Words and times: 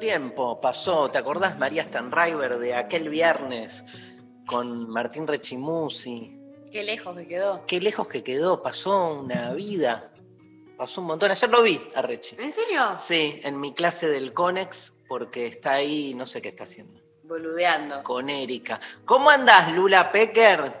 tiempo 0.00 0.60
pasó. 0.60 1.10
¿Te 1.10 1.18
acordás, 1.18 1.56
María 1.58 1.84
Stanriver, 1.84 2.58
de 2.58 2.74
aquel 2.74 3.08
viernes 3.08 3.84
con 4.46 4.90
Martín 4.90 5.28
Rechimusi? 5.28 6.36
Qué 6.72 6.82
lejos 6.82 7.16
que 7.16 7.26
quedó. 7.28 7.64
Qué 7.66 7.80
lejos 7.80 8.08
que 8.08 8.24
quedó. 8.24 8.62
Pasó 8.62 9.20
una 9.20 9.52
vida. 9.52 10.10
Pasó 10.76 11.00
un 11.02 11.08
montón. 11.08 11.30
Ayer 11.30 11.50
lo 11.50 11.62
vi 11.62 11.80
a 11.94 12.02
Rechi. 12.02 12.36
¿En 12.38 12.52
serio? 12.52 12.96
Sí, 12.98 13.40
en 13.44 13.60
mi 13.60 13.74
clase 13.74 14.08
del 14.08 14.32
Conex, 14.32 14.94
porque 15.08 15.46
está 15.46 15.74
ahí, 15.74 16.14
no 16.14 16.26
sé 16.26 16.40
qué 16.40 16.48
está 16.48 16.64
haciendo. 16.64 17.00
Boludeando. 17.24 18.02
Con 18.02 18.30
Erika. 18.30 18.80
¿Cómo 19.04 19.30
andás, 19.30 19.72
Lula 19.72 20.10
Pecker? 20.10 20.72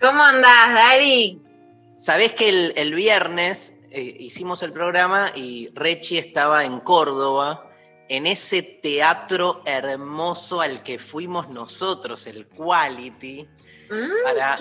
¿Cómo 0.00 0.22
andás, 0.22 0.72
Dari? 0.74 1.42
Sabés 1.96 2.32
que 2.32 2.48
el, 2.48 2.72
el 2.76 2.94
viernes 2.94 3.74
eh, 3.90 4.16
hicimos 4.20 4.62
el 4.62 4.72
programa 4.72 5.32
y 5.34 5.70
Rechi 5.74 6.16
estaba 6.16 6.64
en 6.64 6.80
Córdoba, 6.80 7.71
en 8.12 8.26
ese 8.26 8.62
teatro 8.62 9.62
hermoso 9.64 10.60
al 10.60 10.82
que 10.82 10.98
fuimos 10.98 11.48
nosotros, 11.48 12.26
el 12.26 12.46
Quality. 12.46 13.48
Mm, 13.88 14.22
para 14.22 14.54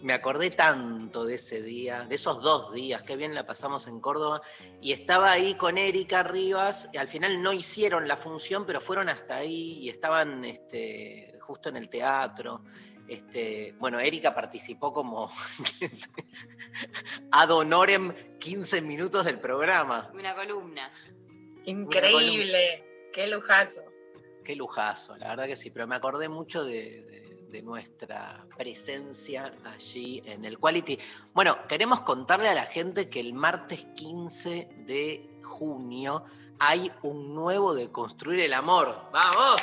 me 0.00 0.14
acordé 0.14 0.50
tanto 0.50 1.26
de 1.26 1.34
ese 1.34 1.60
día, 1.60 2.06
de 2.08 2.14
esos 2.14 2.40
dos 2.40 2.72
días, 2.72 3.02
qué 3.02 3.16
bien 3.16 3.34
la 3.34 3.44
pasamos 3.44 3.86
en 3.88 4.00
Córdoba. 4.00 4.40
Y 4.80 4.92
estaba 4.92 5.30
ahí 5.30 5.54
con 5.54 5.76
Erika 5.76 6.22
Rivas, 6.22 6.88
y 6.94 6.96
al 6.96 7.08
final 7.08 7.42
no 7.42 7.52
hicieron 7.52 8.08
la 8.08 8.16
función, 8.16 8.64
pero 8.64 8.80
fueron 8.80 9.10
hasta 9.10 9.36
ahí 9.36 9.78
y 9.78 9.90
estaban 9.90 10.46
este, 10.46 11.36
justo 11.42 11.68
en 11.68 11.76
el 11.76 11.90
teatro. 11.90 12.64
Este, 13.06 13.74
bueno, 13.78 14.00
Erika 14.00 14.34
participó 14.34 14.94
como 14.94 15.30
ad 17.32 17.50
honorem 17.50 18.38
15 18.38 18.80
minutos 18.80 19.26
del 19.26 19.38
programa. 19.38 20.10
Una 20.14 20.34
columna. 20.34 20.90
Increíble. 21.64 23.08
Qué 23.12 23.26
lujazo. 23.28 23.82
Qué 24.44 24.56
lujazo, 24.56 25.16
la 25.16 25.28
verdad 25.28 25.46
que 25.46 25.56
sí, 25.56 25.70
pero 25.70 25.86
me 25.86 25.96
acordé 25.96 26.28
mucho 26.28 26.64
de, 26.64 27.02
de- 27.02 27.20
de 27.50 27.62
nuestra 27.62 28.46
presencia 28.56 29.52
allí 29.64 30.22
en 30.24 30.44
el 30.44 30.56
Quality. 30.58 30.96
Bueno, 31.34 31.66
queremos 31.66 32.02
contarle 32.02 32.48
a 32.48 32.54
la 32.54 32.64
gente 32.64 33.08
que 33.08 33.18
el 33.18 33.32
martes 33.34 33.86
15 33.96 34.68
de 34.86 35.28
junio 35.42 36.24
hay 36.60 36.92
un 37.02 37.34
nuevo 37.34 37.74
de 37.74 37.90
Construir 37.90 38.38
el 38.40 38.54
Amor. 38.54 39.08
¡Vamos! 39.12 39.60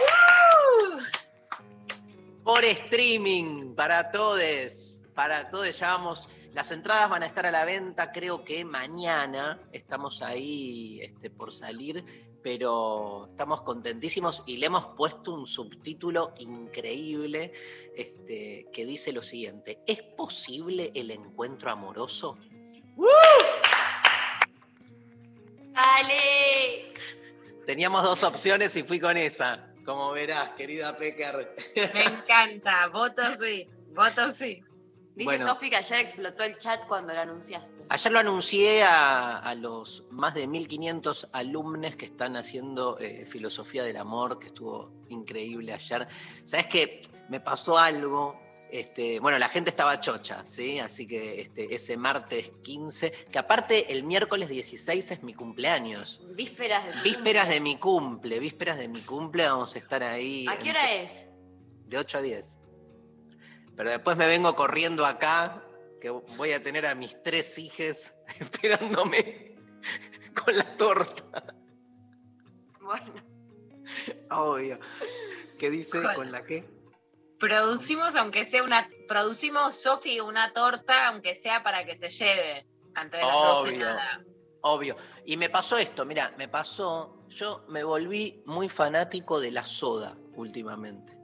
Por 2.43 2.63
streaming, 2.65 3.73
para 3.73 4.11
todos, 4.11 5.01
para 5.13 5.49
todos, 5.49 5.77
ya 5.79 5.91
vamos. 5.93 6.29
Las 6.57 6.71
entradas 6.71 7.07
van 7.07 7.21
a 7.21 7.27
estar 7.27 7.45
a 7.45 7.51
la 7.51 7.65
venta, 7.65 8.11
creo 8.11 8.43
que 8.43 8.65
mañana. 8.65 9.61
Estamos 9.71 10.23
ahí 10.23 10.99
este, 11.03 11.29
por 11.29 11.53
salir 11.53 12.03
pero 12.41 13.27
estamos 13.29 13.61
contentísimos 13.61 14.41
y 14.47 14.57
le 14.57 14.65
hemos 14.67 14.85
puesto 14.95 15.33
un 15.33 15.45
subtítulo 15.45 16.33
increíble 16.39 17.51
este, 17.95 18.67
que 18.71 18.85
dice 18.85 19.11
lo 19.11 19.21
siguiente, 19.21 19.83
¿es 19.85 20.01
posible 20.01 20.91
el 20.95 21.11
encuentro 21.11 21.69
amoroso? 21.69 22.37
¡Dale! 25.73 26.93
Teníamos 27.65 28.01
dos 28.01 28.23
opciones 28.23 28.75
y 28.77 28.83
fui 28.83 28.99
con 28.99 29.17
esa, 29.17 29.67
como 29.83 30.11
verás, 30.11 30.51
querida 30.51 30.95
Pecker. 30.95 31.53
Me 31.75 32.03
encanta. 32.03 32.87
Voto 32.87 33.23
sí. 33.37 33.67
Voto 33.93 34.29
sí. 34.29 34.63
Dice 35.17 35.25
Bueno. 35.25 35.47
Sofi 35.47 35.71
que 35.71 35.77
ayer 35.77 35.99
explotó 35.99 36.43
el 36.43 36.59
chat 36.59 36.85
cuando 36.85 37.11
lo 37.11 37.19
anunciaste. 37.19 37.85
Ayer 37.89 38.11
lo 38.11 38.19
anuncié 38.19 38.83
a, 38.83 39.39
a 39.39 39.55
los 39.55 40.03
más 40.11 40.35
de 40.35 40.45
1500 40.45 41.29
alumnos 41.33 41.95
que 41.95 42.05
están 42.05 42.37
haciendo 42.37 42.99
eh, 42.99 43.25
filosofía 43.25 43.83
del 43.83 43.97
amor, 43.97 44.37
que 44.37 44.47
estuvo 44.47 44.91
increíble 45.09 45.73
ayer. 45.73 46.07
¿Sabes 46.45 46.67
qué? 46.67 47.01
Me 47.29 47.39
pasó 47.39 47.79
algo. 47.79 48.39
Este, 48.69 49.19
bueno, 49.19 49.39
la 49.39 49.49
gente 49.49 49.71
estaba 49.71 49.99
chocha, 49.99 50.45
¿sí? 50.45 50.77
Así 50.77 51.07
que 51.07 51.41
este, 51.41 51.73
ese 51.73 51.97
martes 51.97 52.51
15, 52.61 53.11
que 53.31 53.39
aparte 53.39 53.91
el 53.91 54.03
miércoles 54.03 54.49
16 54.49 55.09
es 55.11 55.23
mi 55.23 55.33
cumpleaños. 55.33 56.21
Vísperas 56.35 56.85
de 56.85 57.01
Vísperas 57.01 57.49
de 57.49 57.59
mi 57.59 57.77
cumple, 57.77 58.37
vísperas 58.37 58.77
de 58.77 58.87
mi 58.87 59.01
cumple, 59.01 59.47
vamos 59.47 59.73
a 59.73 59.79
estar 59.79 60.03
ahí. 60.03 60.45
¿A 60.47 60.57
qué 60.57 60.69
hora 60.69 60.93
es? 60.93 61.25
De 61.87 61.97
8 61.97 62.19
a 62.19 62.21
10. 62.21 62.59
Pero 63.77 63.91
después 63.91 64.17
me 64.17 64.25
vengo 64.25 64.55
corriendo 64.55 65.05
acá, 65.05 65.63
que 66.01 66.09
voy 66.09 66.51
a 66.51 66.61
tener 66.61 66.85
a 66.85 66.95
mis 66.95 67.21
tres 67.23 67.57
hijes 67.57 68.13
esperándome 68.39 69.55
con 70.43 70.57
la 70.57 70.75
torta. 70.75 71.53
Bueno, 72.81 73.23
Obvio. 74.31 74.79
¿Qué 75.57 75.69
dice? 75.69 76.01
Con- 76.01 76.15
¿Con 76.15 76.31
la 76.31 76.43
qué? 76.43 76.65
Producimos, 77.39 78.15
aunque 78.15 78.45
sea 78.45 78.63
una. 78.63 78.87
Producimos, 79.07 79.75
Sofi, 79.75 80.19
una 80.19 80.51
torta, 80.53 81.07
aunque 81.09 81.33
sea 81.35 81.63
para 81.63 81.85
que 81.85 81.95
se 81.95 82.09
lleve. 82.09 82.65
Antes 82.95 83.19
de 83.21 83.25
las 83.27 83.33
12 83.35 83.69
Obvio. 83.69 83.79
nada. 83.79 84.25
Obvio. 84.61 84.97
Y 85.25 85.37
me 85.37 85.49
pasó 85.49 85.77
esto, 85.77 86.03
mira, 86.03 86.33
me 86.37 86.47
pasó, 86.47 87.23
yo 87.29 87.63
me 87.69 87.83
volví 87.83 88.41
muy 88.45 88.69
fanático 88.69 89.39
de 89.39 89.51
la 89.51 89.63
soda 89.63 90.17
últimamente. 90.33 91.15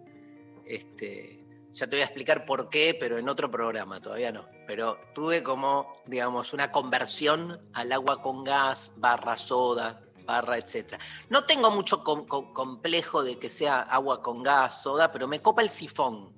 Este, 0.65 1.42
ya 1.73 1.87
te 1.87 1.95
voy 1.95 2.01
a 2.01 2.05
explicar 2.05 2.45
por 2.45 2.69
qué, 2.69 2.95
pero 2.99 3.17
en 3.17 3.27
otro 3.29 3.49
programa, 3.49 3.99
todavía 4.01 4.31
no. 4.31 4.45
Pero 4.67 4.97
tuve 5.15 5.41
como, 5.43 6.01
digamos, 6.05 6.53
una 6.53 6.71
conversión 6.71 7.59
al 7.73 7.91
agua 7.91 8.21
con 8.21 8.43
gas, 8.43 8.93
barra 8.97 9.37
soda, 9.37 10.01
barra, 10.25 10.57
etc. 10.57 10.95
No 11.29 11.45
tengo 11.45 11.71
mucho 11.71 12.03
com- 12.03 12.25
com- 12.27 12.53
complejo 12.53 13.23
de 13.23 13.37
que 13.39 13.49
sea 13.49 13.81
agua 13.81 14.21
con 14.21 14.43
gas, 14.43 14.83
soda, 14.83 15.11
pero 15.11 15.27
me 15.27 15.41
copa 15.41 15.61
el 15.61 15.69
sifón. 15.69 16.31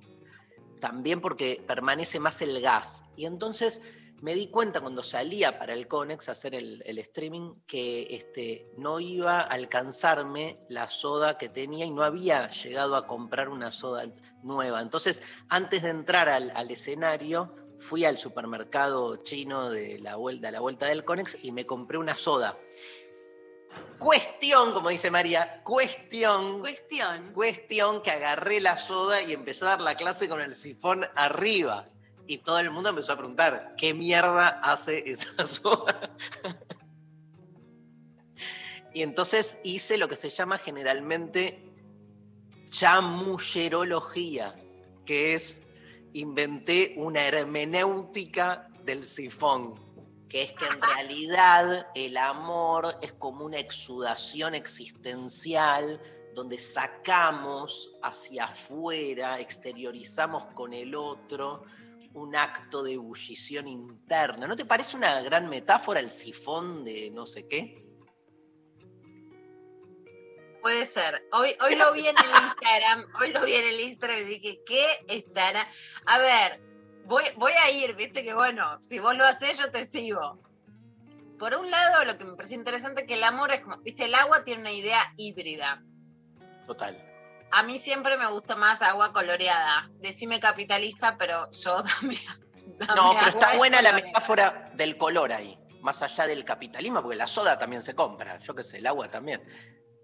También 0.80 1.22
porque 1.22 1.64
permanece 1.68 2.20
más 2.20 2.42
el 2.42 2.62
gas. 2.62 3.04
Y 3.16 3.26
entonces 3.26 3.82
me 4.22 4.34
di 4.34 4.48
cuenta 4.48 4.82
cuando 4.82 5.04
salía 5.04 5.60
para 5.60 5.74
el 5.74 5.88
Conex 5.88 6.30
a 6.30 6.34
hacer 6.34 6.56
el, 6.56 6.82
el 6.86 6.98
streaming 7.00 7.54
que 7.68 8.16
este, 8.16 8.70
no 8.78 9.00
iba 9.00 9.42
a 9.42 9.44
alcanzarme 9.44 10.58
la 10.70 10.88
soda 10.90 11.38
que 11.38 11.50
tenía 11.50 11.86
y 11.86 11.92
no 11.92 12.04
había 12.04 12.50
llegado 12.50 12.96
a 12.96 13.08
comprar 13.08 13.50
una 13.50 13.72
soda 13.72 14.06
nueva. 14.42 14.82
Entonces, 14.82 15.22
antes 15.50 15.84
de 15.84 15.90
entrar 15.90 16.30
al, 16.30 16.52
al 16.56 16.72
escenario, 16.72 17.56
fui 17.80 18.06
al 18.06 18.18
supermercado 18.18 19.18
chino 19.18 19.70
de 19.70 20.00
la 20.00 20.16
vuelta, 20.16 20.48
a 20.48 20.52
la 20.52 20.60
vuelta 20.60 20.88
del 20.88 21.04
Conex 21.04 21.44
y 21.44 21.52
me 21.52 21.66
compré 21.66 21.98
una 21.98 22.16
soda. 22.16 22.58
Cuestión, 24.00 24.74
como 24.74 24.90
dice 24.90 25.12
María, 25.12 25.62
cuestión, 25.64 26.60
cuestión. 26.60 27.34
cuestión 27.34 28.02
que 28.02 28.12
agarré 28.12 28.60
la 28.60 28.78
soda 28.78 29.22
y 29.22 29.34
empecé 29.34 29.66
a 29.66 29.70
dar 29.70 29.82
la 29.82 29.96
clase 29.96 30.28
con 30.30 30.42
el 30.42 30.56
sifón 30.56 31.06
arriba. 31.16 31.86
Y 32.28 32.40
todo 32.40 32.60
el 32.60 32.72
mundo 32.72 32.90
empezó 32.90 33.14
a 33.14 33.18
preguntar, 33.18 33.76
¿qué 33.78 33.94
mierda 33.94 34.48
hace 34.64 35.10
esa 35.10 35.46
soda? 35.46 36.16
y 38.94 39.04
entonces 39.04 39.58
hice 39.64 39.98
lo 39.98 40.08
que 40.08 40.16
se 40.16 40.30
llama 40.30 40.58
generalmente 40.58 41.74
chamullerología, 42.70 44.56
que 45.06 45.34
es 45.34 45.62
inventé 46.14 46.94
una 46.98 47.28
hermenéutica 47.28 48.70
del 48.84 49.06
sifón, 49.06 49.76
que 50.30 50.44
es 50.44 50.54
que 50.54 50.66
en 50.66 50.82
realidad 50.82 51.88
el 51.94 52.18
amor 52.18 52.98
es 53.02 53.14
como 53.14 53.46
una 53.46 53.60
exudación 53.60 54.56
existencial 54.56 56.00
donde 56.34 56.60
sacamos 56.60 57.92
hacia 58.02 58.46
afuera, 58.46 59.40
exteriorizamos 59.40 60.46
con 60.48 60.74
el 60.74 60.96
otro 60.96 61.64
un 62.16 62.36
acto 62.36 62.82
de 62.82 62.94
ebullición 62.94 63.68
interna. 63.68 64.48
¿No 64.48 64.56
te 64.56 64.66
parece 64.66 64.96
una 64.96 65.22
gran 65.22 65.50
metáfora 65.50 66.00
el 66.00 66.12
sifón 66.12 66.84
de 66.84 67.12
no 67.12 67.26
sé 67.26 67.48
qué? 67.48 67.86
Puede 70.62 70.86
ser. 70.86 71.28
Hoy, 71.32 71.50
hoy 71.62 71.76
lo 71.76 71.94
vi 71.94 72.08
en 72.08 72.16
el 72.18 72.26
Instagram, 72.44 73.06
hoy 73.22 73.32
lo 73.32 73.44
vi 73.46 73.54
en 73.54 73.66
el 73.66 73.80
Instagram 73.82 74.22
y 74.22 74.24
dije, 74.24 74.62
¿qué 74.66 74.86
estará? 75.10 75.68
A 76.06 76.18
ver, 76.18 76.62
voy, 77.06 77.24
voy 77.36 77.52
a 77.52 77.70
ir, 77.72 77.96
viste 77.96 78.24
que 78.24 78.34
bueno, 78.34 78.82
si 78.82 79.00
vos 79.00 79.16
lo 79.16 79.26
haces, 79.26 79.60
yo 79.60 79.70
te 79.70 79.86
sigo. 79.86 80.40
Por 81.38 81.54
un 81.54 81.70
lado, 81.70 82.06
lo 82.06 82.18
que 82.18 82.24
me 82.24 82.36
parece 82.36 82.56
interesante 82.56 83.02
es 83.02 83.08
que 83.08 83.16
el 83.16 83.24
amor 83.26 83.52
es 83.52 83.60
como, 83.60 83.78
viste, 83.80 84.06
el 84.06 84.16
agua 84.16 84.46
tiene 84.46 84.62
una 84.62 84.72
idea 84.72 85.02
híbrida. 85.18 85.84
Total. 86.66 87.15
A 87.58 87.64
mí 87.64 87.80
siempre 87.80 88.18
me 88.18 88.28
gusta 88.28 88.56
más 88.58 88.82
agua 88.82 89.14
coloreada. 89.14 89.90
Decime 90.02 90.40
capitalista, 90.42 91.18
pero 91.18 91.50
yo 91.52 91.84
dame. 92.02 92.18
dame 92.80 92.96
No, 92.96 93.14
pero 93.18 93.28
está 93.40 93.56
buena 93.58 93.82
la 93.82 93.94
metáfora 93.94 94.72
del 94.74 94.98
color 94.98 95.32
ahí, 95.32 95.58
más 95.82 96.02
allá 96.02 96.28
del 96.28 96.44
capitalismo, 96.44 97.02
porque 97.02 97.16
la 97.16 97.28
soda 97.28 97.58
también 97.58 97.82
se 97.82 97.96
compra, 97.96 98.40
yo 98.40 98.54
qué 98.54 98.64
sé, 98.64 98.80
el 98.80 98.88
agua 98.88 99.10
también. 99.10 99.42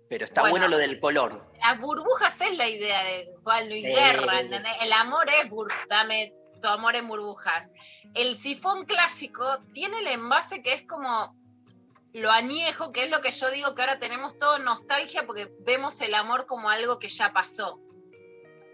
Pero 0.07 0.25
está 0.25 0.41
Bueno. 0.41 0.53
bueno 0.53 0.67
lo 0.69 0.77
del 0.77 0.99
color. 0.99 1.51
Las 1.65 1.77
burbujas 1.79 2.39
es 2.39 2.57
la 2.57 2.67
idea 2.69 3.03
de 3.03 3.33
Juan 3.43 3.67
Luis 3.69 3.83
Sí. 3.85 3.91
Guerra, 3.93 4.39
¿entendés? 4.39 4.73
El 4.81 4.93
amor 4.93 5.27
es 5.29 5.49
dame 5.89 6.33
tu 6.61 6.67
amor 6.69 6.95
en 6.95 7.07
burbujas. 7.07 7.69
El 8.13 8.37
sifón 8.37 8.85
clásico 8.85 9.43
tiene 9.73 9.99
el 9.99 10.07
envase 10.07 10.61
que 10.61 10.73
es 10.73 10.83
como 10.83 11.35
lo 12.13 12.31
añejo, 12.31 12.91
que 12.91 13.03
es 13.03 13.09
lo 13.09 13.21
que 13.21 13.31
yo 13.31 13.49
digo 13.51 13.73
que 13.73 13.81
ahora 13.81 13.99
tenemos 13.99 14.37
todo 14.37 14.59
nostalgia 14.59 15.25
porque 15.25 15.51
vemos 15.59 16.01
el 16.01 16.13
amor 16.13 16.45
como 16.45 16.69
algo 16.69 16.99
que 16.99 17.07
ya 17.07 17.31
pasó. 17.31 17.79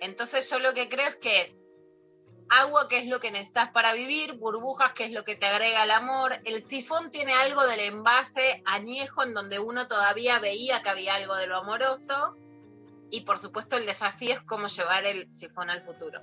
Entonces 0.02 0.50
yo 0.50 0.60
lo 0.60 0.74
que 0.74 0.90
creo 0.90 1.08
es 1.08 1.16
que 1.18 1.42
es 1.42 1.56
agua, 2.50 2.88
que 2.88 3.00
es 3.00 3.08
lo 3.08 3.20
que 3.20 3.32
necesitas 3.32 3.72
para 3.72 3.94
vivir, 3.94 4.34
burbujas, 4.34 4.94
que 4.94 5.06
es 5.06 5.12
lo 5.12 5.24
que 5.24 5.36
te 5.36 5.46
agrega 5.46 5.84
el 5.84 5.92
amor. 5.92 6.40
El 6.46 6.64
sifón 6.64 7.12
tiene 7.12 7.34
algo 7.34 7.66
del 7.66 7.82
envase 7.82 8.62
añejo 8.66 9.24
en 9.24 9.34
donde 9.34 9.60
uno 9.60 9.88
todavía 9.88 10.40
veía 10.40 10.82
que 10.82 10.90
había 10.90 11.16
algo 11.16 11.36
de 11.36 11.48
lo 11.48 11.58
amoroso. 11.58 12.36
Y 13.10 13.22
por 13.22 13.38
supuesto 13.38 13.78
el 13.78 13.86
desafío 13.86 14.34
es 14.34 14.42
cómo 14.42 14.68
llevar 14.68 15.06
el 15.06 15.32
sifón 15.34 15.70
al 15.70 15.84
futuro. 15.84 16.22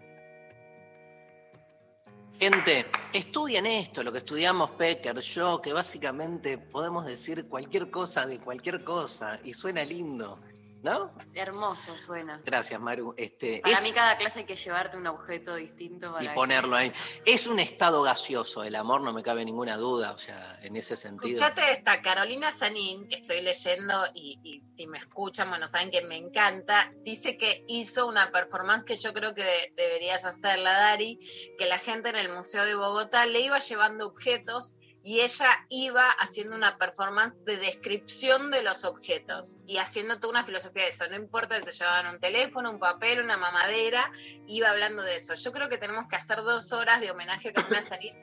Gente, 2.44 2.85
estudien 3.14 3.64
esto, 3.64 4.02
lo 4.02 4.12
que 4.12 4.19
estudiamos 4.19 4.73
Pecker, 4.73 5.19
yo, 5.19 5.62
que 5.62 5.73
básicamente 5.73 6.58
podemos 6.58 7.06
decir 7.06 7.46
cualquier 7.46 7.91
cosa 7.91 8.26
de 8.26 8.38
cualquier 8.38 8.85
cosa 8.85 9.41
y 9.44 9.55
suena 9.55 9.82
lindo, 9.82 10.38
¿no? 10.85 11.13
Hermoso 11.33 11.99
suena. 11.99 12.41
Gracias, 12.45 12.79
Maru. 12.79 13.15
Este, 13.17 13.61
Para 13.65 13.79
es- 13.79 13.83
mí 13.83 13.91
cada 13.93 14.17
clase 14.19 14.41
hay 14.41 14.45
que 14.45 14.55
llevarte 14.55 14.97
un 14.99 15.07
objeto 15.07 15.55
distinto 15.57 16.13
para 16.13 16.23
y 16.23 16.29
que- 16.29 16.35
ponerlo 16.35 16.77
ahí. 16.77 16.93
Es 17.25 17.47
un 17.47 17.59
estado 17.59 18.03
gaseoso, 18.03 18.63
el 18.63 18.77
amor, 18.77 19.01
no 19.01 19.13
me 19.15 19.23
cabe 19.23 19.45
ninguna 19.47 19.77
duda, 19.79 20.13
o 20.13 20.19
sea, 20.19 20.59
en 20.63 20.77
ese 20.77 20.95
sentido. 20.95 21.35
Escuchate 21.35 21.73
esta 21.73 22.03
Carolina 22.03 22.51
Sanín, 22.53 23.09
que 23.09 23.17
estoy 23.17 23.41
leyendo 23.41 23.95
y, 24.15 24.39
y 24.45 24.63
si 24.77 24.87
me 24.87 24.99
escuchan, 24.99 25.49
bueno, 25.49 25.67
saben 25.67 25.91
que 25.91 26.03
me 26.03 26.17
encanta, 26.19 26.93
dice 26.99 27.39
que 27.39 27.65
hizo 27.67 28.07
una 28.07 28.31
performance 28.31 28.85
que 28.85 28.97
yo 28.97 29.15
creo 29.15 29.35
que 29.35 29.43
de- 29.43 29.73
deberías 29.75 30.27
hacerla, 30.27 30.73
Dari, 30.75 31.19
que 31.59 31.65
la 31.67 31.79
gente 31.79 32.11
en 32.11 32.17
el 32.17 32.29
Museo 32.31 32.65
de 32.67 32.75
Bogotá 32.75 33.25
le 33.25 33.41
iba 33.41 33.59
llevando 33.59 34.07
objetos 34.07 34.75
y 35.05 35.21
ella 35.21 35.47
iba 35.69 36.03
haciendo 36.19 36.56
una 36.56 36.79
performance 36.79 37.37
de 37.45 37.59
descripción 37.59 38.51
de 38.51 38.62
los 38.62 38.85
objetos 38.85 39.61
y 39.67 39.77
haciendo 39.77 40.19
toda 40.19 40.31
una 40.31 40.45
filosofía 40.45 40.85
de 40.85 40.89
eso. 40.89 41.06
No 41.09 41.17
importa 41.17 41.59
si 41.59 41.65
te 41.65 41.73
llevaban 41.73 42.15
un 42.15 42.21
teléfono, 42.21 42.71
un 42.71 42.79
papel, 42.79 43.21
una 43.21 43.37
mamadera, 43.37 44.11
iba 44.47 44.71
hablando 44.71 45.03
de 45.03 45.17
eso. 45.17 45.35
Yo 45.35 45.53
creo 45.53 45.69
que 45.69 45.77
tenemos 45.77 46.06
que 46.09 46.17
hacer 46.17 46.39
dos 46.39 46.73
horas 46.73 47.03
de 47.03 47.11
homenaje 47.11 47.51
a 47.51 47.53
Carolina 47.53 47.83
Sanín 47.83 48.15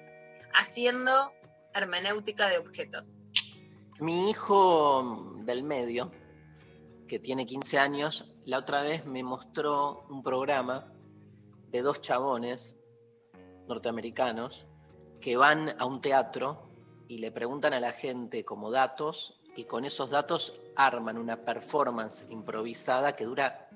haciendo 0.56 1.32
hermenéutica 1.76 2.50
de 2.50 2.58
objetos. 2.58 3.20
Mi 4.00 4.32
hijo 4.32 5.36
del 5.46 5.64
medio, 5.64 6.12
que 7.08 7.20
tiene 7.20 7.46
15 7.46 7.78
años, 7.78 8.36
la 8.44 8.58
otra 8.58 8.82
vez 8.82 9.06
me 9.06 9.22
mostró 9.22 10.08
un 10.10 10.24
programa 10.24 10.92
de 11.70 11.84
dos 11.84 12.02
chabones 12.02 12.80
norteamericanos 13.68 14.66
que 15.22 15.38
van 15.38 15.80
a 15.80 15.86
un 15.86 16.02
teatro 16.02 16.71
y 17.12 17.18
le 17.18 17.30
preguntan 17.30 17.74
a 17.74 17.82
la 17.82 17.92
gente 17.92 18.46
como 18.46 18.72
datos 18.72 19.38
y 19.58 19.66
con 19.66 19.84
esos 19.84 20.12
datos 20.12 20.54
arman 20.78 21.18
una 21.18 21.44
performance 21.44 22.26
improvisada 22.30 23.18
que 23.18 23.26
dura 23.26 23.68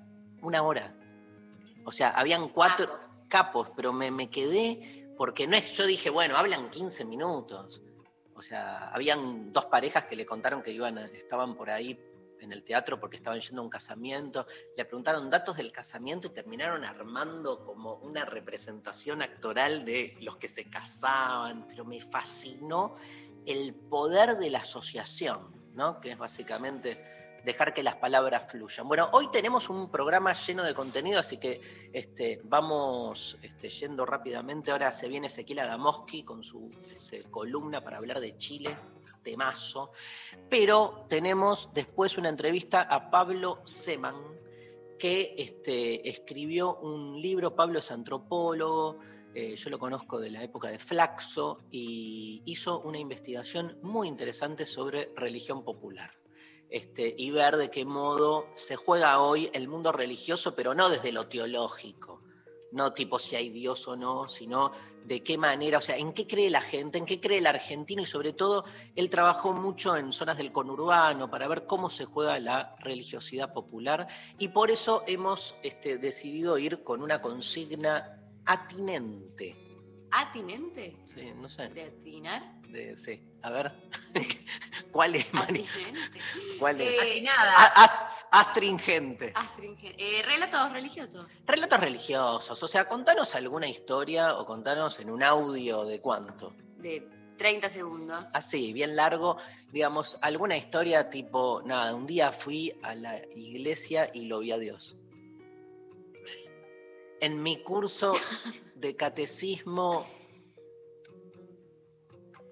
una 0.42 0.64
hora. 0.64 0.96
O 1.84 1.92
sea, 1.92 2.12
habían 2.12 2.48
cuatro 2.48 2.88
Capos. 2.88 3.20
capos, 3.28 3.72
pero 3.76 3.92
me, 3.92 4.10
me 4.10 4.30
quedé 4.30 5.14
porque 5.18 5.48
no 5.48 5.58
es, 5.58 5.74
yo 5.74 5.86
dije, 5.86 6.10
bueno, 6.10 6.38
hablan 6.38 6.70
15 6.70 7.04
minutos. 7.04 7.82
O 8.36 8.42
sea, 8.42 8.88
habían 8.92 9.52
dos 9.52 9.66
parejas 9.66 10.06
que 10.06 10.16
le 10.16 10.26
contaron 10.26 10.64
que 10.64 10.72
iban, 10.72 10.98
estaban 10.98 11.58
por 11.58 11.70
ahí 11.70 12.00
en 12.40 12.54
el 12.54 12.64
teatro 12.64 13.00
porque 13.00 13.18
estaban 13.18 13.42
yendo 13.42 13.62
a 13.62 13.66
un 13.66 13.70
casamiento. 13.70 14.48
Le 14.78 14.86
preguntaron 14.86 15.30
datos 15.30 15.58
del 15.58 15.74
casamiento 15.74 16.28
y 16.28 16.30
terminaron 16.30 16.86
armando 16.86 17.66
como 17.66 17.96
una 17.96 18.24
representación 18.24 19.22
actoral 19.22 19.84
de 19.84 20.16
los 20.22 20.38
que 20.38 20.48
se 20.48 20.70
casaban. 20.70 21.68
Pero 21.68 21.84
me 21.84 22.00
fascinó 22.02 22.96
el 23.46 23.74
poder 23.74 24.38
de 24.38 24.50
la 24.50 24.60
asociación, 24.60 25.54
¿no? 25.74 26.00
Que 26.00 26.12
es 26.12 26.18
básicamente 26.18 27.16
dejar 27.46 27.74
que 27.74 27.84
las 27.84 27.96
palabras 27.96 28.52
fluyan. 28.52 28.88
Bueno, 28.88 29.08
hoy 29.14 29.30
tenemos 29.32 29.70
un 29.70 29.90
programa 29.90 30.34
lleno 30.34 30.64
de 30.64 30.74
contenido, 30.74 31.20
así 31.20 31.38
que 31.38 31.90
este, 31.94 32.42
vamos 32.44 33.38
este, 33.42 33.70
yendo 33.70 34.06
rápidamente. 34.06 34.72
Ahora 34.72 34.92
se 34.92 35.08
viene 35.08 35.28
Ezequiel 35.28 35.60
Adamoski 35.60 36.24
con 36.24 36.44
su 36.44 36.72
este, 36.94 37.24
columna 37.26 37.82
para 37.82 37.98
hablar 37.98 38.20
de 38.20 38.36
Chile, 38.38 38.76
temazo. 39.24 39.92
Pero 40.50 41.06
tenemos 41.08 41.70
después 41.74 42.18
una 42.18 42.30
entrevista 42.30 42.82
a 42.82 43.12
Pablo 43.12 43.62
Seman, 43.66 44.16
que 44.98 45.36
este, 45.38 46.10
escribió 46.10 46.78
un 46.78 47.22
libro. 47.22 47.56
Pablo 47.56 47.80
es 47.80 47.92
antropólogo, 47.92 49.00
eh, 49.36 49.58
yo 49.58 49.70
lo 49.70 49.78
conozco 49.78 50.18
de 50.18 50.32
la 50.32 50.42
época 50.42 50.70
de 50.70 50.80
Flaxo, 50.80 51.60
y 51.70 52.42
hizo 52.46 52.80
una 52.80 52.98
investigación 52.98 53.78
muy 53.82 54.08
interesante 54.08 54.66
sobre 54.66 55.12
religión 55.16 55.66
popular. 55.66 56.10
Este, 56.70 57.14
y 57.18 57.32
ver 57.32 57.58
de 57.58 57.70
qué 57.70 57.84
modo 57.84 58.48
se 58.56 58.78
juega 58.78 59.20
hoy 59.20 59.50
el 59.54 59.68
mundo 59.68 59.92
religioso, 59.92 60.56
pero 60.56 60.74
no 60.74 60.90
desde 60.90 61.12
lo 61.12 61.28
teológico, 61.28 62.24
no 62.72 62.94
tipo 62.94 63.20
si 63.20 63.36
hay 63.36 63.50
Dios 63.50 63.88
o 63.90 63.96
no, 63.96 64.30
sino 64.30 64.72
de 65.04 65.22
qué 65.22 65.38
manera, 65.38 65.78
o 65.78 65.82
sea, 65.82 65.98
en 65.98 66.14
qué 66.14 66.26
cree 66.26 66.50
la 66.50 66.62
gente, 66.62 66.98
en 66.98 67.06
qué 67.06 67.20
cree 67.20 67.38
el 67.38 67.48
argentino 67.48 68.02
y 68.02 68.06
sobre 68.06 68.34
todo 68.34 68.64
él 68.96 69.10
trabajó 69.10 69.54
mucho 69.54 69.96
en 69.96 70.12
zonas 70.12 70.38
del 70.38 70.52
conurbano 70.52 71.30
para 71.30 71.48
ver 71.48 71.66
cómo 71.68 71.90
se 71.90 72.06
juega 72.06 72.40
la 72.40 72.76
religiosidad 72.80 73.54
popular. 73.54 74.08
Y 74.40 74.48
por 74.48 74.72
eso 74.72 75.04
hemos 75.08 75.56
este, 75.62 75.98
decidido 75.98 76.58
ir 76.58 76.84
con 76.84 77.02
una 77.02 77.22
consigna 77.22 78.25
atinente. 78.46 79.56
¿Atinente? 80.12 80.98
Sí, 81.06 81.32
no 81.36 81.50
sé, 81.50 81.68
¿De 81.70 81.84
atinar? 81.84 82.62
de- 82.70 82.96
sí, 82.96 83.22
a 83.44 83.50
ver, 83.50 83.72
¿cuál 84.92 85.16
es, 85.16 85.34
Mari? 85.34 85.66
¿Cuál 86.60 86.80
es? 86.82 86.88
Eh, 86.90 87.12
Atinada. 87.12 87.54
A- 87.58 87.84
a- 87.84 88.40
astringente. 88.42 89.32
astringente. 89.36 89.96
Eh, 90.20 90.24
relatos 90.24 90.72
religiosos. 90.72 91.28
Relatos 91.46 91.80
religiosos, 91.80 92.64
o 92.64 92.68
sea, 92.68 92.88
contanos 92.88 93.36
alguna 93.36 93.68
historia 93.68 94.38
o 94.38 94.46
contanos 94.46 95.00
en 95.00 95.10
un 95.10 95.22
audio 95.24 95.84
de 95.86 96.00
cuánto. 96.00 96.56
De 96.78 97.10
30 97.38 97.70
segundos. 97.70 98.24
Así, 98.34 98.72
bien 98.72 98.96
largo, 98.96 99.38
digamos, 99.72 100.18
alguna 100.22 100.56
historia 100.56 101.10
tipo, 101.10 101.62
nada, 101.66 101.94
un 101.94 102.08
día 102.08 102.32
fui 102.32 102.74
a 102.84 102.96
la 102.96 103.18
iglesia 103.36 104.10
y 104.14 104.26
lo 104.28 104.40
vi 104.40 104.52
a 104.54 104.58
Dios. 104.58 104.96
En 107.22 107.42
mi 107.42 107.62
curso 107.64 108.14
de 108.76 108.96
catecismo, 108.96 110.06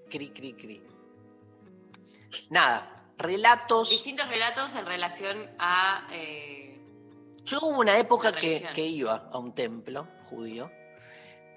cri, 0.10 0.30
cri, 0.30 0.54
cri. 0.54 0.82
Nada, 2.50 3.12
relatos. 3.18 3.90
Distintos 3.90 4.28
relatos 4.30 4.74
en 4.76 4.86
relación 4.86 5.50
a. 5.60 6.08
eh, 6.12 6.80
Yo 7.44 7.60
hubo 7.62 7.80
una 7.80 7.98
época 7.98 8.32
que, 8.32 8.66
que 8.74 8.86
iba 8.86 9.30
a 9.32 9.38
un 9.38 9.54
templo 9.54 10.08
judío, 10.30 10.72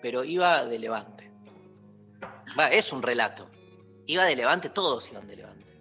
pero 0.03 0.25
iba 0.25 0.65
de 0.65 0.79
Levante. 0.79 1.31
Va, 2.59 2.69
es 2.69 2.93
un 2.93 3.03
relato. 3.03 3.49
Iba 4.07 4.25
de 4.25 4.37
Levante, 4.37 4.71
todos 4.71 5.11
iban 5.11 5.27
de 5.27 5.37
Levante. 5.37 5.73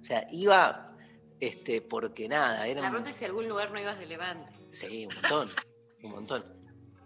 O 0.00 0.04
sea, 0.04 0.26
iba 0.32 0.96
este, 1.40 1.80
porque 1.80 2.28
nada, 2.28 2.66
era 2.66 2.80
la 2.80 2.86
un- 2.88 2.92
pregunta 2.92 3.10
es 3.10 3.16
si 3.16 3.24
algún 3.24 3.48
lugar 3.48 3.70
no 3.70 3.80
ibas 3.80 3.98
de 3.98 4.06
Levante. 4.06 4.52
Sí, 4.70 5.06
un 5.06 5.14
montón, 5.14 5.48
un 6.02 6.10
montón. 6.10 6.61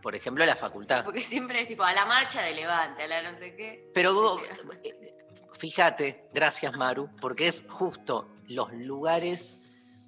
Por 0.07 0.15
ejemplo, 0.15 0.47
la 0.47 0.55
facultad. 0.55 1.05
Porque 1.05 1.21
siempre 1.21 1.63
es 1.63 1.67
tipo 1.67 1.83
a 1.83 1.93
la 1.93 2.05
marcha 2.05 2.41
de 2.41 2.55
Levante, 2.55 3.03
a 3.03 3.07
la 3.09 3.29
no 3.29 3.37
sé 3.37 3.57
qué. 3.57 3.91
Pero 3.93 4.15
vos, 4.15 4.41
eh, 4.85 5.17
fíjate, 5.59 6.29
gracias 6.33 6.77
Maru, 6.77 7.11
porque 7.21 7.49
es 7.49 7.65
justo 7.69 8.29
los 8.47 8.73
lugares 8.73 9.59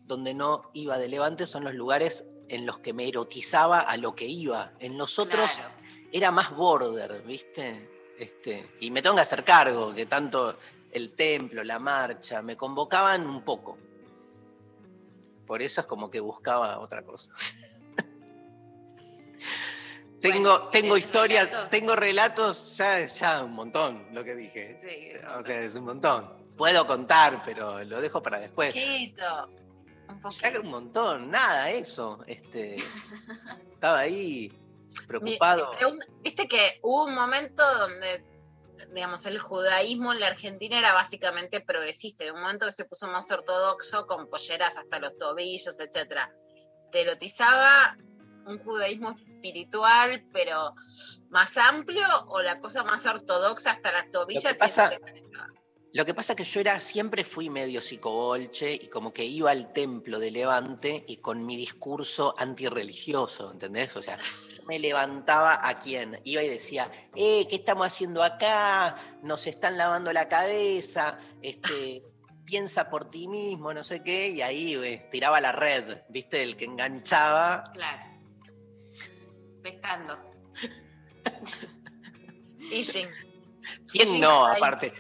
donde 0.05 0.35
no 0.35 0.71
iba 0.73 0.99
de 0.99 1.09
Levante 1.09 1.47
son 1.47 1.65
los 1.65 1.75
lugares 1.75 2.25
en 2.49 2.65
los 2.65 2.79
que 2.79 2.93
me 2.93 3.09
erotizaba 3.09 3.81
a 3.81 3.97
lo 3.97 4.15
que 4.15 4.27
iba. 4.27 4.71
En 4.79 4.97
los 4.97 5.19
otros 5.19 5.51
Claro. 5.51 5.75
era 6.13 6.31
más 6.31 6.55
border, 6.55 7.21
¿viste? 7.23 8.15
Este, 8.21 8.77
y 8.79 8.93
me 8.93 9.03
tengo 9.03 9.17
que 9.17 9.23
hacer 9.23 9.43
cargo, 9.43 9.93
que 9.93 10.07
tanto 10.07 10.61
el 10.93 11.17
templo, 11.17 11.65
la 11.65 11.81
marcha, 11.81 12.41
me 12.41 12.57
convocaban 12.57 13.27
un 13.27 13.43
poco. 13.43 13.77
Por 15.45 15.61
eso 15.61 15.81
es 15.81 15.89
como 15.89 16.09
que 16.09 16.21
buscaba 16.21 16.79
otra 16.79 17.03
cosa. 17.03 17.33
tengo, 20.21 20.41
Bueno, 20.51 20.69
tengo 20.69 20.95
¿tienes 20.95 20.99
historias, 21.07 21.47
relatos? 21.51 21.71
tengo 21.71 21.97
relatos, 21.97 22.77
ya 22.77 22.99
es 23.01 23.19
ya 23.19 23.43
un 23.45 23.53
montón 23.53 24.09
lo 24.13 24.25
que 24.25 24.35
dije. 24.35 24.79
Sí, 24.81 25.13
O 25.39 25.43
sea, 25.43 25.61
es 25.63 25.75
un 25.75 25.85
montón. 25.85 26.37
Puedo 26.57 26.87
contar, 26.87 27.43
pero 27.45 27.83
lo 27.85 28.01
dejo 28.01 28.23
para 28.23 28.41
después. 28.41 28.73
Poquito. 28.75 29.49
Un 30.09 30.17
Ya 30.17 30.21
poquito. 30.23 30.61
un 30.63 30.69
montón, 30.69 31.31
nada, 31.31 31.71
eso. 31.71 32.19
Este, 32.27 32.77
estaba 33.73 34.01
ahí 34.01 34.53
preocupado. 35.07 35.71
mi 35.81 35.99
Viste 36.23 36.49
que 36.49 36.81
hubo 36.83 37.05
un 37.05 37.15
momento 37.15 37.63
donde, 37.79 38.25
digamos, 38.93 39.25
el 39.27 39.39
judaísmo 39.39 40.13
en 40.13 40.21
la 40.21 40.29
Argentina 40.29 40.79
era 40.79 40.95
básicamente 40.95 41.61
progresista. 41.61 42.25
En 42.25 42.35
un 42.35 42.41
momento 42.41 42.67
que 42.67 42.73
se 42.73 42.85
puso 42.87 43.07
más 43.07 43.31
ortodoxo, 43.31 44.07
con 44.07 44.29
polleras 44.29 44.77
hasta 44.79 44.99
los 44.99 45.17
tobillos, 45.17 45.79
etcétera. 45.79 46.33
Te 46.91 47.03
erotizaba 47.03 47.97
un 48.49 48.59
judaísmo 48.65 49.11
espiritual, 49.13 50.25
pero 50.33 50.75
más 51.31 51.57
amplio, 51.57 52.07
o 52.29 52.41
la 52.41 52.61
cosa 52.61 52.83
más 52.85 53.07
ortodoxa 53.07 53.71
hasta 53.73 53.93
las 53.93 54.11
tobillas. 54.11 54.57
y 54.57 54.59
pasa- 54.59 54.89
eso 54.89 54.99
te- 55.05 55.29
Lo 55.95 56.05
que 56.05 56.13
pasa 56.13 56.35
es 56.35 56.37
que 56.37 56.45
yo 56.45 56.61
era, 56.61 56.79
siempre 56.81 57.25
fui 57.25 57.49
medio 57.49 57.81
psicobolche 57.81 58.73
y 58.75 58.89
como 58.89 59.13
que 59.15 59.25
iba 59.25 59.51
al 59.51 59.73
templo 59.73 60.19
de 60.19 60.31
Levante 60.31 61.03
y 61.09 61.17
con 61.17 61.47
mi 61.47 61.57
discurso 61.57 62.35
antirreligioso, 62.39 63.51
¿entendés? 63.53 63.97
O 63.97 64.03
sea, 64.03 64.19
yo 64.19 64.63
me 64.67 64.79
levantaba 64.79 65.67
a 65.67 65.79
quién, 65.79 66.21
iba 66.25 66.43
y 66.43 66.49
decía, 66.49 66.91
eh, 67.17 67.47
¿qué 67.49 67.57
estamos 67.57 67.87
haciendo 67.87 68.23
acá? 68.23 68.97
Nos 69.23 69.47
están 69.47 69.79
lavando 69.79 70.13
la 70.13 70.29
cabeza, 70.29 71.19
este, 71.41 72.03
piensa 72.45 72.91
por 72.91 73.11
ti 73.11 73.27
mismo, 73.27 73.73
no 73.73 73.83
sé 73.83 74.03
qué, 74.03 74.29
y 74.29 74.43
ahí 74.43 74.75
eh, 74.75 75.09
tiraba 75.11 75.41
la 75.41 75.53
red, 75.53 76.03
¿viste? 76.11 76.43
El 76.43 76.57
que 76.59 76.67
enganchaba. 76.67 77.71
Claro. 77.73 78.08
Pescando. 79.71 80.19
Fishing. 82.71 83.09
¿Quién 83.91 84.21
no, 84.21 84.47
aparte? 84.47 84.93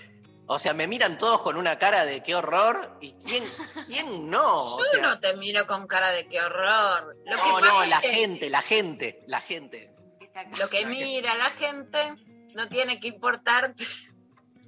O 0.47 0.59
sea, 0.59 0.73
me 0.73 0.87
miran 0.87 1.19
todos 1.19 1.43
con 1.43 1.57
una 1.57 1.79
cara 1.79 2.07
de 2.07 2.23
qué 2.23 2.35
horror, 2.35 2.97
y 3.03 3.13
quién, 3.15 3.45
quién 3.87 4.31
no. 4.31 4.65
O 4.75 4.79
Yo 4.79 4.85
sea, 4.85 5.03
no 5.03 5.21
te 5.21 5.37
miro 5.37 5.67
con 5.67 5.87
cara 5.87 6.11
de 6.11 6.27
qué 6.27 6.41
horror. 6.41 7.17
Lo 7.27 7.37
No, 7.37 7.61
no, 7.61 7.85
la 7.85 8.01
que 8.01 8.09
gente, 8.09 8.51
la 8.51 8.63
gente, 8.63 9.23
la 9.27 9.41
gente. 9.41 9.93
Lo 10.59 10.69
que 10.69 10.87
mira 10.87 11.35
la 11.35 11.51
gente 11.51 12.15
no 12.55 12.69
tiene 12.69 13.01
que 13.01 13.09
importarte. 13.09 13.85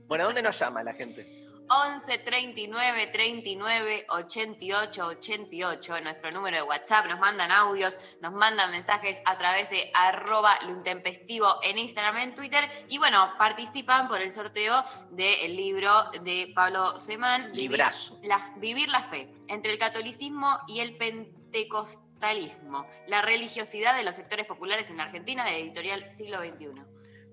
Bueno, 0.07 0.25
¿dónde 0.25 0.43
nos 0.43 0.59
llama 0.59 0.83
la 0.83 0.93
gente? 0.93 1.25
11 1.71 2.19
39 2.19 3.07
39 3.13 4.07
88 4.09 5.07
88, 5.07 6.01
nuestro 6.01 6.33
número 6.33 6.57
de 6.57 6.63
WhatsApp. 6.65 7.07
Nos 7.07 7.21
mandan 7.21 7.53
audios, 7.53 8.01
nos 8.21 8.33
mandan 8.33 8.73
mensajes 8.73 9.21
a 9.25 9.39
través 9.39 9.71
de 9.71 9.89
arroba 9.95 10.59
lo 10.65 10.71
intempestivo 10.71 11.61
en 11.63 11.79
Instagram, 11.79 12.17
en 12.19 12.35
Twitter. 12.35 12.69
Y 12.89 12.99
bueno, 12.99 13.35
participan 13.39 14.09
por 14.09 14.21
el 14.21 14.33
sorteo 14.33 14.83
del 15.11 15.57
libro 15.57 16.11
de 16.25 16.53
Pablo 16.57 16.99
Semán. 16.99 17.53
Vivir 17.53 17.71
Librazo. 17.71 18.19
la, 18.25 18.53
vivir 18.57 18.89
la 18.89 19.05
fe 19.05 19.33
entre 19.47 19.71
el 19.73 19.79
catolicismo 19.79 20.59
y 20.67 20.81
el 20.81 20.97
pentecostalismo. 20.97 22.85
La 23.07 23.23
religiosidad 23.23 23.97
de 23.97 24.03
los 24.03 24.17
sectores 24.17 24.47
populares 24.47 24.91
en 24.91 24.97
la 24.97 25.05
Argentina, 25.05 25.45
de 25.45 25.61
editorial 25.61 26.11
siglo 26.11 26.43
XXI. 26.43 26.83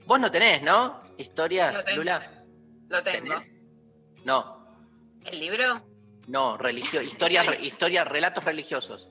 Vos 0.06 0.20
no 0.20 0.29
tenés, 0.29 0.62
¿no? 0.62 1.01
Lo 1.03 1.13
Historias, 1.17 1.84
tengo. 1.84 1.98
Lula. 1.98 2.46
Lo 2.88 3.01
tengo. 3.01 3.36
¿Tenés? 3.36 3.57
No, 4.28 4.58
¿El 5.24 5.40
libro? 5.40 5.88
no, 6.28 6.58
religio, 6.58 7.02
historias, 7.02 7.46
historias, 7.62 8.06
relatos 8.06 8.44
religiosos. 8.44 9.10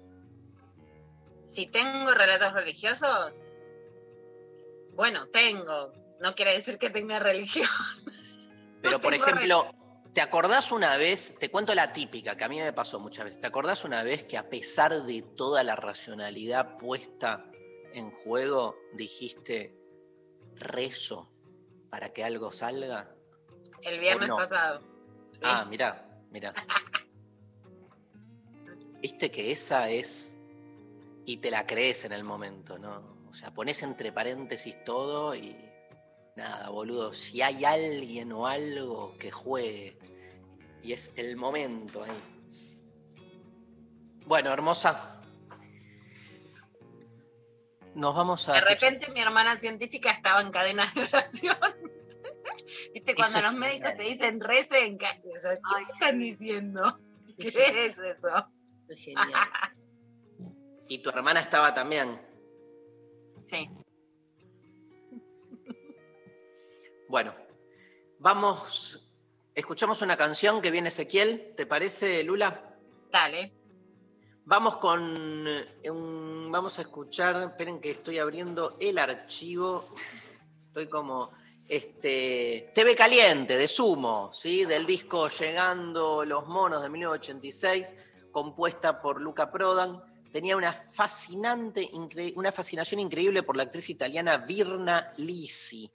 Si 1.43 1.65
tengo 1.69 2.13
relatos 2.13 2.53
religiosos, 2.53 3.47
bueno, 4.93 5.27
tengo. 5.29 5.95
No 6.21 6.35
quiere 6.35 6.53
decir 6.53 6.77
que 6.77 6.91
tenga 6.91 7.19
religión. 7.19 7.67
Pero, 8.83 9.01
por 9.01 9.15
ejemplo, 9.15 9.71
¿te 10.13 10.21
acordás 10.21 10.71
una 10.71 10.99
vez? 10.99 11.35
Te 11.39 11.51
cuento 11.51 11.75
la 11.75 11.95
típica, 11.95 12.37
que 12.37 12.45
a 12.45 12.51
mí 12.51 12.59
me 12.59 12.75
pasó 12.75 13.01
muchas 13.01 13.25
veces. 13.25 13.41
¿Te 13.41 13.47
acordás 13.47 13.85
una 13.85 14.03
vez 14.03 14.25
que 14.25 14.37
a 14.37 14.51
pesar 14.51 15.05
de 15.05 15.23
toda 15.23 15.65
la 15.65 15.77
racionalidad 15.77 16.77
puesta 16.77 17.47
en 17.95 18.11
juego, 18.11 18.77
dijiste 18.93 19.75
rezo 20.57 21.33
para 21.89 22.13
que 22.13 22.23
algo 22.23 22.53
salga? 22.53 23.15
El 23.81 23.99
viernes 23.99 24.29
no? 24.29 24.37
pasado. 24.37 24.96
Sí. 25.37 25.43
Ah, 25.45 25.67
mirá, 25.69 26.03
mirá. 26.31 26.55
Viste 29.03 29.31
que 29.31 29.53
esa 29.53 29.91
es. 29.91 30.39
Y 31.27 31.39
te 31.39 31.51
la 31.51 31.67
crees 31.67 32.05
en 32.05 32.13
el 32.13 32.25
momento, 32.25 32.79
¿no? 32.79 33.17
O 33.29 33.35
sea, 33.35 33.53
pones 33.53 33.83
entre 33.83 34.13
paréntesis 34.13 34.83
todo 34.85 35.35
y. 35.35 35.55
Nada, 36.37 36.71
boludo. 36.71 37.13
Si 37.13 37.43
hay 37.43 37.67
alguien 37.67 38.33
o 38.33 38.47
algo 38.47 39.15
que 39.19 39.31
juegue. 39.31 39.99
Y 40.83 40.93
es 40.93 41.13
el 41.17 41.37
momento 41.37 42.03
ahí. 42.03 42.23
Bueno, 44.25 44.53
hermosa. 44.53 45.21
Nos 47.95 48.15
vamos 48.15 48.49
a. 48.49 48.53
de 48.53 48.61
repente 48.63 49.11
mi 49.11 49.21
hermana 49.21 49.57
científica 49.57 50.11
estaba 50.11 50.41
en 50.41 50.51
cadenas 50.51 50.95
de 50.95 51.03
oración. 51.03 51.57
¿Viste? 52.93 53.15
Cuando 53.15 53.39
Eso 53.39 53.47
los 53.47 53.55
médicos 53.57 53.91
genial. 53.91 53.97
te 53.97 54.03
dicen 54.03 54.41
recen, 54.41 54.99
¿qué, 54.99 55.07
eso? 55.07 55.51
¿Qué 55.51 55.61
Ay, 55.65 55.85
te 55.85 55.93
están 55.93 56.19
diciendo? 56.19 57.01
¿Qué 57.39 57.49
es 57.49 57.99
eso? 57.99 58.51
es 58.89 58.99
genial. 59.01 59.33
Y 60.89 60.99
tu 60.99 61.11
hermana 61.11 61.41
estaba 61.41 61.75
también. 61.75 62.21
Sí. 63.45 63.69
Bueno, 67.09 67.35
vamos. 68.19 69.03
Escuchamos 69.55 70.03
una 70.03 70.17
canción 70.17 70.61
que 70.61 70.71
viene 70.73 70.89
Ezequiel, 70.89 71.55
¿te 71.57 71.65
parece, 71.67 72.23
Lula? 72.25 72.77
Dale. 73.13 73.53
Vamos 74.45 74.77
con 74.77 75.47
eh, 75.49 75.91
un. 75.91 76.51
Vamos 76.53 76.79
a 76.79 76.83
escuchar. 76.83 77.43
Esperen 77.43 77.81
que 77.81 77.91
estoy 77.91 78.19
abriendo 78.19 78.77
el 78.81 78.99
archivo. 78.99 79.89
Estoy 80.69 80.89
como. 80.89 81.33
Este. 81.69 82.71
TV 82.75 82.95
Caliente, 82.95 83.59
de 83.59 83.67
Sumo, 83.67 84.31
¿sí? 84.33 84.65
Del 84.65 84.87
disco 84.87 85.29
Llegando 85.29 86.25
los 86.25 86.47
Monos 86.47 86.83
de 86.83 86.89
1986, 86.89 87.97
compuesta 88.31 89.01
por 89.01 89.21
Luca 89.21 89.51
Prodan. 89.51 90.01
Tenía 90.31 90.57
una 90.57 90.73
fascinante, 90.73 91.91
una 92.37 92.53
fascinación 92.53 93.01
increíble 93.01 93.43
por 93.43 93.57
la 93.57 93.65
actriz 93.65 93.91
italiana 93.91 94.39
Virna 94.39 95.13
Lisi, 95.17 95.91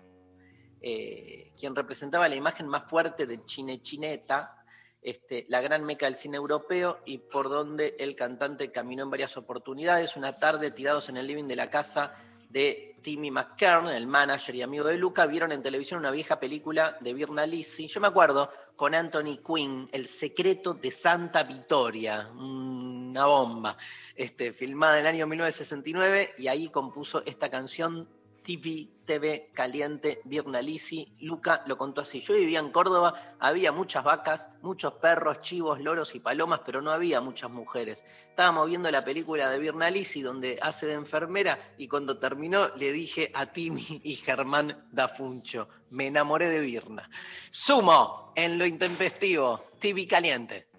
eh, 0.82 1.54
quien 1.58 1.76
representaba 1.76 2.28
la 2.28 2.36
imagen 2.36 2.68
más 2.68 2.90
fuerte 2.90 3.26
de 3.26 3.40
Cinecittà, 3.46 4.56
este, 5.02 5.46
la 5.48 5.62
gran 5.62 5.86
meca 5.86 6.06
del 6.06 6.16
cine 6.16 6.38
europeo 6.38 7.00
y 7.06 7.20
por 7.20 7.50
donde 7.50 7.96
el 7.98 8.16
cantante 8.16 8.72
caminó 8.72 9.04
en 9.04 9.10
varias 9.10 9.38
oportunidades. 9.38 10.18
Una 10.18 10.38
tarde, 10.38 10.72
tirados 10.72 11.08
en 11.08 11.18
el 11.18 11.28
living 11.28 11.48
de 11.48 11.56
la 11.56 11.70
casa 11.70 12.16
de 12.52 12.98
Timmy 13.02 13.32
McKern, 13.32 13.88
el 13.88 14.08
manager 14.08 14.56
y 14.56 14.62
amigo 14.62 14.86
de 14.86 14.98
Luca, 14.98 15.26
vieron 15.26 15.52
en 15.52 15.62
televisión 15.62 16.00
una 16.00 16.12
vieja 16.12 16.40
película 16.40 16.98
de 17.00 17.14
Virna 17.14 17.46
Lisi. 17.46 17.88
Yo 17.88 18.00
me 18.00 18.08
acuerdo 18.08 18.52
con 18.76 18.94
Anthony 18.94 19.40
Quinn, 19.46 19.90
El 19.92 20.08
secreto 20.08 20.74
de 20.74 20.92
Santa 20.92 21.44
Vittoria, 21.44 22.30
una 22.36 23.26
bomba, 23.26 23.78
este, 24.16 24.54
filmada 24.54 25.00
en 25.00 25.06
el 25.06 25.16
año 25.16 25.28
1969, 25.28 26.36
y 26.38 26.48
ahí 26.48 26.70
compuso 26.70 27.24
esta 27.26 27.50
canción 27.50 28.08
TV, 28.44 28.90
TV 29.06 29.52
Caliente, 29.54 30.22
Virna 30.26 30.62
Lisi. 30.62 31.16
Luca 31.20 31.64
lo 31.66 31.78
contó 31.78 32.02
así. 32.02 32.20
Yo 32.20 32.34
vivía 32.34 32.60
en 32.60 32.72
Córdoba, 32.72 33.36
había 33.40 33.72
muchas 33.72 34.04
vacas, 34.04 34.50
muchos 34.62 34.94
perros, 34.94 35.40
chivos, 35.40 35.80
loros 35.80 36.16
y 36.16 36.20
palomas, 36.20 36.62
pero 36.66 36.82
no 36.82 36.92
había 36.92 37.22
muchas 37.22 37.52
mujeres. 37.52 38.06
Estábamos 38.30 38.68
viendo 38.68 38.90
la 38.90 39.04
película 39.04 39.50
de 39.50 39.60
Virna 39.60 39.90
Lisi, 39.90 40.22
donde 40.22 40.58
hace 40.62 40.86
de 40.86 40.94
enfermera, 40.94 41.74
y 41.78 41.88
cuando 41.88 42.18
terminó 42.18 42.70
le 42.76 42.92
dije 42.92 43.32
a 43.34 43.46
Timmy 43.46 44.02
y 44.04 44.16
Germán 44.16 44.88
Dafuncho, 44.92 45.68
me 45.92 46.08
enamoré 46.08 46.48
de 46.48 46.62
Virna. 46.62 47.10
Sumo 47.50 48.34
en 48.36 48.58
lo 48.58 48.66
intempestivo, 48.66 49.62
TV 49.80 50.08
Caliente. 50.08 50.71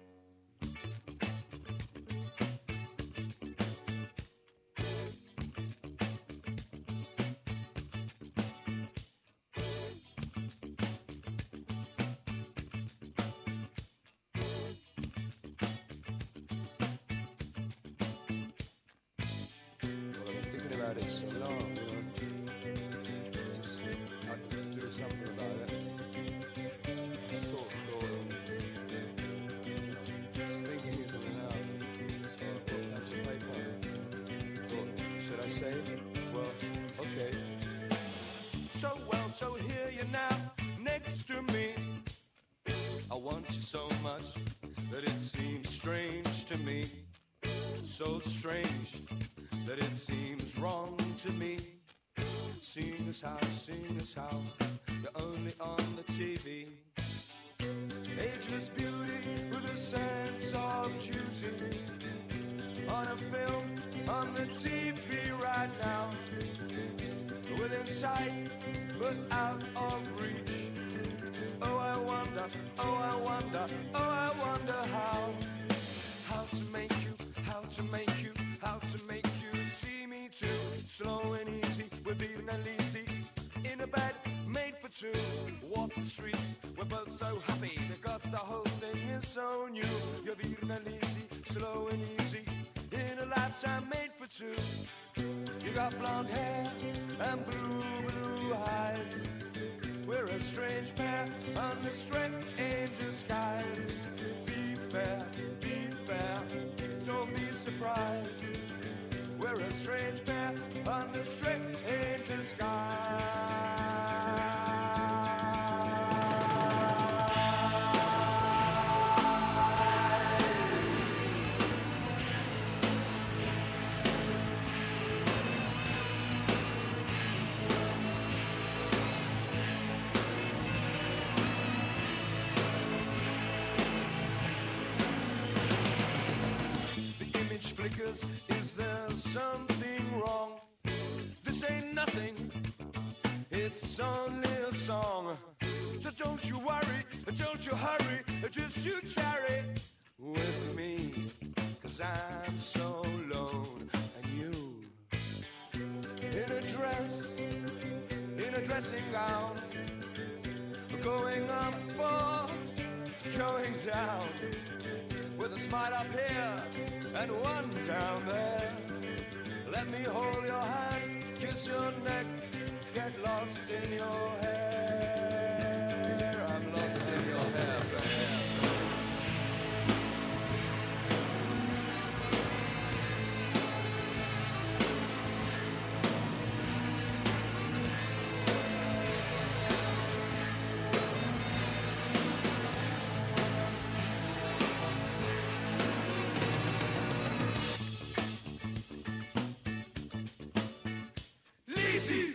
Virnalisi. 201.93 202.33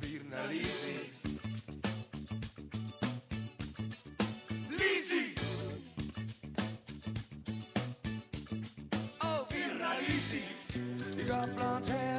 Virnalisi. 0.00 0.96
Lisi. 4.70 5.34
Oh 9.20 9.46
Virnalisi. 9.48 10.42
You 11.16 11.24
got 11.24 11.56
blonde 11.56 11.88
hair 11.88 12.11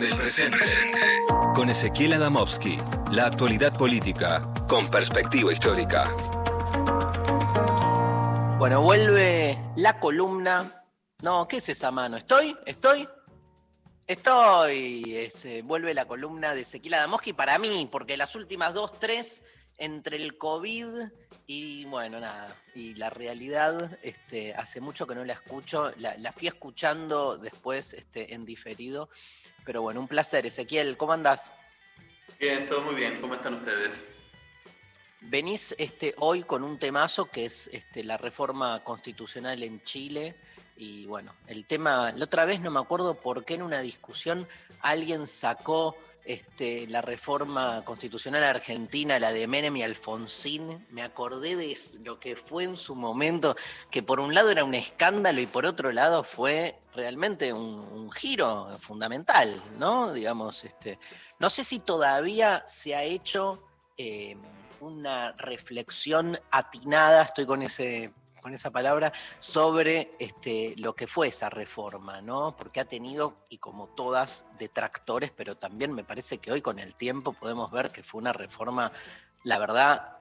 del 0.00 0.16
presente. 0.16 0.58
Con 1.54 1.68
Ezequiel 1.68 2.14
Adamovsky, 2.14 2.78
la 3.12 3.26
actualidad 3.26 3.76
política 3.76 4.40
con 4.66 4.88
perspectiva 4.88 5.52
histórica. 5.52 6.08
Bueno, 8.58 8.80
vuelve 8.80 9.58
la 9.76 10.00
columna. 10.00 10.84
No, 11.22 11.46
¿qué 11.46 11.58
es 11.58 11.68
esa 11.68 11.90
mano? 11.90 12.16
¿Estoy? 12.16 12.56
¿Estoy? 12.64 13.06
Estoy. 14.06 15.30
Vuelve 15.64 15.92
la 15.92 16.06
columna 16.06 16.54
de 16.54 16.62
Ezequiel 16.62 16.94
Adamovsky 16.94 17.34
para 17.34 17.58
mí, 17.58 17.86
porque 17.92 18.16
las 18.16 18.34
últimas 18.34 18.72
dos, 18.72 18.98
tres, 18.98 19.42
entre 19.76 20.16
el 20.16 20.38
COVID 20.38 21.10
y 21.52 21.84
bueno, 21.86 22.20
nada, 22.20 22.54
y 22.76 22.94
la 22.94 23.10
realidad, 23.10 23.98
este, 24.02 24.54
hace 24.54 24.80
mucho 24.80 25.04
que 25.04 25.16
no 25.16 25.24
la 25.24 25.32
escucho, 25.32 25.90
la, 25.96 26.32
fui 26.32 26.46
escuchando 26.46 27.36
después 27.38 27.92
este, 27.94 28.34
en 28.34 28.44
diferido 28.44 29.10
pero 29.64 29.82
bueno, 29.82 30.00
un 30.00 30.08
placer. 30.08 30.46
Ezequiel, 30.46 30.96
¿cómo 30.96 31.12
andás? 31.12 31.52
Bien, 32.38 32.66
todo 32.66 32.82
muy 32.82 32.94
bien. 32.94 33.20
¿Cómo 33.20 33.34
están 33.34 33.54
ustedes? 33.54 34.06
Venís 35.20 35.74
este, 35.78 36.14
hoy 36.18 36.42
con 36.42 36.64
un 36.64 36.78
temazo 36.78 37.26
que 37.26 37.44
es 37.44 37.68
este, 37.72 38.02
la 38.02 38.16
reforma 38.16 38.82
constitucional 38.82 39.62
en 39.62 39.82
Chile. 39.82 40.34
Y 40.76 41.04
bueno, 41.04 41.34
el 41.46 41.66
tema, 41.66 42.10
la 42.12 42.24
otra 42.24 42.46
vez 42.46 42.60
no 42.60 42.70
me 42.70 42.80
acuerdo 42.80 43.20
por 43.20 43.44
qué 43.44 43.54
en 43.54 43.62
una 43.62 43.80
discusión 43.80 44.48
alguien 44.80 45.26
sacó 45.26 45.96
este, 46.24 46.86
la 46.86 47.00
reforma 47.02 47.84
constitucional 47.84 48.44
argentina, 48.44 49.18
la 49.18 49.32
de 49.32 49.46
Menem 49.46 49.76
y 49.76 49.82
Alfonsín, 49.82 50.86
me 50.90 51.02
acordé 51.02 51.56
de 51.56 51.76
lo 52.04 52.20
que 52.20 52.36
fue 52.36 52.64
en 52.64 52.76
su 52.76 52.94
momento, 52.94 53.56
que 53.90 54.02
por 54.02 54.20
un 54.20 54.34
lado 54.34 54.50
era 54.50 54.64
un 54.64 54.74
escándalo 54.74 55.40
y 55.40 55.46
por 55.46 55.66
otro 55.66 55.92
lado 55.92 56.22
fue 56.22 56.78
realmente 56.94 57.52
un, 57.52 58.10
giro 58.12 58.76
fundamental, 58.80 59.62
¿no? 59.78 60.12
Digamos, 60.12 60.64
este, 60.64 60.98
no 61.38 61.48
sé 61.48 61.62
si 61.64 61.78
todavía 61.78 62.64
se 62.66 62.94
ha 62.94 63.04
hecho 63.04 63.62
eh, 63.96 64.36
una 64.80 65.32
reflexión 65.32 66.38
atinada, 66.50 67.22
estoy 67.22 67.46
con 67.46 67.62
ese 67.62 68.12
con 68.40 68.54
esa 68.54 68.70
palabra, 68.70 69.12
sobre 69.38 70.12
este, 70.18 70.74
lo 70.78 70.94
que 70.94 71.06
fue 71.06 71.28
esa 71.28 71.50
reforma, 71.50 72.20
¿no? 72.20 72.56
Porque 72.56 72.80
ha 72.80 72.84
tenido, 72.84 73.46
y 73.48 73.58
como 73.58 73.88
todas, 73.88 74.46
detractores, 74.58 75.30
pero 75.30 75.56
también 75.56 75.94
me 75.94 76.04
parece 76.04 76.38
que 76.38 76.52
hoy 76.52 76.62
con 76.62 76.78
el 76.78 76.94
tiempo 76.94 77.32
podemos 77.32 77.70
ver 77.70 77.90
que 77.90 78.02
fue 78.02 78.20
una 78.20 78.32
reforma, 78.32 78.90
la 79.44 79.58
verdad, 79.58 80.18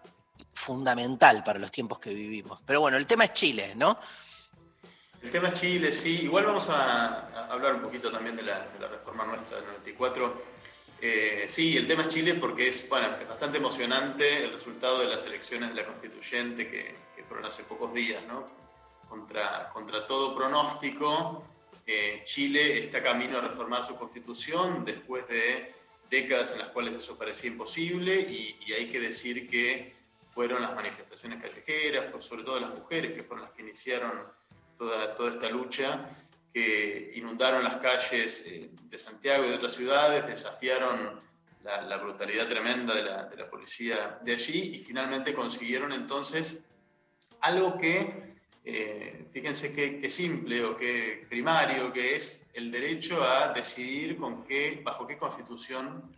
fundamental 0.54 1.44
para 1.44 1.60
los 1.60 1.72
tiempos 1.72 2.00
que 2.00 2.14
vivimos. 2.14 2.62
Pero 2.66 2.82
bueno, 2.82 2.98
el 2.98 3.08
tema 3.08 3.26
es 3.26 3.34
Chile, 3.34 3.74
¿no? 3.76 4.00
El 5.22 5.32
tema 5.32 5.50
es 5.50 5.54
Chile, 5.56 5.92
sí. 5.92 6.24
Igual 6.24 6.46
vamos 6.46 6.70
a, 6.70 7.50
hablar 7.52 7.76
un 7.76 7.82
poquito 7.82 8.12
también 8.12 8.36
de 8.36 8.44
la, 8.44 8.68
reforma 8.90 9.26
nuestra 9.26 9.58
del 9.58 9.66
94. 9.68 10.60
Eh, 11.02 11.46
sí, 11.48 11.78
el 11.78 11.88
tema 11.88 12.04
es 12.04 12.10
Chile 12.10 12.36
porque 12.36 12.68
es, 12.68 12.88
bueno, 12.90 13.16
es 13.20 13.28
bastante 13.28 13.58
emocionante 13.58 14.44
el 14.44 14.52
resultado 14.52 15.00
de 15.00 15.08
las 15.08 15.24
elecciones 15.24 15.70
de 15.70 15.76
la 15.76 15.88
constituyente 15.88 16.68
que 16.68 16.96
fueron 17.30 17.46
hace 17.46 17.64
pocos 17.64 17.94
días, 17.94 18.26
¿no? 18.28 18.46
Contra, 19.08 19.70
contra 19.70 20.06
todo 20.06 20.36
pronóstico, 20.36 21.44
eh, 21.86 22.24
Chile 22.26 22.82
está 22.82 23.02
camino 23.02 23.38
a 23.38 23.42
reformar 23.42 23.84
su 23.86 23.96
constitución 23.96 24.84
después 24.84 25.28
de 25.28 25.74
décadas 26.10 26.52
en 26.52 26.60
las 26.60 26.70
cuales 26.70 26.96
eso 26.96 27.18
parecía 27.18 27.50
imposible 27.50 28.20
y, 28.20 28.58
y 28.66 28.74
hay 28.74 28.90
que 28.90 29.00
decir 29.00 29.48
que 29.48 29.94
fueron 30.34 30.62
las 30.62 30.76
manifestaciones 30.76 31.42
callejeras, 31.42 32.12
fue 32.12 32.22
sobre 32.22 32.44
todo 32.44 32.60
las 32.60 32.72
mujeres 32.72 33.14
que 33.14 33.24
fueron 33.24 33.46
las 33.46 33.54
que 33.54 33.62
iniciaron 33.62 34.12
toda, 34.78 35.14
toda 35.14 35.32
esta 35.32 35.50
lucha 35.50 36.08
que 36.54 37.12
inundaron 37.16 37.64
las 37.64 37.78
calles 37.78 38.44
eh, 38.46 38.72
de 38.84 38.98
Santiago 38.98 39.46
y 39.46 39.50
de 39.50 39.56
otras 39.56 39.74
ciudades, 39.74 40.26
desafiaron 40.28 41.22
la, 41.64 41.82
la 41.82 41.98
brutalidad 41.98 42.48
tremenda 42.48 42.96
de 42.96 43.04
la, 43.04 43.26
de 43.26 43.38
la, 43.38 43.50
policía 43.50 44.20
de 44.24 44.34
allí 44.34 44.76
y 44.76 44.80
finalmente 44.80 45.34
consiguieron 45.34 45.92
entonces 45.92 46.64
algo 47.42 47.78
que, 47.78 48.38
eh, 48.66 49.26
fíjense 49.32 49.74
qué 49.74 50.10
simple 50.10 50.64
o 50.64 50.78
qué 50.78 51.26
primario, 51.30 51.92
que 51.92 52.16
es 52.16 52.48
el 52.54 52.72
derecho 52.72 53.24
a 53.24 53.54
decidir 53.54 54.18
con 54.18 54.44
qué, 54.44 54.82
bajo 54.84 55.08
qué 55.08 55.18
constitución 55.18 56.16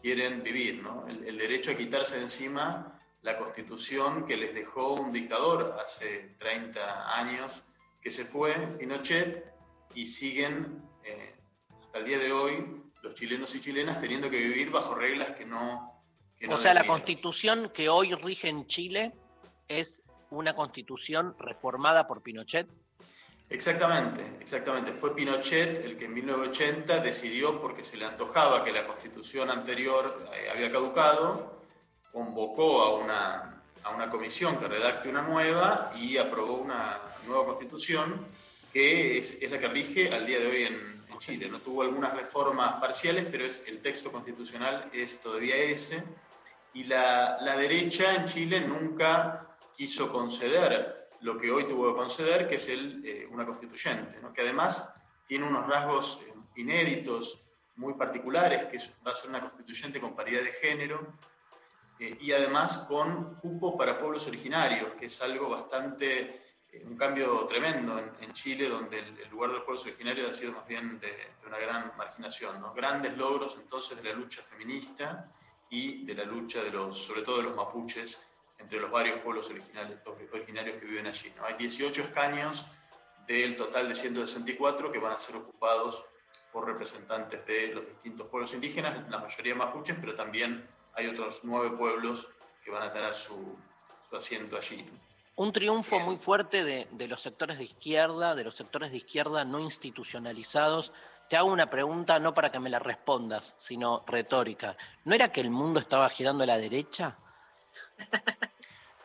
quieren 0.00 0.42
vivir, 0.42 0.82
¿no? 0.82 1.06
el, 1.08 1.24
el 1.24 1.36
derecho 1.36 1.72
a 1.72 1.74
quitarse 1.74 2.16
de 2.16 2.22
encima 2.22 2.96
la 3.22 3.36
constitución 3.36 4.24
que 4.24 4.36
les 4.36 4.54
dejó 4.54 4.94
un 4.94 5.12
dictador 5.12 5.76
hace 5.82 6.36
30 6.38 7.18
años 7.18 7.62
que 8.00 8.10
se 8.10 8.24
fue, 8.24 8.54
Pinochet, 8.78 9.44
y 9.94 10.06
siguen 10.06 10.82
eh, 11.04 11.34
hasta 11.82 11.98
el 11.98 12.04
día 12.04 12.18
de 12.18 12.32
hoy 12.32 12.82
los 13.02 13.14
chilenos 13.14 13.54
y 13.54 13.60
chilenas 13.60 14.00
teniendo 14.00 14.30
que 14.30 14.38
vivir 14.38 14.70
bajo 14.70 14.94
reglas 14.94 15.32
que 15.32 15.44
no... 15.44 16.02
Que 16.38 16.48
no 16.48 16.54
o 16.54 16.58
sea, 16.58 16.72
la 16.72 16.86
constitución 16.86 17.70
que 17.74 17.90
hoy 17.90 18.14
rige 18.14 18.48
en 18.48 18.66
Chile 18.66 19.12
es 19.68 20.02
una 20.30 20.54
constitución 20.54 21.36
reformada 21.38 22.06
por 22.06 22.22
Pinochet. 22.22 22.68
Exactamente, 23.50 24.24
exactamente. 24.40 24.92
Fue 24.92 25.14
Pinochet 25.14 25.84
el 25.84 25.96
que 25.96 26.04
en 26.04 26.14
1980 26.14 27.00
decidió, 27.00 27.60
porque 27.60 27.84
se 27.84 27.96
le 27.96 28.04
antojaba 28.04 28.62
que 28.62 28.70
la 28.70 28.86
constitución 28.86 29.50
anterior 29.50 30.24
eh, 30.32 30.50
había 30.50 30.70
caducado, 30.70 31.60
convocó 32.12 32.82
a 32.82 32.94
una, 32.94 33.62
a 33.82 33.90
una 33.90 34.08
comisión 34.08 34.56
que 34.56 34.68
redacte 34.68 35.08
una 35.08 35.22
nueva 35.22 35.92
y 35.96 36.16
aprobó 36.16 36.58
una 36.58 37.00
nueva 37.26 37.44
constitución 37.44 38.24
que 38.72 39.18
es, 39.18 39.42
es, 39.42 39.50
la 39.50 39.58
que 39.58 39.66
rige 39.66 40.14
al 40.14 40.26
día 40.26 40.38
de 40.38 40.46
hoy 40.46 40.62
en, 40.62 41.04
en, 41.10 41.18
Chile. 41.18 41.50
No 41.50 41.60
tuvo 41.60 41.82
algunas 41.82 42.14
reformas 42.14 42.74
parciales, 42.74 43.26
pero 43.30 43.44
es, 43.44 43.62
el 43.66 43.80
texto 43.80 44.12
constitucional 44.12 44.88
es 44.92 45.20
todavía 45.20 45.56
ese. 45.56 46.02
Y 46.72 46.84
la, 46.84 47.36
la 47.40 47.56
derecha 47.56 48.14
en 48.14 48.26
Chile 48.26 48.60
nunca 48.60 49.49
quiso 49.80 50.12
conceder 50.12 51.08
lo 51.22 51.38
que 51.38 51.50
hoy 51.50 51.66
tuvo 51.66 51.90
que 51.90 51.98
conceder, 51.98 52.46
que 52.46 52.56
es 52.56 52.68
el, 52.68 53.02
eh, 53.02 53.26
una 53.30 53.46
constituyente, 53.46 54.20
¿no? 54.20 54.30
que 54.30 54.42
además 54.42 54.92
tiene 55.26 55.46
unos 55.46 55.66
rasgos 55.66 56.20
eh, 56.22 56.34
inéditos, 56.56 57.40
muy 57.76 57.94
particulares, 57.94 58.66
que 58.66 58.76
va 59.06 59.12
a 59.12 59.14
ser 59.14 59.30
una 59.30 59.40
constituyente 59.40 59.98
con 59.98 60.14
paridad 60.14 60.42
de 60.42 60.52
género 60.52 61.14
eh, 61.98 62.14
y 62.20 62.30
además 62.32 62.84
con 62.88 63.36
cupo 63.36 63.74
para 63.74 63.98
pueblos 63.98 64.26
originarios, 64.26 64.92
que 64.96 65.06
es 65.06 65.22
algo 65.22 65.48
bastante 65.48 66.42
un 66.84 66.94
cambio 66.98 67.46
tremendo 67.46 67.98
en, 67.98 68.12
en 68.20 68.34
Chile, 68.34 68.68
donde 68.68 68.98
el, 68.98 69.18
el, 69.18 69.30
lugar 69.30 69.48
de 69.48 69.56
los 69.56 69.64
pueblos 69.64 69.86
originarios 69.86 70.30
ha 70.30 70.34
sido 70.34 70.52
más 70.52 70.68
bien 70.68 71.00
de, 71.00 71.08
de 71.08 71.46
una 71.46 71.58
gran 71.58 71.96
marginación. 71.96 72.60
¿no? 72.60 72.74
Grandes 72.74 73.16
logros 73.16 73.56
entonces 73.58 73.96
de 73.96 74.04
la 74.04 74.14
lucha 74.14 74.42
feminista 74.42 75.32
y 75.70 76.04
de 76.04 76.14
la 76.14 76.24
lucha 76.24 76.62
de 76.62 76.70
los, 76.70 76.98
sobre 76.98 77.22
todo 77.22 77.38
de 77.38 77.44
los 77.44 77.56
mapuches, 77.56 78.29
entre 78.60 78.80
los 78.80 78.90
varios 78.90 79.20
pueblos 79.20 79.50
originarios, 79.50 79.98
originarios 80.32 80.76
que 80.76 80.86
viven 80.86 81.06
allí. 81.06 81.32
¿no? 81.36 81.44
Hay 81.44 81.54
18 81.54 82.02
escaños 82.02 82.66
del 83.26 83.56
total 83.56 83.88
de 83.88 83.94
164 83.94 84.92
que 84.92 84.98
van 84.98 85.12
a 85.12 85.16
ser 85.16 85.36
ocupados 85.36 86.04
por 86.52 86.66
representantes 86.66 87.44
de 87.46 87.68
los 87.68 87.86
distintos 87.86 88.26
pueblos 88.28 88.52
indígenas, 88.54 89.08
la 89.08 89.18
mayoría 89.18 89.54
mapuches, 89.54 89.96
pero 90.00 90.14
también 90.14 90.68
hay 90.94 91.06
otros 91.06 91.40
nueve 91.44 91.76
pueblos 91.76 92.28
que 92.62 92.70
van 92.70 92.82
a 92.82 92.92
tener 92.92 93.14
su, 93.14 93.56
su 94.08 94.16
asiento 94.16 94.56
allí. 94.56 94.82
¿no? 94.82 95.10
un 95.40 95.52
triunfo 95.52 95.98
muy 96.00 96.18
fuerte 96.18 96.64
de, 96.64 96.86
de, 96.90 97.08
los 97.08 97.22
sectores 97.22 97.56
de 97.56 97.64
izquierda, 97.64 98.34
de 98.34 98.44
los 98.44 98.54
sectores 98.54 98.90
de 98.90 98.98
izquierda 98.98 99.42
no 99.42 99.58
institucionalizados. 99.58 100.92
Te 101.30 101.36
hago 101.38 101.50
una 101.50 101.70
pregunta 101.70 102.18
no 102.18 102.34
para 102.34 102.52
que 102.52 102.60
me 102.60 102.68
la 102.68 102.78
respondas, 102.78 103.54
sino 103.56 104.04
retórica. 104.06 104.76
¿No 105.06 105.14
era 105.14 105.32
que 105.32 105.40
el 105.40 105.48
mundo 105.48 105.80
estaba 105.80 106.10
girando 106.10 106.44
a 106.44 106.46
la 106.46 106.58
derecha? 106.58 107.16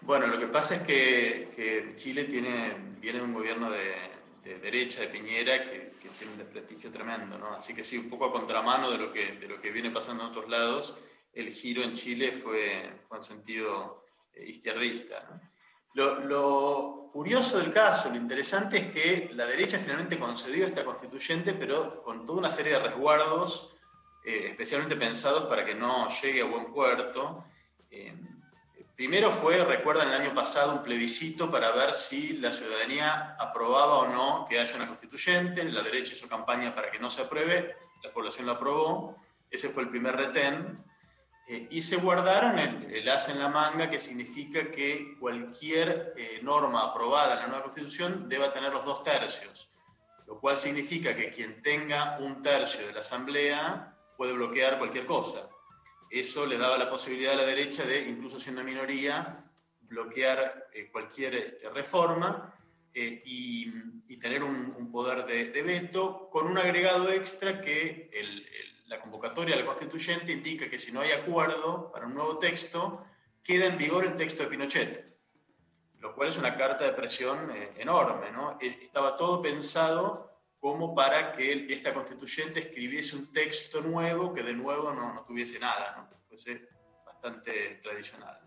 Bueno, 0.01 0.27
lo 0.27 0.37
que 0.37 0.45
pasa 0.45 0.75
es 0.75 0.81
que, 0.83 1.93
Chile 1.95 2.25
tiene, 2.25 2.75
viene 2.99 3.17
de 3.17 3.25
un 3.25 3.33
gobierno 3.33 3.71
de, 3.71 3.95
de 4.43 4.59
derecha, 4.59 5.01
de 5.01 5.07
Piñera, 5.07 5.65
que, 5.65 5.95
tiene 6.19 6.33
un 6.33 6.37
desprestigio 6.37 6.91
tremendo, 6.91 7.39
¿no? 7.39 7.47
Así 7.55 7.73
que 7.73 7.83
sí, 7.83 7.97
un 7.97 8.07
poco 8.07 8.25
a 8.25 8.31
contramano 8.31 8.91
de 8.91 8.99
lo 8.99 9.11
que, 9.11 9.33
de 9.33 9.47
lo 9.47 9.59
que 9.59 9.71
viene 9.71 9.89
pasando 9.89 10.23
en 10.23 10.29
otros 10.29 10.47
lados, 10.47 10.95
el 11.33 11.51
giro 11.51 11.81
en 11.81 11.95
Chile 11.95 12.31
fue, 12.31 13.01
fue 13.07 13.17
en 13.17 13.23
sentido 13.23 14.05
eh, 14.33 14.45
izquierdista, 14.45 15.41
lo, 15.95 17.09
curioso 17.13 17.57
del 17.57 17.71
caso, 17.71 18.09
lo 18.09 18.17
interesante 18.17 18.77
es 18.77 18.87
que 18.87 19.29
la 19.33 19.45
derecha 19.45 19.79
finalmente 19.79 20.19
concedió 20.19 20.65
esta 20.65 20.83
constituyente, 20.83 21.53
pero 21.53 22.03
con 22.03 22.25
toda 22.25 22.39
una 22.39 22.51
serie 22.51 22.73
de 22.73 22.79
resguardos, 22.79 23.77
eh, 24.25 24.47
especialmente 24.49 24.97
pensados 24.97 25.45
para 25.45 25.63
que 25.63 25.73
no 25.73 26.09
llegue 26.09 26.41
a 26.41 26.45
buen 26.45 26.65
puerto. 26.65 27.45
Eh, 27.89 28.13
primero 28.95 29.31
fue, 29.31 29.63
recuerdan, 29.63 30.09
el 30.09 30.21
año 30.21 30.33
pasado 30.33 30.73
un 30.73 30.83
plebiscito 30.83 31.51
para 31.51 31.71
ver 31.71 31.93
si 31.93 32.37
la 32.37 32.51
ciudadanía 32.51 33.35
aprobaba 33.39 33.99
o 33.99 34.07
no 34.07 34.45
que 34.47 34.59
haya 34.59 34.75
una 34.75 34.87
constituyente. 34.87 35.63
La 35.65 35.83
derecha 35.83 36.13
hizo 36.13 36.27
campaña 36.27 36.73
para 36.73 36.89
que 36.89 36.99
no 36.99 37.09
se 37.09 37.23
apruebe, 37.23 37.75
la 38.03 38.11
población 38.11 38.45
lo 38.45 38.53
aprobó. 38.53 39.17
Ese 39.49 39.69
fue 39.69 39.83
el 39.83 39.89
primer 39.89 40.15
retén. 40.15 40.83
Eh, 41.47 41.67
y 41.69 41.81
se 41.81 41.97
guardaron 41.97 42.57
el, 42.57 42.91
el, 42.91 43.07
as 43.09 43.29
en 43.29 43.37
la 43.37 43.49
manga, 43.49 43.89
que 43.89 43.99
significa 43.99 44.71
que 44.71 45.15
cualquier 45.19 46.13
eh, 46.17 46.39
norma 46.41 46.85
aprobada 46.85 47.35
en 47.35 47.41
la 47.41 47.47
nueva 47.47 47.63
constitución 47.63 48.27
deba 48.27 48.51
tener 48.51 48.73
los 48.73 48.83
dos 48.83 49.03
tercios, 49.03 49.69
lo 50.25 50.39
cual 50.39 50.57
significa 50.57 51.13
que 51.13 51.29
quien 51.29 51.61
tenga 51.61 52.17
un 52.19 52.41
tercio 52.41 52.87
de 52.87 52.93
la 52.93 53.01
asamblea 53.01 53.95
puede 54.17 54.33
bloquear 54.33 54.79
cualquier 54.79 55.05
cosa. 55.05 55.47
Eso 56.09 56.45
le 56.45 56.57
daba 56.57 56.77
la 56.77 56.89
posibilidad 56.89 57.33
a 57.33 57.37
la 57.37 57.45
derecha 57.45 57.85
de, 57.85 58.05
incluso 58.05 58.39
siendo 58.39 58.63
minoría, 58.63 59.43
bloquear 59.81 60.69
eh, 60.73 60.89
cualquier 60.91 61.35
este, 61.35 61.69
reforma 61.69 62.53
y, 62.93 63.67
y, 64.07 64.17
tener 64.17 64.43
un, 64.43 64.91
poder 64.91 65.25
de, 65.25 65.61
veto, 65.61 66.29
con 66.31 66.47
un 66.47 66.57
agregado 66.57 67.11
extra 67.11 67.61
que 67.61 68.09
la 68.87 68.99
convocatoria 69.01 69.55
la 69.55 69.65
constituyente 69.65 70.31
indica 70.31 70.69
que 70.69 70.79
si 70.79 70.91
no 70.91 71.01
hay 71.01 71.11
acuerdo 71.11 71.91
para 71.91 72.05
un 72.05 72.13
nuevo 72.13 72.37
texto, 72.37 73.05
queda 73.43 73.65
en 73.65 73.77
vigor 73.77 74.05
el 74.05 74.15
texto 74.15 74.43
de 74.43 74.49
Pinochet, 74.49 75.17
lo 75.99 76.15
cual 76.15 76.29
es 76.29 76.37
una 76.37 76.55
carta 76.55 76.85
de 76.85 76.93
presión 76.93 77.51
eh, 77.51 77.73
enorme. 77.77 78.31
¿no? 78.31 78.57
Eh, 78.61 78.79
estaba 78.81 79.15
todo 79.15 79.41
pensado 79.41 80.34
como 80.65 80.95
para 80.95 81.31
que 81.31 81.67
esta 81.69 81.93
constituyente 81.93 82.59
escribiese 82.59 83.15
un 83.15 83.31
texto 83.31 83.81
nuevo 83.81 84.33
que 84.33 84.41
de 84.41 84.55
nuevo 84.55 84.91
no, 84.91 85.13
no 85.13 85.23
tuviese 85.23 85.59
nada, 85.59 85.93
¿no? 85.95 86.09
que 86.09 86.15
fuese 86.15 86.67
bastante 87.05 87.79
tradicional. 87.83 88.41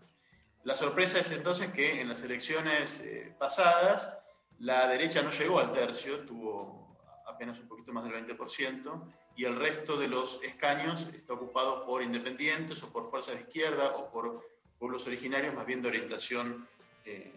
La 0.65 0.75
sorpresa 0.75 1.19
es 1.19 1.31
entonces 1.31 1.71
que 1.71 2.01
en 2.01 2.09
las 2.09 2.21
elecciones 2.21 2.99
eh, 2.99 3.33
pasadas 3.39 4.21
la 4.57 4.85
derecha 4.89 5.21
no 5.21 5.29
llegó 5.29 5.59
al 5.59 5.71
tercio, 5.71 6.25
tuvo 6.25 6.97
apenas 7.25 7.57
un 7.61 7.69
poquito 7.69 7.93
más 7.93 8.03
del 8.03 8.11
20%, 8.27 9.13
y 9.37 9.45
el 9.45 9.55
resto 9.55 9.95
de 9.95 10.09
los 10.09 10.43
escaños 10.43 11.07
está 11.13 11.31
ocupado 11.31 11.85
por 11.85 12.03
independientes 12.03 12.83
o 12.83 12.91
por 12.91 13.09
fuerzas 13.09 13.35
de 13.35 13.41
izquierda 13.43 13.95
o 13.95 14.11
por 14.11 14.45
pueblos 14.77 15.07
originarios 15.07 15.55
más 15.55 15.65
bien 15.65 15.81
de 15.81 15.87
orientación 15.87 16.67
eh, 17.05 17.31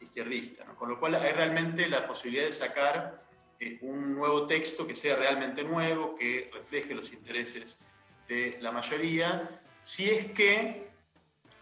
izquierdista. 0.00 0.64
¿no? 0.64 0.76
Con 0.76 0.90
lo 0.90 1.00
cual 1.00 1.16
hay 1.16 1.32
realmente 1.32 1.88
la 1.88 2.06
posibilidad 2.06 2.44
de 2.44 2.52
sacar 2.52 3.31
eh, 3.62 3.78
un 3.82 4.16
nuevo 4.16 4.44
texto 4.44 4.84
que 4.84 4.94
sea 4.96 5.14
realmente 5.14 5.62
nuevo, 5.62 6.16
que 6.16 6.50
refleje 6.52 6.96
los 6.96 7.12
intereses 7.12 7.78
de 8.26 8.58
la 8.60 8.72
mayoría, 8.72 9.62
si 9.82 10.10
es 10.10 10.32
que 10.32 10.90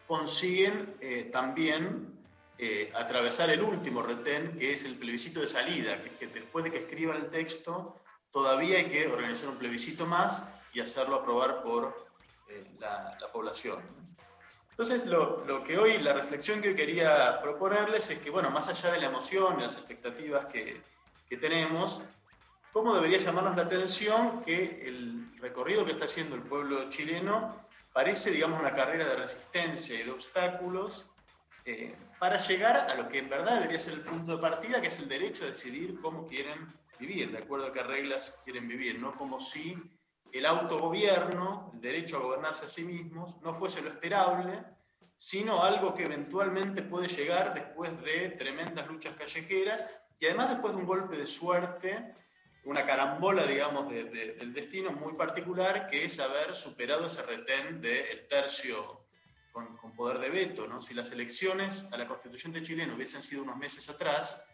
consiguen 0.07 0.97
eh, 1.03 1.29
también 1.31 2.19
eh, 2.57 2.91
atravesar 2.95 3.51
el 3.51 3.61
último 3.61 4.03
retén, 4.03 4.57
que 4.57 4.73
es 4.73 4.87
el 4.87 4.95
plebiscito 4.95 5.41
de 5.41 5.47
salida, 5.47 6.03
que 6.03 6.09
es 6.09 6.15
que 6.15 6.27
después 6.29 6.65
de 6.65 6.71
que 6.71 6.79
escriban 6.79 7.19
el 7.19 7.29
texto, 7.29 7.97
todavía 8.31 8.79
hay 8.79 8.87
que 8.87 9.07
organizar 9.07 9.51
un 9.51 9.59
plebiscito 9.59 10.07
más 10.07 10.43
y 10.73 10.81
hacerlo 10.81 11.17
aprobar 11.17 11.63
por 11.63 12.07
la, 12.79 13.19
la 13.21 13.31
población. 13.31 13.79
Entonces, 14.71 15.05
lo, 15.05 15.45
lo, 15.45 15.63
que 15.65 15.77
hoy, 15.77 15.99
la 15.99 16.15
reflexión 16.15 16.63
que 16.63 16.71
hoy 16.71 16.75
quería 16.75 17.43
proponerles 17.43 18.09
es 18.09 18.21
que, 18.21 18.31
bueno, 18.31 18.49
más 18.49 18.69
allá 18.69 18.91
de 18.91 19.01
la 19.01 19.09
emoción 19.09 19.59
y 19.59 19.63
las 19.65 19.77
expectativas 19.77 20.47
que, 20.47 20.81
que 21.31 21.37
tenemos, 21.37 22.03
¿cómo 22.73 22.93
debería 22.93 23.19
llamarnos 23.19 23.57
la 23.57 23.63
atención 23.63 24.43
que 24.43 24.87
el 24.89 25.31
recorrido 25.39 25.87
que 25.87 25.93
está 25.93 26.07
haciendo 26.07 26.35
el 26.35 26.43
pueblo 26.43 26.91
chileno 26.91 27.57
parece, 27.93 28.33
digamos, 28.33 28.59
una 28.59 28.75
carrera 28.75 29.07
de 29.07 29.15
resistencia 29.15 29.95
y 29.95 30.03
de 30.03 30.11
obstáculos 30.11 31.07
eh, 31.65 31.95
para 32.19 32.37
llegar 32.39 32.77
a 32.77 32.95
lo 32.97 33.09
que 33.09 33.21
en 33.21 33.29
verdad 33.29 33.55
debería 33.61 33.79
ser 33.79 33.95
el 33.95 34.01
punto 34.01 34.33
de 34.33 34.43
partida, 34.43 34.81
que 34.81 34.89
es 34.89 34.99
el 34.99 35.09
derecho 35.09 35.45
a 35.45 35.49
decidir 35.49 36.01
cómo 36.01 36.27
quieren 36.27 36.67
vivir, 36.99 37.31
de 37.31 37.39
acuerdo 37.39 37.67
a 37.67 37.73
qué 37.73 37.85
reglas 37.85 38.41
quieren 38.45 38.67
vivir, 38.67 38.99
no 38.99 39.15
como 39.15 39.39
si 39.39 39.79
el 40.33 40.47
autogobierno, 40.47 41.71
el 41.75 41.81
derecho 41.81 42.17
a 42.17 42.21
gobernarse 42.21 42.65
a 42.65 42.69
sí 42.69 42.83
mismos, 42.83 43.41
no 43.41 43.55
fuese 43.55 43.83
lo 43.83 43.91
esperable, 43.91 44.65
sino 45.17 45.63
algo 45.63 45.95
que 45.95 46.07
eventualmente 46.07 46.83
puede 46.83 47.07
llegar 47.07 47.55
después 47.55 48.01
de 48.03 48.31
tremendas 48.31 48.89
luchas 48.89 49.15
callejeras 49.15 49.87
y 50.21 50.27
además 50.27 50.51
después 50.51 50.75
de 50.75 50.81
un 50.81 50.87
golpe 50.87 51.17
de 51.17 51.27
suerte, 51.27 52.15
una 52.65 52.85
carambola, 52.85 53.45
digamos, 53.45 53.91
del 53.91 54.53
destino 54.53 54.93
muy 54.93 55.15
particular, 55.15 55.87
que 55.87 56.05
es 56.05 56.21
haber 56.21 56.55
superado 56.55 57.07
ese 57.07 57.23
retén 57.23 57.81
del 57.81 58.29
tercio 58.29 59.07
con, 59.51 59.79
con, 59.79 59.95
poder 59.95 60.19
de 60.19 60.29
veto. 60.29 60.67
¿no? 60.67 60.83
Si 60.83 60.93
las 60.93 61.11
elecciones 61.13 61.87
a 61.91 61.97
la 61.97 62.07
constituyente 62.07 62.61
chilena 62.61 62.95
hubiesen 62.95 63.23
sido 63.23 63.43
unos 63.43 63.57
meses 63.57 63.89
atrás, 63.89 64.45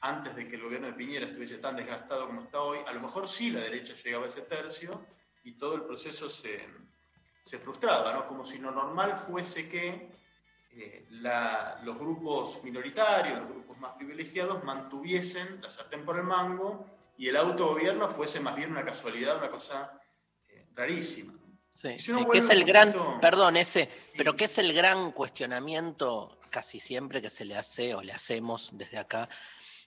antes 0.00 0.34
de 0.34 0.48
que 0.48 0.56
el 0.56 0.62
gobierno 0.62 0.88
de 0.88 0.94
Piñera 0.94 1.26
estuviese 1.26 1.58
tan 1.58 1.76
desgastado 1.76 2.26
como 2.26 2.42
está 2.42 2.60
hoy, 2.60 2.78
a 2.84 2.92
lo 2.92 3.00
mejor 3.00 3.28
sí 3.28 3.50
la 3.50 3.60
derecha 3.60 3.94
llegaba 3.94 4.24
a 4.24 4.28
ese 4.28 4.42
tercio 4.42 5.06
y 5.44 5.52
todo 5.52 5.76
el 5.76 5.84
proceso 5.84 6.28
se, 6.28 6.66
se 7.42 7.58
frustraba, 7.58 8.12
¿no? 8.12 8.26
como 8.26 8.44
si 8.44 8.58
lo 8.58 8.72
normal 8.72 9.16
fuese 9.16 9.68
que 9.68 10.10
eh, 10.78 11.06
la, 11.10 11.80
los 11.84 11.98
grupos 11.98 12.62
minoritarios, 12.62 13.38
los 13.38 13.48
grupos 13.48 13.78
más 13.78 13.94
privilegiados, 13.94 14.62
mantuviesen 14.62 15.60
la 15.62 15.70
sartén 15.70 16.04
por 16.04 16.18
el 16.18 16.24
mango 16.24 16.86
y 17.16 17.28
el 17.28 17.36
autogobierno 17.36 18.08
fuese 18.08 18.40
más 18.40 18.54
bien 18.54 18.72
una 18.72 18.84
casualidad, 18.84 19.38
una 19.38 19.50
cosa 19.50 19.98
eh, 20.48 20.66
rarísima. 20.74 21.32
Sí, 21.72 21.98
sí 21.98 22.12
que 22.30 22.38
es 22.38 22.50
el 22.50 22.64
gran, 22.64 22.92
perdón, 23.20 23.56
ese, 23.56 23.90
pero 24.16 24.34
que 24.34 24.44
es 24.44 24.58
el 24.58 24.72
gran 24.72 25.12
cuestionamiento 25.12 26.38
casi 26.50 26.80
siempre 26.80 27.20
que 27.20 27.30
se 27.30 27.44
le 27.44 27.56
hace 27.56 27.94
o 27.94 28.02
le 28.02 28.12
hacemos 28.12 28.70
desde 28.72 28.98
acá 28.98 29.28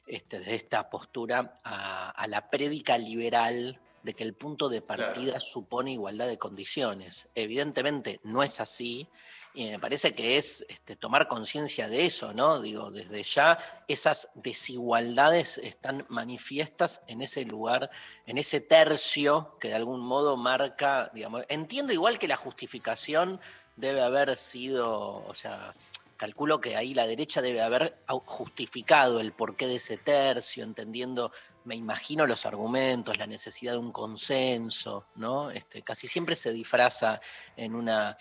este, 0.06 0.40
de 0.40 0.56
esta 0.56 0.90
postura 0.90 1.56
a, 1.64 2.26
la 2.28 2.50
prédica 2.50 2.98
liberal 2.98 3.80
de 4.04 4.14
que 4.14 4.24
el 4.24 4.34
punto 4.34 4.70
de 4.70 4.82
partida 4.82 5.40
supone 5.40 5.92
igualdad 5.92 6.28
de 6.28 6.38
condiciones. 6.38 7.28
Evidentemente 7.36 8.20
no 8.24 8.44
es 8.44 8.60
así 8.60 9.08
y 9.54 9.72
me 9.72 9.80
parece 9.80 10.14
que 10.14 10.38
es 10.38 10.66
este, 10.70 10.96
tomar 10.96 11.28
conciencia 11.28 11.88
de 11.88 12.06
eso, 12.06 12.34
¿no? 12.34 12.62
Digo, 12.62 12.92
desde 12.92 13.24
ya 13.24 13.58
esas 13.88 14.30
desigualdades 14.36 15.58
están 15.58 16.06
manifiestas 16.08 17.02
en 17.08 17.22
ese 17.22 17.46
lugar, 17.46 17.90
en 18.28 18.38
ese 18.38 18.62
tercio 18.62 19.58
que 19.60 19.70
de 19.70 19.76
algún 19.76 20.02
modo 20.02 20.38
marca, 20.38 21.10
digamos, 21.14 21.44
entiendo 21.50 21.94
igual 21.94 22.20
que 22.20 22.28
la 22.28 22.38
justificación 22.38 23.42
debe 23.76 24.02
haber 24.02 24.38
sido, 24.38 25.26
o 25.26 25.34
sea, 25.34 25.74
calculo 26.16 26.62
que 26.62 26.76
ahí 26.76 26.94
la 26.94 27.08
derecha 27.08 27.42
debe 27.42 27.62
haber 27.62 27.98
justificado 28.26 29.20
el 29.20 29.32
porqué 29.32 29.68
de 29.68 29.78
ese 29.78 29.98
tercio, 29.98 30.64
entendiendo, 30.64 31.32
me 31.64 31.76
imagino 31.76 32.28
los 32.28 32.46
argumentos, 32.46 33.18
la 33.18 33.26
necesidad 33.26 33.74
de 33.74 33.78
un 33.80 33.92
consenso, 33.92 35.06
¿no? 35.16 35.50
Este, 35.50 35.82
casi 35.82 36.08
siempre 36.08 36.36
se 36.36 36.52
disfraza 36.52 37.22
en 37.56 37.74
una 37.74 38.18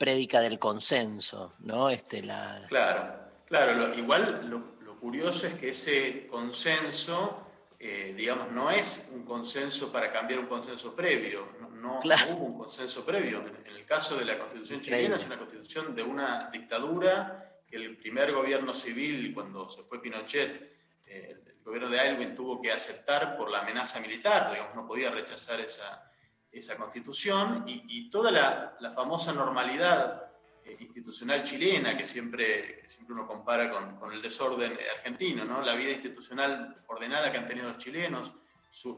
prédica 0.00 0.40
del 0.40 0.58
consenso, 0.58 1.52
¿no? 1.58 1.90
Este, 1.90 2.22
la... 2.22 2.64
Claro, 2.68 3.14
claro, 3.44 3.94
igual 3.94 4.48
lo, 4.48 4.80
curioso 4.98 5.46
es 5.46 5.54
que 5.54 5.70
ese 5.70 6.26
consenso, 6.26 7.46
eh, 7.78 8.14
digamos, 8.16 8.50
no 8.50 8.70
es 8.70 9.10
un 9.14 9.24
consenso 9.24 9.92
para 9.92 10.10
cambiar 10.10 10.40
un 10.40 10.46
consenso 10.46 10.94
previo, 10.94 11.48
no, 11.72 12.00
hubo 12.00 12.44
un 12.44 12.58
consenso 12.58 13.04
previo. 13.04 13.44
En, 13.46 13.66
el 13.76 13.84
caso 13.84 14.16
de 14.16 14.24
la 14.24 14.38
constitución 14.38 14.80
chilena 14.80 15.16
es 15.16 15.26
una 15.26 15.38
constitución 15.38 15.94
de 15.94 16.02
una 16.02 16.48
dictadura 16.50 17.60
que 17.66 17.76
el 17.76 17.96
primer 17.96 18.32
gobierno 18.32 18.72
civil, 18.72 19.32
cuando 19.34 19.68
se 19.68 19.82
fue 19.82 20.00
Pinochet, 20.00 20.76
eh, 21.06 21.42
el 21.46 21.62
gobierno 21.62 21.88
de 21.88 22.00
Aylwin 22.00 22.34
tuvo 22.34 22.60
que 22.60 22.72
aceptar 22.72 23.36
por 23.36 23.50
la 23.50 23.60
amenaza 23.60 24.00
militar, 24.00 24.50
digamos, 24.52 24.74
no 24.74 24.86
podía 24.86 25.10
rechazar 25.10 25.60
esa, 25.60 26.09
esa 26.52 26.76
constitución 26.76 27.64
y, 27.66 28.10
toda 28.10 28.30
la, 28.30 28.76
la, 28.80 28.90
famosa 28.90 29.32
normalidad 29.32 30.30
eh, 30.64 30.76
institucional 30.80 31.42
chilena 31.42 31.96
que 31.96 32.04
siempre, 32.04 32.82
que 32.82 32.88
siempre 32.88 33.14
uno 33.14 33.26
compara 33.26 33.70
con, 33.70 33.96
con, 33.96 34.12
el 34.12 34.20
desorden 34.20 34.76
argentino, 34.96 35.44
¿no? 35.44 35.62
la 35.62 35.74
vida 35.74 35.92
institucional 35.92 36.82
ordenada 36.88 37.30
que 37.30 37.38
han 37.38 37.46
tenido 37.46 37.68
los 37.68 37.78
chilenos, 37.78 38.32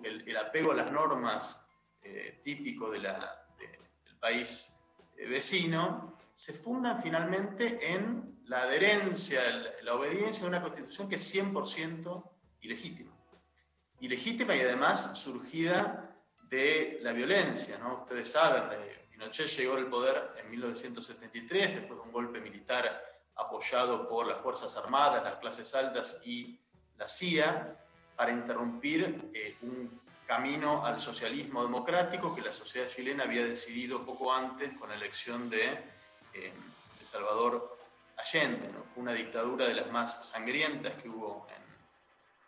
el, 0.05 0.29
el, 0.29 0.37
apego 0.37 0.73
a 0.73 0.77
las 0.77 0.91
normas 0.91 1.67
eh, 2.03 2.39
típico 2.43 2.91
de 2.91 2.99
la, 2.99 3.47
del 3.59 4.17
país 4.19 4.75
eh, 5.17 5.27
vecino, 5.27 6.19
se 6.33 6.53
fundan 6.53 7.01
finalmente 7.01 7.93
en 7.93 8.43
la 8.47 8.63
adherencia, 8.63 9.41
la, 9.83 9.95
obediencia 9.95 10.45
a 10.45 10.49
una 10.49 10.61
constitución 10.61 11.09
que 11.09 11.17
es 11.17 11.35
100% 11.35 12.31
ilegítima. 12.61 13.13
Ilegítima 14.01 14.57
y 14.57 14.61
además 14.61 15.19
surgida 15.19 16.12
de 16.53 16.99
la 17.01 17.13
violencia. 17.13 17.79
¿no? 17.79 17.95
Ustedes 17.95 18.31
saben, 18.31 18.65
eh, 18.79 19.07
Pinochet 19.11 19.49
llegó 19.49 19.75
al 19.77 19.89
poder 19.89 20.33
en 20.39 20.51
1973 20.51 21.77
después 21.77 21.99
de 21.99 22.07
un 22.07 22.13
golpe 22.13 22.41
militar 22.41 23.03
apoyado 23.37 24.07
por 24.07 24.27
las 24.27 24.39
Fuerzas 24.43 24.77
Armadas, 24.77 25.25
las 25.25 25.37
clases 25.37 25.75
altas 25.75 26.21
y 26.27 26.59
la 26.99 27.09
CIA 27.09 27.75
para 28.15 28.33
interrumpir 28.33 29.33
un 29.63 29.99
camino 30.27 30.85
al 30.85 31.01
socialismo 31.01 31.63
democrático 31.63 32.35
que 32.35 32.43
la 32.43 32.53
sociedad 32.53 32.87
chilena 32.87 33.25
había 33.25 33.47
decidido 33.47 34.05
poco 34.05 34.31
antes 34.33 34.77
con 34.79 34.91
la 34.91 34.97
elección 34.97 35.49
de, 35.49 35.79
eh, 36.35 36.53
Salvador 37.01 37.79
Allende. 38.19 38.71
Fue 38.85 39.03
una 39.03 39.13
dictadura 39.13 39.67
de 39.67 39.75
las 39.75 39.91
más 39.91 40.29
sangrientas 40.29 40.95
que 41.03 41.09
hubo 41.09 41.47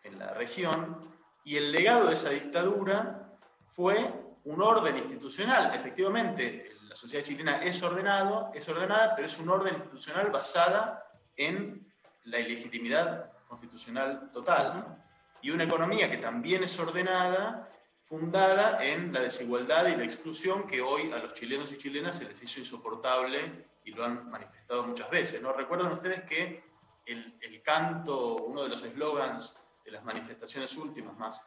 en 0.05 0.19
la 0.19 0.35
región 0.35 1.11
y 1.43 1.57
el 1.57 1.73
legado 1.73 2.09
de 2.09 2.13
esa 2.13 2.31
dictadura 2.31 3.24
fue 3.67 4.13
un 4.45 4.61
orden 4.61 4.97
institucional. 4.97 5.75
Efectivamente, 5.75 6.77
la 6.89 6.95
sociedad 6.95 7.25
chilena 7.25 7.59
es, 7.59 7.83
ordenado, 7.83 8.51
es 8.55 8.69
ordenada, 8.69 9.15
pero 9.15 9.27
es 9.27 9.39
un 9.39 9.49
orden 9.49 9.75
institucional 9.75 10.31
basada 10.31 11.05
en 11.37 11.93
la 12.25 12.39
ilegitimidad 12.39 13.33
constitucional 13.49 14.31
total. 14.33 15.03
Y 15.43 15.51
una 15.51 15.65
economía 15.65 16.11
que 16.11 16.19
también 16.19 16.63
es 16.63 16.79
ordenada 16.79 17.71
fundada 18.01 18.85
en 18.85 19.13
la 19.13 19.21
desigualdad 19.21 19.87
y 19.87 19.97
la 19.97 20.05
exclusión 20.05 20.67
que 20.67 20.83
hoy 20.83 21.11
a 21.13 21.19
los 21.19 21.33
chilenos 21.33 21.73
y 21.73 21.79
chilenas 21.79 22.19
se 22.19 22.27
les 22.27 22.43
hizo 22.43 22.61
insoportable 22.61 23.67
y 23.85 23.93
lo 23.93 24.05
han 24.05 24.29
manifestado 24.31 24.83
muchas 24.87 25.11
veces. 25.11 25.41
¿no? 25.41 25.53
Recuerdan 25.53 25.91
ustedes 25.91 26.23
que 26.25 26.65
el, 27.07 27.39
el 27.41 27.63
canto, 27.63 28.37
uno 28.37 28.63
de 28.63 28.69
los 28.69 28.83
eslogans 28.83 29.59
de 29.85 29.91
las 29.91 30.05
manifestaciones 30.05 30.77
últimas 30.77 31.17
más, 31.17 31.47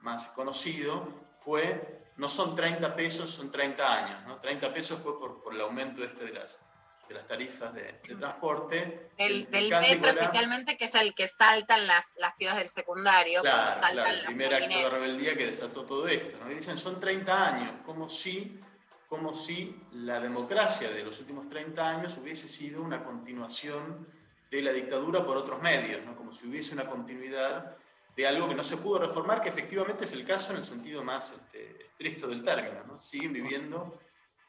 más 0.00 0.28
conocido, 0.28 1.31
fue 1.44 2.02
no 2.16 2.28
son 2.28 2.54
30 2.54 2.94
pesos, 2.94 3.30
son 3.30 3.50
30 3.50 3.94
años. 3.94 4.26
¿no? 4.26 4.38
30 4.38 4.72
pesos 4.72 5.00
fue 5.00 5.18
por, 5.18 5.42
por 5.42 5.54
el 5.54 5.60
aumento 5.60 6.04
este 6.04 6.24
de 6.24 6.32
las 6.32 6.60
de 7.08 7.14
las 7.14 7.26
tarifas 7.26 7.74
de, 7.74 7.92
transporte. 8.18 9.10
El, 9.16 9.50
del 9.50 9.68
metro 9.70 10.10
especialmente, 10.12 10.76
que 10.76 10.86
es 10.86 10.94
el 10.94 11.14
que 11.14 11.28
saltan 11.28 11.86
las, 11.86 12.14
las 12.16 12.34
piedras 12.36 12.58
del 12.58 12.68
secundario. 12.68 13.42
Claro, 13.42 13.70
saltan 13.70 14.14
el 14.14 14.24
primer 14.26 14.54
acto 14.54 14.78
de 14.78 14.90
rebeldía 14.90 15.36
que 15.36 15.46
desató 15.46 15.84
todo 15.84 16.06
esto. 16.08 16.36
¿no? 16.38 16.50
Y 16.50 16.54
dicen, 16.54 16.78
son 16.78 17.00
30 17.00 17.48
años, 17.48 17.72
como 17.84 18.08
si, 18.08 18.60
como 19.08 19.34
si 19.34 19.76
la 19.92 20.20
democracia 20.20 20.90
de 20.90 21.04
los 21.04 21.18
últimos 21.20 21.48
30 21.48 21.88
años 21.88 22.16
hubiese 22.18 22.48
sido 22.48 22.82
una 22.82 23.04
continuación 23.04 24.06
de 24.50 24.62
la 24.62 24.72
dictadura 24.72 25.24
por 25.24 25.36
otros 25.36 25.60
medios, 25.60 26.04
¿no? 26.04 26.14
como 26.14 26.32
si 26.32 26.46
hubiese 26.46 26.74
una 26.74 26.86
continuidad 26.86 27.76
de 28.16 28.26
algo 28.26 28.48
que 28.48 28.54
no 28.54 28.62
se 28.62 28.76
pudo 28.76 28.98
reformar, 28.98 29.40
que 29.40 29.48
efectivamente 29.48 30.04
es 30.04 30.12
el 30.12 30.24
caso 30.24 30.52
en 30.52 30.58
el 30.58 30.64
sentido 30.64 31.02
más 31.02 31.32
este, 31.32 31.86
estricto 31.86 32.28
del 32.28 32.44
término. 32.44 32.84
¿no? 32.84 32.98
Siguen 33.00 33.32
viviendo 33.32 34.00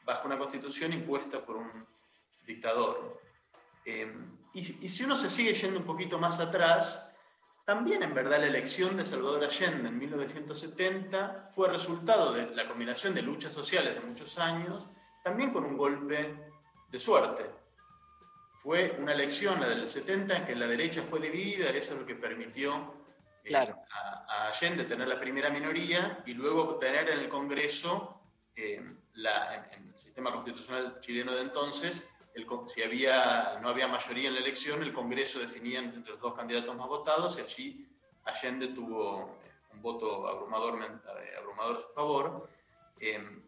bajo 0.04 0.26
una 0.26 0.38
constitución 0.38 0.92
impuesta 0.92 1.44
por 1.44 1.56
un 1.56 1.86
dictador. 2.46 3.20
Eh, 3.84 4.12
y, 4.52 4.64
si 4.64 5.04
uno 5.04 5.16
se 5.16 5.30
sigue 5.30 5.54
yendo 5.54 5.80
un 5.80 5.86
poquito 5.86 6.18
más 6.18 6.40
atrás, 6.40 7.10
También, 7.66 8.02
en 8.02 8.12
verdad, 8.12 8.40
la 8.40 8.46
elección 8.46 8.98
de 8.98 9.06
Salvador 9.06 9.42
Allende 9.42 9.88
en 9.88 9.96
1970 9.96 11.46
fue 11.46 11.70
resultado 11.70 12.34
de 12.34 12.54
la 12.54 12.68
combinación 12.68 13.14
de 13.14 13.22
luchas 13.22 13.54
sociales 13.54 13.94
de 13.94 14.00
muchos 14.00 14.38
años, 14.38 14.86
también 15.22 15.50
con 15.50 15.64
un 15.64 15.74
golpe 15.74 16.52
de 16.90 16.98
suerte. 16.98 17.50
Fue 18.56 18.94
una 18.98 19.14
elección, 19.14 19.62
la 19.62 19.68
del 19.68 19.88
70, 19.88 20.36
en 20.36 20.44
que 20.44 20.54
la 20.54 20.66
derecha 20.66 21.02
fue 21.02 21.20
dividida, 21.20 21.72
y 21.72 21.78
eso 21.78 21.94
es 21.94 22.00
lo 22.00 22.06
que 22.06 22.16
permitió 22.16 23.03
eh, 23.44 23.50
a, 23.92 24.26
a 24.28 24.48
Allende 24.48 24.84
tener 24.84 25.06
la 25.08 25.20
primera 25.20 25.50
minoría 25.50 26.22
y 26.26 26.34
luego 26.34 26.62
obtener 26.62 27.08
en 27.10 27.18
el 27.20 27.28
Congreso, 27.28 28.20
eh, 28.56 28.82
la- 29.14 29.54
en, 29.56 29.72
en 29.82 29.88
el 29.90 29.98
sistema 29.98 30.32
constitucional 30.32 30.98
chileno 31.00 31.32
de 31.34 31.42
entonces, 31.42 32.08
el 32.34 32.46
si 32.66 32.82
había, 32.82 33.58
no 33.62 33.68
había 33.68 33.86
mayoría 33.86 34.28
en 34.28 34.34
la 34.34 34.40
elección, 34.40 34.82
el 34.82 34.92
Congreso 34.92 35.38
definía 35.38 35.78
entre 35.80 36.12
los 36.12 36.20
dos 36.20 36.34
candidatos 36.34 36.74
más 36.76 36.88
votados 36.88 37.38
y 37.38 37.42
allí 37.42 37.88
Allende 38.24 38.68
tuvo 38.68 39.38
eh, 39.44 39.50
un 39.74 39.82
voto 39.82 40.26
abrumador, 40.26 40.82
eh, 40.82 41.36
abrumador 41.38 41.76
a 41.76 41.80
su 41.80 41.88
favor. 41.88 42.48
eh, 43.00 43.40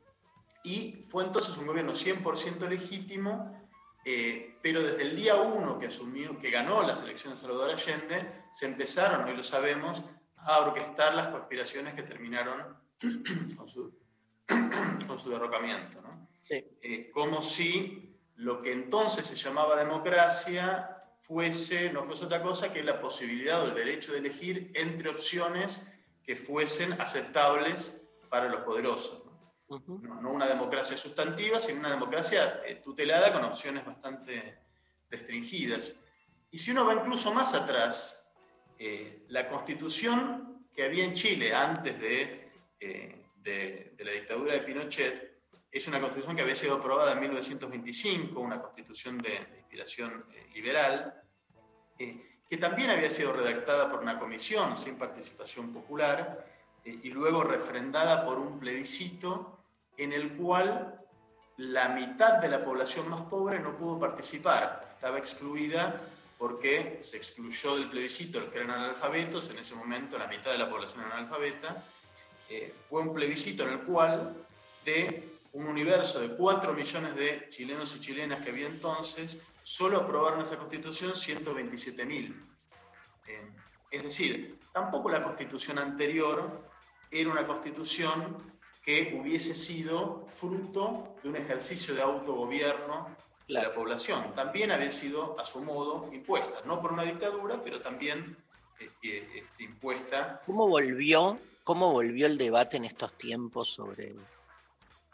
y 0.62 1.00
fue 1.08 1.22
entonces 1.24 1.56
un 1.58 1.66
gobierno 1.66 1.92
100% 1.94 2.68
legítimo, 2.68 3.65
eh, 4.08 4.56
pero 4.62 4.84
desde 4.84 5.02
el 5.02 5.16
día 5.16 5.34
uno 5.34 5.80
que 5.80 5.86
asumió, 5.86 6.38
que 6.38 6.48
ganó 6.48 6.80
las 6.84 7.00
elecciones 7.00 7.40
Salvador 7.40 7.72
Allende, 7.72 8.44
se 8.52 8.66
empezaron, 8.66 9.24
hoy 9.24 9.36
lo 9.36 9.42
sabemos, 9.42 10.04
a 10.36 10.60
orquestar 10.60 11.12
las 11.16 11.26
conspiraciones 11.26 11.94
que 11.94 12.04
terminaron 12.04 12.76
con 13.56 13.68
su, 13.68 13.92
con 15.08 15.18
su 15.18 15.30
derrocamiento. 15.30 16.00
¿no? 16.02 16.28
Sí. 16.40 16.64
Eh, 16.84 17.10
como 17.10 17.42
si 17.42 18.16
lo 18.36 18.62
que 18.62 18.72
entonces 18.72 19.26
se 19.26 19.34
llamaba 19.34 19.74
democracia 19.74 21.02
fuese, 21.18 21.92
no 21.92 22.04
fuese 22.04 22.26
otra 22.26 22.40
cosa 22.40 22.72
que 22.72 22.84
la 22.84 23.00
posibilidad 23.00 23.60
o 23.60 23.64
el 23.64 23.74
derecho 23.74 24.12
de 24.12 24.18
elegir 24.18 24.70
entre 24.76 25.08
opciones 25.08 25.84
que 26.22 26.36
fuesen 26.36 26.92
aceptables 27.00 28.00
para 28.28 28.48
los 28.48 28.60
poderosos. 28.60 29.25
¿No? 29.68 30.30
Una 30.30 30.46
democracia 30.46 30.96
sustantiva, 30.96 31.60
sino 31.60 31.80
una 31.80 31.90
democracia 31.90 32.62
eh, 32.64 32.76
tutelada 32.76 33.32
con 33.32 33.44
opciones 33.44 33.84
bastante 33.84 34.58
restringidas. 35.10 36.00
Y 36.50 36.58
si 36.58 36.70
uno 36.70 36.84
va 36.86 36.94
incluso 36.94 37.32
más 37.34 37.54
atrás, 37.54 38.30
eh, 38.78 39.24
la 39.28 39.48
constitución 39.48 40.68
que 40.72 40.84
había 40.84 41.04
en 41.04 41.14
Chile 41.14 41.54
antes 41.54 41.98
de, 41.98 42.50
eh, 42.78 43.26
de- 43.36 43.94
de 43.96 44.04
la 44.04 44.12
dictadura 44.12 44.52
de 44.54 44.60
Pinochet 44.60 45.36
es 45.70 45.88
una 45.88 46.00
constitución 46.00 46.36
que 46.36 46.42
había 46.42 46.54
sido 46.54 46.76
aprobada 46.76 47.12
en 47.12 47.20
1925, 47.20 48.40
una 48.40 48.60
constitución 48.60 49.18
de, 49.18 49.34
inspiración 49.58 50.24
liberal, 50.54 51.22
que 51.98 52.56
también 52.56 52.88
había 52.90 53.10
sido 53.10 53.32
redactada 53.32 53.90
por 53.90 54.00
una 54.00 54.18
comisión 54.18 54.74
sin 54.76 54.96
participación 54.96 55.70
popular 55.72 56.46
y 56.84 57.10
luego 57.10 57.42
refrendada 57.42 58.24
por 58.24 58.38
un 58.38 58.58
plebiscito 58.58 59.55
en 59.96 60.12
el 60.12 60.36
cual 60.36 61.00
la 61.56 61.88
mitad 61.88 62.34
de 62.34 62.48
la 62.48 62.62
población 62.62 63.08
más 63.08 63.22
pobre 63.22 63.58
no 63.60 63.76
pudo 63.76 63.98
participar, 63.98 64.88
estaba 64.90 65.18
excluida 65.18 66.00
porque 66.38 66.98
se 67.00 67.16
excluyó 67.16 67.76
del 67.76 67.88
plebiscito 67.88 68.40
los 68.40 68.50
que 68.50 68.58
eran 68.58 68.70
analfabetos, 68.72 69.48
en 69.50 69.58
ese 69.58 69.74
momento 69.74 70.18
la 70.18 70.26
mitad 70.26 70.50
de 70.52 70.58
la 70.58 70.68
población 70.68 71.04
era 71.04 71.16
analfabeta, 71.16 71.84
Eh, 72.48 72.72
fue 72.88 73.02
un 73.02 73.12
plebiscito 73.12 73.64
en 73.64 73.70
el 73.70 73.80
cual 73.80 74.36
de 74.84 75.38
un 75.52 75.66
universo 75.66 76.20
de 76.20 76.36
4 76.36 76.74
millones 76.74 77.16
de 77.16 77.48
chilenos 77.48 77.96
y 77.96 78.00
chilenas 78.00 78.40
que 78.42 78.50
había 78.50 78.66
entonces, 78.66 79.42
solo 79.62 79.98
aprobaron 79.98 80.42
esa 80.42 80.56
constitución 80.56 81.16
127 81.16 82.04
mil. 82.04 82.40
Eh, 83.26 83.50
es 83.90 84.02
decir, 84.02 84.60
tampoco 84.72 85.10
la 85.10 85.22
constitución 85.22 85.78
anterior 85.78 86.70
era 87.10 87.30
una 87.30 87.44
constitución 87.44 88.55
que 88.86 89.18
hubiese 89.20 89.52
sido 89.56 90.24
fruto 90.28 91.16
de 91.20 91.28
un 91.28 91.36
ejercicio 91.36 91.92
de 91.94 92.02
autogobierno 92.02 93.08
de 93.08 93.26
Claro. 93.46 93.68
la 93.68 93.74
población. 93.74 94.34
También 94.34 94.70
había 94.70 94.92
sido, 94.92 95.38
a 95.38 95.44
su 95.44 95.60
modo, 95.60 96.08
impuesta, 96.12 96.62
no 96.64 96.80
por 96.80 96.92
una 96.92 97.02
dictadura, 97.02 97.60
pero 97.62 97.80
también 97.80 98.36
eh, 98.78 98.88
eh, 99.02 99.28
este, 99.42 99.64
impuesta. 99.64 100.40
¿Cómo 100.46 100.68
volvió, 100.68 101.38
¿Cómo 101.64 101.92
volvió 101.92 102.26
el 102.26 102.38
debate 102.38 102.76
en 102.76 102.84
estos 102.84 103.18
tiempos 103.18 103.70
sobre 103.70 104.14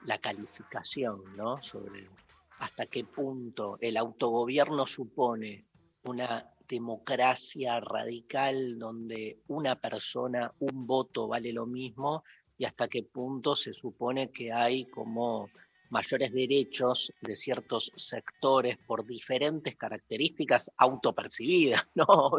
la 0.05 0.19
calificación, 0.19 1.35
¿no? 1.35 1.63
Sobre 1.63 2.11
hasta 2.59 2.87
qué 2.87 3.05
punto 3.05 3.79
el 3.81 3.97
autogobierno 3.97 4.87
supone 4.87 5.65
una 6.03 6.47
democracia 6.69 7.81
radical 7.81 8.79
donde 8.79 9.41
una 9.49 9.77
persona, 9.77 10.53
un 10.59 10.87
voto 10.87 11.27
vale 11.29 11.53
lo 11.53 11.67
mismo 11.67 12.23
y 12.59 12.65
hasta 12.65 12.88
qué 12.88 13.03
punto 13.03 13.57
se 13.57 13.73
supone 13.73 14.31
que 14.31 14.53
hay 14.53 14.87
como 14.87 15.51
mayores 15.93 16.33
derechos 16.33 17.12
de 17.21 17.37
ciertos 17.37 17.93
sectores 17.97 18.79
por 18.79 19.05
diferentes 19.05 19.77
características 19.77 20.73
autopercibidas, 20.79 21.87
¿no? 21.95 22.33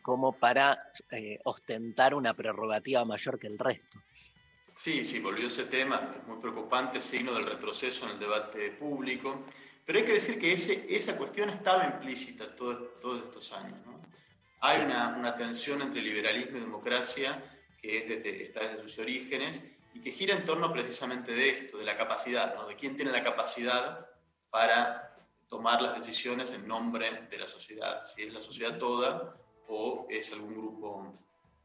Como 0.00 0.32
para 0.32 0.90
eh, 1.10 1.38
ostentar 1.44 2.14
una 2.14 2.32
prerrogativa 2.32 3.04
mayor 3.04 3.38
que 3.38 3.46
el 3.46 3.58
resto. 3.58 3.98
Sí, 4.74 5.04
sí, 5.04 5.18
volvió 5.18 5.48
ese 5.48 5.64
tema, 5.64 6.14
es 6.16 6.26
muy 6.26 6.38
preocupante, 6.38 7.00
signo 7.00 7.34
del 7.34 7.44
retroceso 7.44 8.06
en 8.06 8.12
el 8.12 8.18
debate 8.20 8.70
público, 8.70 9.44
pero 9.84 9.98
hay 9.98 10.04
que 10.04 10.12
decir 10.12 10.38
que 10.38 10.52
ese, 10.52 10.86
esa 10.88 11.16
cuestión 11.16 11.50
estaba 11.50 11.84
implícita 11.84 12.54
todos, 12.54 12.98
todos 13.00 13.24
estos 13.24 13.52
años. 13.52 13.84
¿no? 13.84 14.00
Hay 14.60 14.82
una, 14.82 15.16
una 15.18 15.34
tensión 15.34 15.82
entre 15.82 16.00
liberalismo 16.00 16.56
y 16.56 16.60
democracia 16.60 17.42
que 17.80 17.98
es 17.98 18.08
desde, 18.08 18.44
está 18.44 18.60
desde 18.68 18.82
sus 18.82 18.98
orígenes 18.98 19.64
y 19.94 20.00
que 20.00 20.12
gira 20.12 20.34
en 20.34 20.44
torno 20.44 20.72
precisamente 20.72 21.32
de 21.32 21.50
esto, 21.50 21.78
de 21.78 21.84
la 21.84 21.96
capacidad, 21.96 22.54
¿no? 22.54 22.66
de 22.66 22.76
quién 22.76 22.96
tiene 22.96 23.10
la 23.10 23.22
capacidad 23.22 24.06
para 24.50 25.16
tomar 25.48 25.80
las 25.80 25.94
decisiones 25.96 26.52
en 26.52 26.66
nombre 26.68 27.26
de 27.30 27.38
la 27.38 27.48
sociedad, 27.48 28.02
si 28.02 28.22
es 28.22 28.32
la 28.32 28.40
sociedad 28.40 28.78
toda 28.78 29.36
o 29.68 30.06
es 30.10 30.32
algún 30.32 30.54
grupo 30.54 31.18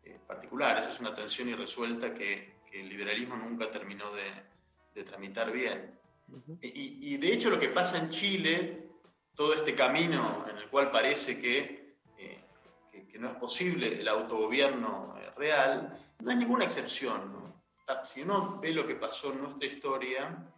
eh, 0.04 0.20
particular. 0.26 0.78
Esa 0.78 0.92
es 0.92 1.00
una 1.00 1.14
tensión 1.14 1.50
irresuelta 1.50 2.14
que, 2.14 2.62
que 2.70 2.82
el 2.82 2.90
liberalismo 2.90 3.36
nunca 3.36 3.70
terminó 3.70 4.14
de, 4.14 4.32
de 4.96 5.04
tramitar 5.04 5.52
bien. 5.52 6.00
Y, 6.62 7.14
y, 7.14 7.18
de 7.18 7.34
hecho 7.34 7.50
lo 7.50 7.60
que 7.60 7.68
pasa 7.68 7.98
en 7.98 8.10
Chile, 8.10 8.90
todo 9.36 9.54
este 9.54 9.76
camino 9.76 10.46
en 10.50 10.58
el 10.58 10.70
cual 10.70 10.90
parece 10.90 11.40
que, 11.40 11.98
eh, 12.18 12.40
que, 12.92 13.08
que 13.08 13.20
no 13.20 13.30
es 13.30 13.36
posible 13.36 14.00
el 14.00 14.08
autogobierno 14.08 15.16
eh, 15.20 15.30
real, 15.36 16.03
no 16.24 16.32
es 16.32 16.38
ninguna 16.38 16.64
excepción. 16.64 17.54
Si 18.04 18.22
uno 18.22 18.60
ve 18.62 18.74
lo 18.74 18.88
que 18.88 18.96
pasó 18.96 19.34
en 19.34 19.42
nuestra 19.44 19.68
historia, 19.68 20.52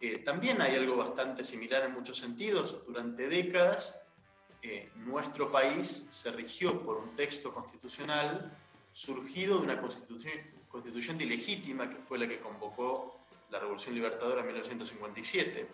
eh, 0.00 0.18
también 0.18 0.60
hay 0.62 0.76
algo 0.76 0.96
bastante 0.96 1.44
similar 1.44 1.84
en 1.84 1.92
muchos 1.92 2.16
sentidos. 2.16 2.84
Durante 2.86 3.28
décadas, 3.28 4.08
eh, 4.62 4.90
nuestro 4.96 5.50
país 5.50 6.08
se 6.10 6.30
rigió 6.32 6.82
por 6.82 6.96
un 6.96 7.14
texto 7.14 7.52
constitucional 7.52 8.50
surgido 8.92 9.58
de 9.58 9.64
una 9.64 9.80
constitución, 9.80 10.34
constituyente 10.68 11.24
ilegítima 11.24 11.88
que 11.88 11.96
fue 11.96 12.18
la 12.18 12.26
que 12.26 12.40
convocó 12.40 13.20
la 13.50 13.58
Revolución 13.58 13.94
Libertadora 13.94 14.40
en 14.40 14.46
1957. 14.46 15.68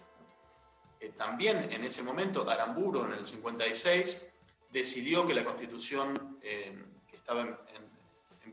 Eh, 0.99 1.13
también 1.17 1.73
en 1.73 1.85
ese 1.85 2.03
momento, 2.03 2.49
Aramburo 2.49 3.07
en 3.07 3.13
el 3.13 3.27
56 3.27 4.33
decidió 4.71 5.27
que 5.27 5.35
la 5.35 5.45
constitución 5.45 6.39
eh, 6.43 6.85
que 7.09 7.17
estaba 7.17 7.43
en, 7.43 7.86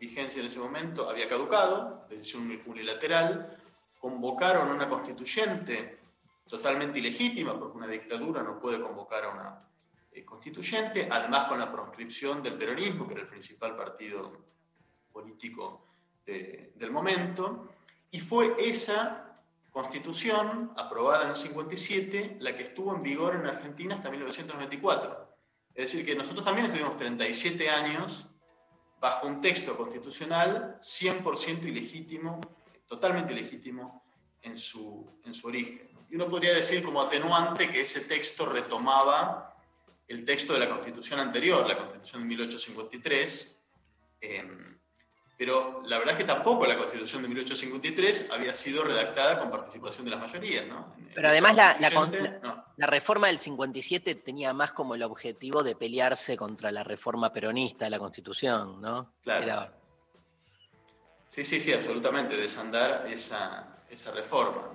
vigencia 0.03 0.41
en 0.41 0.47
ese 0.47 0.59
momento 0.59 1.09
había 1.09 1.29
caducado, 1.29 2.05
decisión 2.09 2.61
unilateral, 2.65 3.57
convocaron 3.99 4.69
una 4.69 4.89
constituyente 4.89 5.99
totalmente 6.47 6.99
ilegítima, 6.99 7.57
porque 7.57 7.77
una 7.77 7.87
dictadura 7.87 8.43
no 8.43 8.59
puede 8.59 8.81
convocar 8.81 9.23
a 9.23 9.29
una 9.29 9.67
eh, 10.11 10.25
constituyente, 10.25 11.07
además 11.09 11.45
con 11.45 11.57
la 11.57 11.71
proscripción 11.71 12.43
del 12.43 12.55
peronismo, 12.55 13.07
que 13.07 13.13
era 13.13 13.23
el 13.23 13.29
principal 13.29 13.77
partido 13.77 14.31
político 15.11 15.85
de, 16.25 16.73
del 16.75 16.91
momento, 16.91 17.69
y 18.11 18.19
fue 18.19 18.55
esa 18.59 19.39
constitución 19.71 20.73
aprobada 20.75 21.23
en 21.23 21.29
el 21.29 21.35
57 21.37 22.37
la 22.41 22.55
que 22.55 22.63
estuvo 22.63 22.93
en 22.93 23.01
vigor 23.01 23.35
en 23.35 23.47
Argentina 23.47 23.95
hasta 23.95 24.11
1994. 24.11 25.33
Es 25.73 25.91
decir, 25.91 26.05
que 26.05 26.13
nosotros 26.13 26.45
también 26.45 26.65
estuvimos 26.67 26.97
37 26.97 27.69
años 27.69 28.27
bajo 29.03 29.27
un 29.27 29.41
texto 29.41 29.75
constitucional 29.75 30.77
100% 30.79 31.65
ilegítimo, 31.65 32.39
totalmente 32.87 33.33
ilegítimo 33.33 34.01
en 34.41 34.57
su, 34.57 35.19
en 35.25 35.33
su 35.33 35.47
origen. 35.47 35.89
Y 36.09 36.15
uno 36.15 36.29
podría 36.29 36.53
decir 36.53 36.81
como 36.81 37.01
atenuante 37.01 37.69
que 37.69 37.81
ese 37.81 38.05
texto 38.05 38.45
retomaba 38.45 39.57
el 40.07 40.23
texto 40.23 40.53
de 40.53 40.59
la 40.59 40.69
constitución 40.69 41.19
anterior, 41.19 41.67
la 41.67 41.75
constitución 41.75 42.21
de 42.21 42.27
1853, 42.29 43.61
eh, 44.21 44.47
Pero 45.37 45.81
la 45.85 45.97
verdad 45.97 46.13
es 46.13 46.19
que 46.19 46.27
tampoco 46.27 46.65
la 46.67 46.77
Constitución 46.77 47.23
de 47.23 47.27
1853 47.27 48.29
había 48.31 48.53
sido 48.53 48.83
redactada 48.83 49.39
con 49.39 49.49
participación 49.49 50.05
de 50.05 50.11
las 50.11 50.19
mayorías, 50.19 50.67
¿no? 50.67 50.93
Pero 51.15 51.27
además 51.27 51.55
la, 51.55 51.75
la 51.79 51.89
la- 51.89 52.39
no. 52.43 52.65
la 52.77 52.87
reforma 52.87 53.27
del 53.27 53.39
57 53.39 54.15
tenía 54.15 54.53
más 54.53 54.71
como 54.73 54.93
el 54.95 55.01
objetivo 55.03 55.63
de 55.63 55.75
pelearse 55.75 56.37
contra 56.37 56.71
la 56.71 56.83
reforma 56.83 57.33
peronista 57.33 57.85
de 57.85 57.91
la 57.91 57.99
Constitución, 57.99 58.79
¿no? 58.81 59.13
Claro. 59.23 59.43
Era- 59.43 59.73
Sí, 61.27 61.43
sí, 61.43 61.59
sí, 61.59 61.73
absolutamente, 61.73 62.37
desandar 62.37 63.07
esa, 63.11 63.83
esa 63.89 64.11
reforma. 64.11 64.69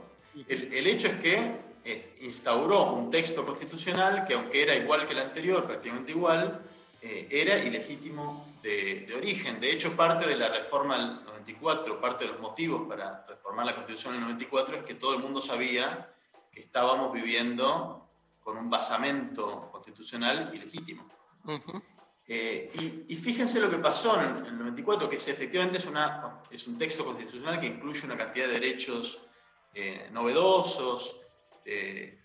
El, 0.48 0.72
el 0.72 0.86
hecho 0.88 1.06
es 1.06 1.14
que 1.20 1.56
eh, 1.84 2.16
instauró 2.22 2.94
un 2.94 3.10
texto 3.10 3.46
constitucional 3.46 4.24
que, 4.26 4.34
aunque 4.34 4.62
era 4.64 4.74
igual 4.74 5.06
que 5.06 5.12
el 5.12 5.20
anterior, 5.20 5.64
prácticamente 5.66 6.10
igual, 6.10 6.60
eh, 7.00 7.28
era 7.30 7.58
ilegítimo 7.58 8.57
de, 8.62 9.06
de 9.06 9.14
origen. 9.14 9.60
De 9.60 9.70
hecho, 9.70 9.96
parte 9.96 10.28
de 10.28 10.36
la 10.36 10.48
reforma 10.48 10.98
del 10.98 11.24
94, 11.24 12.00
parte 12.00 12.24
de 12.24 12.32
los 12.32 12.40
motivos 12.40 12.88
para 12.88 13.24
reformar 13.26 13.66
la 13.66 13.74
Constitución 13.74 14.14
del 14.14 14.22
94 14.22 14.78
es 14.78 14.84
que 14.84 14.94
todo 14.94 15.14
el 15.14 15.20
mundo 15.22 15.40
sabía 15.40 16.12
que 16.50 16.60
estábamos 16.60 17.12
viviendo 17.12 18.08
con 18.40 18.56
un 18.56 18.70
basamento 18.70 19.70
constitucional 19.70 20.50
ilegítimo. 20.54 21.06
Ujú. 21.44 21.82
Eh, 22.26 22.70
y, 22.74 23.14
y 23.14 23.16
fíjense 23.16 23.58
lo 23.58 23.70
que 23.70 23.78
pasó 23.78 24.20
en, 24.20 24.44
el 24.44 24.58
94, 24.58 25.08
que 25.08 25.16
es, 25.16 25.28
efectivamente 25.28 25.78
es, 25.78 25.86
una, 25.86 26.42
es 26.50 26.66
un 26.68 26.76
texto 26.76 27.04
constitucional 27.04 27.58
que 27.58 27.66
incluye 27.66 28.04
una 28.04 28.18
cantidad 28.18 28.46
de 28.46 28.52
derechos 28.52 29.26
eh, 29.74 30.08
novedosos, 30.12 31.26
de, 31.64 32.17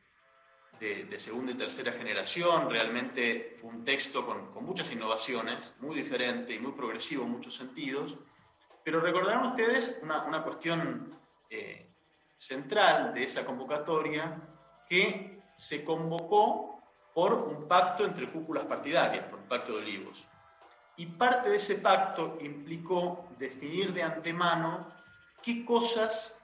de- 0.84 1.20
segunda 1.20 1.52
y 1.52 1.56
tercera 1.56 1.92
generación. 1.92 2.70
Realmente 2.70 3.54
fue 3.56 3.70
un 3.70 3.84
texto 3.84 4.26
con, 4.26 4.54
muchas 4.64 4.92
innovaciones, 4.92 5.76
muy 5.80 5.96
diferente 5.96 6.54
y 6.54 6.60
muy 6.60 6.74
progresivo 6.74 7.24
en 7.24 7.32
muchos 7.32 7.56
sentidos. 7.56 8.18
Pero 8.84 9.00
recordarán 9.00 9.46
ustedes 9.46 10.00
una, 10.02 10.24
una 10.24 10.44
cuestión 10.44 11.18
eh, 11.50 11.90
central 12.36 13.14
de 13.14 13.24
esa 13.24 13.46
convocatoria 13.46 14.42
que 14.88 15.42
se 15.56 15.86
convocó 15.86 16.82
por 17.14 17.34
un 17.34 17.68
pacto 17.68 18.06
entre 18.06 18.30
cúpulas 18.30 18.66
partidarias, 18.66 19.26
por 19.26 19.40
el 19.40 19.46
Pacto 19.46 19.74
de 19.74 19.78
Olivos. 19.80 20.28
Y 20.98 21.06
parte 21.06 21.50
de 21.50 21.56
ese 21.56 21.76
pacto 21.76 22.38
implicó 22.42 23.30
definir 23.38 23.94
de 23.94 24.04
antemano 24.04 24.92
qué 25.42 25.64
cosas 25.66 26.42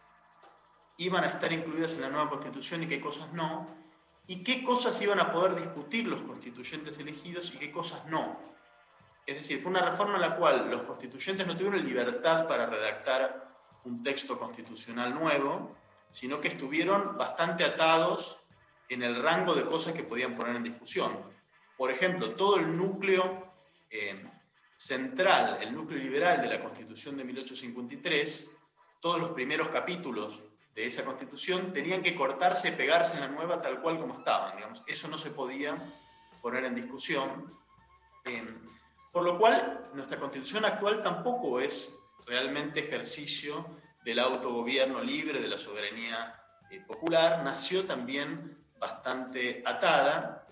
iban 0.97 1.23
a 1.23 1.27
estar 1.27 1.51
incluidas 1.51 1.93
en 1.95 2.01
la 2.01 2.09
nueva 2.09 2.29
constitución 2.29 2.83
y 2.83 2.87
qué 2.87 2.99
cosas 2.99 3.31
no, 3.33 3.78
y 4.29 4.43
qué 4.43 4.63
cosas 4.63 5.01
iban 5.01 5.19
a 5.19 5.31
poder 5.31 5.55
discutir 5.55 6.05
los 6.07 6.21
constituyentes 6.21 6.99
elegidos 6.99 7.51
y 7.55 7.57
qué 7.57 7.71
cosas 7.71 8.05
no. 8.05 8.39
Es 9.25 9.37
decir, 9.37 9.59
fue 9.59 9.71
una 9.71 9.81
reforma 9.81 10.15
en 10.15 10.21
la 10.21 10.35
cual 10.35 10.69
los 10.69 10.83
constituyentes 10.83 11.47
no 11.47 11.57
tuvieron 11.57 11.83
libertad 11.83 12.47
para 12.47 12.67
redactar 12.67 13.55
un 13.85 14.03
texto 14.03 14.37
constitucional 14.37 15.15
nuevo, 15.15 15.75
sino 16.11 16.39
que 16.39 16.49
estuvieron 16.49 17.17
bastante 17.17 17.65
atados 17.65 18.39
en 18.87 19.01
el 19.01 19.19
rango 19.19 19.55
de 19.55 19.65
cosas 19.65 19.95
que 19.95 20.03
podían 20.03 20.35
poner 20.35 20.57
en 20.57 20.63
discusión. 20.63 21.11
Por 21.75 21.89
ejemplo, 21.89 22.35
todo 22.35 22.57
el 22.57 22.77
núcleo 22.77 23.51
eh, 23.89 24.29
central, 24.75 25.57
el 25.59 25.73
núcleo 25.73 25.97
liberal 25.97 26.39
de 26.39 26.49
la 26.49 26.61
Constitución 26.61 27.17
de 27.17 27.23
1853, 27.23 28.51
todos 28.99 29.19
los 29.19 29.31
primeros 29.31 29.69
capítulos 29.69 30.43
de 30.79 30.87
esa 30.87 31.03
Constitución 31.03 31.73
tenían 31.73 32.01
que 32.01 32.15
cortarse 32.15 32.69
y 32.69 32.71
pegarse 32.71 33.15
en 33.15 33.21
la 33.23 33.27
nueva 33.27 33.61
tal 33.61 33.81
cual 33.81 33.99
como 33.99 34.13
estaban. 34.13 34.55
Digamos. 34.55 34.81
Eso 34.87 35.09
no 35.09 35.17
se 35.17 35.31
podía 35.31 35.77
poner 36.41 36.63
en 36.63 36.73
discusión. 36.73 37.53
Por 39.11 39.23
lo 39.23 39.37
cual, 39.37 39.89
nuestra 39.93 40.17
Constitución 40.17 40.63
actual 40.63 41.03
tampoco 41.03 41.59
es 41.59 41.99
realmente 42.25 42.79
ejercicio 42.79 43.77
del 44.05 44.19
autogobierno 44.19 45.01
libre, 45.01 45.39
de 45.39 45.49
la 45.49 45.57
soberanía 45.57 46.41
eh, 46.71 46.79
popular, 46.79 47.43
nació 47.43 47.85
también 47.85 48.65
bastante 48.79 49.61
atada 49.65 50.47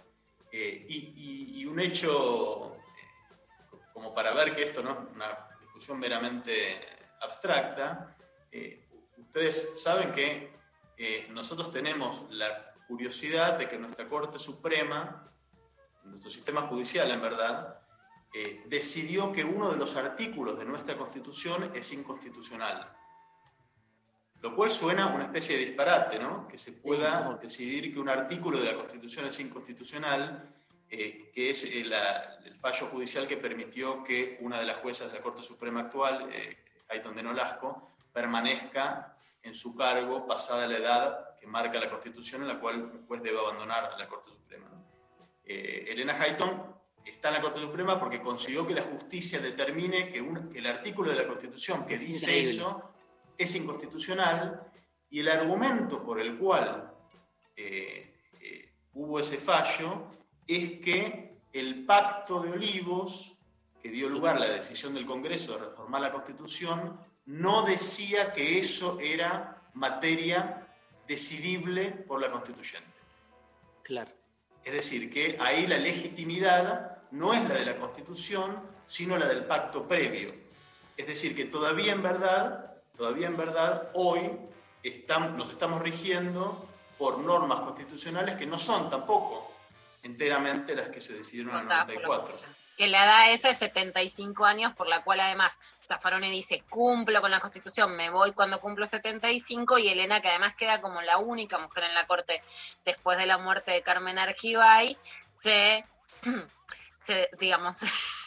eh, 0.51 0.85
y, 0.89 1.63
un 1.65 1.79
hecho, 1.79 2.75
eh, 2.75 3.77
como 3.93 4.13
para 4.13 4.33
ver 4.33 4.53
que 4.53 4.63
esto 4.63 4.83
no 4.83 4.91
es 4.91 4.97
una 5.15 5.47
discusión 5.61 5.99
meramente 5.99 6.81
abstracta, 7.21 8.17
ustedes 9.27 9.81
saben 9.81 10.11
que 10.11 10.51
eh, 10.97 11.27
nosotros 11.31 11.71
tenemos 11.71 12.25
la 12.31 12.73
curiosidad 12.87 13.57
de 13.59 13.67
que 13.67 13.77
nuestra 13.77 14.07
Corte 14.07 14.39
Suprema, 14.39 15.29
nuestro 16.05 16.29
sistema 16.29 16.61
judicial 16.63 17.11
en 17.11 17.21
verdad, 17.21 17.79
eh, 18.33 18.63
decidió 18.67 19.31
que 19.31 19.43
uno 19.43 19.69
de 19.71 19.77
los 19.77 19.95
artículos 19.95 20.57
de 20.57 20.65
nuestra 20.65 20.97
Constitución 20.97 21.71
es 21.75 21.91
inconstitucional. 21.93 22.93
Lo 24.41 24.55
cual 24.55 24.69
suena 24.69 25.07
una 25.07 25.25
especie 25.25 25.57
de 25.57 25.65
disparate, 25.65 26.19
¿no? 26.19 26.47
Que 26.47 26.57
se 26.57 26.73
pueda 26.73 27.37
decidir 27.41 27.93
que 27.93 27.99
un 27.99 28.09
artículo 28.09 28.59
de 28.59 28.71
la 28.71 28.75
Constitución 28.77 29.25
es 29.25 29.39
inconstitucional, 29.39 30.53
eh, 30.89 31.31
que 31.33 31.49
es 31.49 31.63
eh, 31.65 31.83
la- 31.83 32.35
el 32.45 32.55
fallo 32.59 32.87
judicial 32.87 33.27
que 33.27 33.37
permitió 33.37 34.03
que 34.03 34.37
una 34.41 34.59
de 34.59 34.65
las 34.65 34.77
juezas 34.77 35.11
de 35.11 35.17
la 35.17 35.23
Corte 35.23 35.41
Suprema 35.43 35.81
actual, 35.81 36.29
eh, 36.31 36.57
Ayton 36.89 37.15
de 37.15 37.23
Nolasco, 37.23 37.96
permanezca 38.21 39.15
en 39.43 39.53
su 39.53 39.75
cargo 39.75 40.25
pasada 40.25 40.65
la 40.67 40.77
edad 40.77 41.35
que 41.39 41.45
marca 41.45 41.79
la 41.79 41.87
Constitución 41.89 42.41
en 42.41 42.47
la 42.47 42.59
cual 42.59 42.81
un 42.81 43.05
juez 43.05 43.21
debe 43.21 43.39
abandonar 43.39 43.91
la 43.95 44.07
Corte 44.07 44.31
Suprema. 44.31 44.69
Eh, 45.45 45.85
Elena 45.89 46.19
Hayton 46.19 46.75
está 47.05 47.27
en 47.27 47.35
la 47.35 47.41
Corte 47.41 47.59
Suprema 47.59 47.99
porque 47.99 48.19
consiguió 48.19 48.65
que 48.65 48.73
la 48.73 48.81
justicia 48.81 49.39
determine 49.39 50.09
que, 50.09 50.19
un- 50.19 50.49
que 50.51 50.57
el 50.57 50.65
artículo 50.65 51.11
de 51.11 51.17
la 51.17 51.27
Constitución 51.27 51.85
que 51.85 51.93
Es 51.93 52.01
dice 52.01 52.25
increíble. 52.31 52.51
eso 52.53 52.91
es 53.37 53.53
inconstitucional 53.55 54.63
y 55.11 55.19
el 55.19 55.27
argumento 55.29 56.03
por 56.03 56.19
el 56.19 56.39
cual 56.39 56.91
eh, 57.55 58.15
eh, 58.41 58.73
hubo 58.93 59.19
ese 59.19 59.37
fallo 59.37 60.07
es 60.47 60.79
que 60.79 61.37
el 61.53 61.85
pacto 61.85 62.39
de 62.41 62.49
olivos 62.51 63.35
que 63.79 63.89
dio 63.89 64.09
lugar 64.09 64.37
a 64.37 64.39
la 64.39 64.49
decisión 64.49 64.95
del 64.95 65.05
Congreso 65.05 65.53
de 65.55 65.65
reformar 65.65 66.01
la 66.01 66.11
Constitución 66.11 66.99
no 67.27 67.63
decía 67.63 68.33
que 68.33 68.57
eso 68.57 68.99
era 68.99 69.61
materia 69.73 70.67
decidible 71.07 71.91
por 71.91 72.19
la 72.19 72.31
constituyente. 72.31 72.87
Claro. 73.83 74.11
Es 74.63 74.73
decir, 74.73 75.11
que 75.11 75.37
ahí 75.39 75.67
la 75.67 75.77
legitimidad 75.77 76.97
no 77.11 77.33
es 77.33 77.47
la 77.47 77.55
de 77.55 77.65
la 77.65 77.77
Constitución, 77.77 78.61
sino 78.85 79.17
la 79.17 79.25
del 79.25 79.45
pacto 79.45 79.87
previo. 79.87 80.33
Es 80.95 81.07
decir, 81.07 81.35
que 81.35 81.45
todavía 81.45 81.93
en 81.93 82.01
verdad, 82.01 82.81
todavía 82.95 83.27
en 83.27 83.37
verdad, 83.37 83.91
hoy 83.93 84.31
estamos, 84.83 85.31
nos 85.33 85.49
estamos 85.49 85.81
rigiendo 85.81 86.67
por 86.97 87.19
normas 87.19 87.61
constitucionales 87.61 88.35
que 88.35 88.45
no 88.45 88.57
son 88.57 88.89
tampoco 88.89 89.53
enteramente 90.03 90.75
las 90.75 90.89
que 90.89 90.99
se 90.99 91.13
decidieron 91.13 91.53
en 91.53 91.59
el 91.59 91.63
Votadas 91.63 91.85
por 91.85 92.01
la 92.01 92.07
94. 92.07 92.37
Que 92.77 92.87
la 92.87 93.03
edad 93.03 93.33
esa 93.33 93.49
es 93.49 93.57
75 93.57 94.45
años, 94.45 94.73
por 94.73 94.87
la 94.87 95.03
cual 95.03 95.19
además 95.19 95.57
Zaffaroni 95.85 96.29
dice, 96.29 96.63
cumplo 96.69 97.21
con 97.21 97.31
la 97.31 97.39
Constitución, 97.39 97.95
me 97.95 98.09
voy 98.09 98.33
cuando 98.33 98.61
cumplo 98.61 98.85
75, 98.85 99.79
y 99.79 99.89
Elena, 99.89 100.21
que 100.21 100.29
además 100.29 100.53
queda 100.55 100.79
como 100.79 101.01
la 101.01 101.17
única 101.17 101.57
mujer 101.57 101.85
en 101.85 101.95
la 101.95 102.05
Corte 102.05 102.41
después 102.85 103.17
de 103.17 103.25
la 103.25 103.37
muerte 103.37 103.71
de 103.71 103.81
Carmen 103.81 104.19
Argibay, 104.19 104.97
se, 105.29 105.85
se 107.01 107.29
digamos, 107.39 107.77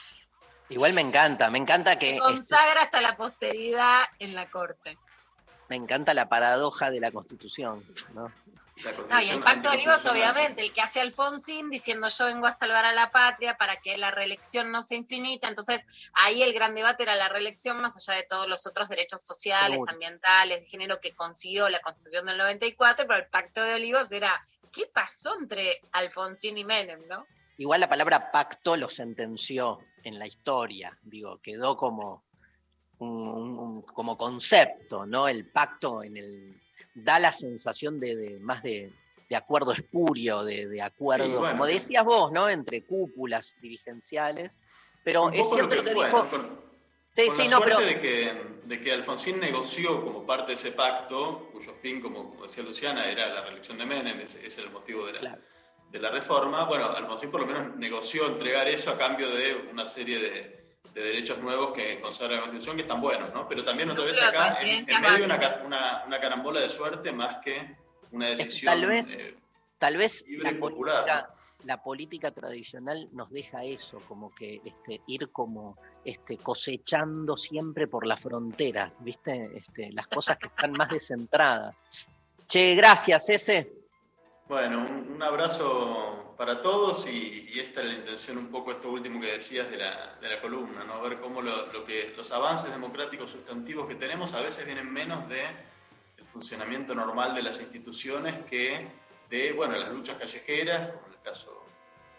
Igual 0.71 0.93
me 0.93 1.01
encanta, 1.01 1.51
me 1.51 1.59
encanta 1.59 1.99
que 1.99 2.11
este, 2.11 2.21
consagra 2.21 2.83
hasta 2.83 3.01
la 3.01 3.17
posteridad 3.17 4.03
en 4.21 4.37
la 4.37 4.49
Corte. 4.51 4.99
me 5.69 5.75
encanta 5.75 6.15
la 6.15 6.29
paradoja 6.29 6.93
de 6.93 7.01
la 7.01 7.11
Constitución, 7.11 7.85
¿no? 8.15 8.33
La 8.85 8.93
No, 8.93 9.21
y 9.21 9.29
el 9.29 9.43
Pacto 9.43 9.71
de 9.71 9.77
Olivos, 9.77 10.07
obviamente, 10.07 10.63
el 10.63 10.73
que 10.73 10.81
hace 10.81 11.01
Alfonsín 11.01 11.71
diciendo 11.71 12.09
yo 12.09 12.27
vengo 12.27 12.47
a 12.47 12.53
salvar 12.53 12.85
a 12.85 12.93
la 12.93 13.11
patria 13.11 13.57
para 13.57 13.77
que 13.77 13.97
la 13.99 14.11
reelección 14.11 14.71
no 14.71 14.83
sea 14.83 14.99
infinita. 14.99 15.49
Entonces, 15.49 15.87
ahí 16.13 16.43
el 16.43 16.53
gran 16.53 16.75
debate 16.75 17.03
era 17.03 17.17
la 17.17 17.29
reelección, 17.29 17.81
más 17.81 17.97
allá 17.97 18.19
de 18.19 18.27
todos 18.27 18.49
los 18.49 18.67
otros 18.67 18.89
derechos 18.89 19.21
sociales, 19.23 19.73
Seguro. 19.73 19.93
ambientales, 19.93 20.61
de 20.61 20.67
género 20.67 21.01
que 21.01 21.15
consiguió 21.15 21.69
la 21.69 21.81
Constitución 21.81 22.27
del 22.27 22.39
94, 22.39 23.07
pero 23.07 23.19
el 23.19 23.27
Pacto 23.27 23.63
de 23.63 23.75
Olivos 23.75 24.11
era, 24.13 24.47
¿qué 24.73 24.87
pasó 24.93 25.39
entre 25.39 25.83
Alfonsín 25.93 26.59
y 26.59 26.65
Menem, 26.65 27.07
no? 27.09 27.27
Igual 27.61 27.81
la 27.81 27.91
palabra 27.91 28.33
pacto 28.33 28.75
lo 28.77 28.89
sentenció 28.89 29.81
en 30.03 30.19
la 30.19 30.27
historia, 30.27 30.99
digo, 31.03 31.43
quedó 31.43 31.77
como, 31.77 32.25
un, 33.01 33.29
un- 33.29 33.59
un- 33.59 33.83
como 33.83 34.17
concepto, 34.17 35.05
¿no? 35.07 35.29
El 35.29 35.47
pacto 35.47 36.03
en 36.03 36.17
el, 36.17 36.55
da 36.95 37.19
la 37.19 37.33
sensación 37.33 37.99
de, 38.01 38.17
de- 38.17 38.39
más 38.41 38.63
de, 38.63 38.91
de 39.29 39.37
acuerdo 39.37 39.73
espurio, 39.73 40.43
de, 40.45 40.67
de 40.69 40.83
acuerdo, 40.83 41.25
Sí, 41.27 41.33
bueno. 41.33 41.53
como 41.53 41.67
decías 41.67 42.05
vos, 42.05 42.33
¿no? 42.33 42.49
Entre 42.49 42.83
cúpulas 42.85 43.57
dirigenciales. 43.61 44.59
Pero 45.03 45.31
es 45.31 45.49
cierto 45.51 45.75
lo 45.77 45.83
que 45.83 45.91
fue, 45.91 46.07
dijo. 46.07 46.27
Con- 46.27 46.71
Sí, 47.17 47.27
Con 47.27 47.37
sí, 47.37 47.43
la 47.45 47.51
no, 47.51 47.57
suerte 47.59 47.77
pero. 47.77 47.87
de, 47.87 48.01
que, 48.01 48.45
de 48.67 48.81
que 48.81 48.93
Alfonsín 48.93 49.41
negoció 49.41 50.03
como 50.03 50.25
parte 50.25 50.49
de 50.53 50.55
ese 50.55 50.73
pacto, 50.73 51.49
cuyo 51.53 51.75
fin, 51.75 52.01
como 52.01 52.37
decía 52.43 52.63
Luciana, 52.63 53.11
era 53.11 53.29
la 53.35 53.43
reelección 53.43 53.77
de 53.79 53.85
Menem, 53.85 54.21
ese, 54.21 54.47
ese 54.47 54.61
era 54.61 54.69
el 54.69 54.73
motivo 54.73 55.05
de 55.07 55.15
la, 55.15 55.19
Claro. 55.19 55.43
de 55.91 55.99
la 55.99 56.11
reforma. 56.11 56.65
Bueno, 56.67 56.87
Alfonsín 56.93 57.31
por 57.31 57.41
lo 57.41 57.47
menos 57.49 57.77
negoció 57.77 58.27
entregar 58.29 58.69
eso 58.69 58.91
a 58.91 58.97
cambio 58.97 59.29
de 59.29 59.55
una 59.73 59.87
serie 59.87 60.19
de, 60.21 60.60
de 60.95 61.01
derechos 61.03 61.39
nuevos 61.39 61.73
que 61.73 62.01
consagra 62.01 62.37
la 62.37 62.41
Constitución, 62.43 62.77
que 62.77 62.83
están 62.83 63.01
buenos, 63.01 63.33
¿no? 63.33 63.49
Pero 63.49 63.65
también 63.65 63.91
otra 63.91 64.05
vez 64.05 64.21
acá, 64.23 64.59
en, 64.63 64.89
en 64.89 65.01
medio 65.03 65.25
una, 65.25 65.63
una, 65.65 66.05
una 66.07 66.21
carambola 66.21 66.61
de 66.61 66.69
suerte 66.69 67.13
más 67.13 67.39
que 67.45 67.77
una 68.13 68.29
decisión 68.31 68.73
tal 68.73 68.87
vez- 68.87 69.17
eh, 69.19 69.37
Tal 69.79 69.97
vez 69.97 70.27
libre 70.29 70.45
la 70.45 70.51
y 70.59 70.61
popular. 70.61 70.95
política, 71.07 71.31
la 71.65 71.83
política 71.83 72.31
tradicional 72.33 73.09
nos 73.13 73.31
deja 73.31 73.65
eso, 73.65 73.99
como 74.07 74.29
que 74.35 74.61
este, 74.63 75.01
ir 75.07 75.31
como 75.31 75.79
este, 76.05 76.37
cosechando 76.37 77.35
siempre 77.35 77.87
por 77.87 78.05
la 78.07 78.19
frontera, 78.19 78.93
¿viste? 78.99 79.49
Este, 79.55 79.91
las 79.93 80.07
cosas 80.07 80.37
que 80.37 80.49
están 80.49 80.73
más 80.73 80.91
descentradas. 80.91 81.75
Che, 82.47 82.75
gracias, 82.75 83.31
ese. 83.31 83.73
Bueno, 84.49 84.81
un, 84.81 85.13
un 85.15 85.23
abrazo 85.23 86.30
para 86.41 86.59
todos 86.59 87.07
y, 87.07 87.61
esta 87.61 87.83
era 87.83 87.91
la 87.91 87.99
intención 87.99 88.39
un 88.39 88.47
poco, 88.47 88.73
esto 88.73 88.91
último 88.91 89.21
que 89.21 89.33
decías 89.33 89.71
de 89.71 89.77
la, 89.77 90.17
de 90.23 90.27
la 90.27 90.41
columna, 90.41 90.85
¿no? 90.85 90.99
Ver 91.03 91.21
cómo 91.21 91.43
lo, 91.43 91.85
que, 91.85 92.15
los 92.17 92.31
avances 92.33 92.71
democráticos 92.71 93.31
sustantivos 93.31 93.87
que 93.87 93.95
tenemos 93.95 94.33
a 94.33 94.41
veces 94.41 94.65
vienen 94.65 94.91
menos 94.91 95.29
de 95.29 95.43
el 96.17 96.25
funcionamiento 96.25 96.95
normal 96.95 97.35
de 97.35 97.43
las 97.43 97.61
instituciones 97.61 98.43
que 98.47 98.89
de, 99.29 99.53
bueno, 99.53 99.77
las 99.77 99.93
luchas 99.93 100.17
callejeras, 100.17 100.89
como 100.93 101.09
en 101.09 101.13
el 101.13 101.21
caso 101.21 101.63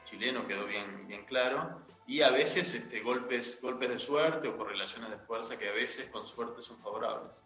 chileno 0.03 0.45
quedó 0.45 0.67
bien, 0.67 1.07
bien 1.07 1.26
claro, 1.26 1.82
y 2.05 2.22
a 2.22 2.30
veces 2.30 2.76
este, 2.76 2.99
golpes, 2.99 3.59
golpes 3.59 3.89
de 3.89 3.97
suerte 3.97 4.49
o 4.49 4.55
correlaciones 4.55 5.09
de 5.09 5.17
fuerza 5.17 5.57
que 5.57 5.67
a 5.67 5.74
veces 5.74 6.09
con 6.09 6.28
suerte 6.28 6.61
son 6.61 6.78
favorables. 6.78 7.41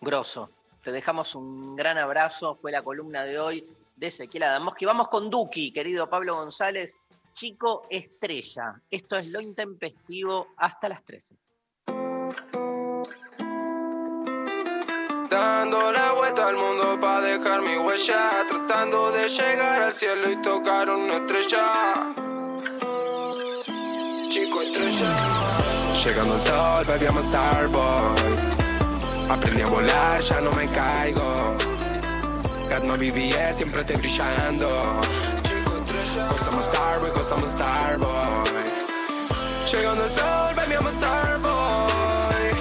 Grosso. 0.00 0.50
Te 0.80 0.90
dejamos 0.90 1.34
un 1.34 1.76
gran 1.76 1.98
abrazo. 1.98 2.54
Fue 2.54 2.72
la 2.72 2.82
columna 2.82 3.24
de 3.24 3.38
hoy 3.38 3.76
de 4.00 4.06
Ezequiel 4.06 4.44
Adamoski. 4.44 4.86
Vamos 4.86 5.08
con 5.08 5.28
Duki, 5.28 5.72
querido 5.72 6.08
Pablo 6.08 6.34
González. 6.36 6.98
Chico 7.34 7.82
estrella. 7.90 8.80
Esto 8.90 9.16
es 9.16 9.30
lo 9.30 9.40
intempestivo 9.40 10.48
hasta 10.56 10.88
las 10.88 11.04
13. 11.04 11.36
Dando 15.28 15.92
la 15.92 16.12
vuelta 16.14 16.48
al 16.48 16.56
mundo 16.56 16.98
para 16.98 17.20
dejar 17.20 17.60
mi 17.60 17.76
huella, 17.76 18.44
tratando 18.48 19.12
de 19.12 19.28
llegar 19.28 19.82
al 19.82 19.92
cielo 19.92 20.30
y 20.30 20.36
tocar 20.40 20.88
una 20.88 21.16
estrella. 21.16 22.10
Chico 24.30 24.62
estrella. 24.62 25.14
Llegando 26.02 26.34
al 26.34 26.40
sol, 26.40 26.86
a 26.88 27.22
starboy. 27.22 28.16
Aprendí 29.28 29.62
a 29.62 29.66
volar, 29.66 30.20
ya 30.22 30.40
no 30.40 30.50
me 30.52 30.66
caigo. 30.68 31.59
Got 32.70 32.86
my 32.86 32.96
BBS, 32.96 33.54
siempre 33.56 33.80
estoy 33.80 33.96
brillando. 33.96 34.68
Chico 35.42 35.76
estrella. 35.76 36.28
Cause 36.28 36.48
I'm 36.48 36.58
a 36.58 36.62
starboy, 36.62 37.10
cause 37.12 37.32
I'm 37.32 37.42
a 37.42 37.46
starboy. 37.48 38.46
Llegando 39.66 40.04
al 40.04 40.10
sol, 40.10 40.54
baby, 40.54 40.76
I'm 40.76 40.86
a 40.86 40.92
starboy. 40.92 42.52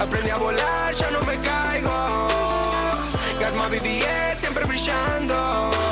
Aprendí 0.00 0.30
a 0.30 0.38
volar, 0.38 0.94
ya 0.94 1.10
no 1.10 1.20
me 1.20 1.36
caigo. 1.40 1.90
Got 3.38 3.56
my 3.56 3.68
BBS 3.68 4.38
siempre 4.38 4.64
brillando. 4.64 5.87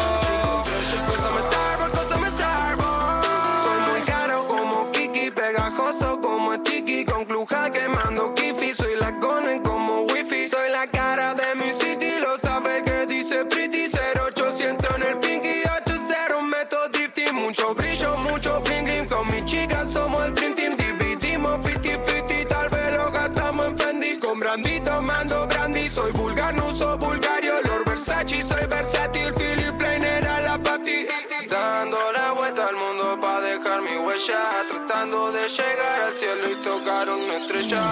Llegar 35.56 36.02
al 36.02 36.12
cielo 36.12 36.50
y 36.50 36.56
tocar 36.56 37.08
una 37.08 37.36
estrella. 37.38 37.82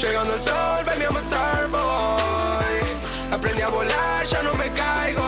Llegando 0.00 0.32
al 0.32 0.40
sol, 0.40 0.86
a 0.88 1.20
starboy. 1.28 2.74
Aprendí 3.30 3.62
a 3.62 3.68
volar, 3.68 4.24
ya 4.26 4.42
no 4.42 4.54
me 4.54 4.72
caigo. 4.72 5.22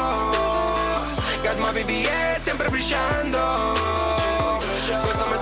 Got 1.42 1.58
my 1.58 1.72
BBS 1.72 2.42
siempre 2.42 2.68
brillando. 2.68 3.38
A 3.38 4.60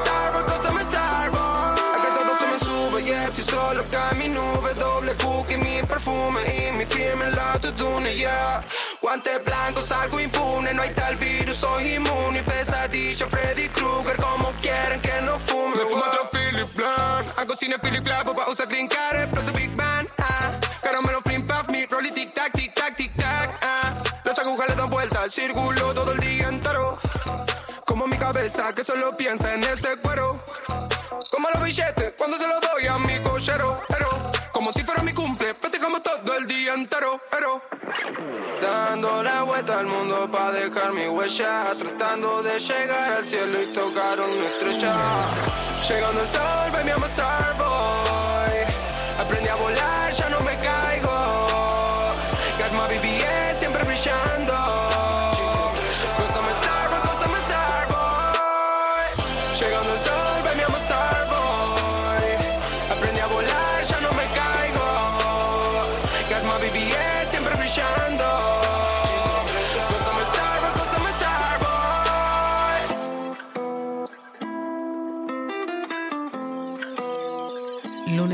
starboy, 0.03 0.43
a 0.43 0.85
starboy. 0.91 1.79
Acá 1.95 2.09
todo 2.17 2.39
se 2.39 2.47
me 2.47 2.59
sube 2.59 3.03
y 3.03 3.11
estoy 3.11 3.45
solo 3.45 3.83
acá 3.83 4.09
en 4.13 4.19
mi 4.19 4.29
nube. 4.29 4.75
Doble 4.75 5.15
cookie, 5.17 5.59
mi 5.59 5.81
perfume 5.87 6.41
y 6.47 6.73
mi 6.73 6.87
firme 6.87 7.27
en 7.27 7.37
la 7.37 7.59
tutune, 7.61 8.13
yeah. 8.15 8.65
Guantes 9.01 9.45
blancos, 9.45 9.93
algo 9.93 10.19
impune. 10.19 10.75
No 10.75 10.83
hay 10.83 10.91
tal 10.91 11.17
virus, 11.17 11.57
soy 11.57 11.95
inmune. 11.95 12.43
Cine 17.71 17.79
Philip 17.79 18.03
Clap, 18.03 18.35
pa' 18.35 18.51
usar 18.51 18.67
green 18.67 18.89
Big 19.55 19.77
Bang, 19.77 20.05
ah. 20.19 20.51
Caramelo, 20.83 21.21
flim, 21.23 21.47
puff, 21.47 21.69
mi 21.69 21.87
rolly, 21.87 22.11
tic 22.11 22.33
tac, 22.33 22.51
tic 22.51 22.75
tac, 22.75 22.99
ah. 23.63 24.03
Las 24.25 24.37
agujas 24.41 24.71
le 24.71 24.75
dan 24.75 24.91
vuelta 24.91 25.23
al 25.23 25.31
círculo 25.31 25.95
todo 25.95 26.11
el 26.11 26.19
día 26.19 26.49
entero. 26.49 26.99
Como 27.85 28.09
mi 28.09 28.17
cabeza 28.17 28.75
que 28.75 28.83
solo 28.83 29.17
piensa 29.17 29.55
en 29.55 29.63
ese 29.63 29.97
cuero. 29.99 30.45
Como 31.31 31.49
los 31.55 31.63
billetes 31.63 32.15
cuando 32.19 32.39
se 32.39 32.49
los 32.49 32.61
doy 32.61 32.89
a 32.89 32.99
mi 32.99 33.21
cochero. 33.21 33.81
Pero, 33.89 34.33
como 34.51 34.73
si 34.73 34.83
fuera 34.83 35.05
mi 35.05 35.13
cumple, 35.13 35.55
festejamos 35.55 36.03
todo 36.03 36.37
el 36.39 36.49
día 36.49 36.75
entero. 36.75 37.21
Pero, 37.31 37.63
dando 38.61 39.23
la 39.23 39.45
vuelta 39.45 39.79
al 39.79 39.87
mundo 39.87 40.29
para 40.29 40.51
dejar 40.51 40.93
mi 40.93 41.07
huella. 41.07 41.73
Tratando 41.79 42.43
de 42.43 42.59
llegar 42.59 43.13
al 43.13 43.25
cielo 43.25 43.63
y 43.63 43.73
tocar 43.73 44.19
una 44.19 44.47
estrella. 44.47 45.70
Llegando 45.91 46.21
al 46.21 46.29
sol, 46.29 46.71
I'm 46.73 47.03
a 47.03 47.09
starboy. 47.09 48.55
Aprendí 49.19 49.49
a 49.49 49.57
volar, 49.57 50.13
ya 50.13 50.31
no 50.31 50.41
me 50.41 50.57
caigo. 50.59 52.15
Got 52.59 52.73
my 52.75 52.87
BBS 52.87 53.59
siempre 53.59 53.83
brillando. 53.83 54.80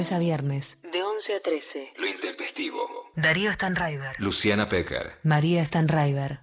Lunes 0.06 0.12
a 0.12 0.18
viernes, 0.20 0.78
de 0.92 1.02
11 1.02 1.34
a 1.34 1.40
13. 1.40 1.94
Lo 1.98 2.06
intempestivo. 2.06 3.10
Darío 3.16 3.52
Stanraiver, 3.52 4.14
Luciana 4.20 4.68
Pecker. 4.68 5.18
María 5.24 5.64
Stanraiver. 5.64 6.42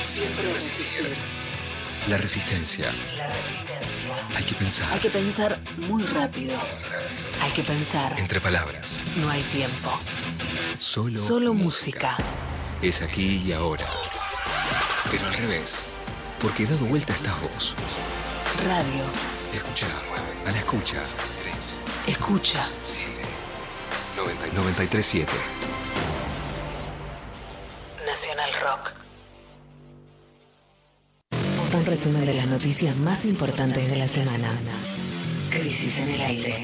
Siempre 0.00 0.50
resistir. 0.50 1.14
La 2.08 2.16
resistencia. 2.16 2.86
La 3.18 3.26
resistencia. 3.26 4.28
Hay 4.34 4.44
que 4.44 4.54
pensar. 4.54 4.92
Hay 4.94 5.00
que 5.00 5.10
pensar 5.10 5.60
muy 5.76 6.04
rápido. 6.04 6.58
Hay 7.42 7.52
que 7.52 7.62
pensar. 7.62 8.18
Entre 8.18 8.40
palabras. 8.40 9.02
No 9.16 9.28
hay 9.28 9.42
tiempo. 9.42 9.90
Solo, 10.78 11.18
Solo 11.18 11.52
música. 11.52 12.16
Es 12.80 13.02
aquí 13.02 13.42
y 13.44 13.52
ahora. 13.52 13.84
Pero 15.10 15.26
al 15.26 15.34
revés. 15.34 15.84
Porque 16.40 16.64
dado 16.64 16.86
vuelta 16.86 17.12
estás 17.12 17.38
vos. 17.42 17.74
Radio. 18.66 19.04
Escucha. 19.52 19.88
A 20.46 20.50
la 20.50 20.58
escucha. 20.58 21.02
3, 21.64 21.80
Escucha. 22.08 22.68
7, 22.82 23.10
937. 24.16 25.32
Nacional 28.06 28.50
Rock. 28.62 28.92
Un 31.74 31.84
resumen 31.84 32.24
de 32.26 32.34
las 32.34 32.46
noticias 32.46 32.96
más 32.96 33.24
importantes 33.24 33.90
de 33.90 33.96
la 33.96 34.08
semana. 34.08 34.48
Crisis 35.50 35.98
en 35.98 36.10
el 36.10 36.20
aire. 36.20 36.62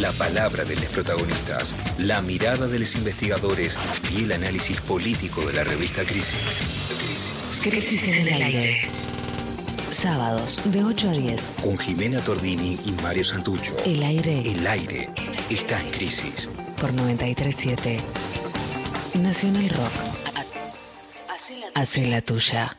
La 0.00 0.12
palabra 0.12 0.64
de 0.64 0.76
los 0.76 0.86
protagonistas, 0.86 1.74
la 1.98 2.22
mirada 2.22 2.66
de 2.66 2.78
los 2.78 2.94
investigadores 2.94 3.78
y 4.16 4.24
el 4.24 4.32
análisis 4.32 4.80
político 4.80 5.42
de 5.42 5.52
la 5.52 5.64
revista 5.64 6.02
Crisis. 6.04 6.62
Crisis 7.62 8.08
en 8.08 8.28
el 8.28 8.42
aire. 8.42 9.09
Sábados 9.90 10.60
de 10.66 10.84
8 10.84 11.08
a 11.08 11.12
10. 11.12 11.52
Con 11.64 11.76
Jimena 11.78 12.20
Tordini 12.20 12.78
y 12.84 12.92
Mario 13.02 13.24
Santucho. 13.24 13.74
El 13.84 14.02
aire 14.02 14.40
El 14.44 14.66
aire 14.66 15.08
está 15.50 15.80
en 15.80 15.90
crisis. 15.90 16.48
por 16.80 16.92
937. 16.94 18.00
Nacional 19.14 19.68
Rock. 19.68 19.92
Hace 21.74 22.06
la 22.06 22.20
tuya. 22.20 22.76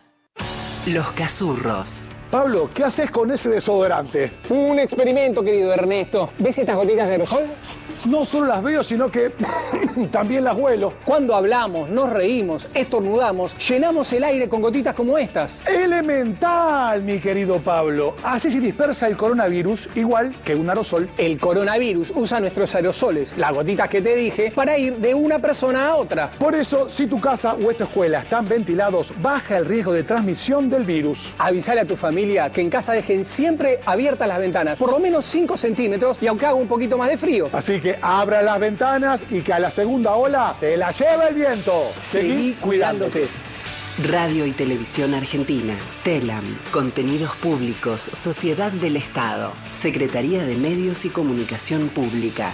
Los 0.85 1.11
Cazurros. 1.11 2.03
Pablo, 2.31 2.69
¿qué 2.73 2.83
haces 2.85 3.11
con 3.11 3.29
ese 3.31 3.49
desodorante? 3.49 4.31
Un 4.49 4.79
experimento, 4.79 5.43
querido 5.43 5.73
Ernesto. 5.73 6.31
¿Ves 6.39 6.57
estas 6.57 6.75
gotitas 6.77 7.07
de 7.07 7.11
aerosol? 7.13 7.43
No 8.07 8.25
solo 8.25 8.47
las 8.47 8.63
veo, 8.63 8.83
sino 8.83 9.11
que 9.11 9.31
también 10.11 10.43
las 10.43 10.57
huelo. 10.57 10.93
Cuando 11.05 11.35
hablamos, 11.35 11.89
nos 11.89 12.09
reímos, 12.09 12.67
estornudamos, 12.73 13.55
llenamos 13.67 14.11
el 14.13 14.23
aire 14.23 14.49
con 14.49 14.61
gotitas 14.61 14.95
como 14.95 15.17
estas. 15.17 15.61
Elemental, 15.67 17.03
mi 17.03 17.19
querido 17.19 17.59
Pablo. 17.59 18.15
Así 18.23 18.49
se 18.49 18.59
dispersa 18.59 19.07
el 19.07 19.17
coronavirus 19.17 19.89
igual 19.95 20.35
que 20.43 20.55
un 20.55 20.69
aerosol. 20.69 21.09
El 21.17 21.39
coronavirus 21.39 22.13
usa 22.15 22.39
nuestros 22.39 22.73
aerosoles, 22.75 23.33
las 23.37 23.53
gotitas 23.53 23.87
que 23.87 24.01
te 24.01 24.15
dije, 24.15 24.51
para 24.55 24.77
ir 24.77 24.97
de 24.97 25.13
una 25.13 25.39
persona 25.39 25.89
a 25.89 25.95
otra. 25.95 26.31
Por 26.31 26.55
eso, 26.55 26.89
si 26.89 27.07
tu 27.07 27.19
casa 27.19 27.53
o 27.53 27.69
esta 27.69 27.83
escuela 27.83 28.19
están 28.19 28.47
ventilados, 28.47 29.13
baja 29.21 29.57
el 29.57 29.65
riesgo 29.65 29.93
de 29.93 30.03
transmisión 30.03 30.69
del 30.69 30.85
virus. 30.85 31.33
Avisale 31.37 31.81
a 31.81 31.85
tu 31.85 31.95
familia 31.95 32.51
que 32.51 32.61
en 32.61 32.69
casa 32.69 32.93
dejen 32.93 33.23
siempre 33.23 33.79
abiertas 33.85 34.27
las 34.27 34.39
ventanas, 34.39 34.79
por 34.79 34.91
lo 34.91 34.99
menos 34.99 35.25
5 35.25 35.55
centímetros 35.57 36.17
y 36.21 36.27
aunque 36.27 36.45
haga 36.45 36.55
un 36.55 36.67
poquito 36.67 36.97
más 36.97 37.09
de 37.09 37.17
frío. 37.17 37.49
Así 37.53 37.79
que 37.79 37.90
abra 38.01 38.41
las 38.41 38.59
ventanas 38.59 39.25
y 39.29 39.41
que 39.41 39.53
a 39.53 39.59
la 39.59 39.69
segunda 39.69 40.15
ola 40.15 40.55
te 40.59 40.77
la 40.77 40.91
lleva 40.91 41.27
el 41.27 41.35
viento. 41.35 41.91
Seguí 41.99 42.53
cuidándote. 42.53 43.27
Radio 44.07 44.45
y 44.45 44.51
Televisión 44.51 45.13
Argentina, 45.13 45.75
TELAM, 46.03 46.57
Contenidos 46.71 47.35
Públicos, 47.35 48.01
Sociedad 48.01 48.71
del 48.71 48.95
Estado, 48.95 49.53
Secretaría 49.71 50.43
de 50.43 50.55
Medios 50.55 51.05
y 51.05 51.09
Comunicación 51.09 51.89
Pública. 51.89 52.53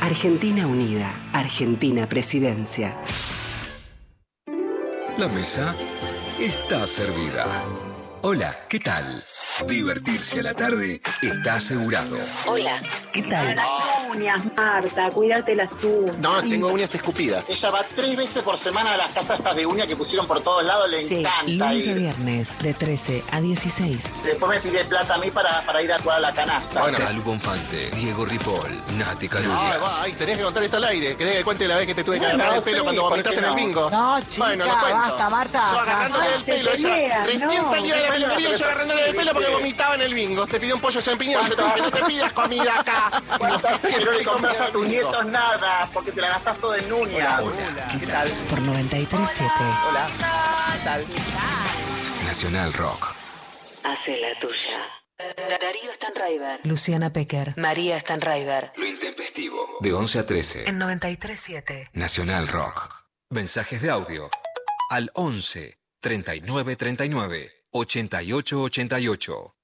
Argentina 0.00 0.66
Unida, 0.66 1.12
Argentina 1.32 2.08
Presidencia. 2.08 2.96
La 5.18 5.28
mesa 5.28 5.76
está 6.38 6.86
servida. 6.86 7.89
Hola, 8.22 8.54
¿qué 8.68 8.78
tal? 8.80 9.22
Divertirse 9.66 10.40
a 10.40 10.42
la 10.42 10.54
tarde 10.54 11.00
está 11.22 11.54
asegurado. 11.56 12.16
Hola, 12.46 12.80
¿qué 13.12 13.22
tal? 13.22 13.54
Las 13.56 13.66
uñas, 14.14 14.40
Marta, 14.56 15.08
cuídate 15.10 15.54
las 15.54 15.82
uñas. 15.84 16.16
No, 16.18 16.40
tengo 16.42 16.68
uñas 16.68 16.94
escupidas. 16.94 17.44
Ella 17.48 17.70
va 17.70 17.80
tres 17.94 18.16
veces 18.16 18.42
por 18.42 18.56
semana 18.56 18.94
a 18.94 18.96
las 18.96 19.08
casas 19.10 19.38
estas 19.38 19.54
de 19.56 19.66
uñas 19.66 19.86
que 19.86 19.96
pusieron 19.96 20.26
por 20.26 20.40
todos 20.42 20.64
lados, 20.64 20.88
le 20.90 21.00
encanta. 21.02 21.42
Lunes 21.46 21.88
a 21.88 21.92
viernes, 21.94 22.58
de 22.60 22.72
13 22.74 23.24
a 23.32 23.40
16. 23.40 24.14
Después 24.24 24.50
me 24.50 24.60
pide 24.70 24.84
plata 24.84 25.14
a 25.14 25.18
mí 25.18 25.30
para, 25.30 25.60
para 25.66 25.82
ir 25.82 25.92
a 25.92 25.98
jugar 25.98 26.18
a 26.18 26.20
la 26.20 26.34
canasta. 26.34 26.80
Bueno, 26.80 26.98
Calu 26.98 27.22
Bonfante, 27.22 27.90
Diego 27.94 28.24
Ripoll, 28.24 28.82
Nati 28.96 29.26
Ay, 29.26 29.28
Calulias. 29.28 29.80
va, 29.82 30.02
ay, 30.02 30.12
tenés 30.14 30.38
que 30.38 30.44
contar 30.44 30.62
esto 30.62 30.76
al 30.78 30.84
aire. 30.84 31.16
¿Querés 31.16 31.36
que 31.36 31.44
cuente 31.44 31.68
la 31.68 31.76
vez 31.76 31.86
que 31.86 31.94
te 31.94 32.04
tuve 32.04 32.18
que 32.18 32.26
Bueno, 32.26 32.42
agarrar 32.44 32.58
el 32.58 32.64
pelo 32.64 32.76
sí, 32.78 32.82
cuando 32.84 33.02
¿por 33.02 33.10
vomitaste 33.10 33.38
en 33.38 33.44
el 33.44 33.50
no? 33.50 33.56
bingo? 33.56 33.90
No, 33.90 34.20
chica, 34.22 34.46
bueno, 34.46 34.64
lo 34.66 34.78
cuento. 34.78 34.98
basta, 34.98 35.30
Marta, 35.30 35.70
Yo 35.72 35.78
agarrándole 35.80 36.34
el 36.36 36.42
pelo, 36.44 36.72
ella 36.72 37.24
recién 37.24 37.48
no. 37.62 37.70
salía 37.70 37.96
de 37.96 38.02
la 38.02 38.09
Yo 38.18 38.66
agarrándole 38.66 39.10
el 39.10 39.14
pelo 39.14 39.32
porque 39.32 39.50
vomitaba 39.50 39.94
en 39.94 40.02
el 40.02 40.14
bingo. 40.14 40.46
Te 40.46 40.58
pidió 40.58 40.74
un 40.74 40.80
pollo 40.80 41.00
champiñón, 41.00 41.48
yo 41.48 41.56
te 41.56 41.62
dije, 41.62 41.80
no 41.80 41.90
te 41.90 42.02
pidas 42.04 42.32
comida 42.32 42.80
acá. 42.80 43.22
Que 43.82 44.04
no 44.04 44.12
le 44.12 44.24
compras 44.24 44.60
a 44.60 44.72
tus 44.72 44.86
nietos 44.86 45.26
nada, 45.26 45.88
porque 45.92 46.12
te 46.12 46.20
la 46.20 46.28
gastas 46.28 46.58
todo 46.58 46.74
en 46.74 46.92
uñas. 46.92 47.40
¿Qué 47.98 48.06
tal? 48.06 48.30
Por 48.48 48.60
93.7. 48.60 49.50
Hola. 49.88 50.08
¿Qué 50.72 50.84
tal? 50.84 51.06
Nacional 52.26 52.72
Rock. 52.72 53.14
Hace 53.84 54.20
la 54.20 54.38
tuya. 54.38 54.78
Darío 55.48 55.92
Stanraiver. 55.94 56.60
Luciana 56.64 57.12
Pecker. 57.12 57.54
María 57.56 57.98
Stanraiver. 58.00 58.72
Lo 58.76 58.86
intempestivo. 58.86 59.76
De 59.80 59.92
11 59.92 60.18
a 60.18 60.26
13. 60.26 60.68
En 60.68 60.80
93.7. 60.80 61.90
Nacional 61.92 62.48
Rock. 62.48 63.04
Mensajes 63.28 63.82
de 63.82 63.90
audio. 63.90 64.30
Al 64.88 65.10
11 65.14 65.78
39 66.00 66.76
39 66.76 67.59
88 67.72 68.62
88. 68.62 69.54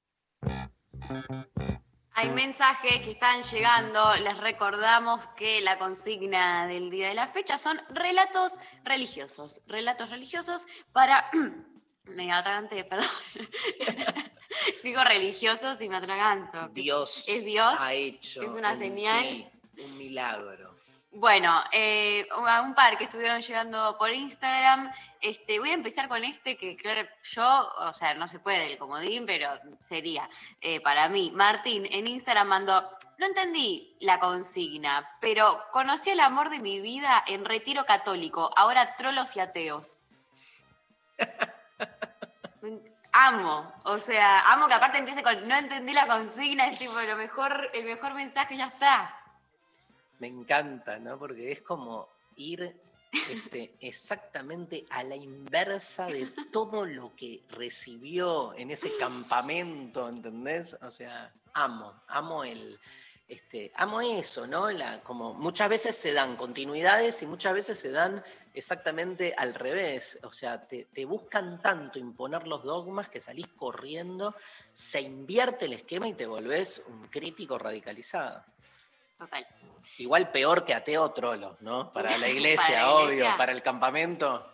Hay 2.13 2.31
mensajes 2.31 3.01
que 3.03 3.11
están 3.13 3.43
llegando. 3.43 4.15
Les 4.17 4.37
recordamos 4.39 5.27
que 5.37 5.61
la 5.61 5.79
consigna 5.79 6.67
del 6.67 6.91
día 6.91 7.09
de 7.09 7.15
la 7.15 7.27
fecha 7.27 7.59
son 7.59 7.81
relatos 7.91 8.53
religiosos. 8.85 9.63
Relatos 9.67 10.11
religiosos 10.11 10.67
para. 10.93 11.31
Me 12.07 12.31
atraganté, 12.33 12.85
perdón. 12.85 13.09
Digo 14.85 15.03
religiosos 15.03 15.81
y 15.81 15.89
me 15.89 15.97
atraganto. 15.97 16.69
Dios, 16.69 17.29
¿Es 17.29 17.45
Dios? 17.45 17.75
ha 17.81 17.95
hecho 17.95 18.43
¿Es 18.43 18.51
una 18.51 18.79
señal? 18.79 19.53
un 19.77 19.99
milagro. 19.99 20.76
Bueno, 21.19 21.65
eh, 21.73 22.29
a 22.47 22.61
un 22.61 22.75
par 22.75 22.99
que 22.99 23.05
estuvieron 23.05 23.41
llegando 23.41 23.97
por 23.97 24.11
Instagram. 24.11 24.93
Este, 25.19 25.59
voy 25.59 25.71
a 25.71 25.73
empezar 25.73 26.09
con 26.09 26.23
este 26.25 26.59
que, 26.59 26.77
claro, 26.77 27.09
yo, 27.23 27.73
o 27.79 27.93
sea, 27.95 28.13
no 28.13 28.29
se 28.29 28.39
puede 28.39 28.71
el 28.71 28.77
comodín, 28.77 29.25
pero 29.25 29.49
sería 29.81 30.29
eh, 30.61 30.79
para 30.83 31.09
mí. 31.09 31.33
Martín 31.35 31.89
en 31.91 32.07
Instagram 32.07 32.49
mandó, 32.49 32.99
no 33.17 33.25
entendí 33.25 33.97
la 34.01 34.21
consigna, 34.21 35.11
pero 35.19 35.59
conocí 35.73 36.11
el 36.11 36.21
amor 36.21 36.51
de 36.51 36.59
mi 36.59 36.81
vida 36.81 37.25
en 37.27 37.47
retiro 37.47 37.87
católico, 37.87 38.51
ahora 38.55 38.95
trolos 38.97 39.35
y 39.37 39.41
ateos. 39.41 40.05
Amo, 43.13 43.73
o 43.85 43.97
sea, 43.97 44.53
amo 44.53 44.69
que 44.69 44.75
aparte 44.75 44.99
empiece 44.99 45.23
con 45.23 45.49
no 45.49 45.57
entendí 45.57 45.95
la 45.95 46.07
consigna, 46.07 46.67
es 46.67 46.79
tipo 46.79 47.01
lo 47.01 47.17
mejor, 47.17 47.71
el 47.73 47.87
mejor 47.87 48.13
mensaje 48.13 48.59
ya 48.59 48.67
está. 48.67 49.26
Me 50.19 50.29
encanta, 50.29 50.99
¿no? 50.99 51.19
Porque 51.19 51.53
es 51.53 51.63
como 51.63 52.09
ir 52.37 52.81
este, 53.31 53.75
exactamente 53.81 54.87
a 54.91 55.03
la 55.05 55.17
inversa 55.17 56.07
de 56.07 56.27
todo 56.53 56.85
lo 56.85 57.15
que 57.15 57.43
recibió 57.51 58.55
en 58.55 58.71
ese 58.71 58.97
campamento, 58.99 60.09
¿entendés? 60.09 60.77
O 60.83 60.91
sea, 60.91 61.33
amo, 61.55 62.03
amo 62.09 62.45
el, 62.45 62.79
este, 63.29 63.73
amo 63.75 64.01
eso, 64.01 64.47
¿no? 64.47 64.71
La, 64.71 65.03
como 65.03 65.35
muchas 65.35 65.69
veces 65.69 65.97
se 65.97 66.13
dan 66.13 66.37
continuidades 66.37 67.23
y 67.23 67.27
muchas 67.27 67.55
veces 67.55 67.79
se 67.79 67.91
dan 67.91 68.23
exactamente 68.55 69.35
al 69.37 69.55
revés. 69.55 70.19
O 70.23 70.33
sea, 70.33 70.67
te, 70.67 70.85
te 70.85 71.05
buscan 71.05 71.61
tanto 71.61 71.99
imponer 71.99 72.47
los 72.47 72.63
dogmas 72.63 73.09
que 73.09 73.21
salís 73.21 73.49
corriendo, 73.49 74.35
se 74.73 75.01
invierte 75.01 75.65
el 75.67 75.75
esquema 75.75 76.09
y 76.09 76.15
te 76.15 76.27
volvés 76.27 76.83
un 76.87 77.09
crítico 77.09 77.59
radicalizado. 77.59 78.45
Total. 79.19 79.47
Igual 79.99 80.31
peor 80.31 80.65
que 80.65 80.75
ateo 80.75 81.11
trolo, 81.13 81.57
¿no? 81.61 81.93
Para 81.93 82.17
la 82.19 82.29
iglesia, 82.29 82.65
Para 82.67 82.83
la 82.83 82.91
obvio, 82.91 83.27
para 83.37 83.53
el 83.53 83.63
campamento. 83.63 84.47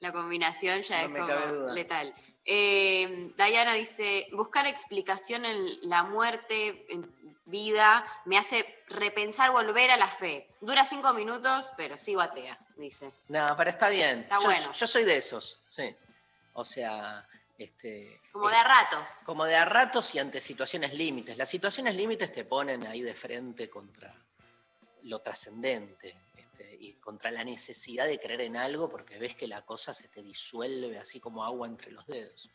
La 0.00 0.12
combinación 0.12 0.82
ya 0.82 1.08
No 1.08 1.16
es 1.16 1.22
como 1.22 1.72
letal. 1.72 2.14
Eh, 2.44 3.32
Diana 3.36 3.74
dice, 3.74 4.28
buscar 4.32 4.66
explicación 4.66 5.44
en 5.44 5.88
la 5.88 6.04
muerte, 6.04 6.86
en 6.88 7.12
vida, 7.46 8.04
me 8.24 8.38
hace 8.38 8.64
repensar 8.88 9.50
volver 9.50 9.90
a 9.90 9.96
la 9.96 10.06
fe. 10.06 10.46
Dura 10.60 10.84
cinco 10.84 11.12
minutos, 11.14 11.72
pero 11.76 11.98
sigo 11.98 12.20
atea, 12.20 12.58
dice. 12.76 13.10
No, 13.28 13.54
pero 13.56 13.70
está 13.70 13.88
bien. 13.88 14.20
Está 14.20 14.36
yo, 14.36 14.44
bueno. 14.44 14.72
yo 14.72 14.86
soy 14.86 15.04
de 15.04 15.16
esos, 15.16 15.58
sí. 15.66 15.94
O 16.52 16.64
sea, 16.64 17.26
este, 17.58 18.20
Como 18.32 18.48
de 18.48 18.56
a 18.56 18.64
ratos. 18.64 19.10
como 19.24 19.44
de 19.44 19.56
a 19.56 19.64
ratos 19.64 20.14
y 20.14 20.18
ante 20.18 20.40
situaciones 20.40 20.94
límites. 20.94 21.36
Las 21.36 21.48
situaciones 21.50 21.94
límites 21.94 22.30
te 22.32 22.44
ponen 22.44 22.86
ahí 22.86 23.02
de 23.02 23.14
frente 23.14 23.68
contra 23.68 24.14
lo 25.02 25.20
trascendente 25.20 26.16
este, 26.36 26.76
y 26.80 26.94
contra 26.94 27.30
la 27.30 27.44
necesidad 27.44 28.06
de 28.06 28.18
creer 28.18 28.42
en 28.42 28.56
algo 28.56 28.88
porque 28.88 29.18
ves 29.18 29.34
que 29.34 29.46
la 29.48 29.64
cosa 29.64 29.92
se 29.94 30.08
te 30.08 30.22
disuelve 30.22 30.98
así 30.98 31.18
como 31.20 31.44
agua 31.44 31.66
entre 31.66 31.90
los 31.90 32.06
dedos. 32.06 32.48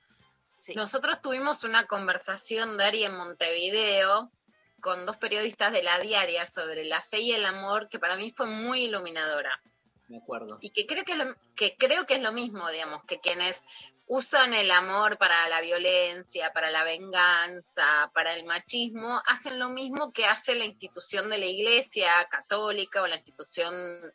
Nosotros 0.75 1.21
tuvimos 1.21 1.63
una 1.65 1.83
conversación, 1.87 2.77
Dari, 2.77 3.03
en 3.03 3.15
Montevideo, 3.17 4.31
con 4.79 5.05
dos 5.05 5.17
periodistas 5.17 5.73
de 5.73 5.83
la 5.83 5.99
diaria 5.99 6.45
sobre 6.45 6.85
la 6.85 7.01
fe 7.01 7.19
y 7.19 7.31
el 7.33 7.45
amor, 7.45 7.89
que 7.89 7.99
para 7.99 8.15
mí 8.15 8.31
fue 8.35 8.45
muy 8.47 8.83
iluminadora. 8.85 9.61
Me 10.07 10.17
acuerdo. 10.17 10.57
Y 10.61 10.69
que 10.69 10.85
creo 10.85 11.03
que, 11.03 11.15
lo- 11.15 11.35
que 11.55 11.75
creo 11.77 12.05
que 12.05 12.15
es 12.15 12.21
lo 12.21 12.31
mismo, 12.31 12.69
digamos, 12.69 13.03
que 13.05 13.19
quienes 13.19 13.63
usan 14.07 14.53
el 14.53 14.69
amor 14.71 15.17
para 15.17 15.47
la 15.49 15.61
violencia, 15.61 16.51
para 16.53 16.71
la 16.71 16.83
venganza, 16.83 18.11
para 18.13 18.33
el 18.33 18.45
machismo, 18.45 19.21
hacen 19.27 19.59
lo 19.59 19.69
mismo 19.69 20.11
que 20.11 20.25
hace 20.25 20.55
la 20.55 20.65
institución 20.65 21.29
de 21.29 21.37
la 21.37 21.45
iglesia 21.45 22.11
católica 22.29 23.01
o 23.01 23.07
la 23.07 23.15
institución 23.15 23.73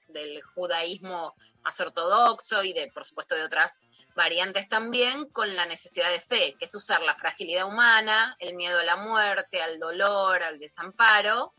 del 0.08 0.42
judaísmo 0.42 1.34
más 1.62 1.80
ortodoxo 1.80 2.62
y 2.62 2.72
de, 2.72 2.90
por 2.92 3.04
supuesto, 3.04 3.34
de 3.34 3.44
otras 3.44 3.80
variantes 4.14 4.68
también, 4.68 5.26
con 5.30 5.54
la 5.54 5.66
necesidad 5.66 6.10
de 6.10 6.20
fe, 6.20 6.56
que 6.58 6.64
es 6.64 6.74
usar 6.74 7.02
la 7.02 7.16
fragilidad 7.16 7.66
humana, 7.66 8.36
el 8.40 8.54
miedo 8.54 8.80
a 8.80 8.84
la 8.84 8.96
muerte, 8.96 9.62
al 9.62 9.78
dolor, 9.78 10.42
al 10.42 10.58
desamparo, 10.58 11.54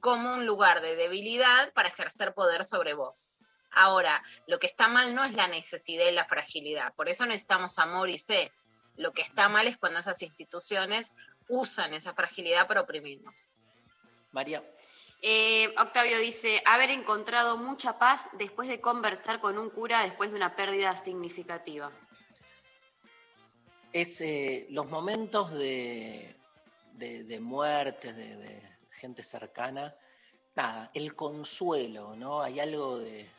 como 0.00 0.32
un 0.32 0.46
lugar 0.46 0.80
de 0.80 0.94
debilidad 0.94 1.72
para 1.72 1.88
ejercer 1.88 2.34
poder 2.34 2.64
sobre 2.64 2.94
vos. 2.94 3.32
Ahora, 3.76 4.22
lo 4.46 4.58
que 4.58 4.66
está 4.66 4.88
mal 4.88 5.14
no 5.14 5.22
es 5.22 5.34
la 5.34 5.48
necesidad 5.48 6.06
y 6.08 6.12
la 6.12 6.24
fragilidad, 6.24 6.94
por 6.94 7.08
eso 7.08 7.26
necesitamos 7.26 7.78
amor 7.78 8.08
y 8.08 8.18
fe. 8.18 8.50
Lo 8.96 9.12
que 9.12 9.20
está 9.20 9.50
mal 9.50 9.66
es 9.66 9.76
cuando 9.76 10.00
esas 10.00 10.22
instituciones 10.22 11.12
usan 11.48 11.92
esa 11.92 12.14
fragilidad 12.14 12.66
para 12.66 12.80
oprimirnos. 12.80 13.48
María. 14.32 14.64
Eh, 15.20 15.74
Octavio 15.78 16.18
dice, 16.18 16.62
haber 16.64 16.90
encontrado 16.90 17.58
mucha 17.58 17.98
paz 17.98 18.30
después 18.32 18.68
de 18.68 18.80
conversar 18.80 19.40
con 19.40 19.58
un 19.58 19.68
cura 19.70 20.02
después 20.02 20.30
de 20.30 20.36
una 20.36 20.56
pérdida 20.56 20.96
significativa. 20.96 21.92
es 23.92 24.20
eh, 24.20 24.66
los 24.70 24.86
momentos 24.86 25.52
de, 25.52 26.36
de, 26.92 27.24
de 27.24 27.40
muertes, 27.40 28.14
de, 28.14 28.36
de 28.36 28.62
gente 28.90 29.22
cercana. 29.22 29.94
Nada, 30.54 30.90
el 30.94 31.14
consuelo, 31.14 32.14
¿no? 32.16 32.42
Hay 32.42 32.60
algo 32.60 32.98
de. 32.98 33.30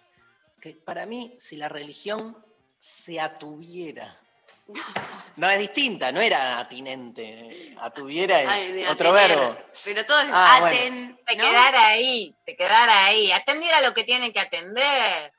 Que 0.61 0.73
para 0.73 1.05
mí, 1.05 1.35
si 1.39 1.57
la 1.57 1.69
religión 1.69 2.37
se 2.79 3.19
atuviera. 3.19 4.19
No 5.37 5.47
es 5.51 5.59
distinta, 5.59 6.11
no 6.11 6.19
era 6.19 6.57
atinente. 6.57 7.75
Atuviera 7.79 8.41
es 8.41 8.49
Ay, 8.49 8.85
otro 8.87 9.13
verbo. 9.13 9.55
Pero 9.85 10.03
todo 10.03 10.19
es 10.19 10.29
Ah, 10.31 10.57
bueno. 10.61 11.15
Se 11.27 11.35
¿no? 11.35 11.43
quedara 11.43 11.87
ahí, 11.89 12.35
se 12.39 12.55
quedara 12.55 13.05
ahí. 13.05 13.31
Atender 13.31 13.71
a 13.75 13.81
lo 13.81 13.93
que 13.93 14.03
tiene 14.03 14.33
que 14.33 14.39
atender. 14.39 15.31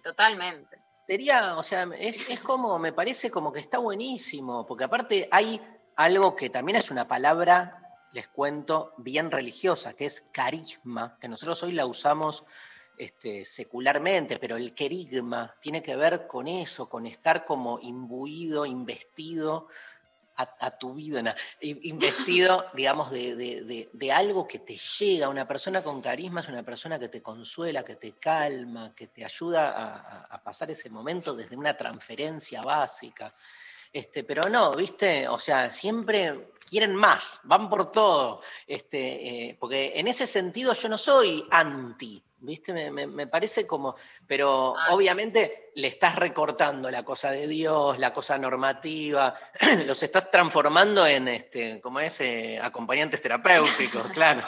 Totalmente. 0.00 0.78
Sería, 1.04 1.56
o 1.56 1.64
sea, 1.64 1.88
es, 1.98 2.28
es 2.28 2.38
como, 2.38 2.78
me 2.78 2.92
parece 2.92 3.32
como 3.32 3.52
que 3.52 3.58
está 3.58 3.78
buenísimo, 3.78 4.64
porque 4.64 4.84
aparte 4.84 5.28
hay 5.32 5.60
algo 5.96 6.36
que 6.36 6.48
también 6.48 6.76
es 6.76 6.92
una 6.92 7.08
palabra, 7.08 7.82
les 8.12 8.28
cuento, 8.28 8.94
bien 8.96 9.32
religiosa, 9.32 9.94
que 9.94 10.06
es 10.06 10.20
carisma, 10.30 11.18
que 11.20 11.26
nosotros 11.26 11.60
hoy 11.64 11.72
la 11.72 11.86
usamos 11.86 12.44
este, 13.00 13.44
secularmente, 13.44 14.38
pero 14.38 14.56
el 14.56 14.74
querigma 14.74 15.54
tiene 15.60 15.82
que 15.82 15.96
ver 15.96 16.26
con 16.26 16.46
eso, 16.48 16.88
con 16.88 17.06
estar 17.06 17.44
como 17.44 17.78
imbuido, 17.80 18.66
investido, 18.66 19.68
a, 20.36 20.56
a 20.66 20.78
tu 20.78 20.94
vida, 20.94 21.34
investido, 21.60 22.66
digamos, 22.74 23.10
de, 23.10 23.34
de- 23.36 23.64
de- 23.64 23.90
de 23.92 24.12
algo 24.12 24.46
que 24.48 24.58
te 24.60 24.76
llega. 24.76 25.28
Una 25.28 25.46
persona 25.46 25.82
con 25.82 26.00
carisma 26.00 26.40
es 26.40 26.48
una 26.48 26.62
persona 26.62 26.98
que 26.98 27.08
te 27.08 27.20
consuela, 27.22 27.84
que 27.84 27.96
te 27.96 28.12
calma, 28.12 28.94
que 28.94 29.08
te 29.08 29.24
ayuda 29.24 30.26
a 30.30 30.42
pasar 30.42 30.70
ese 30.70 30.88
momento 30.88 31.34
desde 31.34 31.56
una 31.56 31.76
transferencia 31.76 32.62
básica. 32.62 33.34
Este, 33.92 34.22
pero 34.24 34.48
no, 34.48 34.72
¿viste? 34.72 35.26
O 35.28 35.36
sea, 35.36 35.70
siempre 35.70 36.52
quieren 36.64 36.94
más, 36.94 37.40
van 37.42 37.68
por 37.68 37.90
todo. 37.90 38.40
Este, 38.66 39.48
eh, 39.48 39.56
porque 39.58 39.92
en 39.96 40.06
ese 40.08 40.26
sentido 40.26 40.72
yo 40.74 40.88
no 40.88 40.96
soy 40.96 41.44
anti, 41.50 42.22
¿viste? 42.40 42.72
Me, 42.72 42.90
me- 42.90 43.06
me 43.06 43.26
parece 43.26 43.66
como. 43.66 43.96
Pero 44.26 44.74
Ah, 44.76 44.86
sí. 44.88 44.94
obviamente 44.94 45.70
le 45.76 45.88
estás 45.88 46.16
recortando 46.16 46.90
la 46.90 47.02
cosa 47.04 47.30
de 47.30 47.46
Dios, 47.46 47.98
la 47.98 48.12
cosa 48.12 48.38
normativa, 48.38 49.34
los 49.86 50.02
estás 50.02 50.30
transformando 50.30 51.06
en, 51.06 51.28
este, 51.28 51.80
como 51.80 52.00
es, 52.00 52.20
Eh, 52.20 52.58
acompañantes 52.62 53.20
terapéuticos, 53.22 54.10
claro. 54.12 54.42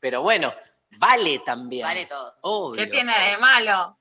Pero 0.00 0.22
bueno, 0.22 0.54
vale 0.98 1.38
también. 1.40 1.86
Vale 1.86 2.06
todo. 2.06 2.34
Obvio, 2.42 2.84
¿Qué 2.84 2.90
tiene 2.90 3.12
de 3.30 3.38
malo? 3.38 3.98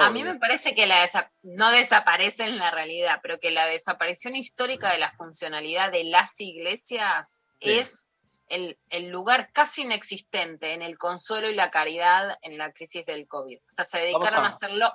A 0.00 0.10
mí 0.10 0.24
me 0.24 0.34
parece 0.40 0.74
que 0.74 0.86
la 0.86 1.04
desa- 1.06 1.30
no 1.42 1.70
desaparece 1.70 2.44
en 2.44 2.58
la 2.58 2.72
realidad, 2.72 3.20
pero 3.22 3.38
que 3.38 3.52
la 3.52 3.66
desaparición 3.66 4.34
histórica 4.34 4.90
de 4.90 4.98
la 4.98 5.12
funcionalidad 5.12 5.92
de 5.92 6.02
las 6.04 6.40
iglesias 6.40 7.44
Sí. 7.60 7.78
es 7.78 8.08
el, 8.52 8.78
el 8.90 9.08
lugar 9.08 9.50
casi 9.52 9.82
inexistente 9.82 10.74
en 10.74 10.82
el 10.82 10.98
consuelo 10.98 11.48
y 11.50 11.54
la 11.54 11.70
caridad 11.70 12.38
en 12.42 12.58
la 12.58 12.72
crisis 12.72 13.04
del 13.06 13.26
COVID. 13.26 13.58
O 13.58 13.70
sea, 13.70 13.84
se 13.84 13.98
dedicaron 14.00 14.44
a- 14.44 14.46
a 14.46 14.50
hacer 14.50 14.70
lo- 14.70 14.92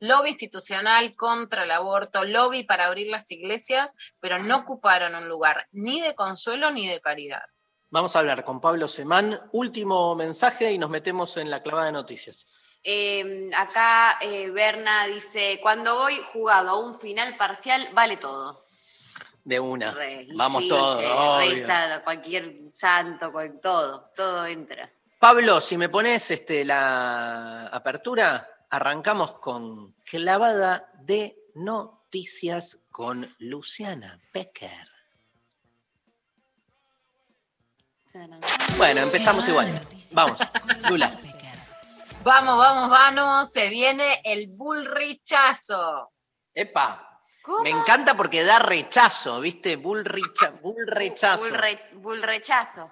lobby 0.00 0.30
institucional 0.30 1.14
contra 1.16 1.64
el 1.64 1.70
aborto, 1.70 2.24
lobby 2.24 2.62
para 2.64 2.86
abrir 2.86 3.08
las 3.08 3.30
iglesias, 3.30 3.94
pero 4.20 4.38
no 4.38 4.56
ocuparon 4.58 5.14
un 5.14 5.28
lugar 5.28 5.66
ni 5.72 6.00
de 6.00 6.14
consuelo 6.14 6.70
ni 6.70 6.88
de 6.88 7.00
caridad. 7.00 7.42
Vamos 7.90 8.16
a 8.16 8.18
hablar 8.18 8.44
con 8.44 8.60
Pablo 8.60 8.88
Semán. 8.88 9.40
Último 9.52 10.14
mensaje 10.16 10.72
y 10.72 10.78
nos 10.78 10.90
metemos 10.90 11.36
en 11.36 11.50
la 11.50 11.62
clavada 11.62 11.86
de 11.86 11.92
noticias. 11.92 12.46
Eh, 12.82 13.50
acá 13.56 14.18
eh, 14.20 14.50
Berna 14.50 15.06
dice, 15.06 15.58
cuando 15.62 15.96
voy 15.96 16.20
jugado 16.32 16.70
a 16.70 16.78
un 16.78 16.98
final 17.00 17.36
parcial, 17.36 17.88
vale 17.92 18.16
todo. 18.16 18.65
De 19.46 19.60
una. 19.60 19.92
Re- 19.92 20.26
Vamos 20.34 20.64
sí, 20.64 20.68
todos. 20.68 21.04
cualquier 22.02 22.52
santo, 22.74 23.30
cual- 23.30 23.60
todo, 23.62 24.10
todo 24.16 24.44
entra. 24.44 24.90
Pablo, 25.20 25.60
si 25.60 25.78
me 25.78 25.88
pones 25.88 26.28
este, 26.32 26.64
la 26.64 27.68
apertura, 27.68 28.66
arrancamos 28.68 29.34
con 29.34 29.92
clavada 30.04 30.90
de 30.98 31.38
noticias 31.54 32.80
con 32.90 33.32
Luciana 33.38 34.20
Becker. 34.34 34.88
Bueno, 38.78 39.02
empezamos 39.02 39.46
igual. 39.48 39.68
Vamos, 40.12 40.38
Lula. 40.90 41.20
Vamos, 42.24 42.58
vamos, 42.58 42.90
vamos, 42.90 43.52
se 43.52 43.68
viene 43.68 44.20
el 44.24 44.48
bullrichazo. 44.48 46.10
Epa, 46.52 47.05
¿Cómo? 47.46 47.60
me 47.62 47.70
encanta 47.70 48.16
porque 48.16 48.42
da 48.44 48.58
rechazo, 48.58 49.40
¿viste? 49.40 49.76
Bull, 49.76 50.04
richa- 50.04 50.50
bull 50.60 50.84
rechazo. 50.86 51.42
Bull, 51.44 51.50
re- 51.54 51.88
bull 51.94 52.22
rechazo. 52.22 52.90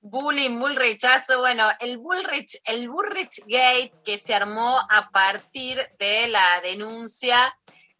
Bullying, 0.00 0.58
bull 0.60 0.76
rechazo, 0.76 1.40
bueno, 1.40 1.68
el 1.80 1.98
Bullrich, 1.98 2.60
el 2.66 2.88
Bullrich 2.88 3.40
Gate 3.46 3.92
que 4.04 4.16
se 4.16 4.32
armó 4.34 4.78
a 4.88 5.10
partir 5.10 5.76
de 5.98 6.28
la 6.28 6.60
denuncia 6.62 7.36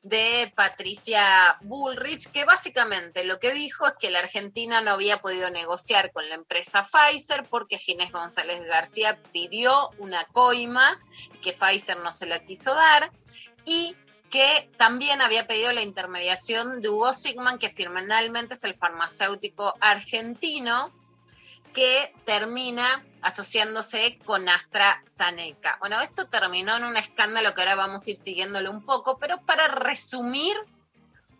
de 0.02 0.50
Patricia 0.54 1.58
Bullrich, 1.62 2.30
que 2.30 2.44
básicamente 2.44 3.24
lo 3.24 3.40
que 3.40 3.52
dijo 3.52 3.88
es 3.88 3.94
que 3.98 4.10
la 4.10 4.20
Argentina 4.20 4.80
no 4.80 4.92
había 4.92 5.20
podido 5.20 5.50
negociar 5.50 6.12
con 6.12 6.28
la 6.28 6.36
empresa 6.36 6.84
Pfizer 6.84 7.42
porque 7.50 7.78
Ginés 7.78 8.12
González 8.12 8.62
García 8.62 9.20
pidió 9.32 9.90
una 9.98 10.24
coima 10.26 10.98
que 11.42 11.52
Pfizer 11.52 11.98
no 11.98 12.12
se 12.12 12.26
la 12.26 12.38
quiso 12.44 12.74
dar 12.74 13.10
y 13.64 13.96
que 14.30 14.70
también 14.76 15.22
había 15.22 15.46
pedido 15.46 15.72
la 15.72 15.82
intermediación 15.82 16.82
de 16.82 16.88
Hugo 16.88 17.12
Sigman, 17.12 17.58
que 17.58 17.70
finalmente 17.70 18.54
es 18.54 18.64
el 18.64 18.74
farmacéutico 18.74 19.74
argentino, 19.80 20.92
que 21.72 22.14
termina 22.24 23.04
asociándose 23.22 24.18
con 24.24 24.48
AstraZeneca. 24.48 25.76
Bueno, 25.80 26.00
esto 26.00 26.26
terminó 26.26 26.76
en 26.76 26.84
un 26.84 26.96
escándalo 26.96 27.54
que 27.54 27.62
ahora 27.62 27.74
vamos 27.74 28.06
a 28.06 28.10
ir 28.10 28.16
siguiéndolo 28.16 28.70
un 28.70 28.84
poco, 28.84 29.18
pero 29.18 29.40
para 29.42 29.68
resumir, 29.68 30.56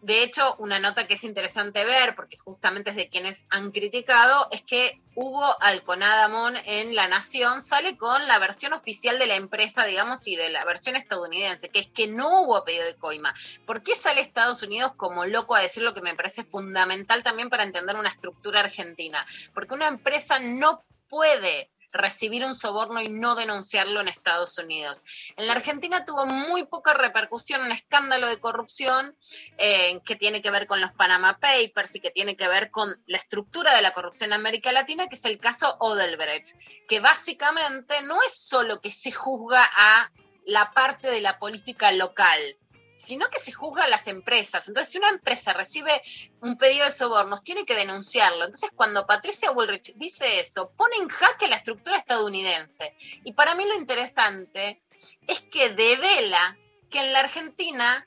de 0.00 0.22
hecho, 0.22 0.54
una 0.58 0.78
nota 0.78 1.06
que 1.06 1.14
es 1.14 1.24
interesante 1.24 1.84
ver, 1.84 2.14
porque 2.14 2.36
justamente 2.36 2.90
es 2.90 2.96
de 2.96 3.08
quienes 3.08 3.46
han 3.50 3.72
criticado, 3.72 4.46
es 4.52 4.62
que 4.62 5.00
Hugo 5.14 5.56
Alconadamón 5.60 6.56
en 6.66 6.94
La 6.94 7.08
Nación 7.08 7.60
sale 7.60 7.96
con 7.96 8.26
la 8.28 8.38
versión 8.38 8.72
oficial 8.72 9.18
de 9.18 9.26
la 9.26 9.34
empresa, 9.34 9.84
digamos, 9.84 10.26
y 10.28 10.36
de 10.36 10.50
la 10.50 10.64
versión 10.64 10.94
estadounidense, 10.94 11.68
que 11.70 11.80
es 11.80 11.88
que 11.88 12.06
no 12.06 12.42
hubo 12.42 12.64
pedido 12.64 12.84
de 12.84 12.94
coima. 12.94 13.34
¿Por 13.66 13.82
qué 13.82 13.94
sale 13.94 14.20
Estados 14.20 14.62
Unidos 14.62 14.92
como 14.96 15.26
loco 15.26 15.56
a 15.56 15.60
decir 15.60 15.82
lo 15.82 15.94
que 15.94 16.02
me 16.02 16.14
parece 16.14 16.44
fundamental 16.44 17.24
también 17.24 17.50
para 17.50 17.64
entender 17.64 17.96
una 17.96 18.08
estructura 18.08 18.60
argentina? 18.60 19.26
Porque 19.52 19.74
una 19.74 19.88
empresa 19.88 20.38
no 20.38 20.84
puede 21.08 21.70
recibir 21.92 22.44
un 22.44 22.54
soborno 22.54 23.00
y 23.00 23.08
no 23.08 23.34
denunciarlo 23.34 24.00
en 24.00 24.08
Estados 24.08 24.58
Unidos. 24.58 25.02
En 25.36 25.46
la 25.46 25.54
Argentina 25.54 26.04
tuvo 26.04 26.26
muy 26.26 26.66
poca 26.66 26.94
repercusión 26.94 27.62
un 27.62 27.72
escándalo 27.72 28.28
de 28.28 28.40
corrupción 28.40 29.16
eh, 29.56 30.00
que 30.04 30.16
tiene 30.16 30.42
que 30.42 30.50
ver 30.50 30.66
con 30.66 30.80
los 30.80 30.92
Panama 30.92 31.38
Papers 31.38 31.94
y 31.94 32.00
que 32.00 32.10
tiene 32.10 32.36
que 32.36 32.48
ver 32.48 32.70
con 32.70 33.02
la 33.06 33.18
estructura 33.18 33.74
de 33.74 33.82
la 33.82 33.92
corrupción 33.92 34.30
en 34.30 34.34
América 34.34 34.72
Latina, 34.72 35.06
que 35.06 35.16
es 35.16 35.24
el 35.24 35.38
caso 35.38 35.76
Odelbrecht, 35.80 36.56
que 36.88 37.00
básicamente 37.00 38.02
no 38.02 38.22
es 38.22 38.34
solo 38.34 38.80
que 38.80 38.90
se 38.90 39.12
juzga 39.12 39.68
a 39.76 40.10
la 40.44 40.72
parte 40.72 41.10
de 41.10 41.20
la 41.20 41.38
política 41.38 41.92
local, 41.92 42.56
sino 42.98 43.28
que 43.30 43.38
se 43.38 43.52
juzga 43.52 43.84
a 43.84 43.88
las 43.88 44.08
empresas. 44.08 44.66
Entonces, 44.66 44.92
si 44.92 44.98
una 44.98 45.08
empresa 45.10 45.52
recibe 45.52 46.02
un 46.40 46.58
pedido 46.58 46.84
de 46.84 46.90
sobornos, 46.90 47.42
tiene 47.42 47.64
que 47.64 47.76
denunciarlo. 47.76 48.44
Entonces, 48.44 48.70
cuando 48.74 49.06
Patricia 49.06 49.52
Bullrich 49.52 49.94
dice 49.94 50.40
eso, 50.40 50.72
pone 50.76 50.96
en 50.96 51.08
jaque 51.08 51.48
la 51.48 51.56
estructura 51.56 51.96
estadounidense. 51.96 52.94
Y 53.24 53.32
para 53.32 53.54
mí 53.54 53.64
lo 53.64 53.74
interesante 53.74 54.82
es 55.26 55.40
que 55.40 55.70
devela 55.70 56.58
que 56.90 56.98
en 56.98 57.12
la 57.12 57.20
Argentina 57.20 58.04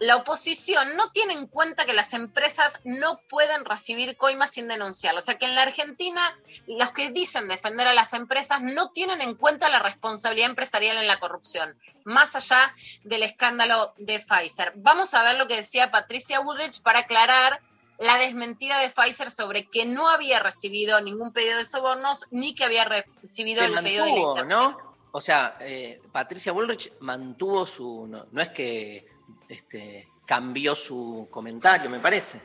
la 0.00 0.16
oposición 0.16 0.96
no 0.96 1.10
tiene 1.12 1.34
en 1.34 1.46
cuenta 1.46 1.84
que 1.84 1.92
las 1.92 2.14
empresas 2.14 2.80
no 2.84 3.20
pueden 3.28 3.66
recibir 3.66 4.16
coimas 4.16 4.50
sin 4.50 4.66
denunciarlo. 4.66 5.20
O 5.20 5.22
sea 5.22 5.38
que 5.38 5.44
en 5.44 5.54
la 5.54 5.62
Argentina 5.62 6.22
los 6.66 6.90
que 6.92 7.10
dicen 7.10 7.48
defender 7.48 7.86
a 7.86 7.92
las 7.92 8.14
empresas 8.14 8.62
no 8.62 8.90
tienen 8.92 9.20
en 9.20 9.34
cuenta 9.34 9.68
la 9.68 9.78
responsabilidad 9.78 10.48
empresarial 10.48 10.96
en 10.96 11.06
la 11.06 11.20
corrupción, 11.20 11.76
más 12.04 12.34
allá 12.34 12.74
del 13.04 13.22
escándalo 13.22 13.92
de 13.98 14.20
Pfizer. 14.20 14.72
Vamos 14.76 15.12
a 15.12 15.22
ver 15.22 15.36
lo 15.36 15.46
que 15.46 15.56
decía 15.56 15.90
Patricia 15.90 16.40
Woodridge 16.40 16.80
para 16.80 17.00
aclarar 17.00 17.60
la 17.98 18.16
desmentida 18.16 18.78
de 18.78 18.88
Pfizer 18.88 19.30
sobre 19.30 19.66
que 19.66 19.84
no 19.84 20.08
había 20.08 20.40
recibido 20.40 20.98
ningún 21.02 21.34
pedido 21.34 21.58
de 21.58 21.66
sobornos 21.66 22.26
ni 22.30 22.54
que 22.54 22.64
había 22.64 22.86
recibido 22.86 23.62
el 23.62 23.74
pedido 23.74 24.06
de 24.06 24.40
la. 24.40 24.42
¿no? 24.44 24.78
O 25.12 25.20
sea, 25.20 25.58
eh, 25.60 26.00
Patricia 26.10 26.52
Bullrich 26.52 26.90
mantuvo 27.00 27.66
su. 27.66 28.06
No, 28.06 28.26
no 28.30 28.40
es 28.40 28.48
que 28.48 29.09
este, 29.50 30.08
cambió 30.26 30.74
su 30.74 31.28
comentario, 31.30 31.90
me 31.90 32.00
parece. 32.00 32.40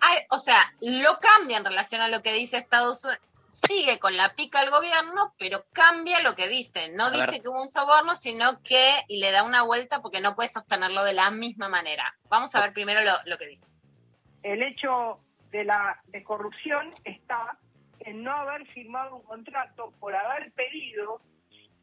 Ay, 0.00 0.18
o 0.30 0.38
sea, 0.38 0.74
lo 0.80 1.18
cambia 1.18 1.56
en 1.56 1.64
relación 1.64 2.00
a 2.02 2.08
lo 2.08 2.22
que 2.22 2.32
dice 2.34 2.58
Estados 2.58 3.04
Unidos. 3.04 3.22
sigue 3.48 3.98
con 4.00 4.16
la 4.16 4.34
pica 4.34 4.58
al 4.60 4.70
gobierno, 4.70 5.32
pero 5.38 5.64
cambia 5.72 6.20
lo 6.20 6.34
que 6.34 6.48
dice. 6.48 6.88
No 6.90 7.04
A 7.06 7.10
dice 7.10 7.30
ver. 7.30 7.40
que 7.40 7.48
hubo 7.48 7.62
un 7.62 7.68
soborno, 7.68 8.14
sino 8.16 8.60
que 8.62 8.84
y 9.08 9.18
le 9.20 9.30
da 9.30 9.44
una 9.44 9.62
vuelta 9.62 10.02
porque 10.02 10.20
no 10.20 10.34
puede 10.34 10.48
sostenerlo 10.48 11.04
de 11.04 11.14
la 11.14 11.30
misma 11.30 11.68
manera. 11.68 12.14
Vamos 12.28 12.54
a 12.54 12.60
ver 12.60 12.72
primero 12.72 13.00
lo, 13.02 13.12
lo 13.26 13.38
que 13.38 13.46
dice. 13.46 13.66
el 14.42 14.62
hecho 14.62 15.20
de 15.52 15.64
la 15.64 16.00
de 16.08 16.22
corrupción 16.24 16.90
está 17.04 17.56
en 18.00 18.24
no 18.24 18.32
haber 18.32 18.66
firmado 18.74 19.16
un 19.16 19.22
contrato 19.22 19.92
por 20.00 20.14
haber 20.16 20.50
pedido 20.52 21.20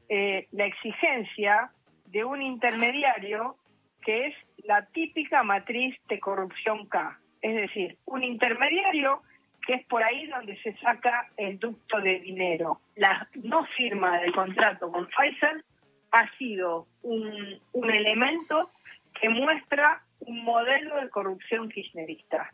eh, 0.10 0.48
la 0.52 0.66
exigencia 0.66 1.72
de 2.06 2.26
un 2.26 2.42
intermediario 2.42 3.56
que 4.02 4.28
es 4.28 4.36
la 4.64 4.86
típica 4.88 5.44
matriz 5.44 5.96
de 6.08 6.20
corrupción 6.20 6.88
K. 6.88 7.20
Es 7.42 7.56
decir, 7.56 7.98
un 8.06 8.24
intermediario 8.24 9.22
que 9.66 9.74
es 9.74 9.86
por 9.86 10.04
ahí 10.04 10.28
donde 10.28 10.58
se 10.62 10.76
saca 10.78 11.30
el 11.38 11.60
ducto 11.60 12.00
de 12.02 12.20
dinero. 12.20 12.82
La 12.96 13.28
no 13.44 13.66
firma 13.78 14.20
del 14.20 14.34
contrato 14.34 14.92
con 14.92 15.08
Pfizer 15.08 15.64
ha 16.12 16.30
sido 16.38 16.88
un, 17.04 17.60
un 17.74 17.92
elemento 17.92 18.72
que 19.20 19.30
muestra 19.30 20.02
un 20.22 20.44
modelo 20.44 20.98
de 20.98 21.10
corrupción 21.10 21.70
kirchnerista. 21.70 22.52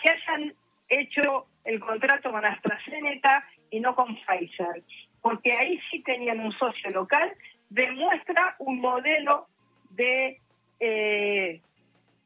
Que 0.00 0.10
hayan 0.10 0.54
hecho 0.88 1.46
el 1.64 1.80
contrato 1.80 2.30
con 2.30 2.44
AstraZeneca 2.44 3.46
y 3.70 3.80
no 3.80 3.94
con 3.94 4.16
Pfizer, 4.16 4.82
porque 5.20 5.52
ahí 5.52 5.80
sí 5.90 6.02
tenían 6.02 6.40
un 6.40 6.52
socio 6.52 6.90
local, 6.90 7.32
demuestra 7.70 8.54
un 8.58 8.80
modelo 8.80 9.48
de 9.90 10.40
eh, 10.86 11.60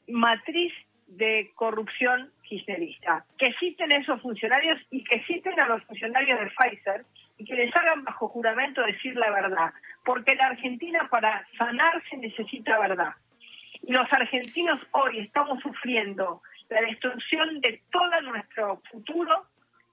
matriz 0.08 0.72
de 1.06 1.50
corrupción 1.54 2.30
kirchnerista. 2.42 3.24
Que 3.38 3.46
existen 3.46 3.92
esos 3.92 4.20
funcionarios 4.20 4.80
y 4.90 5.04
que 5.04 5.16
existen 5.16 5.58
a 5.60 5.66
los 5.66 5.82
funcionarios 5.84 6.40
de 6.40 6.50
Pfizer 6.50 7.04
y 7.38 7.44
que 7.44 7.54
les 7.54 7.74
hagan 7.76 8.04
bajo 8.04 8.28
juramento 8.28 8.82
decir 8.82 9.14
la 9.16 9.30
verdad. 9.30 9.72
Porque 10.04 10.34
la 10.34 10.48
Argentina 10.48 11.08
para 11.08 11.46
sanarse 11.56 12.16
necesita 12.16 12.78
verdad. 12.80 13.14
Y 13.82 13.92
los 13.92 14.12
argentinos 14.12 14.80
hoy 14.90 15.20
estamos 15.20 15.60
sufriendo 15.60 16.42
la 16.68 16.80
destrucción 16.80 17.60
de 17.60 17.80
todo 17.92 18.20
nuestro 18.22 18.82
futuro 18.90 19.46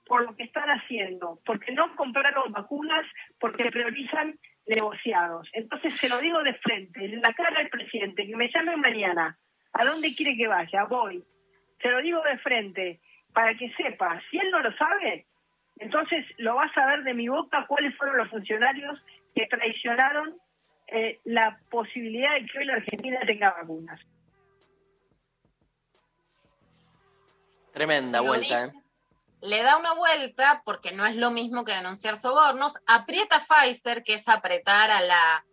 por 0.07 0.23
lo 0.23 0.35
que 0.35 0.43
están 0.43 0.69
haciendo, 0.69 1.39
porque 1.45 1.71
no 1.71 1.95
compraron 1.95 2.51
vacunas, 2.51 3.05
porque 3.39 3.71
priorizan 3.71 4.37
negociados. 4.67 5.47
Entonces 5.53 5.95
se 5.97 6.09
lo 6.09 6.19
digo 6.19 6.41
de 6.43 6.53
frente, 6.55 7.05
en 7.05 7.21
la 7.21 7.33
cara 7.33 7.57
del 7.59 7.69
presidente, 7.69 8.25
que 8.25 8.35
me 8.35 8.49
llame 8.51 8.75
mañana, 8.77 9.37
¿a 9.73 9.85
dónde 9.85 10.15
quiere 10.15 10.35
que 10.35 10.47
vaya? 10.47 10.85
Voy. 10.85 11.23
Se 11.81 11.89
lo 11.89 12.01
digo 12.01 12.21
de 12.21 12.37
frente, 12.39 12.99
para 13.33 13.53
que 13.53 13.71
sepa, 13.73 14.21
si 14.29 14.37
él 14.37 14.49
no 14.49 14.61
lo 14.61 14.75
sabe, 14.77 15.25
entonces 15.77 16.25
lo 16.37 16.55
va 16.55 16.63
a 16.63 16.73
saber 16.73 17.03
de 17.03 17.13
mi 17.13 17.27
boca 17.27 17.65
cuáles 17.67 17.95
fueron 17.97 18.17
los 18.17 18.29
funcionarios 18.29 18.99
que 19.35 19.45
traicionaron 19.47 20.37
eh, 20.87 21.19
la 21.25 21.59
posibilidad 21.69 22.33
de 22.35 22.45
que 22.45 22.59
hoy 22.59 22.65
la 22.65 22.75
Argentina 22.75 23.19
tenga 23.25 23.51
vacunas. 23.51 23.99
Tremenda 27.73 28.21
vuelta. 28.21 28.65
¿eh? 28.65 28.84
Le 29.41 29.63
da 29.63 29.77
una 29.77 29.93
vuelta 29.93 30.61
porque 30.65 30.91
no 30.91 31.05
es 31.05 31.15
lo 31.15 31.31
mismo 31.31 31.65
que 31.65 31.73
denunciar 31.73 32.17
sobornos, 32.17 32.79
aprieta 32.87 33.37
a 33.37 33.45
Pfizer, 33.45 34.03
que 34.03 34.15
es 34.15 34.27
apretar 34.27 34.91
a 34.91 35.01
la, 35.01 35.45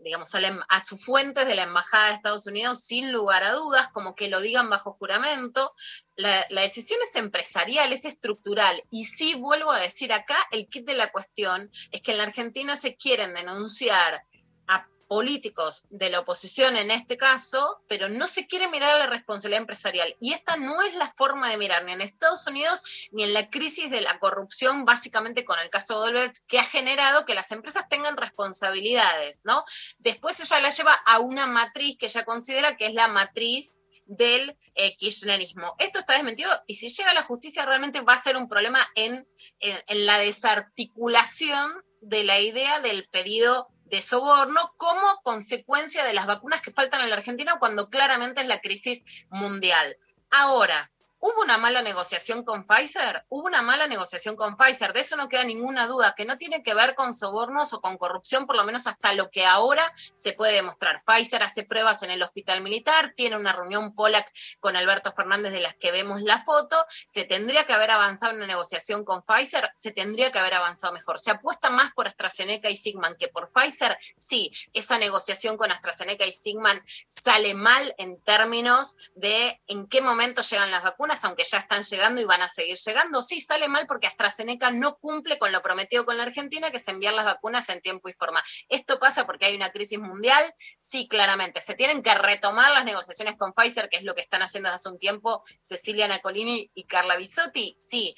digamos, 0.00 0.30
a 0.68 0.80
sus 0.80 1.04
fuentes 1.04 1.46
de 1.46 1.54
la 1.54 1.64
Embajada 1.64 2.06
de 2.06 2.14
Estados 2.14 2.46
Unidos 2.46 2.84
sin 2.84 3.12
lugar 3.12 3.42
a 3.42 3.52
dudas, 3.52 3.88
como 3.88 4.14
que 4.14 4.28
lo 4.28 4.40
digan 4.40 4.70
bajo 4.70 4.92
juramento. 4.92 5.74
La, 6.16 6.44
la 6.50 6.62
decisión 6.62 7.00
es 7.02 7.16
empresarial, 7.16 7.92
es 7.92 8.04
estructural. 8.04 8.80
Y 8.90 9.04
sí, 9.04 9.34
vuelvo 9.34 9.72
a 9.72 9.80
decir 9.80 10.12
acá, 10.12 10.36
el 10.52 10.68
kit 10.68 10.86
de 10.86 10.94
la 10.94 11.10
cuestión 11.10 11.70
es 11.90 12.02
que 12.02 12.12
en 12.12 12.18
la 12.18 12.24
Argentina 12.24 12.76
se 12.76 12.96
quieren 12.96 13.34
denunciar 13.34 14.22
a 14.68 14.86
políticos 15.08 15.84
de 15.90 16.10
la 16.10 16.20
oposición 16.20 16.76
en 16.76 16.90
este 16.90 17.16
caso, 17.16 17.82
pero 17.88 18.08
no 18.08 18.26
se 18.26 18.46
quiere 18.46 18.68
mirar 18.68 18.90
a 18.90 18.98
la 18.98 19.06
responsabilidad 19.06 19.62
empresarial. 19.62 20.14
Y 20.20 20.34
esta 20.34 20.56
no 20.56 20.82
es 20.82 20.94
la 20.94 21.10
forma 21.10 21.48
de 21.48 21.56
mirar 21.56 21.84
ni 21.84 21.92
en 21.92 22.00
Estados 22.02 22.46
Unidos 22.46 22.84
ni 23.10 23.24
en 23.24 23.32
la 23.32 23.48
crisis 23.50 23.90
de 23.90 24.02
la 24.02 24.18
corrupción, 24.20 24.84
básicamente 24.84 25.44
con 25.44 25.58
el 25.58 25.70
caso 25.70 25.94
de 26.04 26.10
Odebrecht, 26.10 26.46
que 26.46 26.58
ha 26.58 26.64
generado 26.64 27.24
que 27.24 27.34
las 27.34 27.50
empresas 27.52 27.88
tengan 27.88 28.16
responsabilidades, 28.16 29.40
¿no? 29.44 29.64
Después 29.98 30.38
ella 30.40 30.60
la 30.60 30.68
lleva 30.70 30.92
a 31.06 31.18
una 31.18 31.46
matriz 31.46 31.96
que 31.98 32.06
ella 32.06 32.24
considera 32.24 32.76
que 32.76 32.86
es 32.86 32.94
la 32.94 33.08
matriz 33.08 33.74
del 34.06 34.56
eh, 34.74 34.96
kirchnerismo. 34.96 35.74
Esto 35.78 35.98
está 35.98 36.14
desmentido 36.14 36.50
y 36.66 36.74
si 36.74 36.88
llega 36.88 37.10
a 37.10 37.14
la 37.14 37.22
justicia 37.22 37.64
realmente 37.66 38.00
va 38.00 38.14
a 38.14 38.18
ser 38.22 38.36
un 38.36 38.48
problema 38.48 38.80
en, 38.94 39.26
en- 39.60 39.82
en 39.86 40.06
la 40.06 40.18
desarticulación 40.18 41.84
de 42.00 42.24
la 42.24 42.38
idea 42.40 42.80
del 42.80 43.08
pedido 43.08 43.68
de 43.88 44.00
soborno 44.00 44.74
como 44.76 45.20
consecuencia 45.22 46.04
de 46.04 46.12
las 46.12 46.26
vacunas 46.26 46.60
que 46.60 46.70
faltan 46.70 47.00
en 47.00 47.10
la 47.10 47.16
Argentina 47.16 47.56
cuando 47.58 47.88
claramente 47.88 48.40
es 48.40 48.46
la 48.46 48.60
crisis 48.60 49.02
mundial. 49.30 49.96
Ahora, 50.30 50.90
¿hubo 51.20 51.42
una 51.42 51.58
mala 51.58 51.82
negociación 51.82 52.44
con 52.44 52.64
Pfizer? 52.64 53.24
Hubo 53.28 53.46
una 53.46 53.62
mala 53.62 53.86
negociación 53.86 54.36
con 54.36 54.56
Pfizer, 54.56 54.92
de 54.92 55.00
eso 55.00 55.16
no 55.16 55.28
queda 55.28 55.44
ninguna 55.44 55.86
duda, 55.86 56.14
que 56.16 56.24
no 56.24 56.36
tiene 56.36 56.62
que 56.62 56.74
ver 56.74 56.94
con 56.94 57.12
sobornos 57.12 57.72
o 57.72 57.80
con 57.80 57.98
corrupción, 57.98 58.46
por 58.46 58.56
lo 58.56 58.64
menos 58.64 58.86
hasta 58.86 59.12
lo 59.12 59.30
que 59.30 59.46
ahora 59.46 59.82
se 60.12 60.32
puede 60.32 60.52
demostrar. 60.54 61.00
Pfizer 61.04 61.42
hace 61.42 61.64
pruebas 61.64 62.02
en 62.02 62.10
el 62.10 62.22
hospital 62.22 62.60
militar, 62.60 63.14
tiene 63.16 63.36
una 63.36 63.52
reunión 63.52 63.94
Pollack 63.94 64.32
con 64.60 64.76
Alberto 64.76 65.12
Fernández 65.12 65.52
de 65.52 65.60
las 65.60 65.74
que 65.74 65.90
vemos 65.90 66.22
la 66.22 66.42
foto, 66.44 66.76
se 67.06 67.24
tendría 67.24 67.64
que 67.64 67.72
haber 67.72 67.90
avanzado 67.90 68.32
en 68.32 68.38
una 68.38 68.46
negociación 68.46 69.04
con 69.04 69.22
Pfizer, 69.22 69.70
se 69.74 69.92
tendría 69.92 70.30
que 70.30 70.38
haber 70.38 70.54
avanzado 70.54 70.92
mejor. 70.92 71.18
¿Se 71.18 71.30
apuesta 71.30 71.70
más 71.70 71.90
por 71.92 72.06
AstraZeneca 72.06 72.70
y 72.70 72.76
Sigman 72.76 73.16
que 73.16 73.28
por 73.28 73.48
Pfizer? 73.50 73.98
Sí, 74.16 74.52
esa 74.72 74.98
negociación 74.98 75.56
con 75.56 75.72
AstraZeneca 75.72 76.26
y 76.26 76.32
Sigman 76.32 76.84
sale 77.06 77.54
mal 77.54 77.94
en 77.98 78.20
términos 78.22 78.96
de 79.14 79.60
en 79.66 79.88
qué 79.88 80.00
momento 80.00 80.42
llegan 80.42 80.70
las 80.70 80.82
vacunas, 80.82 81.07
aunque 81.24 81.44
ya 81.44 81.58
están 81.58 81.82
llegando 81.82 82.20
y 82.20 82.24
van 82.24 82.42
a 82.42 82.48
seguir 82.48 82.76
llegando. 82.76 83.22
Sí, 83.22 83.40
sale 83.40 83.68
mal 83.68 83.86
porque 83.86 84.06
AstraZeneca 84.06 84.70
no 84.70 84.96
cumple 84.98 85.38
con 85.38 85.52
lo 85.52 85.62
prometido 85.62 86.04
con 86.04 86.16
la 86.16 86.24
Argentina, 86.24 86.70
que 86.70 86.76
es 86.76 86.88
enviar 86.88 87.14
las 87.14 87.24
vacunas 87.24 87.68
en 87.68 87.80
tiempo 87.80 88.08
y 88.08 88.12
forma. 88.12 88.42
¿Esto 88.68 88.98
pasa 88.98 89.26
porque 89.26 89.46
hay 89.46 89.56
una 89.56 89.70
crisis 89.70 89.98
mundial? 89.98 90.54
Sí, 90.78 91.08
claramente. 91.08 91.60
Se 91.60 91.74
tienen 91.74 92.02
que 92.02 92.14
retomar 92.14 92.72
las 92.72 92.84
negociaciones 92.84 93.34
con 93.36 93.52
Pfizer, 93.52 93.88
que 93.88 93.96
es 93.98 94.04
lo 94.04 94.14
que 94.14 94.20
están 94.20 94.42
haciendo 94.42 94.70
hace 94.70 94.88
un 94.88 94.98
tiempo 94.98 95.42
Cecilia 95.60 96.08
Nacolini 96.08 96.70
y 96.74 96.84
Carla 96.84 97.16
Bisotti. 97.16 97.74
Sí. 97.78 98.14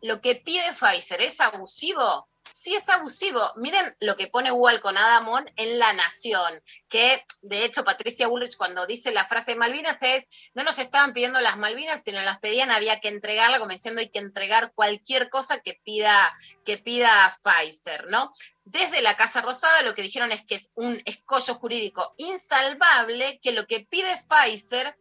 Lo 0.00 0.20
que 0.20 0.36
pide 0.36 0.72
Pfizer 0.72 1.20
es 1.20 1.40
abusivo. 1.40 2.28
Sí 2.50 2.74
es 2.74 2.88
abusivo. 2.88 3.52
Miren 3.56 3.96
lo 4.00 4.16
que 4.16 4.26
pone 4.26 4.52
Hugo 4.52 4.68
con 4.82 4.98
Adamón 4.98 5.50
en 5.56 5.78
La 5.78 5.92
Nación, 5.92 6.62
que 6.88 7.24
de 7.42 7.64
hecho 7.64 7.84
Patricia 7.84 8.28
Bullrich 8.28 8.56
cuando 8.56 8.86
dice 8.86 9.12
la 9.12 9.26
frase 9.26 9.56
Malvinas 9.56 10.02
es, 10.02 10.26
no 10.54 10.62
nos 10.62 10.78
estaban 10.78 11.12
pidiendo 11.12 11.40
las 11.40 11.56
Malvinas, 11.56 12.02
sino 12.04 12.20
las 12.22 12.38
pedían, 12.38 12.70
había 12.70 13.00
que 13.00 13.08
entregarla, 13.08 13.58
como 13.58 13.70
diciendo 13.70 14.00
hay 14.00 14.10
que 14.10 14.18
entregar 14.18 14.72
cualquier 14.74 15.30
cosa 15.30 15.60
que 15.60 15.80
pida, 15.84 16.32
que 16.64 16.78
pida 16.78 17.36
Pfizer, 17.42 18.06
¿no? 18.08 18.30
Desde 18.64 19.02
la 19.02 19.16
Casa 19.16 19.42
Rosada 19.42 19.82
lo 19.82 19.94
que 19.94 20.02
dijeron 20.02 20.32
es 20.32 20.42
que 20.44 20.54
es 20.54 20.70
un 20.74 21.02
escollo 21.04 21.54
jurídico 21.54 22.14
insalvable, 22.16 23.40
que 23.40 23.52
lo 23.52 23.66
que 23.66 23.80
pide 23.80 24.16
Pfizer 24.28 24.96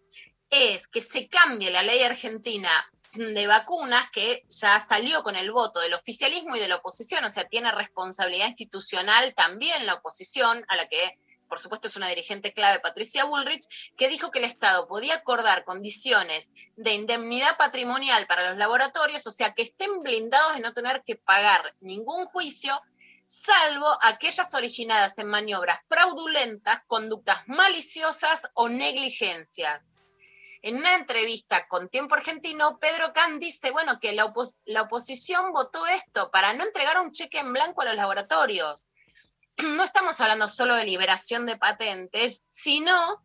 es 0.50 0.88
que 0.88 1.02
se 1.02 1.28
cambie 1.28 1.72
la 1.72 1.84
ley 1.84 2.04
argentina 2.04 2.70
de 3.14 3.47
vacunas 3.47 4.09
que 4.12 4.43
ya 4.47 4.80
salió 4.80 5.24
con 5.24 5.36
el 5.36 5.51
voto 5.51 5.80
del 5.80 5.93
oficialismo 5.93 6.55
y 6.55 6.59
de 6.59 6.68
la 6.68 6.78
oposición, 6.78 7.26
o 7.26 7.30
sea, 7.30 7.47
tiene 7.47 7.72
responsabilidad 7.72 8.47
institucional 8.47 9.34
también 9.34 9.86
la 9.86 9.95
oposición, 9.95 10.64
a 10.68 10.76
la 10.76 10.88
que 10.88 11.18
por 11.51 11.59
supuesto 11.59 11.89
es 11.89 11.97
una 11.97 12.07
dirigente 12.07 12.53
clave, 12.53 12.80
Patricia 12.80 13.26
Bullrich, 13.26 13.68
que 13.97 14.07
dijo 14.07 14.32
que 14.32 14.39
el 14.39 14.45
Estado 14.45 14.88
podía 14.88 15.16
acordar 15.16 15.66
condiciones 15.66 16.49
de 16.78 16.93
indemnidad 16.93 17.57
patrimonial 17.57 18.26
para 18.26 18.49
los 18.49 18.57
laboratorios, 18.57 19.28
o 19.28 19.32
sea, 19.32 19.53
que 19.53 19.64
estén 19.64 20.01
blindados 20.01 20.53
de 20.53 20.62
no 20.62 20.74
tener 20.74 21.03
que 21.05 21.18
pagar 21.18 21.76
ningún 21.82 22.26
juicio, 22.28 22.82
salvo 23.26 23.86
aquellas 24.01 24.53
originadas 24.53 25.18
en 25.18 25.28
maniobras 25.28 25.80
fraudulentas, 25.89 26.84
conductas 26.88 27.45
maliciosas 27.47 28.47
o 28.53 28.70
negligencias. 28.70 29.91
En 30.64 30.78
una 30.78 30.95
entrevista 30.95 31.68
con 31.68 31.89
Tiempo 31.89 32.14
Argentino, 32.14 32.78
Pedro 32.80 33.14
Can 33.14 33.39
dice, 33.39 33.72
bueno, 33.72 33.99
que 33.99 34.14
la, 34.14 34.26
opos- 34.26 34.62
oposición 34.80 35.51
votó 35.53 35.88
esto 35.88 36.30
para 36.30 36.53
no 36.53 36.64
entregar 36.64 36.99
un 36.99 37.12
cheque 37.12 37.39
en 37.39 37.51
blanco 37.51 37.82
a 37.82 37.86
los 37.86 37.95
laboratorios. 37.95 38.89
No 39.57 39.84
estamos 39.84 40.20
hablando 40.22 40.47
solo 40.47 40.76
de 40.76 40.86
liberación 40.86 41.45
de 41.45 41.57
patentes, 41.57 42.45
sino 42.49 43.22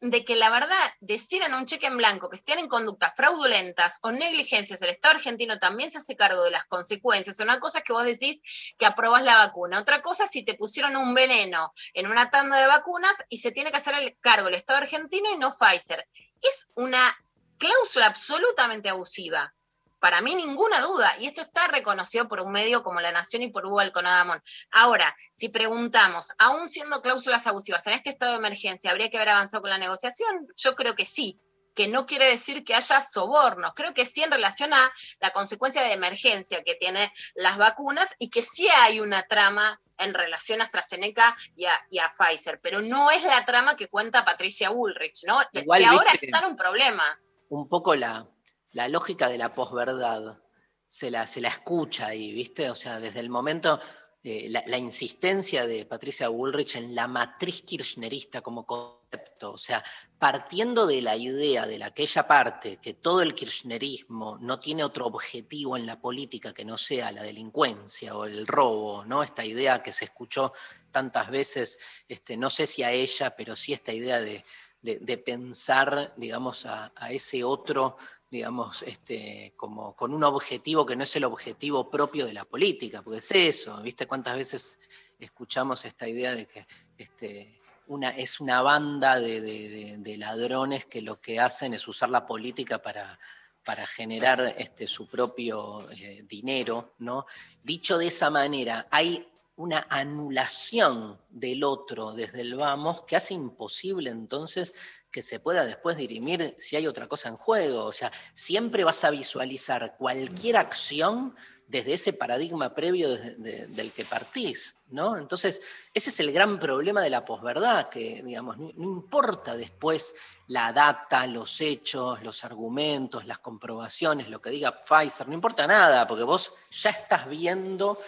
de 0.00 0.24
que 0.24 0.36
la 0.36 0.50
verdad, 0.50 0.76
decir 1.00 1.42
en 1.42 1.54
un 1.54 1.64
cheque 1.64 1.86
en 1.86 1.96
blanco 1.96 2.28
que 2.28 2.36
si 2.36 2.44
tienen 2.44 2.68
conductas 2.68 3.12
fraudulentas 3.16 3.98
o 4.02 4.12
negligencias, 4.12 4.82
el 4.82 4.90
Estado 4.90 5.14
argentino 5.14 5.58
también 5.58 5.90
se 5.90 5.98
hace 5.98 6.16
cargo 6.16 6.42
de 6.42 6.50
las 6.50 6.66
consecuencias. 6.66 7.38
Una 7.40 7.60
cosa 7.60 7.78
es 7.78 7.84
que 7.84 7.92
vos 7.92 8.04
decís 8.04 8.40
que 8.76 8.86
aprobas 8.86 9.24
la 9.24 9.36
vacuna, 9.36 9.78
otra 9.78 10.02
cosa 10.02 10.24
es 10.24 10.30
si 10.30 10.42
te 10.42 10.54
pusieron 10.54 10.96
un 10.96 11.14
veneno 11.14 11.72
en 11.94 12.06
una 12.08 12.30
tanda 12.30 12.58
de 12.58 12.66
vacunas 12.66 13.16
y 13.28 13.38
se 13.38 13.52
tiene 13.52 13.70
que 13.70 13.78
hacer 13.78 13.94
el 13.94 14.18
cargo 14.20 14.48
el 14.48 14.54
Estado 14.54 14.80
argentino 14.80 15.30
y 15.32 15.38
no 15.38 15.50
Pfizer. 15.50 16.06
Es 16.42 16.70
una 16.74 17.16
cláusula 17.58 18.06
absolutamente 18.06 18.88
abusiva. 18.88 19.54
Para 19.98 20.22
mí 20.22 20.34
ninguna 20.34 20.80
duda, 20.80 21.12
y 21.18 21.26
esto 21.26 21.42
está 21.42 21.68
reconocido 21.68 22.26
por 22.26 22.40
un 22.40 22.52
medio 22.52 22.82
como 22.82 23.00
La 23.00 23.12
Nación 23.12 23.42
y 23.42 23.50
por 23.50 23.66
Hugo 23.66 23.80
Alconadamón. 23.80 24.42
Ahora, 24.70 25.14
si 25.30 25.50
preguntamos, 25.50 26.32
aún 26.38 26.70
siendo 26.70 27.02
cláusulas 27.02 27.46
abusivas 27.46 27.86
en 27.86 27.92
este 27.92 28.08
estado 28.08 28.32
de 28.32 28.38
emergencia, 28.38 28.90
¿habría 28.90 29.10
que 29.10 29.18
haber 29.18 29.28
avanzado 29.28 29.60
con 29.60 29.70
la 29.70 29.76
negociación? 29.76 30.48
Yo 30.56 30.74
creo 30.74 30.94
que 30.94 31.04
sí, 31.04 31.38
que 31.74 31.88
no 31.88 32.06
quiere 32.06 32.26
decir 32.26 32.64
que 32.64 32.74
haya 32.74 33.00
sobornos. 33.00 33.72
Creo 33.74 33.94
que 33.94 34.04
sí 34.04 34.22
en 34.22 34.30
relación 34.30 34.72
a 34.74 34.92
la 35.20 35.30
consecuencia 35.30 35.82
de 35.82 35.92
emergencia 35.92 36.62
que 36.62 36.74
tienen 36.74 37.08
las 37.34 37.58
vacunas 37.58 38.14
y 38.18 38.28
que 38.28 38.42
sí 38.42 38.68
hay 38.68 39.00
una 39.00 39.22
trama 39.22 39.80
en 39.98 40.14
relación 40.14 40.60
a 40.60 40.64
AstraZeneca 40.64 41.36
y 41.56 41.66
a, 41.66 41.72
y 41.90 41.98
a 41.98 42.10
Pfizer, 42.10 42.60
pero 42.60 42.80
no 42.80 43.10
es 43.10 43.22
la 43.22 43.44
trama 43.44 43.76
que 43.76 43.88
cuenta 43.88 44.24
Patricia 44.24 44.70
Bullrich, 44.70 45.24
¿no? 45.26 45.38
Igual, 45.52 45.80
que 45.80 45.86
ahora 45.86 46.10
está 46.20 46.38
en 46.40 46.46
un 46.46 46.56
problema. 46.56 47.20
un 47.50 47.68
poco 47.68 47.94
la, 47.94 48.26
la 48.72 48.88
lógica 48.88 49.28
de 49.28 49.38
la 49.38 49.54
posverdad 49.54 50.38
se 50.86 51.10
la, 51.10 51.26
se 51.26 51.40
la 51.40 51.48
escucha 51.48 52.06
ahí, 52.06 52.32
¿viste? 52.32 52.68
O 52.68 52.74
sea, 52.74 52.98
desde 52.98 53.20
el 53.20 53.30
momento, 53.30 53.80
eh, 54.22 54.48
la, 54.50 54.76
insistencia 54.76 55.66
de 55.66 55.86
Patricia 55.86 56.28
Bullrich 56.28 56.76
en 56.76 56.94
la 56.94 57.08
matriz 57.08 57.62
kirchnerista 57.62 58.42
como 58.42 58.66
concepto, 58.66 59.52
o 59.52 59.58
sea, 59.58 59.82
partiendo 60.18 60.86
de 60.86 61.00
la 61.00 61.16
idea 61.16 61.66
de 61.66 61.78
la 61.78 61.86
aquella 61.86 62.28
parte 62.28 62.76
que 62.76 62.92
todo 62.94 63.22
el 63.22 63.34
kirchnerismo 63.34 64.36
no 64.38 64.60
tiene 64.60 64.84
otro 64.84 65.06
objetivo 65.06 65.76
en 65.78 65.86
la 65.86 65.98
política 66.00 66.52
que 66.52 66.66
no 66.66 66.76
sea 66.76 67.10
la 67.12 67.22
delincuencia 67.22 68.14
o 68.14 68.26
el 68.26 68.46
robo, 68.46 69.04
¿no? 69.06 69.22
Esta 69.22 69.44
idea 69.44 69.82
que 69.82 69.92
se 69.92 70.04
escuchó 70.04 70.52
tantas 70.90 71.30
veces, 71.30 71.78
este, 72.06 72.36
no 72.36 72.50
sé 72.50 72.66
si 72.66 72.82
a 72.82 72.92
ella, 72.92 73.34
pero 73.34 73.56
sí 73.56 73.72
esta 73.72 73.92
idea 73.92 74.20
de, 74.20 74.44
de- 74.82 74.98
de 74.98 75.18
pensar, 75.18 76.12
digamos, 76.18 76.66
a, 76.66 76.92
a 76.94 77.10
ese 77.12 77.42
otro, 77.42 77.96
digamos, 78.30 78.82
este, 78.82 79.52
como 79.56 79.96
con 79.96 80.14
un 80.14 80.22
objetivo 80.22 80.86
que 80.86 80.94
no 80.94 81.04
es 81.04 81.16
el 81.16 81.24
objetivo 81.24 81.90
propio 81.90 82.26
de 82.26 82.32
la 82.32 82.44
política, 82.44 83.02
porque 83.02 83.18
es 83.18 83.30
eso, 83.32 83.82
¿viste? 83.82 84.06
¿Cuántas 84.06 84.36
veces 84.36 84.78
escuchamos 85.18 85.84
esta 85.84 86.08
idea 86.08 86.34
de 86.34 86.46
que 86.46 86.66
este, 86.96 87.60
una, 87.88 88.10
es 88.10 88.38
una 88.40 88.62
banda 88.62 89.18
de, 89.18 90.14
ladrones 90.16 90.86
que 90.86 91.02
lo 91.02 91.20
que 91.20 91.40
hacen 91.40 91.74
es 91.74 91.88
usar 91.88 92.08
la 92.10 92.24
política 92.24 92.80
para, 92.80 93.18
para 93.64 93.84
generar 93.86 94.54
este, 94.56 94.86
su 94.86 95.08
propio 95.08 95.90
eh, 95.90 96.24
dinero, 96.28 96.94
¿no? 96.98 97.26
Dicho 97.62 97.98
de 97.98 98.06
esa 98.06 98.30
manera, 98.30 98.86
hay 98.90 99.29
una 99.60 99.86
anulación 99.90 101.18
del 101.28 101.64
otro 101.64 102.12
desde 102.12 102.40
el 102.40 102.54
vamos 102.54 103.02
que 103.02 103.16
hace 103.16 103.34
imposible 103.34 104.08
entonces 104.10 104.74
que 105.10 105.22
se 105.22 105.38
pueda 105.40 105.66
después 105.66 105.96
dirimir 105.96 106.54
si 106.58 106.76
hay 106.76 106.86
otra 106.86 107.08
cosa 107.08 107.28
en 107.28 107.36
juego. 107.36 107.84
O 107.84 107.92
sea, 107.92 108.10
siempre 108.32 108.84
vas 108.84 109.04
a 109.04 109.10
visualizar 109.10 109.96
cualquier 109.98 110.56
acción 110.56 111.34
desde 111.66 111.92
ese 111.94 112.12
paradigma 112.12 112.74
previo 112.74 113.10
de- 113.10 113.34
de- 113.36 113.66
del 113.68 113.92
que 113.92 114.04
partís, 114.04 114.76
¿no? 114.88 115.16
Entonces, 115.18 115.60
ese 115.94 116.10
es 116.10 116.18
el 116.20 116.32
gran 116.32 116.58
problema 116.58 117.00
de 117.02 117.10
la 117.10 117.24
posverdad, 117.24 117.88
que, 117.88 118.22
digamos, 118.24 118.56
no 118.56 118.70
importa 118.76 119.56
después 119.56 120.14
la 120.48 120.72
data, 120.72 121.26
los 121.26 121.60
hechos, 121.60 122.22
los 122.24 122.42
argumentos, 122.44 123.24
las 123.26 123.38
comprobaciones, 123.38 124.28
lo 124.28 124.40
que 124.40 124.50
diga 124.50 124.82
Pfizer, 124.82 125.28
no 125.28 125.34
importa 125.34 125.66
nada, 125.66 126.06
porque 126.08 126.24
vos 126.24 126.52
ya 126.70 126.90
estás 126.90 127.28
viendo, 127.28 128.00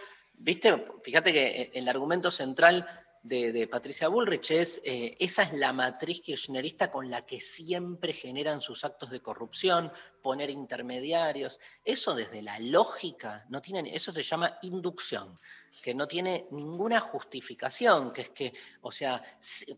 ¿viste? 0.43 0.85
Fíjate 1.03 1.33
que 1.33 1.71
el 1.73 1.89
argumento 1.89 2.31
central 2.31 2.87
de, 3.23 3.69
Patricia 3.69 4.09
Bullrich 4.09 4.51
es, 4.51 4.81
eh, 4.85 5.17
esa 5.21 5.45
es 5.45 5.53
la 5.53 5.73
matriz 5.73 6.21
kirchnerista 6.21 6.91
con 6.91 7.09
la 7.09 7.25
que 7.25 7.41
siempre 7.41 8.13
generan 8.13 8.61
sus 8.61 8.85
actos 8.85 9.11
de 9.11 9.21
corrupción, 9.21 9.93
poner 10.21 10.51
intermediarios. 10.51 11.61
Eso 11.85 12.15
desde 12.15 12.43
la 12.43 12.59
lógica, 12.59 13.47
no 13.49 13.63
tienen, 13.63 13.87
eso 13.87 14.11
se 14.11 14.25
llama 14.25 14.59
inducción, 14.63 15.39
que 15.81 15.95
no 15.95 16.09
tiene 16.09 16.49
ninguna 16.51 16.99
justificación, 16.99 18.13
que 18.13 18.23
es 18.23 18.31
que, 18.31 18.53
o 18.81 18.91
sea, 18.91 19.23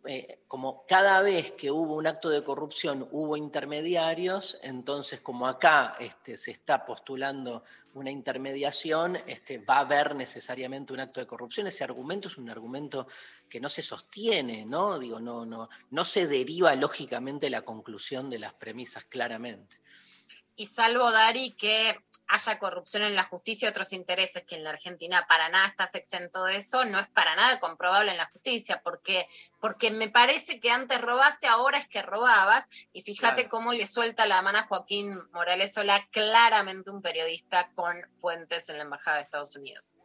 eh, 0.06 0.40
como 0.48 0.86
cada 0.86 1.20
vez 1.20 1.52
que 1.52 1.70
hubo 1.70 1.96
un 1.96 2.06
acto 2.06 2.30
de 2.30 2.42
corrupción 2.42 3.06
hubo 3.12 3.36
intermediarios, 3.36 4.58
entonces 4.62 5.20
como 5.20 5.46
acá 5.46 5.96
este, 6.00 6.38
se 6.38 6.50
está 6.50 6.86
postulando 6.86 7.62
una 7.94 8.10
intermediación, 8.10 9.16
este, 9.26 9.58
va 9.58 9.76
a 9.76 9.80
haber 9.80 10.14
necesariamente 10.14 10.92
un 10.92 11.00
acto 11.00 11.20
de 11.20 11.26
corrupción. 11.26 11.66
Ese 11.66 11.84
argumento 11.84 12.28
es 12.28 12.36
un 12.36 12.50
argumento 12.50 13.06
que 13.48 13.60
no 13.60 13.68
se 13.68 13.82
sostiene, 13.82 14.66
¿no? 14.66 14.98
Digo, 14.98 15.20
no, 15.20 15.46
no, 15.46 15.68
no 15.90 16.04
se 16.04 16.26
deriva 16.26 16.74
lógicamente 16.74 17.48
la 17.48 17.62
conclusión 17.62 18.28
de 18.28 18.40
las 18.40 18.54
premisas 18.54 19.04
claramente. 19.04 19.78
Y 20.56 20.66
salvo, 20.66 21.10
Dari, 21.10 21.50
que 21.52 21.98
haya 22.28 22.58
corrupción 22.58 23.02
en 23.02 23.16
la 23.16 23.24
justicia 23.24 23.66
y 23.66 23.70
otros 23.70 23.92
intereses 23.92 24.44
que 24.44 24.54
en 24.54 24.64
la 24.64 24.70
Argentina 24.70 25.26
para 25.28 25.48
nada 25.48 25.66
estás 25.66 25.94
exento 25.94 26.44
de 26.44 26.56
eso, 26.56 26.84
no 26.84 26.98
es 26.98 27.06
para 27.08 27.34
nada 27.36 27.60
comprobable 27.60 28.12
en 28.12 28.16
la 28.16 28.26
justicia, 28.26 28.80
porque, 28.82 29.26
porque 29.60 29.90
me 29.90 30.08
parece 30.08 30.60
que 30.60 30.70
antes 30.70 31.00
robaste, 31.00 31.48
ahora 31.48 31.78
es 31.78 31.86
que 31.86 32.02
robabas, 32.02 32.68
y 32.92 33.02
fíjate 33.02 33.42
Claro. 33.42 33.50
cómo 33.50 33.72
le 33.72 33.86
suelta 33.86 34.26
la 34.26 34.40
mano 34.42 34.58
a 34.58 34.66
Joaquín 34.66 35.18
Morales 35.32 35.74
Sola, 35.74 36.06
claramente 36.10 36.90
un 36.90 37.02
periodista 37.02 37.70
con 37.74 37.96
fuentes 38.20 38.68
en 38.70 38.78
la 38.78 38.84
Embajada 38.84 39.18
de 39.18 39.22
Estados 39.24 39.56
Unidos. 39.56 39.96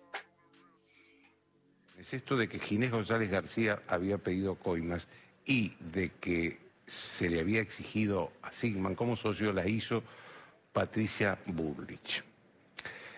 Es 1.97 2.13
esto 2.13 2.35
de 2.37 2.47
que 2.47 2.59
Ginés 2.59 2.91
González 2.91 3.29
García 3.29 3.81
había 3.87 4.17
pedido 4.17 4.55
coimas 4.55 5.07
y 5.45 5.75
de 5.79 6.11
que 6.19 6.59
se 7.17 7.29
le 7.29 7.39
había 7.39 7.61
exigido 7.61 8.31
a 8.41 8.51
Sigman 8.53 8.95
como 8.95 9.15
socio, 9.15 9.53
la 9.53 9.67
hizo 9.67 10.03
Patricia 10.71 11.37
Bullrich. 11.45 12.23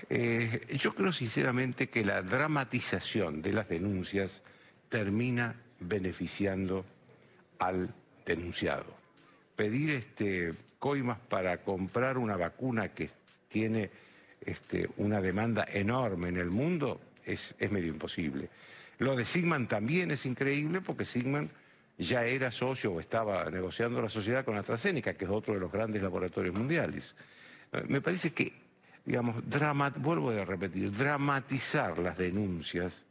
Eh, 0.09 0.77
yo 0.77 0.93
creo 0.93 1.13
sinceramente 1.13 1.87
que 1.87 2.03
la 2.03 2.21
dramatización 2.21 3.41
de 3.41 3.53
las 3.53 3.69
denuncias 3.69 4.41
termina 4.89 5.55
beneficiando 5.79 6.85
al 7.59 7.93
denunciado. 8.25 8.93
Pedir 9.55 9.91
este, 9.91 10.53
coimas 10.79 11.19
para 11.29 11.57
comprar 11.63 12.17
una 12.17 12.35
vacuna 12.35 12.89
que 12.89 13.09
tiene 13.47 13.89
este, 14.41 14.89
una 14.97 15.21
demanda 15.21 15.65
enorme 15.71 16.29
en 16.29 16.37
el 16.37 16.49
mundo 16.49 16.99
es, 17.25 17.55
es 17.59 17.71
medio 17.71 17.89
imposible. 17.89 18.49
Lo 18.97 19.15
de 19.15 19.25
Sigman 19.25 19.67
también 19.67 20.11
es 20.11 20.25
increíble 20.25 20.81
porque 20.81 21.05
Sigman 21.05 21.49
ya 21.97 22.25
era 22.25 22.51
socio 22.51 22.93
o 22.93 22.99
estaba 22.99 23.49
negociando 23.49 24.01
la 24.01 24.09
sociedad 24.09 24.43
con 24.43 24.57
AstraZeneca, 24.57 25.13
que 25.13 25.25
es 25.25 25.31
otro 25.31 25.53
de 25.53 25.59
los 25.59 25.71
grandes 25.71 26.01
laboratorios 26.01 26.55
mundiales. 26.55 27.13
Me 27.87 28.01
parece 28.01 28.33
que, 28.33 28.51
digamos, 29.05 29.47
drama, 29.49 29.89
vuelvo 29.89 30.29
a 30.31 30.45
repetir, 30.45 30.91
dramatizar 30.91 31.97
las 31.99 32.17
denuncias 32.17 33.05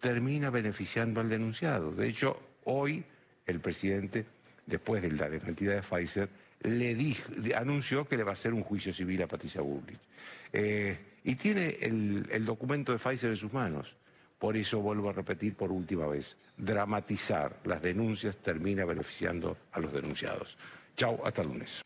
termina 0.00 0.50
beneficiando 0.50 1.20
al 1.20 1.28
denunciado. 1.28 1.92
De 1.92 2.08
hecho, 2.08 2.36
hoy 2.64 3.04
el 3.46 3.60
presidente, 3.60 4.26
después 4.66 5.02
de 5.02 5.12
la 5.12 5.28
desmentida 5.28 5.74
de 5.74 5.82
Pfizer, 5.82 6.28
le 6.62 6.94
dijo, 6.94 7.22
anunció 7.56 8.06
que 8.06 8.16
le 8.16 8.24
va 8.24 8.30
a 8.30 8.34
hacer 8.34 8.52
un 8.52 8.62
juicio 8.62 8.92
civil 8.92 9.22
a 9.22 9.26
Patricia 9.26 9.60
Bullrich. 9.60 10.00
Eh, 10.52 10.98
y 11.24 11.36
tiene 11.36 11.78
el, 11.80 12.28
el 12.30 12.44
documento 12.44 12.92
de 12.92 12.98
Pfizer 12.98 13.30
en 13.30 13.36
sus 13.36 13.52
manos. 13.52 13.94
Por 14.38 14.56
eso 14.56 14.80
vuelvo 14.80 15.10
a 15.10 15.12
repetir 15.12 15.54
por 15.54 15.70
última 15.70 16.08
vez, 16.08 16.36
dramatizar 16.56 17.60
las 17.64 17.80
denuncias 17.80 18.36
termina 18.38 18.84
beneficiando 18.84 19.56
a 19.70 19.78
los 19.78 19.92
denunciados. 19.92 20.56
Chao, 20.96 21.24
hasta 21.24 21.42
el 21.42 21.48
lunes. 21.48 21.82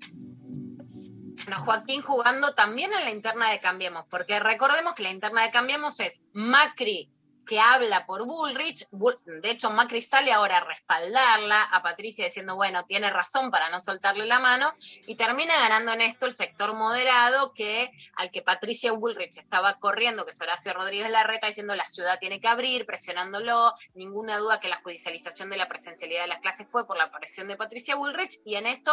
Bueno, 0.00 1.58
Joaquín 1.58 2.02
jugando 2.02 2.54
también 2.54 2.92
en 2.92 3.04
la 3.04 3.10
interna 3.10 3.50
de 3.50 3.60
Cambiemos, 3.60 4.06
porque 4.08 4.40
recordemos 4.40 4.94
que 4.94 5.02
la 5.02 5.10
interna 5.10 5.42
de 5.42 5.50
Cambiemos 5.50 6.00
es 6.00 6.22
Macri 6.32 7.10
que 7.44 7.60
habla 7.60 8.06
por 8.06 8.24
Bullrich, 8.24 8.86
Bull- 8.90 9.20
de 9.24 9.50
hecho 9.50 9.70
Macri 9.70 10.00
sale 10.00 10.32
ahora 10.32 10.58
a 10.58 10.64
respaldarla 10.64 11.62
a 11.62 11.82
Patricia 11.82 12.24
diciendo, 12.24 12.56
bueno, 12.56 12.84
tiene 12.86 13.10
razón 13.10 13.50
para 13.50 13.68
no 13.70 13.80
soltarle 13.80 14.26
la 14.26 14.40
mano, 14.40 14.72
y 15.06 15.14
termina 15.16 15.58
ganando 15.58 15.92
en 15.92 16.00
esto 16.00 16.26
el 16.26 16.32
sector 16.32 16.74
moderado 16.74 17.52
que 17.54 17.90
al 18.16 18.30
que 18.30 18.42
Patricia 18.42 18.92
Bullrich 18.92 19.38
estaba 19.38 19.78
corriendo, 19.78 20.24
que 20.24 20.30
es 20.30 20.40
Horacio 20.40 20.72
Rodríguez 20.72 21.10
Larreta, 21.10 21.46
diciendo 21.46 21.74
la 21.74 21.86
ciudad 21.86 22.18
tiene 22.18 22.40
que 22.40 22.48
abrir, 22.48 22.86
presionándolo, 22.86 23.74
ninguna 23.94 24.38
duda 24.38 24.60
que 24.60 24.68
la 24.68 24.80
judicialización 24.82 25.50
de 25.50 25.56
la 25.56 25.68
presencialidad 25.68 26.22
de 26.22 26.28
las 26.28 26.40
clases 26.40 26.66
fue 26.70 26.86
por 26.86 26.96
la 26.96 27.10
presión 27.10 27.48
de 27.48 27.56
Patricia 27.56 27.96
Bullrich, 27.96 28.40
y 28.44 28.54
en 28.54 28.66
esto 28.66 28.92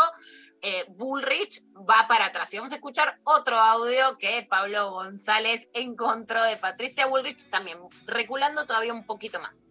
eh, 0.63 0.85
Bullrich 0.89 1.63
va 1.75 2.07
para 2.07 2.25
atrás. 2.25 2.53
Y 2.53 2.57
vamos 2.57 2.71
a 2.71 2.75
escuchar 2.75 3.19
otro 3.23 3.57
audio 3.57 4.17
que 4.19 4.45
Pablo 4.47 4.91
González 4.91 5.67
encontró 5.73 6.43
de 6.43 6.57
Patricia 6.57 7.07
Bullrich, 7.07 7.49
también 7.49 7.79
reculando 8.05 8.40
todavía 8.65 8.93
un 8.93 9.05
poquito 9.05 9.39
más. 9.39 9.67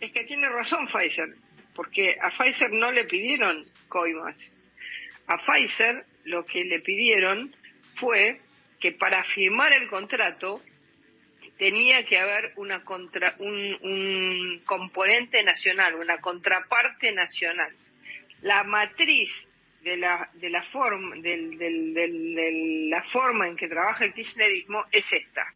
Es 0.00 0.12
que 0.12 0.24
tiene 0.24 0.48
razón 0.48 0.86
Pfizer, 0.88 1.28
porque 1.74 2.16
a 2.20 2.30
Pfizer 2.30 2.70
no 2.72 2.90
le 2.90 3.04
pidieron 3.04 3.64
coimas. 3.88 4.36
A 5.26 5.36
Pfizer 5.38 6.04
lo 6.24 6.44
que 6.44 6.64
le 6.64 6.80
pidieron 6.80 7.54
fue 7.96 8.40
que 8.80 8.92
para 8.92 9.22
firmar 9.24 9.72
el 9.72 9.88
contrato 9.88 10.60
tenía 11.58 12.04
que 12.04 12.18
haber 12.18 12.52
una 12.56 12.82
contra, 12.84 13.36
un, 13.38 13.78
un 13.82 14.62
componente 14.64 15.42
nacional, 15.44 15.94
una 15.94 16.18
contraparte 16.20 17.12
nacional. 17.12 17.72
La 18.40 18.64
matriz 18.64 19.30
de 19.82 19.96
la, 19.96 20.28
de 20.34 20.50
la 20.50 20.62
forma 20.70 21.14
del- 21.16 21.56
de 21.58 22.88
la 22.90 23.02
forma 23.12 23.46
en 23.48 23.56
que 23.56 23.68
trabaja 23.68 24.04
el 24.04 24.14
kirchnerismo 24.14 24.84
es 24.90 25.04
esta. 25.12 25.46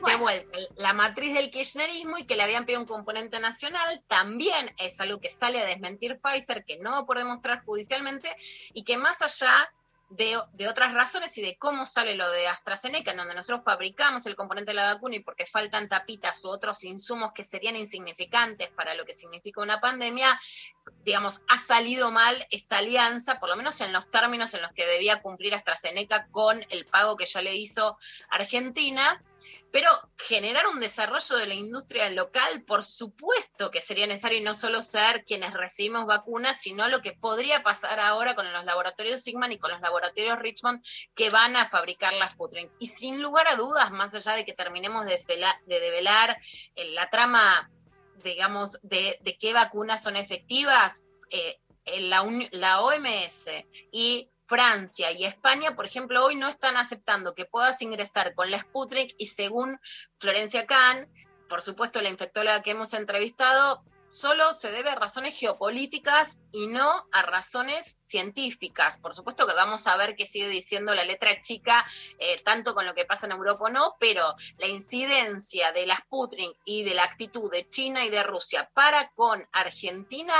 Bueno, 0.00 0.26
de, 0.26 0.34
de 0.34 0.46
vuelta, 0.46 0.58
la 0.76 0.92
matriz 0.92 1.34
del 1.34 1.50
kirchnerismo 1.50 2.18
y 2.18 2.26
que 2.26 2.36
le 2.36 2.42
habían 2.42 2.64
pedido 2.64 2.80
un 2.80 2.86
componente 2.86 3.40
nacional 3.40 4.02
también 4.06 4.74
es 4.78 5.00
algo 5.00 5.20
que 5.20 5.30
sale 5.30 5.60
a 5.60 5.66
desmentir 5.66 6.16
Pfizer, 6.16 6.64
que 6.64 6.78
no 6.78 7.04
puede 7.06 7.20
demostrar 7.20 7.64
judicialmente 7.64 8.34
y 8.74 8.84
que 8.84 8.96
más 8.96 9.22
allá 9.22 9.72
de, 10.10 10.38
de 10.52 10.68
otras 10.68 10.92
razones 10.92 11.36
y 11.38 11.42
de 11.42 11.56
cómo 11.56 11.86
sale 11.86 12.14
lo 12.14 12.30
de 12.30 12.46
AstraZeneca, 12.46 13.12
en 13.12 13.16
donde 13.16 13.34
nosotros 13.34 13.64
fabricamos 13.64 14.26
el 14.26 14.36
componente 14.36 14.72
de 14.72 14.74
la 14.74 14.94
vacuna 14.94 15.16
y 15.16 15.20
porque 15.20 15.46
faltan 15.46 15.88
tapitas 15.88 16.44
u 16.44 16.50
otros 16.50 16.84
insumos 16.84 17.32
que 17.32 17.44
serían 17.44 17.76
insignificantes 17.76 18.68
para 18.70 18.94
lo 18.94 19.04
que 19.04 19.14
significa 19.14 19.62
una 19.62 19.80
pandemia, 19.80 20.38
digamos, 21.04 21.42
ha 21.48 21.56
salido 21.56 22.10
mal 22.10 22.46
esta 22.50 22.78
alianza, 22.78 23.40
por 23.40 23.48
lo 23.48 23.56
menos 23.56 23.80
en 23.80 23.92
los 23.92 24.10
términos 24.10 24.52
en 24.54 24.62
los 24.62 24.72
que 24.72 24.86
debía 24.86 25.22
cumplir 25.22 25.54
AstraZeneca 25.54 26.28
con 26.30 26.62
el 26.68 26.84
pago 26.84 27.16
que 27.16 27.26
ya 27.26 27.40
le 27.40 27.54
hizo 27.56 27.98
Argentina. 28.28 29.22
Pero 29.72 29.88
generar 30.18 30.66
un 30.66 30.80
desarrollo 30.80 31.36
de 31.36 31.46
la 31.46 31.54
industria 31.54 32.10
local, 32.10 32.62
por 32.64 32.84
supuesto 32.84 33.70
que 33.70 33.80
sería 33.80 34.06
necesario 34.06 34.42
no 34.42 34.52
solo 34.52 34.82
ser 34.82 35.24
quienes 35.24 35.54
recibimos 35.54 36.04
vacunas, 36.04 36.60
sino 36.60 36.88
lo 36.88 37.00
que 37.00 37.12
podría 37.12 37.62
pasar 37.62 37.98
ahora 37.98 38.34
con 38.34 38.52
los 38.52 38.64
laboratorios 38.66 39.22
Sigman 39.22 39.50
y 39.50 39.58
con 39.58 39.72
los 39.72 39.80
laboratorios 39.80 40.38
Richmond 40.38 40.84
que 41.14 41.30
van 41.30 41.56
a 41.56 41.68
fabricar 41.68 42.12
las 42.12 42.32
Sputnik. 42.32 42.70
Y 42.78 42.86
sin 42.86 43.22
lugar 43.22 43.48
a 43.48 43.56
dudas, 43.56 43.90
más 43.90 44.14
allá 44.14 44.32
de 44.32 44.44
que 44.44 44.52
terminemos 44.52 45.06
de, 45.06 45.18
de 45.66 45.80
develar 45.80 46.38
eh, 46.76 46.90
la 46.92 47.08
trama, 47.08 47.70
digamos, 48.22 48.78
de, 48.82 49.18
de 49.22 49.38
qué 49.38 49.54
vacunas 49.54 50.02
son 50.02 50.16
efectivas, 50.16 51.02
eh, 51.30 51.58
la 52.02 52.80
OMS 52.80 53.48
y 53.90 54.28
Francia 54.46 55.10
y 55.12 55.24
España, 55.24 55.74
por 55.74 55.86
ejemplo, 55.86 56.24
hoy 56.24 56.36
no 56.36 56.48
están 56.48 56.76
aceptando 56.76 57.34
que 57.34 57.44
puedas 57.44 57.80
ingresar 57.82 58.34
con 58.34 58.50
la 58.50 58.58
Sputnik 58.58 59.14
y 59.18 59.26
según 59.26 59.78
Florencia 60.18 60.66
Kahn, 60.66 61.08
por 61.48 61.62
supuesto 61.62 62.00
la 62.00 62.08
infectóloga 62.08 62.62
que 62.62 62.72
hemos 62.72 62.94
entrevistado, 62.94 63.84
solo 64.12 64.52
se 64.52 64.70
debe 64.70 64.90
a 64.90 64.94
razones 64.94 65.38
geopolíticas 65.38 66.42
y 66.52 66.66
no 66.66 67.08
a 67.12 67.22
razones 67.22 67.96
científicas. 68.02 68.98
Por 68.98 69.14
supuesto 69.14 69.46
que 69.46 69.54
vamos 69.54 69.86
a 69.86 69.96
ver 69.96 70.14
qué 70.16 70.26
sigue 70.26 70.48
diciendo 70.48 70.94
la 70.94 71.04
letra 71.04 71.40
chica, 71.40 71.86
eh, 72.18 72.38
tanto 72.44 72.74
con 72.74 72.84
lo 72.84 72.94
que 72.94 73.06
pasa 73.06 73.24
en 73.24 73.32
Europa 73.32 73.64
o 73.64 73.70
no, 73.70 73.96
pero 73.98 74.34
la 74.58 74.66
incidencia 74.66 75.72
de 75.72 75.86
la 75.86 75.96
Sputnik 75.96 76.54
y 76.66 76.84
de 76.84 76.94
la 76.94 77.04
actitud 77.04 77.50
de 77.50 77.66
China 77.70 78.04
y 78.04 78.10
de 78.10 78.22
Rusia 78.22 78.70
para 78.74 79.10
con 79.12 79.48
Argentina, 79.50 80.34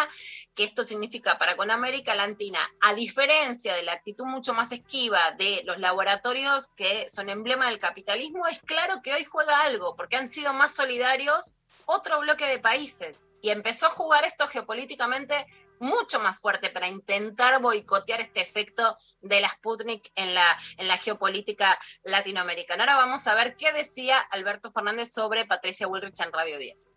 que 0.54 0.64
esto 0.64 0.84
significa 0.84 1.38
para 1.38 1.56
con 1.56 1.70
América 1.70 2.14
Latina, 2.14 2.60
a 2.82 2.92
diferencia 2.92 3.74
de 3.74 3.84
la 3.84 3.94
actitud 3.94 4.26
mucho 4.26 4.52
más 4.52 4.72
esquiva 4.72 5.30
de 5.38 5.62
los 5.64 5.78
laboratorios 5.78 6.68
que 6.76 7.08
son 7.08 7.30
emblema 7.30 7.66
del 7.66 7.78
capitalismo, 7.78 8.46
es 8.46 8.60
claro 8.60 9.00
que 9.02 9.14
hoy 9.14 9.24
juega 9.24 9.62
algo, 9.62 9.96
porque 9.96 10.16
han 10.16 10.28
sido 10.28 10.52
más 10.52 10.74
solidarios 10.74 11.54
otro 11.86 12.20
bloque 12.20 12.46
de 12.46 12.58
países 12.58 13.26
y 13.40 13.50
empezó 13.50 13.86
a 13.86 13.90
jugar 13.90 14.24
esto 14.24 14.46
geopolíticamente 14.48 15.46
mucho 15.82 16.20
más 16.20 16.38
fuerte 16.38 16.70
para 16.70 16.88
intentar 16.88 17.60
boicotear 17.60 18.20
este 18.20 18.40
efecto 18.40 18.96
de 19.20 19.40
la 19.40 19.48
Sputnik 19.48 20.12
en 20.14 20.32
la, 20.32 20.56
en 20.78 20.86
la 20.86 20.96
geopolítica 20.96 21.76
latinoamericana. 22.04 22.84
Ahora 22.84 22.96
vamos 22.96 23.26
a 23.26 23.34
ver 23.34 23.56
qué 23.56 23.72
decía 23.72 24.16
Alberto 24.30 24.70
Fernández 24.70 25.10
sobre 25.12 25.44
Patricia 25.44 25.88
Bullrich 25.88 26.20
en 26.20 26.32
Radio 26.32 26.58
10. 26.58 26.90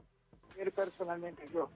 Él 0.57 0.71
personalmente 0.71 1.49
yo. 1.51 1.69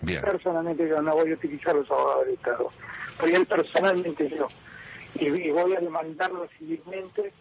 Bien. 0.00 0.20
Personalmente 0.20 0.88
yo 0.88 1.00
no 1.00 1.14
voy 1.14 1.30
a 1.30 1.34
utilizar 1.34 1.76
los 1.76 1.88
abogados 1.90 2.26
del 2.26 2.34
Estado. 2.34 2.72
Voy 3.20 3.32
él 3.32 3.46
personalmente 3.46 4.28
yo. 4.28 4.48
Y, 5.14 5.26
y 5.26 5.50
voy 5.50 5.76
a 5.76 5.80
demandarlo 5.80 6.48
civilmente 6.58 7.32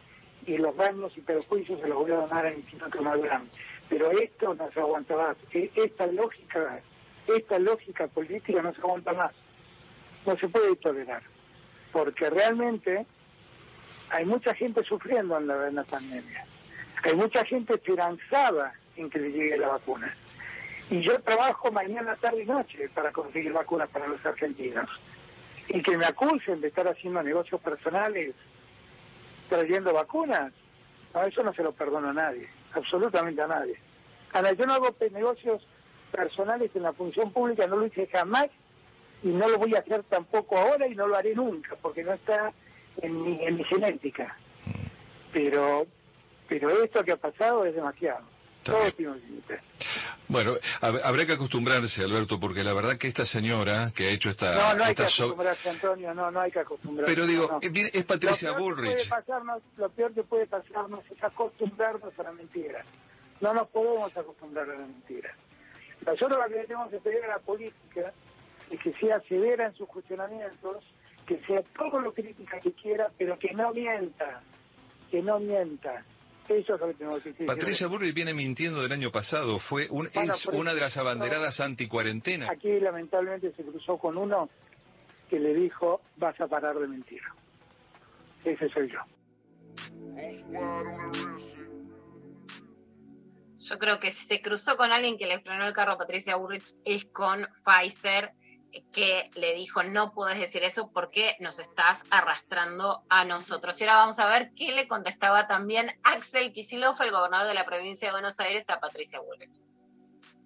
y 0.46 0.58
los 0.58 0.76
daños 0.78 1.12
y 1.18 1.22
perjuicios 1.22 1.80
se 1.82 1.88
los 1.88 1.98
voy 1.98 2.12
a 2.12 2.16
donar 2.16 2.46
al 2.46 2.56
Instituto 2.56 3.02
Malbrán. 3.02 3.44
Pero 3.90 4.12
esto 4.12 4.54
no 4.56 4.70
se 4.72 4.80
aguanta 4.80 5.16
más. 5.16 5.38
E- 5.54 5.72
Esta 5.76 6.08
lógica, 6.08 6.80
esta 7.28 7.60
lógica 7.60 8.08
política 8.08 8.62
no 8.62 8.74
se 8.74 8.82
aguanta 8.82 9.14
más. 9.14 9.32
No 10.26 10.36
se 10.38 10.48
puede 10.50 10.76
tolerar. 10.76 11.22
Porque 11.92 12.30
realmente 12.30 13.06
hay 14.10 14.26
mucha 14.26 14.54
gente 14.54 14.84
sufriendo 14.84 15.38
en 15.38 15.48
la, 15.48 15.70
la 15.72 15.84
pandemia. 15.84 16.46
Hay 17.04 17.16
mucha 17.16 17.46
gente 17.46 17.76
esperanzada 17.76 18.74
en 18.96 19.10
que 19.10 19.20
le 19.20 19.32
llegue 19.32 19.58
la 19.58 19.70
vacuna. 19.70 20.14
Y 20.90 21.02
yo 21.02 21.20
trabajo 21.22 21.72
mañana, 21.72 22.16
tarde 22.16 22.44
y 22.44 22.46
noche 22.46 22.90
para 22.90 23.12
conseguir 23.12 23.52
vacunas 23.54 23.90
para 23.90 24.08
los 24.08 24.26
argentinos. 24.26 24.90
Y 25.70 25.82
que 25.82 25.98
me 25.98 26.06
acusen 26.06 26.62
de 26.62 26.70
estar 26.70 26.88
haciendo 26.88 27.22
negocios 27.22 27.60
personales 27.62 28.34
trayendo 29.50 29.94
vacunas, 29.94 30.52
no, 31.14 31.24
eso 31.24 31.44
no 31.44 31.54
se 31.54 31.64
lo 31.64 31.72
perdono 31.72 32.10
a 32.10 32.14
nadie, 32.14 32.50
absolutamente 32.74 33.42
a 33.42 33.48
nadie. 33.48 33.78
Ahora, 34.34 34.54
yo 34.54 34.66
no 34.66 34.74
hago 34.74 34.96
negocios 35.12 35.66
personales 36.12 36.72
en 36.76 36.84
la 36.84 36.94
función 36.94 37.32
pública, 37.32 37.68
no 37.68 37.78
lo 37.78 37.86
hice 37.86 38.08
jamás 38.08 38.48
y 39.24 39.30
no 39.30 39.48
lo 39.48 39.58
voy 39.58 39.76
a 39.76 39.80
hacer 39.80 40.04
tampoco 40.04 40.58
ahora 40.58 40.88
y 40.88 40.96
no 40.96 41.08
lo 41.08 41.16
haré 41.16 41.34
nunca, 41.36 41.76
porque 41.82 42.04
no 42.04 42.14
está 42.14 42.52
en 43.02 43.24
mi, 43.24 43.44
en 43.44 43.58
mi 43.58 43.64
genética. 43.64 44.36
Pero, 45.34 45.88
pero 46.48 46.70
esto 46.84 47.04
que 47.04 47.12
ha 47.12 47.18
pasado 47.18 47.66
es 47.66 47.76
demasiado. 47.76 48.22
Todo 48.72 48.92
tiene 48.94 49.12
un 49.12 49.20
límite. 49.20 49.60
Bueno, 50.28 50.54
hab- 50.82 51.02
habrá 51.04 51.26
que 51.26 51.34
acostumbrarse, 51.34 52.04
Alberto, 52.04 52.40
porque 52.40 52.64
la 52.64 52.74
verdad 52.74 52.98
que 52.98 53.08
esta 53.08 53.26
señora 53.26 53.92
que 53.96 54.08
ha 54.08 54.10
hecho 54.12 54.30
esta... 54.30 54.54
No, 54.56 54.76
no 54.76 54.84
hay 54.84 54.94
que 54.96 55.04
so- 55.08 55.24
acostumbrarse, 55.26 55.70
Antonio, 55.70 56.14
no, 56.14 56.32
no 56.32 56.42
hay 56.42 56.52
que 56.52 56.60
acostumbrarse. 56.60 57.14
Pero 57.14 57.26
digo, 57.28 57.48
no, 57.52 57.60
es 57.62 58.06
Patricia 58.06 58.52
Lo 58.52 58.60
Bullrich. 58.60 59.08
pasarnos- 59.10 59.62
lo 59.78 59.90
peor 59.90 60.14
que 60.14 60.24
puede 60.24 60.46
pasarnos 60.48 61.00
es 61.10 61.24
acostumbrarnos 61.24 62.18
a 62.20 62.24
la 62.24 62.32
mentira. 62.34 62.84
No 63.40 63.54
nos 63.54 63.68
podemos 63.70 64.16
acostumbrar 64.18 64.70
a 64.70 64.74
la 64.74 64.80
mentira. 64.88 65.34
Nosotros 66.06 66.38
lo 66.40 66.54
que 66.54 66.62
tenemos 66.64 66.90
que 66.90 66.98
pedir 66.98 67.24
a 67.26 67.28
la 67.28 67.40
política 67.40 68.12
es 68.70 68.80
que 68.82 68.94
sea 68.94 69.22
severa 69.30 69.68
en 69.68 69.76
sus 69.76 69.88
cuestionamientos, 69.88 70.84
que 71.26 71.40
sea 71.46 71.62
todo 71.78 72.00
lo 72.02 72.14
crítica 72.14 72.60
que 72.60 72.72
quiera, 72.74 73.10
pero 73.18 73.38
que 73.40 73.54
no 73.54 73.72
mienta, 73.74 74.42
que 75.12 75.22
no 75.22 75.40
mienta. 75.40 76.04
Eso 76.50 76.76
es 76.76 76.82
lo 76.82 76.88
que 76.88 76.94
tenemos 76.94 77.22
que 77.22 77.32
decir. 77.32 77.46
Patricia 77.46 77.88
Bullrich 77.88 78.14
viene 78.14 78.34
mintiendo 78.34 78.82
del 78.82 78.92
año 78.92 79.12
pasado, 79.12 79.60
fue 79.60 79.90
un, 79.90 80.10
Bueno, 80.14 80.34
es 80.34 80.46
una 80.48 80.74
de 80.74 80.82
las 80.82 80.96
abanderadas 80.98 81.60
anticuarentena. 81.60 82.50
Aquí 82.50 82.80
lamentablemente 82.80 83.52
se 83.52 83.64
cruzó 83.64 83.98
con 83.98 84.18
uno 84.18 84.50
que 85.30 85.40
le 85.40 85.54
dijo, 85.54 86.02
vas 86.16 86.40
a 86.40 86.48
parar 86.48 86.78
de 86.80 86.88
mentir. 86.88 87.22
Ese 88.46 88.70
soy 88.70 88.90
yo. 88.90 89.00
Yo 93.58 93.80
creo 93.80 94.00
que 94.00 94.12
si 94.12 94.28
se 94.28 94.42
cruzó 94.42 94.78
con 94.78 94.92
alguien 94.92 95.18
que 95.18 95.26
le 95.26 95.40
frenó 95.40 95.66
el 95.66 95.74
carro 95.74 95.94
a 95.94 95.98
Patricia 95.98 96.36
Burrich 96.36 96.70
es 96.86 97.06
con 97.06 97.46
Pfizer, 97.66 98.32
que 98.92 99.32
le 99.36 99.54
dijo, 99.54 99.84
no 99.84 100.14
puedes 100.14 100.40
decir 100.40 100.64
eso 100.64 100.90
porque 100.94 101.36
nos 101.40 101.60
estás 101.60 102.04
arrastrando 102.10 103.04
a 103.10 103.26
nosotros. 103.26 103.80
Y 103.80 103.84
ahora 103.84 103.98
vamos 103.98 104.20
a 104.20 104.28
ver 104.28 104.52
qué 104.56 104.72
le 104.72 104.88
contestaba 104.88 105.48
también 105.48 105.92
Axel 106.04 106.52
Kicillof, 106.52 107.00
el 107.02 107.12
gobernador 107.12 107.48
de 107.48 107.54
la 107.54 107.66
provincia 107.66 108.08
de 108.08 108.14
Buenos 108.14 108.40
Aires, 108.40 108.66
a 108.70 108.80
Patricia 108.80 109.20
Burrich. 109.20 109.62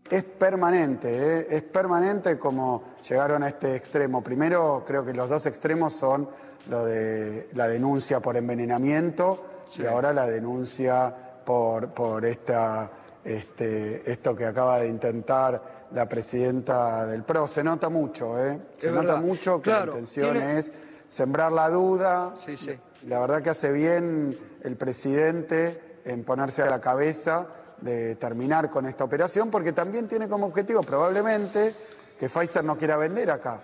Es 0.09 0.23
permanente, 0.23 1.07
¿eh? 1.39 1.47
es 1.49 1.61
permanente 1.63 2.37
como 2.37 2.95
llegaron 3.07 3.43
a 3.43 3.47
este 3.47 3.75
extremo. 3.75 4.21
Primero, 4.21 4.83
creo 4.85 5.05
que 5.05 5.13
los 5.13 5.29
dos 5.29 5.45
extremos 5.45 5.93
son 5.93 6.29
lo 6.69 6.85
de 6.85 7.49
la 7.53 7.67
denuncia 7.67 8.19
por 8.19 8.35
envenenamiento 8.35 9.63
y 9.77 9.85
ahora 9.85 10.11
la 10.11 10.27
denuncia 10.27 11.15
por, 11.45 11.93
por 11.93 12.25
esta, 12.25 12.91
este, 13.23 14.11
esto 14.11 14.35
que 14.35 14.45
acaba 14.45 14.79
de 14.79 14.89
intentar 14.89 15.70
la 15.93 16.07
presidenta 16.07 17.05
del 17.05 17.23
PRO. 17.23 17.47
Se 17.47 17.63
nota 17.63 17.89
mucho, 17.89 18.39
¿eh? 18.43 18.59
se 18.77 18.87
Es 18.87 18.93
nota 18.93 19.07
verdad. 19.13 19.21
mucho 19.21 19.57
que 19.57 19.69
Claro, 19.69 19.85
la 19.93 19.99
intención 19.99 20.31
tiene- 20.33 20.57
es 20.59 20.71
sembrar 21.07 21.51
la 21.51 21.69
duda. 21.69 22.35
Sí, 22.45 22.55
sí. 22.57 22.77
La 23.07 23.19
verdad 23.19 23.41
que 23.41 23.49
hace 23.49 23.71
bien 23.71 24.37
el 24.63 24.75
presidente 24.77 25.99
en 26.05 26.23
ponerse 26.23 26.61
a 26.61 26.67
la 26.69 26.79
cabeza 26.79 27.47
de 27.81 28.15
terminar 28.15 28.69
con 28.69 28.85
esta 28.85 29.03
operación, 29.03 29.49
porque 29.49 29.73
también 29.73 30.07
tiene 30.07 30.29
como 30.29 30.45
objetivo 30.45 30.81
probablemente 30.83 31.75
que 32.17 32.29
Pfizer 32.29 32.63
no 32.63 32.77
quiera 32.77 32.95
vender 32.97 33.31
acá. 33.31 33.59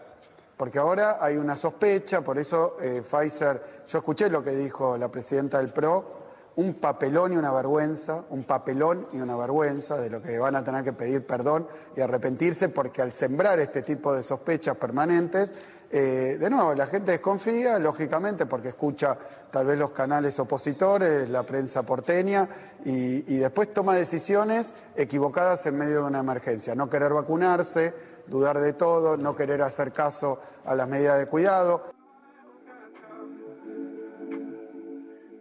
Porque 0.57 0.79
ahora 0.79 1.17
hay 1.21 1.37
una 1.37 1.55
sospecha, 1.55 2.21
por 2.21 2.39
eso 2.39 2.77
eh, 2.81 3.03
Pfizer, 3.07 3.61
yo 3.87 3.99
escuché 3.99 4.27
lo 4.29 4.43
que 4.43 4.51
dijo 4.51 4.97
la 4.97 5.07
presidenta 5.09 5.59
del 5.59 5.71
PRO, 5.71 6.16
un 6.57 6.73
papelón 6.73 7.33
y 7.33 7.37
una 7.37 7.51
vergüenza, 7.51 8.25
un 8.31 8.43
papelón 8.43 9.07
y 9.13 9.17
una 9.17 9.35
vergüenza 9.35 9.97
de 9.97 10.09
lo 10.09 10.23
que 10.23 10.39
van 10.39 10.55
a 10.55 10.63
tener 10.63 10.83
que 10.83 10.91
pedir 10.91 11.25
perdón 11.25 11.67
y 11.95 12.01
arrepentirse, 12.01 12.69
porque 12.69 13.03
al 13.03 13.11
sembrar 13.11 13.59
este 13.59 13.83
tipo 13.83 14.11
de 14.13 14.23
sospechas 14.23 14.75
permanentes, 14.75 15.53
eh, 15.91 16.37
de 16.39 16.49
nuevo, 16.49 16.73
la 16.73 16.87
gente 16.87 17.11
desconfía, 17.11 17.77
lógicamente, 17.77 18.47
porque 18.47 18.69
escucha 18.69 19.15
tal 19.51 19.67
vez 19.67 19.77
los 19.77 19.91
canales 19.91 20.39
opositores, 20.39 21.29
la 21.29 21.43
prensa 21.43 21.83
porteña, 21.83 22.49
y, 22.83 23.35
y 23.35 23.37
después 23.37 23.71
toma 23.71 23.95
decisiones 23.95 24.73
equivocadas 24.95 25.63
en 25.67 25.77
medio 25.77 26.01
de 26.01 26.03
una 26.05 26.19
emergencia. 26.19 26.73
No 26.73 26.89
querer 26.89 27.13
vacunarse, 27.13 27.93
dudar 28.25 28.59
de 28.59 28.73
todo, 28.73 29.15
no 29.15 29.35
querer 29.35 29.61
hacer 29.61 29.93
caso 29.93 30.39
a 30.65 30.73
las 30.73 30.87
medidas 30.89 31.19
de 31.19 31.27
cuidado. 31.27 31.83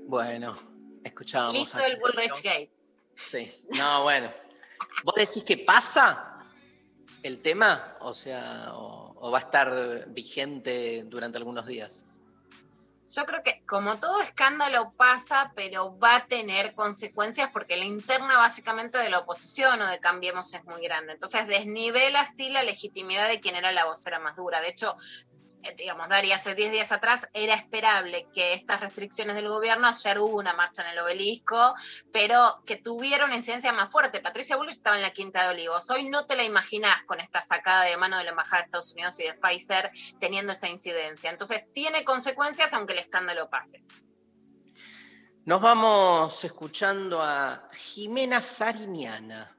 Bueno, 0.08 0.75
escuchábamos. 1.06 1.56
Listo 1.56 1.78
el 1.78 1.98
Bullrich 1.98 2.42
Gate. 2.42 2.70
Sí, 3.16 3.52
no, 3.70 4.02
bueno. 4.02 4.32
¿Vos 5.04 5.14
decís 5.14 5.44
que 5.44 5.58
pasa 5.58 6.38
el 7.22 7.40
tema? 7.40 7.96
O 8.00 8.12
sea, 8.14 8.72
o, 8.74 9.14
o 9.18 9.30
va 9.30 9.38
a 9.38 9.42
estar 9.42 10.08
vigente 10.08 11.04
durante 11.06 11.38
algunos 11.38 11.66
días. 11.66 12.04
Yo 13.08 13.24
creo 13.24 13.40
que 13.40 13.62
como 13.66 14.00
todo 14.00 14.20
escándalo 14.20 14.92
pasa, 14.96 15.52
pero 15.54 15.96
va 15.96 16.16
a 16.16 16.26
tener 16.26 16.74
consecuencias 16.74 17.50
porque 17.52 17.76
la 17.76 17.84
interna 17.84 18.36
básicamente 18.36 18.98
de 18.98 19.08
la 19.10 19.20
oposición 19.20 19.80
o 19.80 19.88
de 19.88 20.00
Cambiemos 20.00 20.52
es 20.54 20.64
muy 20.64 20.82
grande. 20.82 21.12
Entonces 21.12 21.46
desnivela 21.46 22.22
así 22.22 22.50
la 22.50 22.64
legitimidad 22.64 23.28
de 23.28 23.40
quien 23.40 23.54
era 23.54 23.70
la 23.70 23.84
vocera 23.84 24.18
más 24.18 24.34
dura. 24.34 24.60
De 24.60 24.70
hecho, 24.70 24.96
digamos, 25.76 26.08
Dari, 26.08 26.32
hace 26.32 26.54
10 26.54 26.72
días 26.72 26.92
atrás 26.92 27.28
era 27.32 27.54
esperable 27.54 28.28
que 28.34 28.52
estas 28.52 28.80
restricciones 28.80 29.36
del 29.36 29.48
gobierno, 29.48 29.88
ayer 29.88 30.18
hubo 30.18 30.38
una 30.38 30.52
marcha 30.52 30.82
en 30.82 30.88
el 30.88 30.98
obelisco, 30.98 31.74
pero 32.12 32.62
que 32.66 32.76
tuviera 32.76 33.24
una 33.24 33.36
incidencia 33.36 33.72
más 33.72 33.90
fuerte. 33.90 34.20
Patricia 34.20 34.56
Bullrich 34.56 34.76
estaba 34.76 34.96
en 34.96 35.02
la 35.02 35.12
Quinta 35.12 35.44
de 35.44 35.50
Olivos. 35.50 35.90
Hoy 35.90 36.08
no 36.08 36.26
te 36.26 36.36
la 36.36 36.44
imaginás 36.44 37.02
con 37.04 37.20
esta 37.20 37.40
sacada 37.40 37.84
de 37.84 37.96
mano 37.96 38.18
de 38.18 38.24
la 38.24 38.30
Embajada 38.30 38.62
de 38.62 38.64
Estados 38.66 38.92
Unidos 38.92 39.18
y 39.20 39.24
de 39.24 39.34
Pfizer 39.34 39.90
teniendo 40.20 40.52
esa 40.52 40.68
incidencia. 40.68 41.30
Entonces 41.30 41.64
tiene 41.72 42.04
consecuencias 42.04 42.72
aunque 42.72 42.92
el 42.92 43.00
escándalo 43.00 43.48
pase. 43.48 43.82
Nos 45.46 45.60
vamos 45.60 46.42
escuchando 46.42 47.22
a 47.22 47.68
Jimena 47.72 48.42
Sariñana, 48.42 49.55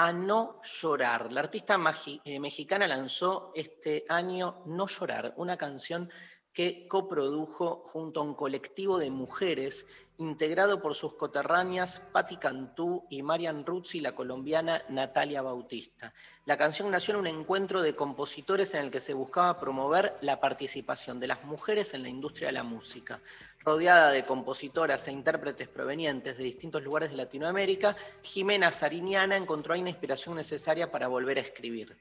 a 0.00 0.12
no 0.12 0.60
llorar. 0.62 1.32
La 1.32 1.40
artista 1.40 1.76
eh, 2.24 2.38
mexicana 2.38 2.86
lanzó 2.86 3.50
este 3.52 4.04
año 4.08 4.62
No 4.66 4.86
llorar, 4.86 5.34
una 5.38 5.56
canción 5.56 6.08
que 6.52 6.86
coprodujo 6.86 7.82
junto 7.84 8.20
a 8.20 8.22
un 8.22 8.34
colectivo 8.34 9.00
de 9.00 9.10
mujeres 9.10 9.88
integrado 10.18 10.82
por 10.82 10.96
sus 10.96 11.14
coterráneas 11.14 12.00
Patti 12.12 12.36
Cantú 12.36 13.06
y 13.08 13.22
Marian 13.22 13.64
Ruzzi, 13.64 14.00
la 14.00 14.16
colombiana 14.16 14.82
Natalia 14.88 15.42
Bautista. 15.42 16.12
La 16.44 16.56
canción 16.56 16.90
nació 16.90 17.14
en 17.14 17.20
un 17.20 17.26
encuentro 17.28 17.82
de 17.82 17.94
compositores 17.94 18.74
en 18.74 18.82
el 18.82 18.90
que 18.90 18.98
se 18.98 19.14
buscaba 19.14 19.60
promover 19.60 20.16
la 20.20 20.40
participación 20.40 21.20
de 21.20 21.28
las 21.28 21.44
mujeres 21.44 21.94
en 21.94 22.02
la 22.02 22.08
industria 22.08 22.48
de 22.48 22.54
la 22.54 22.64
música. 22.64 23.20
Rodeada 23.60 24.10
de 24.10 24.24
compositoras 24.24 25.06
e 25.06 25.12
intérpretes 25.12 25.68
provenientes 25.68 26.36
de 26.36 26.44
distintos 26.44 26.82
lugares 26.82 27.10
de 27.10 27.16
Latinoamérica, 27.16 27.96
Jimena 28.22 28.72
Sariñana 28.72 29.36
encontró 29.36 29.74
ahí 29.74 29.80
una 29.80 29.90
inspiración 29.90 30.34
necesaria 30.34 30.90
para 30.90 31.06
volver 31.06 31.38
a 31.38 31.42
escribir. 31.42 31.96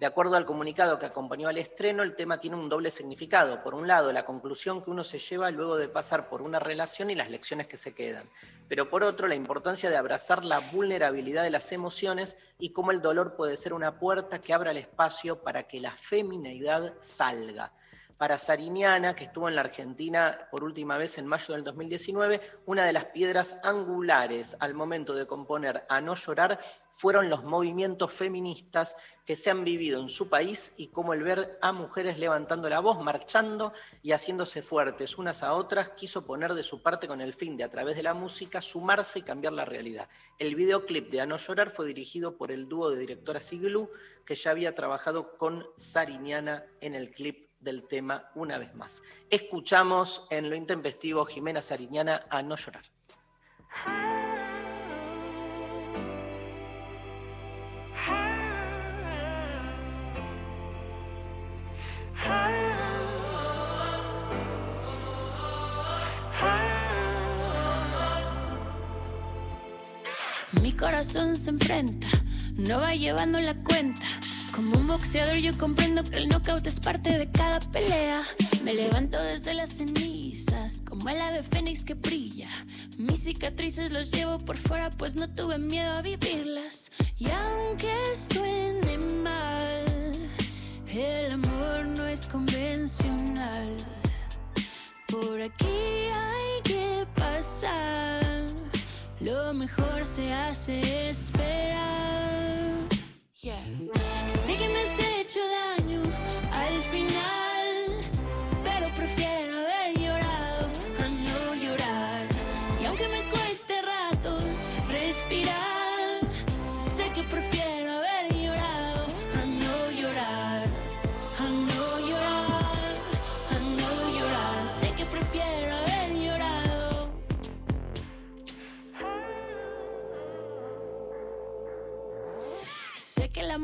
De 0.00 0.06
acuerdo 0.06 0.36
al 0.36 0.46
comunicado 0.46 0.98
que 0.98 1.04
acompañó 1.04 1.46
al 1.46 1.58
estreno, 1.58 2.02
el 2.02 2.14
tema 2.14 2.40
tiene 2.40 2.56
un 2.56 2.70
doble 2.70 2.90
significado. 2.90 3.62
Por 3.62 3.74
un 3.74 3.86
lado, 3.86 4.10
la 4.12 4.24
conclusión 4.24 4.82
que 4.82 4.88
uno 4.88 5.04
se 5.04 5.18
lleva 5.18 5.50
luego 5.50 5.76
de 5.76 5.88
pasar 5.88 6.30
por 6.30 6.40
una 6.40 6.58
relación 6.58 7.10
y 7.10 7.14
las 7.14 7.28
lecciones 7.28 7.66
que 7.66 7.76
se 7.76 7.92
quedan. 7.92 8.30
Pero 8.66 8.88
por 8.88 9.04
otro, 9.04 9.28
la 9.28 9.34
importancia 9.34 9.90
de 9.90 9.98
abrazar 9.98 10.42
la 10.46 10.60
vulnerabilidad 10.60 11.42
de 11.42 11.50
las 11.50 11.70
emociones 11.70 12.38
y 12.58 12.70
cómo 12.70 12.92
el 12.92 13.02
dolor 13.02 13.36
puede 13.36 13.58
ser 13.58 13.74
una 13.74 13.98
puerta 13.98 14.40
que 14.40 14.54
abra 14.54 14.70
el 14.70 14.78
espacio 14.78 15.42
para 15.42 15.64
que 15.64 15.80
la 15.80 15.90
femineidad 15.90 16.94
salga. 17.00 17.74
Para 18.20 18.38
Sariñana, 18.38 19.16
que 19.16 19.24
estuvo 19.24 19.48
en 19.48 19.54
la 19.54 19.62
Argentina 19.62 20.46
por 20.50 20.62
última 20.62 20.98
vez 20.98 21.16
en 21.16 21.26
mayo 21.26 21.54
del 21.54 21.64
2019, 21.64 22.38
una 22.66 22.84
de 22.84 22.92
las 22.92 23.06
piedras 23.06 23.56
angulares 23.62 24.58
al 24.60 24.74
momento 24.74 25.14
de 25.14 25.26
componer 25.26 25.86
A 25.88 26.02
No 26.02 26.14
Llorar 26.14 26.60
fueron 26.92 27.30
los 27.30 27.44
movimientos 27.44 28.12
feministas 28.12 28.94
que 29.24 29.36
se 29.36 29.48
han 29.48 29.64
vivido 29.64 30.02
en 30.02 30.10
su 30.10 30.28
país 30.28 30.74
y 30.76 30.88
cómo 30.88 31.14
el 31.14 31.22
ver 31.22 31.58
a 31.62 31.72
mujeres 31.72 32.18
levantando 32.18 32.68
la 32.68 32.80
voz, 32.80 33.02
marchando 33.02 33.72
y 34.02 34.12
haciéndose 34.12 34.60
fuertes 34.60 35.16
unas 35.16 35.42
a 35.42 35.54
otras, 35.54 35.92
quiso 35.96 36.26
poner 36.26 36.52
de 36.52 36.62
su 36.62 36.82
parte 36.82 37.08
con 37.08 37.22
el 37.22 37.32
fin 37.32 37.56
de, 37.56 37.64
a 37.64 37.70
través 37.70 37.96
de 37.96 38.02
la 38.02 38.12
música, 38.12 38.60
sumarse 38.60 39.20
y 39.20 39.22
cambiar 39.22 39.54
la 39.54 39.64
realidad. 39.64 40.10
El 40.38 40.56
videoclip 40.56 41.10
de 41.10 41.22
A 41.22 41.26
No 41.26 41.38
Llorar 41.38 41.70
fue 41.70 41.86
dirigido 41.86 42.36
por 42.36 42.52
el 42.52 42.68
dúo 42.68 42.90
de 42.90 42.98
directoras 42.98 43.50
Iglú, 43.50 43.88
que 44.26 44.34
ya 44.34 44.50
había 44.50 44.74
trabajado 44.74 45.38
con 45.38 45.66
Sariñana 45.74 46.66
en 46.82 46.94
el 46.94 47.12
clip 47.12 47.49
del 47.60 47.86
tema 47.86 48.30
una 48.34 48.58
vez 48.58 48.74
más. 48.74 49.02
Escuchamos 49.28 50.26
en 50.30 50.50
lo 50.50 50.56
intempestivo 50.56 51.24
Jimena 51.24 51.62
Sariñana 51.62 52.26
a 52.30 52.42
no 52.42 52.56
llorar. 52.56 52.84
Mi 70.62 70.72
corazón 70.72 71.36
se 71.36 71.50
enfrenta, 71.50 72.08
no 72.56 72.80
va 72.80 72.92
llevando 72.92 73.40
la 73.40 73.54
cuenta. 73.54 74.04
Como 74.54 74.76
un 74.78 74.88
boxeador 74.88 75.36
yo 75.36 75.56
comprendo 75.56 76.02
que 76.02 76.16
el 76.16 76.28
knockout 76.28 76.66
es 76.66 76.80
parte 76.80 77.16
de 77.16 77.30
cada 77.30 77.60
pelea. 77.60 78.22
Me 78.64 78.74
levanto 78.74 79.22
desde 79.22 79.54
las 79.54 79.70
cenizas, 79.70 80.82
como 80.88 81.08
el 81.08 81.20
ave 81.20 81.42
fénix 81.42 81.84
que 81.84 81.94
brilla. 81.94 82.48
Mis 82.98 83.24
cicatrices 83.24 83.92
los 83.92 84.10
llevo 84.10 84.38
por 84.38 84.56
fuera, 84.56 84.90
pues 84.90 85.14
no 85.16 85.28
tuve 85.30 85.58
miedo 85.58 85.92
a 85.92 86.02
vivirlas. 86.02 86.90
Y 87.16 87.30
aunque 87.30 87.94
suene 88.14 88.98
mal, 89.22 90.12
el 90.88 91.30
amor 91.30 91.86
no 91.96 92.06
es 92.06 92.26
convencional. 92.26 93.76
Por 95.06 95.40
aquí 95.40 95.68
hay 96.12 96.62
que 96.64 97.06
pasar. 97.16 98.46
Lo 99.20 99.54
mejor 99.54 100.04
se 100.04 100.32
hace 100.32 101.10
esperar. 101.10 101.80
Yeah. 103.42 103.56
Sé 104.28 104.54
que 104.54 104.68
me 104.68 104.82
has 104.82 104.98
hecho 104.98 105.40
daño 105.40 106.02
al 106.52 106.82
final, 106.82 108.02
pero 108.62 108.94
prefiero 108.94 109.49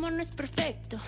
amor 0.07 0.13
no 0.13 0.23
es 0.23 0.31
perfecto, 0.31 0.99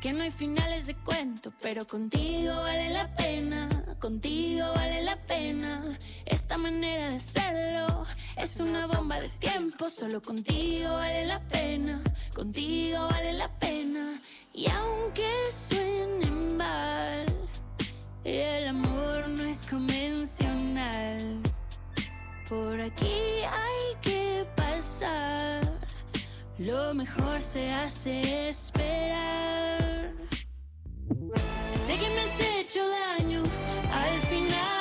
que 0.00 0.12
no 0.12 0.24
hay 0.24 0.30
finales 0.32 0.86
de 0.86 0.96
cuento, 0.96 1.52
pero 1.60 1.86
contigo 1.86 2.52
vale 2.56 2.88
la 2.90 3.14
pena, 3.14 3.68
contigo 4.00 4.72
vale 4.74 5.04
la 5.04 5.16
pena. 5.16 5.96
Esta 6.26 6.58
manera 6.58 7.10
de 7.10 7.16
hacerlo 7.16 8.06
es 8.36 8.58
una 8.58 8.86
bomba 8.86 9.20
de 9.20 9.28
tiempo, 9.28 9.88
solo 9.88 10.20
contigo 10.20 10.94
vale 10.94 11.26
la 11.26 11.40
pena, 11.40 12.02
contigo 12.34 13.06
vale 13.08 13.34
la 13.34 13.56
pena. 13.58 14.20
Y 14.52 14.68
aunque 14.68 15.30
suene 15.52 16.30
mal, 16.56 17.26
el 18.24 18.68
amor 18.68 19.28
no 19.28 19.44
es 19.44 19.68
convencional. 19.68 21.40
Por 22.48 22.80
aquí 22.80 23.44
hay 23.44 24.00
que 24.02 24.44
pasar. 24.56 25.79
Lo 26.60 26.92
mejor 26.92 27.40
se 27.40 27.70
hace 27.70 28.50
esperar. 28.50 30.12
Sé 31.72 31.96
que 31.96 32.10
me 32.10 32.20
has 32.20 32.38
hecho 32.38 32.80
daño 32.86 33.42
al 33.90 34.20
final, 34.20 34.79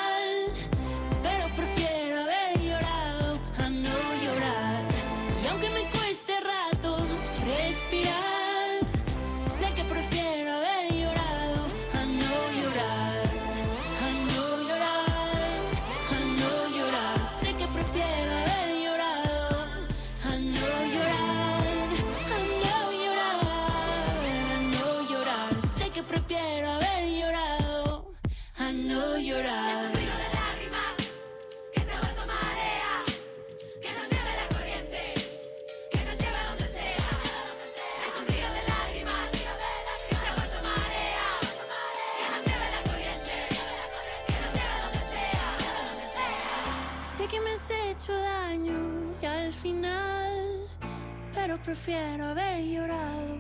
prefiero 51.70 52.30
haber 52.30 52.66
llorado. 52.66 53.38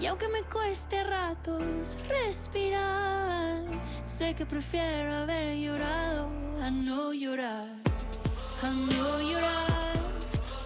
Y 0.00 0.06
aunque 0.06 0.28
me 0.28 0.44
cueste 0.44 1.02
ratos 1.02 1.98
respirar, 2.08 3.64
sé 4.04 4.32
que 4.32 4.46
prefiero 4.46 5.16
haber 5.16 5.56
llorado 5.56 6.28
a 6.62 6.70
no 6.70 7.12
llorar, 7.12 7.66
a 8.62 8.70
no 8.70 9.20
llorar, 9.20 9.92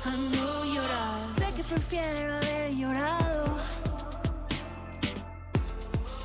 a 0.04 0.10
no 0.10 0.64
llorar. 0.74 1.18
Sé 1.20 1.46
que 1.56 1.64
prefiero 1.64 2.36
haber 2.36 2.72
llorado 2.72 3.56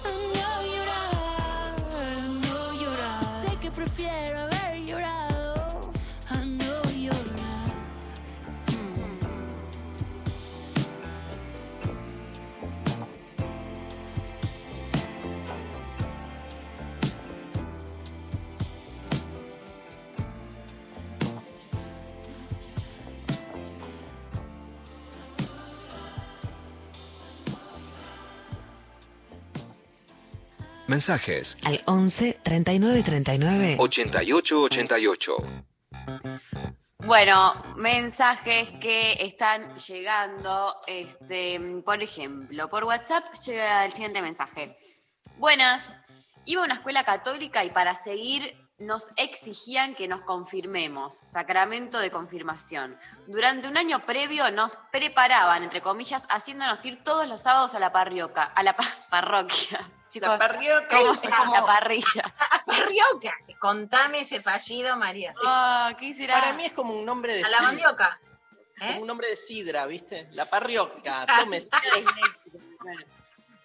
a 0.03 0.14
no 0.36 0.52
llorar, 0.74 1.76
a 1.95 2.22
no 2.28 2.74
llorar. 2.74 3.24
Sé 3.24 3.56
que 3.62 3.72
prefiero 3.72 4.41
haber 4.41 4.51
Mensajes 30.91 31.57
Al 31.63 31.81
11 31.85 32.39
39 32.43 33.01
39 33.03 33.76
88 33.80 34.61
88. 34.63 35.38
Bueno, 36.97 37.53
mensajes 37.77 38.69
que 38.81 39.13
están 39.23 39.77
llegando. 39.77 40.76
Este, 40.88 41.61
por 41.85 42.03
ejemplo, 42.03 42.69
por 42.69 42.84
WhatsApp 42.84 43.23
llega 43.45 43.85
el 43.85 43.93
siguiente 43.93 44.22
mensaje. 44.22 44.77
Buenas, 45.38 45.89
iba 46.43 46.61
a 46.61 46.65
una 46.65 46.73
escuela 46.73 47.05
católica 47.05 47.63
y 47.63 47.69
para 47.69 47.95
seguir 47.95 48.53
nos 48.77 49.11
exigían 49.15 49.95
que 49.95 50.09
nos 50.09 50.22
confirmemos, 50.26 51.19
sacramento 51.23 51.99
de 51.99 52.11
confirmación. 52.11 52.97
Durante 53.27 53.69
un 53.69 53.77
año 53.77 54.05
previo 54.05 54.51
nos 54.51 54.76
preparaban, 54.91 55.63
entre 55.63 55.81
comillas, 55.81 56.26
haciéndonos 56.30 56.84
ir 56.85 57.01
todos 57.05 57.30
los 57.30 57.39
sábados 57.39 57.76
a 57.76 57.80
la 57.80 57.93
parroquia. 57.93 58.43
A 58.43 58.61
la 58.61 58.76
pa- 58.76 59.05
parroquia. 59.09 59.80
Chicos, 60.12 60.38
parroquia 60.38 60.88
¿cómo 60.90 61.12
es 61.14 61.20
se 61.20 61.28
llama? 61.28 61.38
como- 61.46 61.56
La 61.56 61.66
parrilla. 61.66 62.36
Parrioca. 62.66 63.34
Contame 63.60 64.20
ese 64.20 64.42
fallido, 64.42 64.98
María. 64.98 65.34
Ah, 65.46 65.94
¿qué 65.98 66.14
será? 66.14 66.40
Para 66.40 66.54
mí 66.54 66.66
es 66.66 66.74
como 66.74 66.94
un 66.94 67.06
nombre 67.06 67.34
de 67.34 67.40
A 67.40 67.44
la 67.44 67.48
sidra. 67.50 67.62
mandioca. 67.62 68.20
Como 68.78 69.02
un 69.02 69.08
nombre 69.08 69.28
de 69.30 69.36
sidra, 69.38 69.86
¿viste? 69.86 70.28
La 70.32 70.46
parrioca. 70.46 71.26
Tome 71.40 71.62
Bueno, 72.82 73.06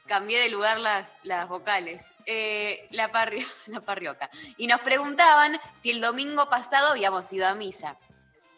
cambié 0.07 0.41
de 0.41 0.49
lugar 0.51 0.79
las, 0.79 1.17
las 1.25 1.49
vocales. 1.49 2.03
Eh, 2.27 2.87
la, 2.91 3.11
parri- 3.13 3.47
la 3.67 3.81
parrioca. 3.81 4.31
Y 4.57 4.67
nos 4.67 4.81
preguntaban 4.81 5.61
si 5.83 5.91
el 5.91 6.01
domingo 6.01 6.49
pasado 6.49 6.89
habíamos 6.93 7.33
ido 7.33 7.47
a 7.49 7.55
misa. 7.55 7.97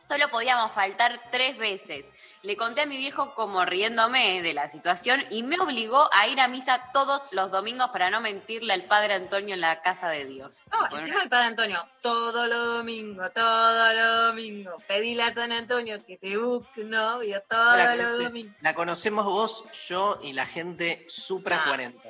Solo 0.06 0.28
podíamos 0.31 0.73
faltar 0.73 1.20
tres 1.31 1.56
veces. 1.59 2.06
Le 2.43 2.56
conté 2.56 2.82
a 2.82 2.86
mi 2.86 2.97
viejo 2.97 3.35
como 3.35 3.65
riéndome 3.65 4.43
de 4.43 4.55
la 4.55 4.69
situación 4.69 5.24
y 5.31 5.43
me 5.43 5.59
obligó 5.59 6.09
a 6.15 6.28
ir 6.28 6.40
a 6.40 6.47
misa 6.47 6.81
todos 6.93 7.23
los 7.32 7.51
domingos 7.51 7.90
para 7.90 8.10
no 8.10 8.20
mentirle 8.20 8.73
al 8.73 8.85
padre 8.85 9.15
Antonio 9.15 9.55
en 9.55 9.60
la 9.60 9.82
casa 9.82 10.09
de 10.09 10.24
Dios. 10.24 10.62
No, 10.73 10.78
Bueno, 10.81 10.98
encima 10.98 11.23
el 11.23 11.28
Padre 11.28 11.47
Antonio, 11.48 11.89
todo 12.01 12.47
lo 12.47 12.65
domingo, 12.77 13.28
todo 13.31 13.93
lo 13.93 14.23
domingo. 14.27 14.77
Pedile 14.86 15.24
a 15.24 15.35
San 15.35 15.51
Antonio 15.51 15.98
que 16.06 16.16
te 16.16 16.36
busque 16.36 16.82
un 16.82 16.90
novio, 16.90 17.43
todo 17.48 17.77
la, 17.77 17.97
lo 17.97 18.05
conoce- 18.05 18.24
domingo. 18.24 18.55
la 18.60 18.74
conocemos 18.74 19.24
vos, 19.24 19.65
yo 19.89 20.19
y 20.23 20.32
la 20.32 20.47
gente 20.47 21.06
Supra 21.09 21.60
Ah. 21.65 21.69
40. 21.69 22.09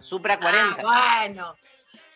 Supra 0.00 0.38
40. 0.40 0.82
Ah, 0.84 1.20
bueno. 1.28 1.56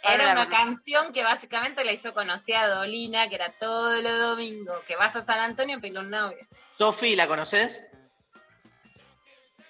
Era 0.05 0.33
una 0.33 0.49
canción 0.49 1.13
que 1.13 1.23
básicamente 1.23 1.85
la 1.85 1.93
hizo 1.93 2.13
conocida 2.13 2.63
a 2.63 2.69
Dolina, 2.69 3.29
que 3.29 3.37
era 3.37 3.51
todo 3.51 4.03
lo 4.03 4.11
domingo, 4.31 4.75
que 4.85 4.97
vas 4.97 5.15
a 5.15 5.21
San 5.21 5.39
Antonio 5.39 5.79
pero 5.81 6.01
un 6.01 6.11
novio. 6.11 6.39
Sofi, 6.79 7.15
¿la 7.17 7.27
conoces? 7.29 7.85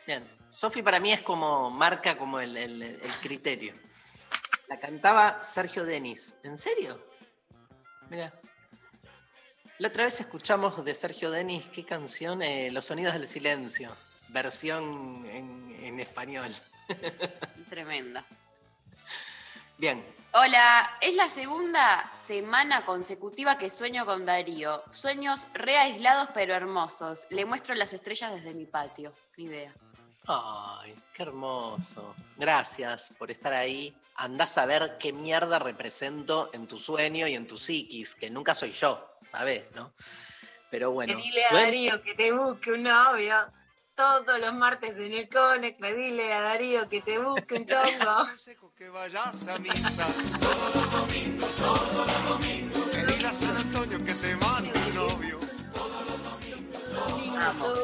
Bien. 0.06 0.28
Sofi 0.50 0.82
para 0.82 1.00
mí 1.00 1.12
es 1.12 1.22
como, 1.22 1.70
marca 1.70 2.16
como 2.16 2.40
el, 2.40 2.56
el- 2.56 2.82
el 2.82 3.12
criterio. 3.22 3.74
La 4.68 4.78
cantaba 4.78 5.42
Sergio 5.44 5.84
Denis. 5.84 6.34
¿En 6.42 6.56
serio? 6.56 7.06
Mira. 8.08 8.32
La 9.78 9.88
otra 9.88 10.04
vez 10.04 10.20
escuchamos 10.20 10.84
de 10.84 10.94
Sergio 10.94 11.30
Denis, 11.30 11.68
¿qué 11.68 11.84
canción? 11.84 12.42
Eh, 12.42 12.70
Los 12.70 12.84
sonidos 12.84 13.14
del 13.14 13.26
silencio. 13.26 13.94
Versión 14.28 15.26
en, 15.26 15.74
en 15.80 16.00
español. 16.00 16.54
Tremenda. 17.70 18.24
Bien. 19.78 20.04
Hola, 20.34 20.96
es 21.02 21.14
la 21.14 21.28
segunda 21.28 22.10
semana 22.26 22.86
consecutiva 22.86 23.59
que 23.59 23.68
sueño 23.68 24.06
con 24.06 24.24
Darío. 24.24 24.82
Sueños 24.90 25.46
re 25.52 25.76
aislados 25.76 26.28
pero 26.32 26.54
hermosos. 26.54 27.26
Le 27.28 27.44
muestro 27.44 27.74
las 27.74 27.92
estrellas 27.92 28.32
desde 28.34 28.54
mi 28.54 28.64
patio. 28.64 29.12
Ni 29.36 29.44
idea. 29.44 29.74
Ay, 30.26 30.94
qué 31.12 31.24
hermoso. 31.24 32.14
Gracias 32.38 33.12
por 33.18 33.30
estar 33.30 33.52
ahí. 33.52 33.94
Andás 34.16 34.56
a 34.56 34.64
ver 34.64 34.96
qué 34.98 35.12
mierda 35.12 35.59
represento 35.59 36.48
en 36.54 36.66
tu 36.66 36.78
sueño 36.78 37.26
y 37.26 37.34
en 37.34 37.46
tu 37.46 37.59
psiquis, 37.59 38.14
que 38.14 38.30
nunca 38.30 38.54
soy 38.54 38.72
yo, 38.72 39.06
¿sabes? 39.26 39.64
¿No? 39.74 39.92
Pero 40.70 40.92
bueno. 40.92 41.14
Pedile 41.14 41.44
a 41.44 41.48
suen- 41.50 41.62
Darío 41.64 42.00
que 42.00 42.14
te 42.14 42.32
busque 42.32 42.72
un 42.72 42.84
novio. 42.84 43.36
Todos 44.02 44.40
los 44.40 44.52
martes 44.54 44.98
en 44.98 45.12
el 45.12 45.28
Conex, 45.28 45.78
pedile 45.78 46.32
a 46.32 46.40
Darío 46.40 46.88
que 46.88 47.00
te 47.02 47.20
busque 47.20 47.54
un 47.54 47.64
chongo. 47.70 48.26
que 48.76 48.88
vayas 48.88 49.46
a 49.46 49.60
misa 49.60 50.08
todos 50.40 50.74
los 50.74 50.90
domingos, 50.90 51.48
todos 51.54 52.06
los 52.08 52.28
domingos. 52.28 52.82
Pedile 52.88 53.28
a 53.28 53.32
San 53.32 53.56
Antonio 53.56 54.04
que 54.04 54.12
te 54.14 54.34
mande 54.36 54.72
un 54.76 54.94
novio 54.96 55.38
todos 55.72 56.04
los 56.04 56.20
domingos, 56.24 56.82
todos 56.82 57.26
los 57.26 57.54
domingos. 57.54 57.60
Por 57.60 57.78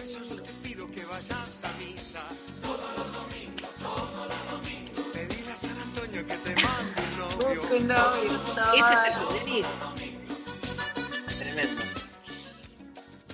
eso 0.00 0.20
yo 0.22 0.40
te 0.42 0.52
pido 0.62 0.88
que 0.92 1.04
vayas 1.06 1.64
a 1.64 1.72
misa 1.72 2.22
todos 2.62 2.96
los 2.96 3.12
domingos, 3.18 3.68
todos 3.82 4.28
los 4.28 4.50
domingos. 4.52 5.06
Pedile 5.12 5.50
a 5.50 5.56
San 5.56 5.76
Antonio 5.76 6.24
que 6.24 6.36
te 6.36 6.54
mande 6.54 7.02
un 7.02 7.18
novio. 7.18 7.60
Busque 7.60 7.76
un 7.78 7.88
novio. 7.88 8.30
Ese 8.74 8.94
es 8.94 9.00
el. 9.08 9.14
Tremendo. 11.36 11.97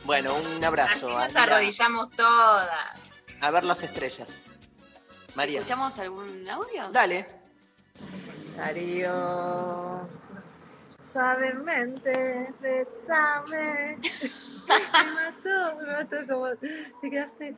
Bueno, 0.05 0.35
un 0.37 0.63
abrazo. 0.63 1.17
Así 1.19 1.35
nos 1.35 1.43
arrodillamos 1.43 2.11
todas. 2.11 2.69
A 3.41 3.51
ver 3.51 3.65
las 3.65 3.83
estrellas. 3.83 4.41
María. 5.35 5.59
¿Escuchamos 5.61 5.99
algún 5.99 6.49
audio? 6.49 6.91
Dale. 6.91 7.27
Darío, 8.57 10.09
suavemente, 10.99 12.55
besame. 12.61 13.99
Me 13.99 15.13
mató, 15.15 15.77
me 15.77 15.93
mató 15.93 16.17
como. 16.29 16.51
Te 16.57 17.11
quedaste. 17.11 17.57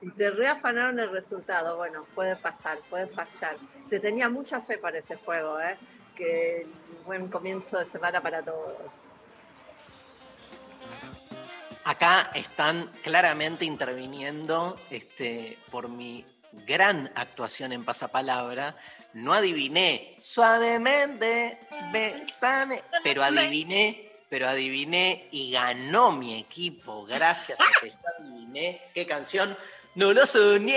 Si 0.00 0.10
te 0.12 0.30
reafanaron 0.30 0.98
el 0.98 1.10
resultado, 1.10 1.76
bueno, 1.76 2.06
puede 2.14 2.34
pasar, 2.36 2.78
puede 2.90 3.06
fallar. 3.08 3.56
Te 3.88 4.00
tenía 4.00 4.28
mucha 4.28 4.60
fe 4.60 4.78
para 4.78 4.98
ese 4.98 5.16
juego, 5.16 5.60
¿eh? 5.60 5.78
Que 6.16 6.66
buen 7.04 7.28
comienzo 7.28 7.78
de 7.78 7.86
semana 7.86 8.20
para 8.20 8.42
todos. 8.42 9.04
Acá 11.84 12.30
están 12.34 12.90
claramente 13.02 13.64
interviniendo 13.64 14.78
este, 14.90 15.58
por 15.70 15.88
mi 15.88 16.24
gran 16.52 17.10
actuación 17.16 17.72
en 17.72 17.84
Pasapalabra. 17.84 18.76
No 19.14 19.32
adiviné 19.32 20.14
suavemente, 20.20 21.58
besame, 21.92 22.82
pero 23.02 23.22
adiviné, 23.24 24.12
pero 24.28 24.48
adiviné 24.48 25.28
y 25.32 25.50
ganó 25.52 26.12
mi 26.12 26.38
equipo. 26.38 27.04
Gracias 27.04 27.58
a 27.60 27.64
que 27.80 27.90
yo 27.90 27.96
adiviné 28.20 28.80
qué 28.94 29.04
canción. 29.06 29.56
No 29.96 30.12
lo 30.12 30.24
soñé. 30.24 30.72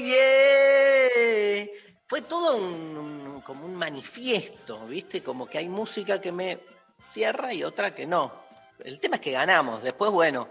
yeah. 0.00 1.66
Fue 2.08 2.22
todo 2.22 2.56
un- 2.56 2.96
un- 2.96 3.40
como 3.42 3.64
un 3.66 3.74
manifiesto, 3.74 4.86
¿viste? 4.86 5.22
Como 5.22 5.46
que 5.46 5.58
hay 5.58 5.68
música 5.68 6.20
que 6.20 6.32
me 6.32 6.58
cierra 7.06 7.52
y 7.52 7.62
otra 7.62 7.94
que 7.94 8.06
no. 8.06 8.43
El 8.80 8.98
tema 9.00 9.16
es 9.16 9.22
que 9.22 9.32
ganamos. 9.32 9.82
Después, 9.82 10.10
bueno, 10.10 10.48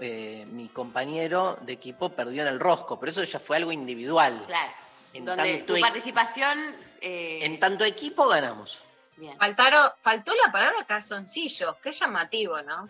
eh, 0.00 0.46
mi 0.50 0.68
compañero 0.68 1.58
de 1.62 1.72
equipo 1.74 2.08
perdió 2.10 2.42
en 2.42 2.48
el 2.48 2.60
rosco, 2.60 2.98
pero 2.98 3.10
eso 3.12 3.22
ya 3.24 3.38
fue 3.40 3.56
algo 3.56 3.72
individual. 3.72 4.44
Claro. 4.46 4.72
En 5.12 5.24
Donde 5.24 5.50
tanto 5.58 5.66
tu 5.66 5.76
e- 5.76 5.80
participación. 5.80 6.76
eh, 7.00 7.40
En 7.42 7.58
tanto 7.58 7.84
equipo 7.84 8.28
ganamos. 8.28 8.82
bien. 9.16 9.36
Faltaron, 9.38 9.90
faltó 10.00 10.32
la 10.44 10.52
palabra 10.52 10.84
calzoncillos, 10.86 11.76
qué 11.82 11.90
llamativo, 11.92 12.60
¿no? 12.62 12.88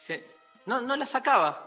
Sí. 0.00 0.22
No, 0.66 0.80
no 0.80 0.96
la 0.96 1.06
sacaba. 1.06 1.66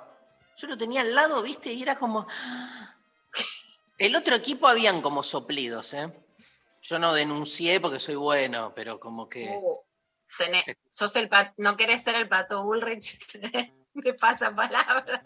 Yo 0.57 0.67
lo 0.67 0.77
tenía 0.77 1.01
al 1.01 1.13
lado, 1.13 1.41
¿viste? 1.41 1.71
Y 1.73 1.81
era 1.83 1.95
como. 1.95 2.27
El 3.97 4.15
otro 4.15 4.35
equipo 4.35 4.67
habían 4.67 5.01
como 5.01 5.23
soplidos, 5.23 5.93
¿eh? 5.93 6.09
Yo 6.81 6.99
no 6.99 7.13
denuncié 7.13 7.79
porque 7.79 7.99
soy 7.99 8.15
bueno, 8.15 8.73
pero 8.75 8.99
como 8.99 9.29
que. 9.29 9.49
Oh. 9.51 9.83
Tenés, 10.37 10.65
sos 10.87 11.15
el 11.15 11.29
pat- 11.29 11.53
no 11.57 11.75
querés 11.77 12.03
ser 12.03 12.15
el 12.15 12.27
pato 12.29 12.63
Bullrich 12.63 13.19
de 13.93 14.13
pasapalabra. 14.13 15.23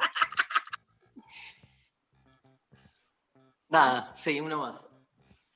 Nada, 3.69 4.13
sí, 4.17 4.39
uno 4.39 4.59
más. 4.59 4.87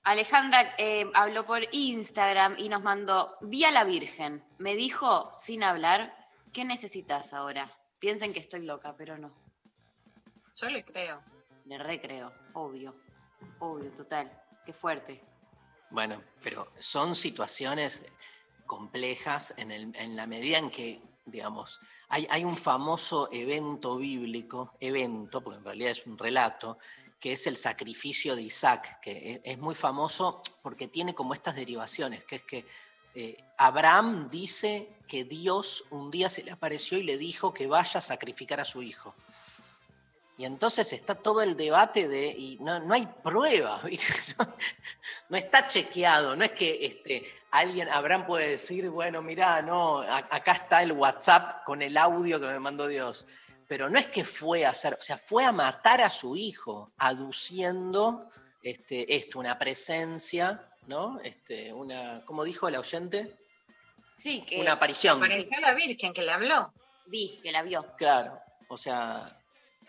Alejandra 0.03 0.73
eh, 0.77 1.09
habló 1.13 1.45
por 1.45 1.61
Instagram 1.71 2.55
y 2.57 2.69
nos 2.69 2.81
mandó, 2.81 3.37
vi 3.41 3.63
a 3.65 3.71
la 3.71 3.83
Virgen. 3.83 4.43
Me 4.57 4.75
dijo, 4.75 5.31
sin 5.33 5.63
hablar, 5.63 6.13
¿qué 6.51 6.65
necesitas 6.65 7.33
ahora? 7.33 7.71
Piensen 7.99 8.33
que 8.33 8.39
estoy 8.39 8.65
loca, 8.65 8.95
pero 8.97 9.17
no. 9.17 9.31
Yo 10.55 10.69
le 10.69 10.83
creo. 10.83 11.21
Le 11.65 11.77
recreo, 11.77 12.33
obvio. 12.53 12.95
Obvio, 13.59 13.91
total. 13.91 14.31
Qué 14.65 14.73
fuerte. 14.73 15.23
Bueno, 15.91 16.21
pero 16.43 16.71
son 16.79 17.15
situaciones 17.15 18.03
complejas 18.75 19.53
en, 19.57 19.69
el- 19.69 19.93
en 19.97 20.15
la 20.15 20.25
medida 20.25 20.57
en 20.57 20.69
que, 20.69 21.01
digamos, 21.25 21.81
hay, 22.07 22.25
hay 22.29 22.45
un 22.45 22.55
famoso 22.55 23.27
evento 23.29 23.97
bíblico, 23.97 24.71
evento, 24.79 25.41
porque 25.43 25.57
en 25.59 25.65
realidad 25.65 25.91
es 25.91 26.05
un 26.05 26.17
relato, 26.17 26.77
que 27.19 27.33
es 27.33 27.47
el 27.47 27.57
sacrificio 27.57 28.33
de 28.33 28.43
Isaac, 28.43 29.01
que 29.01 29.33
es, 29.33 29.41
es 29.43 29.57
muy 29.59 29.75
famoso 29.75 30.41
porque 30.61 30.87
tiene 30.87 31.13
como 31.13 31.33
estas 31.33 31.53
derivaciones, 31.55 32.23
que 32.23 32.37
es 32.37 32.43
que 32.43 32.65
eh, 33.13 33.35
Abraham 33.57 34.29
dice 34.31 34.87
que 35.05 35.25
Dios 35.25 35.83
un 35.89 36.09
día 36.09 36.29
se 36.29 36.41
le 36.41 36.51
apareció 36.51 36.97
y 36.97 37.03
le 37.03 37.17
dijo 37.17 37.53
que 37.53 37.67
vaya 37.67 37.97
a 37.97 38.01
sacrificar 38.01 38.61
a 38.61 38.65
su 38.65 38.81
hijo. 38.81 39.13
Y 40.41 40.45
entonces 40.45 40.91
está 40.91 41.13
todo 41.13 41.43
el 41.43 41.55
debate 41.55 42.07
de, 42.07 42.29
y 42.29 42.57
no, 42.61 42.79
no 42.79 42.95
hay 42.95 43.05
prueba, 43.05 43.79
¿viste? 43.83 44.11
no 45.29 45.37
está 45.37 45.67
chequeado, 45.67 46.35
no 46.35 46.43
es 46.43 46.53
que 46.53 46.83
este, 46.83 47.31
alguien, 47.51 47.87
Abraham 47.89 48.25
puede 48.25 48.49
decir, 48.49 48.89
bueno, 48.89 49.21
mirá, 49.21 49.61
no, 49.61 49.99
acá 49.99 50.53
está 50.53 50.81
el 50.81 50.93
WhatsApp 50.93 51.63
con 51.63 51.83
el 51.83 51.95
audio 51.95 52.39
que 52.39 52.47
me 52.47 52.59
mandó 52.59 52.87
Dios. 52.87 53.27
Pero 53.67 53.87
no 53.87 53.99
es 53.99 54.07
que 54.07 54.23
fue 54.23 54.65
a 54.65 54.71
hacer, 54.71 54.95
o 54.95 55.01
sea, 55.03 55.19
fue 55.19 55.45
a 55.45 55.51
matar 55.51 56.01
a 56.01 56.09
su 56.09 56.35
hijo, 56.35 56.91
aduciendo 56.97 58.27
este, 58.63 59.15
esto, 59.15 59.37
una 59.37 59.59
presencia, 59.59 60.71
¿no? 60.87 61.19
Este, 61.23 61.71
una, 61.71 62.25
¿cómo 62.25 62.43
dijo 62.43 62.67
el 62.67 62.77
oyente? 62.77 63.37
Sí, 64.15 64.41
que... 64.41 64.59
Una 64.59 64.71
aparición. 64.71 65.17
Apareció 65.17 65.59
la 65.59 65.75
Virgen 65.75 66.13
que 66.13 66.23
le 66.23 66.31
habló. 66.31 66.73
Vi, 67.05 67.39
que 67.43 67.51
la 67.51 67.61
vio. 67.61 67.95
Claro, 67.95 68.39
o 68.69 68.75
sea, 68.75 69.37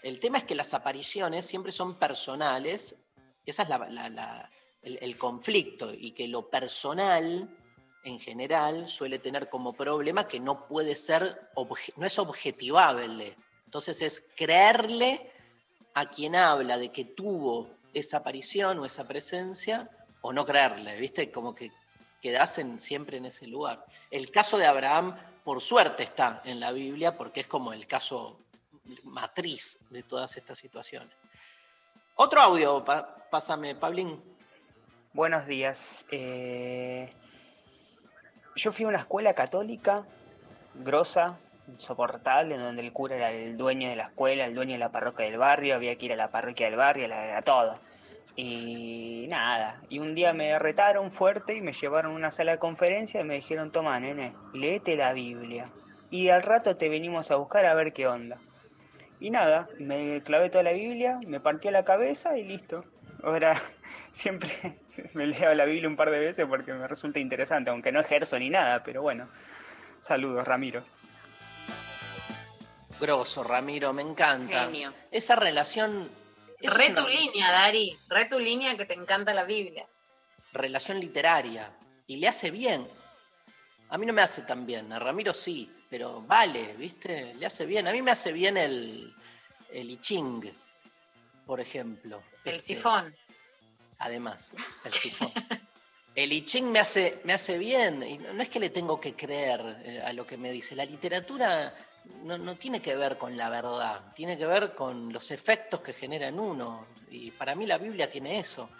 el 0.02 0.18
tema 0.18 0.38
es 0.38 0.44
que 0.44 0.54
las 0.54 0.74
apariciones 0.74 1.46
siempre 1.46 1.72
son 1.72 1.94
personales, 1.94 2.96
esa 3.46 3.62
es 3.62 3.68
el, 4.82 5.16
conflicto, 5.16 5.92
y 5.92 6.10
que 6.10 6.26
lo 6.26 6.48
personal, 6.48 7.48
en 8.04 8.18
general, 8.18 8.88
suele 8.88 9.18
tener 9.18 9.48
como 9.48 9.72
problema 9.72 10.26
que 10.26 10.40
no 10.40 10.66
puede 10.66 10.96
ser, 10.96 11.50
no 11.96 12.06
es 12.06 12.18
objetivable. 12.18 13.36
Entonces 13.64 14.02
es 14.02 14.24
creerle 14.36 15.30
a 15.94 16.08
quien 16.08 16.34
habla 16.34 16.78
de 16.78 16.90
que 16.90 17.04
tuvo 17.04 17.70
esa 17.94 18.18
aparición 18.18 18.78
o 18.80 18.86
esa 18.86 19.06
presencia, 19.06 19.88
o 20.22 20.32
no 20.32 20.46
creerle, 20.46 20.96
¿viste? 20.98 21.30
Como 21.30 21.54
que 21.54 21.70
quedás 22.20 22.58
siempre 22.78 23.18
en 23.18 23.26
ese 23.26 23.46
lugar. 23.46 23.84
El 24.10 24.30
caso 24.30 24.56
de 24.56 24.66
Abraham, 24.66 25.16
por 25.44 25.60
suerte, 25.60 26.04
está 26.04 26.40
en 26.44 26.60
la 26.60 26.72
Biblia 26.72 27.16
porque 27.16 27.40
es 27.40 27.46
como 27.46 27.72
el 27.72 27.86
caso 27.86 28.38
matriz 29.04 29.78
de 29.90 30.02
todas 30.02 30.36
estas 30.36 30.58
situaciones. 30.58 31.14
Otro 32.14 32.40
audio, 32.40 32.84
pásame, 33.30 33.74
Pablín. 33.74 34.22
Buenos 35.12 35.46
días. 35.46 36.06
Eh, 36.10 37.12
yo 38.56 38.72
fui 38.72 38.84
a 38.84 38.88
una 38.88 38.98
escuela 38.98 39.34
católica, 39.34 40.06
grosa, 40.74 41.38
insoportable, 41.68 42.56
donde 42.58 42.82
el 42.82 42.92
cura 42.92 43.16
era 43.16 43.30
el 43.30 43.56
dueño 43.56 43.88
de 43.88 43.96
la 43.96 44.04
escuela, 44.04 44.44
el 44.44 44.54
dueño 44.54 44.72
de 44.72 44.78
la 44.78 44.92
parroquia 44.92 45.26
del 45.26 45.38
barrio, 45.38 45.74
había 45.74 45.96
que 45.96 46.06
ir 46.06 46.12
a 46.12 46.16
la 46.16 46.30
parroquia 46.30 46.66
del 46.66 46.76
barrio, 46.76 47.06
a, 47.06 47.08
la- 47.08 47.42
todo. 47.42 47.78
Y 48.34 49.26
nada, 49.28 49.82
y 49.90 49.98
un 49.98 50.14
día 50.14 50.32
me 50.32 50.58
retaron 50.58 51.12
fuerte 51.12 51.54
y 51.54 51.60
me 51.60 51.72
llevaron 51.74 52.12
a 52.12 52.16
una 52.16 52.30
sala 52.30 52.52
de 52.52 52.58
conferencia 52.58 53.20
y 53.20 53.24
me 53.24 53.34
dijeron, 53.34 53.70
toma, 53.70 54.00
nene, 54.00 54.34
léete 54.54 54.96
la 54.96 55.12
Biblia. 55.12 55.70
Y 56.10 56.30
al 56.30 56.42
rato 56.42 56.76
te 56.76 56.88
venimos 56.88 57.30
a 57.30 57.36
buscar 57.36 57.66
a 57.66 57.74
ver 57.74 57.92
qué 57.92 58.06
onda. 58.06 58.38
Y 59.22 59.30
nada, 59.30 59.68
me 59.78 60.20
clavé 60.24 60.50
toda 60.50 60.64
la 60.64 60.72
Biblia, 60.72 61.20
me 61.24 61.38
partió 61.38 61.70
la 61.70 61.84
cabeza 61.84 62.36
y 62.36 62.42
listo. 62.42 62.84
Ahora 63.22 63.54
siempre 64.10 64.80
me 65.14 65.28
leo 65.28 65.54
la 65.54 65.64
Biblia 65.64 65.88
un 65.88 65.94
par 65.94 66.10
de 66.10 66.18
veces 66.18 66.44
porque 66.48 66.72
me 66.72 66.88
resulta 66.88 67.20
interesante, 67.20 67.70
aunque 67.70 67.92
no 67.92 68.00
ejerzo 68.00 68.36
ni 68.40 68.50
nada, 68.50 68.82
pero 68.82 69.00
bueno. 69.00 69.28
Saludos, 70.00 70.44
Ramiro. 70.44 70.82
Grosso, 72.98 73.44
Ramiro, 73.44 73.92
me 73.92 74.02
encanta. 74.02 74.64
Genio. 74.64 74.92
Esa 75.12 75.36
relación. 75.36 76.10
es 76.60 76.74
Re 76.74 76.86
una 76.86 77.02
tu 77.02 77.06
línea, 77.06 77.52
Dari. 77.52 77.96
Re 78.08 78.24
tu 78.24 78.40
línea 78.40 78.76
que 78.76 78.86
te 78.86 78.94
encanta 78.94 79.32
la 79.32 79.44
Biblia. 79.44 79.86
relación 80.52 80.98
literaria. 80.98 81.70
Y 82.08 82.16
le 82.16 82.26
hace 82.26 82.50
bien. 82.50 82.88
A 83.88 83.98
mí 83.98 84.04
no 84.04 84.12
me 84.12 84.22
hace 84.22 84.42
tan 84.42 84.66
bien, 84.66 84.92
a 84.92 84.98
Ramiro 84.98 85.32
sí, 85.32 85.72
pero 85.92 86.22
vale, 86.22 86.72
¿viste? 86.78 87.34
Le 87.34 87.44
hace 87.44 87.66
bien. 87.66 87.86
A 87.86 87.92
mí 87.92 88.00
me 88.00 88.12
hace 88.12 88.32
bien 88.32 88.56
el, 88.56 89.14
el 89.70 89.90
I 89.90 89.98
Ching, 89.98 90.50
por 91.44 91.60
ejemplo. 91.60 92.22
El 92.46 92.54
Este, 92.54 92.68
sifón. 92.76 93.14
Además, 93.98 94.54
el 94.86 94.92
sifón. 94.94 95.30
El 96.14 96.32
I 96.32 96.46
Ching 96.46 96.70
me 96.70 96.78
hace, 96.78 97.20
me 97.24 97.34
hace 97.34 97.58
bien. 97.58 98.02
Y 98.02 98.16
no 98.16 98.32
no 98.32 98.42
es 98.42 98.48
que 98.48 98.58
le 98.58 98.70
tengo 98.70 98.98
que 98.98 99.14
creer 99.14 99.82
eh, 99.84 100.02
a 100.02 100.14
lo 100.14 100.26
que 100.26 100.38
me 100.38 100.50
dice. 100.50 100.74
La 100.74 100.86
literatura 100.86 101.74
no, 102.22 102.38
no 102.38 102.56
tiene 102.56 102.80
que 102.80 102.96
ver 102.96 103.18
con 103.18 103.36
la 103.36 103.50
verdad, 103.50 104.12
tiene 104.14 104.38
que 104.38 104.46
ver 104.46 104.74
con 104.74 105.12
los 105.12 105.30
efectos 105.30 105.82
que 105.82 105.92
genera 105.92 106.28
en 106.28 106.38
uno. 106.38 106.86
Y 107.10 107.32
para 107.32 107.54
mí 107.54 107.66
la 107.66 107.76
Biblia 107.76 108.10
tiene 108.10 108.38
eso. 108.38 108.70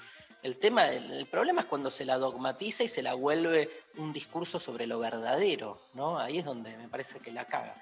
El, 0.43 0.59
tema, 0.59 0.89
el, 0.89 1.27
problema 1.27 1.61
es 1.61 1.67
cuando 1.67 1.89
se 1.89 2.05
la 2.05 2.19
dogmatiza 2.19 2.83
y 2.83 2.89
se 2.89 3.01
la 3.01 3.15
vuelve 3.15 3.85
un 3.97 4.13
discurso 4.13 4.59
sobre 4.59 4.89
lo 4.89 4.99
verdadero, 4.99 5.79
¿no? 5.95 6.19
Ahí 6.19 6.39
es 6.39 6.45
donde 6.45 6.77
me 6.77 6.89
parece 6.89 7.21
que 7.21 7.31
la 7.31 7.45
caga. 7.45 7.77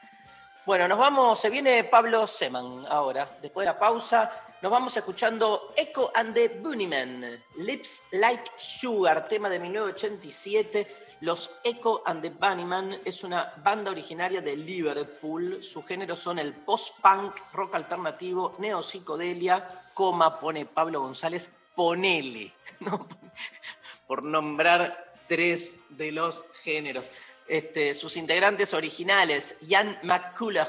Bueno, 0.66 0.86
nos 0.86 0.98
vamos, 0.98 1.40
se 1.40 1.48
viene 1.48 1.84
Pablo 1.84 2.26
Seman 2.26 2.84
ahora. 2.86 3.38
Después 3.40 3.64
de 3.64 3.72
la 3.72 3.78
pausa, 3.78 4.30
nos 4.60 4.70
vamos 4.70 4.94
escuchando 4.94 5.72
Echo 5.74 6.12
and 6.14 6.34
the 6.34 6.48
Bunnymen, 6.48 7.42
Lips 7.56 8.04
Like 8.12 8.52
Sugar, 8.56 9.26
tema 9.26 9.48
de 9.48 9.58
1987. 9.58 10.96
Los 11.22 11.50
Echo 11.64 12.02
and 12.04 12.20
the 12.20 12.28
Bunnymen 12.28 13.00
es 13.06 13.24
una 13.24 13.54
banda 13.64 13.90
originaria 13.90 14.42
de 14.42 14.54
Liverpool. 14.54 15.64
Sus 15.64 15.86
géneros 15.86 16.20
son 16.20 16.38
el 16.38 16.52
post-punk, 16.52 17.36
rock 17.54 17.74
alternativo, 17.74 18.54
neopsicodelia, 18.58 19.86
coma, 19.94 20.38
pone 20.38 20.66
Pablo 20.66 21.00
González, 21.00 21.50
ponele, 21.80 22.52
por 24.06 24.22
nombrar 24.22 25.14
tres 25.26 25.78
de 25.88 26.12
los 26.12 26.44
géneros. 26.62 27.10
Este, 27.48 27.94
sus 27.94 28.18
integrantes 28.18 28.74
originales, 28.74 29.56
Ian 29.62 29.98
McCulloch, 30.02 30.68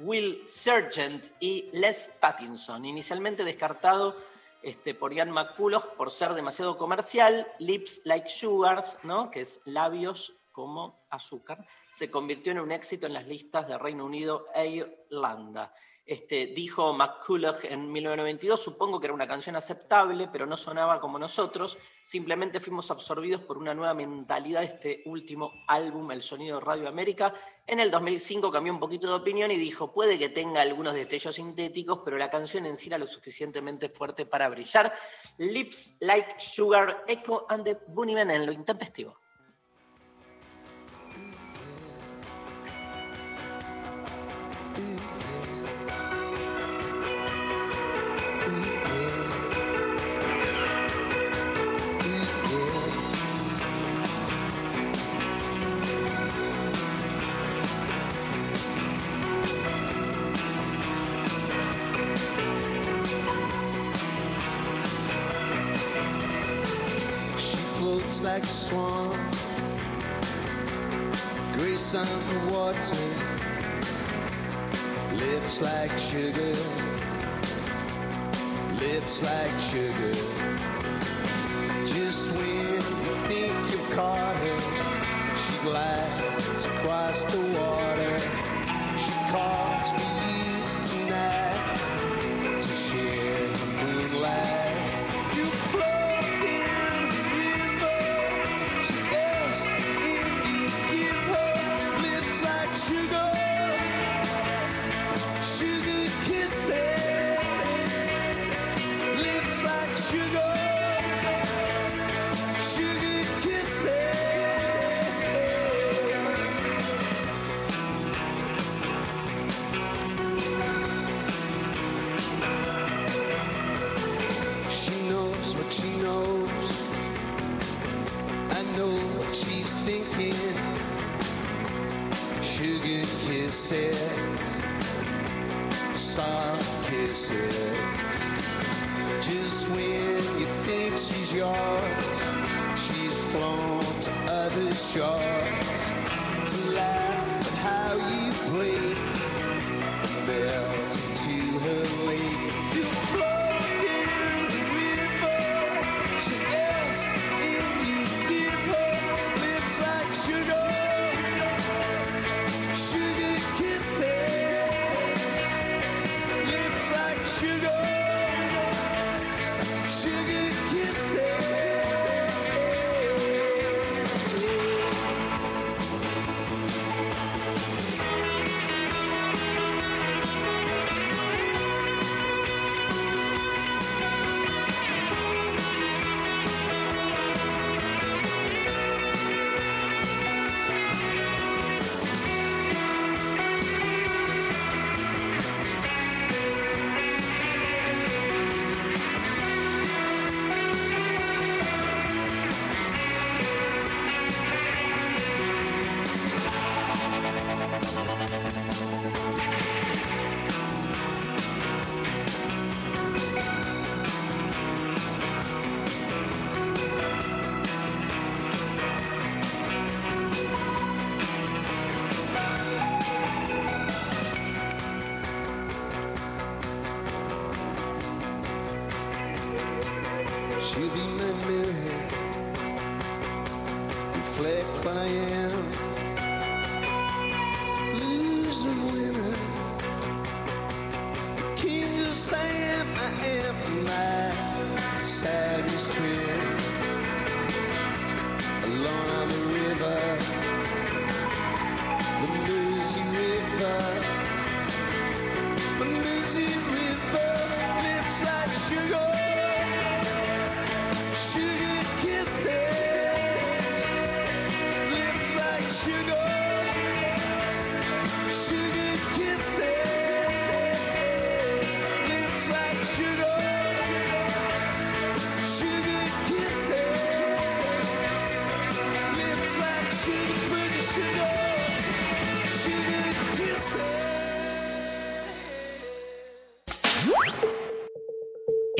Will 0.00 0.42
Sargent 0.48 1.26
y 1.38 1.70
Les 1.72 2.10
Pattinson. 2.18 2.84
Inicialmente 2.84 3.44
descartado 3.44 4.16
este, 4.60 4.94
por 4.94 5.14
Ian 5.14 5.30
McCulloch 5.30 5.90
por 5.90 6.10
ser 6.10 6.34
demasiado 6.34 6.76
comercial, 6.76 7.46
Lips 7.60 8.00
Like 8.04 8.28
Sugars, 8.28 8.98
¿no? 9.04 9.30
que 9.30 9.42
es 9.42 9.60
labios 9.64 10.34
como 10.50 11.06
azúcar, 11.08 11.64
se 11.92 12.10
convirtió 12.10 12.50
en 12.50 12.58
un 12.58 12.72
éxito 12.72 13.06
en 13.06 13.12
las 13.12 13.28
listas 13.28 13.68
de 13.68 13.78
Reino 13.78 14.04
Unido 14.04 14.48
e 14.52 14.66
Irlanda. 14.66 15.72
Este, 16.08 16.46
dijo 16.46 16.94
McCulloch 16.94 17.66
en 17.66 17.92
1992, 17.92 18.62
supongo 18.62 18.98
que 18.98 19.08
era 19.08 19.12
una 19.12 19.28
canción 19.28 19.56
aceptable, 19.56 20.30
pero 20.32 20.46
no 20.46 20.56
sonaba 20.56 20.98
como 21.00 21.18
nosotros, 21.18 21.76
simplemente 22.02 22.60
fuimos 22.60 22.90
absorbidos 22.90 23.42
por 23.42 23.58
una 23.58 23.74
nueva 23.74 23.92
mentalidad 23.92 24.60
de 24.60 24.66
este 24.68 25.02
último 25.04 25.52
álbum, 25.66 26.10
El 26.10 26.22
Sonido 26.22 26.58
de 26.58 26.64
Radio 26.64 26.88
América. 26.88 27.34
En 27.66 27.78
el 27.78 27.90
2005 27.90 28.50
cambió 28.50 28.72
un 28.72 28.80
poquito 28.80 29.06
de 29.06 29.16
opinión 29.16 29.50
y 29.50 29.56
dijo, 29.56 29.92
puede 29.92 30.18
que 30.18 30.30
tenga 30.30 30.62
algunos 30.62 30.94
destellos 30.94 31.34
sintéticos, 31.34 32.00
pero 32.02 32.16
la 32.16 32.30
canción 32.30 32.64
en 32.64 32.78
sí 32.78 32.86
era 32.86 32.96
lo 32.96 33.06
suficientemente 33.06 33.90
fuerte 33.90 34.24
para 34.24 34.48
brillar. 34.48 34.90
Lips 35.36 35.98
Like 36.00 36.36
Sugar, 36.38 37.04
Echo 37.06 37.44
and 37.50 37.64
the 37.64 37.76
Bunnymen 37.86 38.30
en 38.30 38.46
lo 38.46 38.52
intempestivo. 38.52 39.14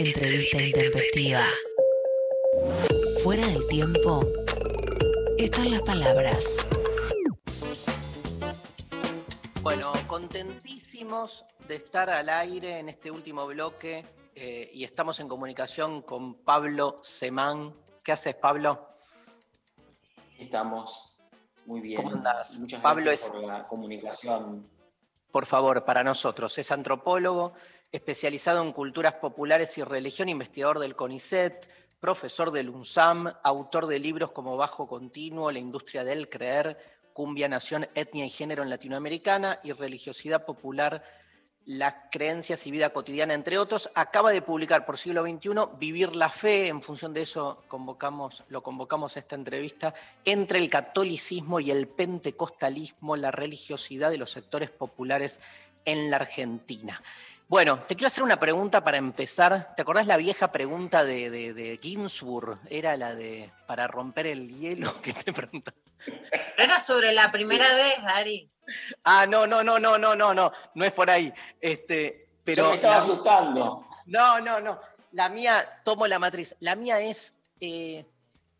Entrevista 0.09 0.63
intempestiva. 0.63 1.45
Fuera 3.23 3.47
del 3.47 3.67
tiempo 3.69 4.23
están 5.37 5.71
las 5.71 5.83
palabras. 5.83 6.67
Bueno, 9.61 9.93
contentísimos 10.07 11.45
de 11.67 11.77
estar 11.77 12.09
al 12.09 12.31
aire 12.31 12.79
en 12.79 12.89
este 12.89 13.11
último 13.11 13.47
bloque 13.47 14.03
eh, 14.35 14.71
y 14.73 14.85
estamos 14.85 15.21
en 15.21 15.29
comunicación 15.29 16.01
con 16.01 16.37
Pablo 16.43 17.01
Semán. 17.03 17.75
¿Qué 18.03 18.13
haces, 18.13 18.35
Pablo? 18.35 18.89
Estamos 20.39 21.19
muy 21.67 21.83
bien. 21.83 21.97
¿Cómo 22.03 22.15
andás? 22.17 22.59
Muchas 22.61 22.81
Pablo 22.81 23.05
gracias 23.05 23.29
es- 23.29 23.31
por 23.43 23.45
la 23.47 23.61
comunicación. 23.61 24.71
Por 25.31 25.45
favor, 25.45 25.85
para 25.85 26.03
nosotros. 26.03 26.57
Es 26.57 26.73
antropólogo, 26.73 27.53
especializado 27.91 28.63
en 28.63 28.73
culturas 28.73 29.15
populares 29.15 29.77
y 29.79 29.83
religión, 29.83 30.29
investigador 30.29 30.79
del 30.79 30.97
CONICET, 30.97 31.69
profesor 32.01 32.51
del 32.51 32.71
UNSAM, 32.71 33.33
autor 33.43 33.87
de 33.87 33.99
libros 33.99 34.31
como 34.31 34.57
Bajo 34.57 34.87
Continuo, 34.87 35.51
La 35.51 35.59
industria 35.59 36.05
del 36.05 36.29
creer, 36.29 36.77
Cumbia, 37.13 37.49
Nación, 37.49 37.89
Etnia 37.95 38.27
y 38.27 38.31
Género 38.31 38.63
en 38.63 38.71
Latinoamericana 38.71 39.59
y 39.65 39.73
Religiosidad 39.73 40.45
Popular, 40.45 41.03
las 41.65 41.95
creencias 42.11 42.67
y 42.67 42.71
vida 42.71 42.91
cotidiana, 42.91 43.35
entre 43.35 43.59
otros. 43.59 43.91
Acaba 43.95 44.31
de 44.31 44.41
publicar 44.41 44.87
por 44.87 44.97
siglo 44.97 45.23
XXI 45.23 45.51
Vivir 45.79 46.15
la 46.15 46.29
Fe, 46.29 46.69
en 46.69 46.81
función 46.81 47.13
de 47.13 47.23
eso 47.23 47.65
convocamos, 47.69 48.45
lo 48.49 48.63
convocamos 48.63 49.17
a 49.17 49.19
esta 49.19 49.35
entrevista, 49.35 49.93
entre 50.25 50.61
el 50.61 50.71
catolicismo 50.71 51.61
y 51.61 51.71
el 51.71 51.89
pentecostalismo, 51.89 53.17
la 53.17 53.33
religiosidad 53.33 54.11
de 54.11 54.19
los 54.19 54.31
sectores 54.31 54.71
populares 54.71 55.41
en 55.85 56.11
la 56.11 56.17
Argentina. 56.17 57.03
Bueno, 57.49 57.83
te 57.89 57.97
quiero 57.97 58.09
hacer 58.09 58.23
una 58.23 58.39
pregunta 58.39 58.85
para 58.85 58.99
empezar. 58.99 59.75
¿Te 59.75 59.81
acordás 59.81 60.07
la 60.07 60.19
vieja 60.19 60.53
pregunta 60.53 61.03
de, 61.03 61.31
de, 61.31 61.81
Ginsburg? 61.83 62.59
Era 62.69 62.95
la 62.99 63.15
de 63.15 63.51
para 63.67 63.87
romper 63.87 64.27
el 64.27 64.51
hielo 64.51 64.93
que 65.03 65.15
te 65.15 65.33
preguntaba. 65.33 65.75
Era 66.59 66.79
sobre 66.79 67.13
la 67.15 67.33
primera 67.33 67.65
vez, 67.75 67.99
Ari. 68.05 68.51
Ah, 69.05 69.27
no, 69.27 69.47
no, 69.47 69.65
no, 69.65 69.79
no, 69.79 69.97
no, 69.97 70.15
no, 70.15 70.35
no. 70.35 70.53
No 70.75 70.85
es 70.85 70.93
por 70.93 71.09
ahí. 71.09 71.33
Este, 71.59 72.29
me 72.45 72.53
estaba 72.53 72.99
asustando. 72.99 73.87
No, 74.05 74.41
no, 74.41 74.61
no. 74.61 74.79
La 75.13 75.31
mía, 75.31 75.81
tomo 75.85 76.07
la 76.07 76.19
matriz. 76.19 76.55
La 76.61 76.77
mía 76.77 77.01
es, 77.01 77.35
eh, 77.61 78.05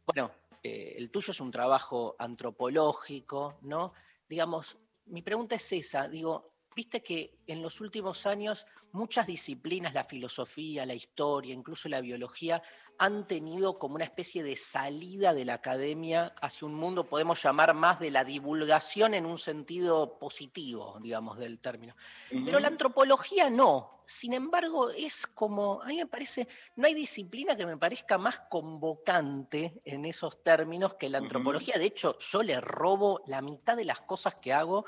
bueno, 0.07 0.31
eh, 0.63 0.95
el 0.97 1.11
tuyo 1.11 1.33
es 1.33 1.41
un 1.41 1.51
trabajo 1.51 2.17
antropológico, 2.19 3.59
¿no? 3.61 3.93
Digamos, 4.27 4.79
mi 5.05 5.21
pregunta 5.21 5.57
es 5.57 5.73
esa. 5.73 6.09
Digo, 6.09 6.53
viste 6.75 7.03
que 7.03 7.39
en 7.47 7.63
los 7.63 7.81
últimos 7.81 8.27
años 8.27 8.67
muchas 8.93 9.27
disciplinas, 9.27 9.95
la 9.95 10.05
filosofía, 10.05 10.87
la 10.87 10.95
historia, 10.95 11.55
incluso 11.55 11.89
la 11.89 12.01
biología, 12.01 12.63
han 12.99 13.27
tenido 13.27 13.79
como 13.79 13.95
una 13.95 14.05
especie 14.05 14.43
de 14.43 14.57
salida 14.57 15.33
de 15.33 15.45
la 15.45 15.55
academia 15.55 16.35
hacia 16.41 16.67
un 16.67 16.75
mundo, 16.75 17.05
podemos 17.05 17.41
llamar 17.43 17.73
más 17.75 18.01
de 18.01 18.11
la 18.11 18.25
divulgación 18.25 19.15
en 19.15 19.25
un 19.25 19.39
sentido 19.39 20.19
positivo, 20.19 20.99
digamos, 21.01 21.39
del 21.39 21.61
término. 21.61 21.95
Pero 22.29 22.59
la 22.59 22.69
antropología 22.69 23.51
no. 23.51 24.03
Sin 24.05 24.33
embargo, 24.33 24.91
es 24.91 25.27
como, 25.27 25.83
a 25.83 25.87
mí 25.89 25.99
me 25.99 26.07
parece, 26.07 26.49
no 26.77 26.87
hay 26.87 26.95
disciplina 26.95 27.55
que 27.55 27.67
me 27.67 27.77
parezca 27.77 28.17
más 28.17 28.41
convocante 28.49 29.81
en 29.85 30.07
esos 30.07 30.43
términos 30.43 30.95
que 30.95 31.11
la 31.11 31.19
antropología. 31.19 31.79
De 31.79 31.85
hecho, 31.85 32.19
yo 32.19 32.43
le 32.43 32.59
robo 32.61 33.21
la 33.27 33.43
mitad 33.43 33.77
de 33.77 33.85
las 33.85 34.01
cosas 34.01 34.37
que 34.37 34.55
hago 34.55 34.87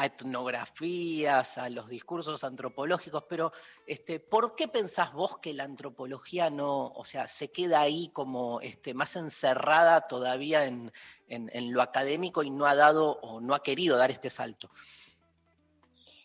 a 0.00 0.06
etnografías, 0.06 1.58
a 1.58 1.68
los 1.68 1.88
discursos 1.88 2.42
antropológicos, 2.42 3.24
pero 3.28 3.52
este, 3.86 4.18
¿por 4.18 4.54
qué 4.56 4.66
pensás 4.66 5.12
vos 5.12 5.36
que 5.38 5.52
la 5.52 5.64
antropología 5.64 6.48
no, 6.48 6.86
o 6.86 7.04
sea, 7.04 7.28
se 7.28 7.48
queda 7.50 7.80
ahí 7.80 8.08
como 8.08 8.62
este, 8.62 8.94
más 8.94 9.14
encerrada 9.16 10.08
todavía 10.08 10.64
en, 10.64 10.90
en- 11.28 11.50
lo 11.74 11.82
académico 11.82 12.42
y 12.42 12.48
no 12.50 12.64
ha 12.64 12.74
dado 12.74 13.18
o 13.20 13.40
no 13.42 13.54
ha 13.54 13.62
querido 13.62 13.98
dar 13.98 14.10
este 14.10 14.30
salto? 14.30 14.70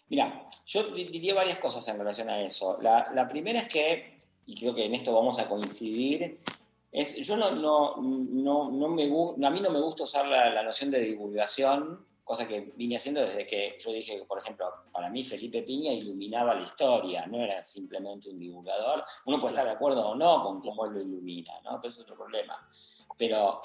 Mira, 0.07 0.47
yo 0.65 0.83
di- 0.93 1.05
diría 1.05 1.33
varias 1.35 1.57
cosas 1.57 1.85
en 1.89 1.97
relación 1.97 2.29
a 2.29 2.39
eso. 2.41 2.77
La, 2.81 3.11
la 3.13 3.27
primera 3.27 3.59
es 3.59 3.67
que, 3.67 4.17
y 4.45 4.55
creo 4.55 4.73
que 4.73 4.85
en 4.85 4.95
esto 4.95 5.13
vamos 5.13 5.37
a 5.39 5.49
coincidir, 5.49 6.39
es, 6.93 7.15
yo 7.17 7.35
no, 7.35 7.51
no, 7.51 7.97
no, 7.97 8.71
no 8.71 8.87
me 8.87 9.03
a 9.03 9.49
mí 9.49 9.59
no 9.59 9.69
me 9.69 9.81
gusta 9.81 10.03
usar 10.03 10.27
la, 10.27 10.49
la 10.49 10.63
noción 10.63 10.91
de 10.91 11.01
divulgación, 11.01 12.05
cosa 12.25 12.47
que 12.47 12.73
vine 12.75 12.95
haciendo 12.95 13.21
desde 13.21 13.45
que 13.45 13.77
yo 13.79 13.93
dije 13.93 14.17
que, 14.17 14.25
por 14.25 14.39
ejemplo, 14.39 14.67
para 14.91 15.09
mí 15.11 15.23
Felipe 15.23 15.61
Piña 15.61 15.93
iluminaba 15.93 16.55
la 16.55 16.63
historia, 16.63 17.25
no 17.27 17.37
era 17.37 17.61
simplemente 17.61 18.29
un 18.29 18.39
divulgador. 18.39 19.05
Uno 19.25 19.39
puede 19.39 19.53
estar 19.53 19.65
de 19.65 19.71
acuerdo 19.71 20.09
o 20.09 20.15
no 20.15 20.43
con 20.43 20.59
cómo 20.59 20.85
él 20.85 20.93
lo 20.93 21.01
ilumina, 21.01 21.53
¿no? 21.63 21.79
Pero 21.79 21.87
eso 21.87 22.01
es 22.01 22.03
otro 22.03 22.17
problema. 22.17 22.67
Pero, 23.15 23.61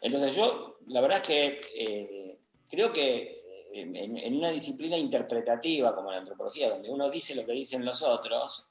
entonces 0.00 0.36
yo, 0.36 0.78
la 0.86 1.00
verdad 1.00 1.18
es 1.20 1.26
que 1.26 1.60
eh, 1.74 2.38
creo 2.70 2.92
que 2.92 3.68
en, 3.74 3.96
en 3.96 4.36
una 4.36 4.50
disciplina 4.50 4.96
interpretativa 4.96 5.92
como 5.92 6.12
la 6.12 6.18
antropología, 6.18 6.70
donde 6.70 6.88
uno 6.88 7.10
dice 7.10 7.34
lo 7.34 7.44
que 7.44 7.52
dicen 7.52 7.84
los 7.84 8.02
otros, 8.02 8.68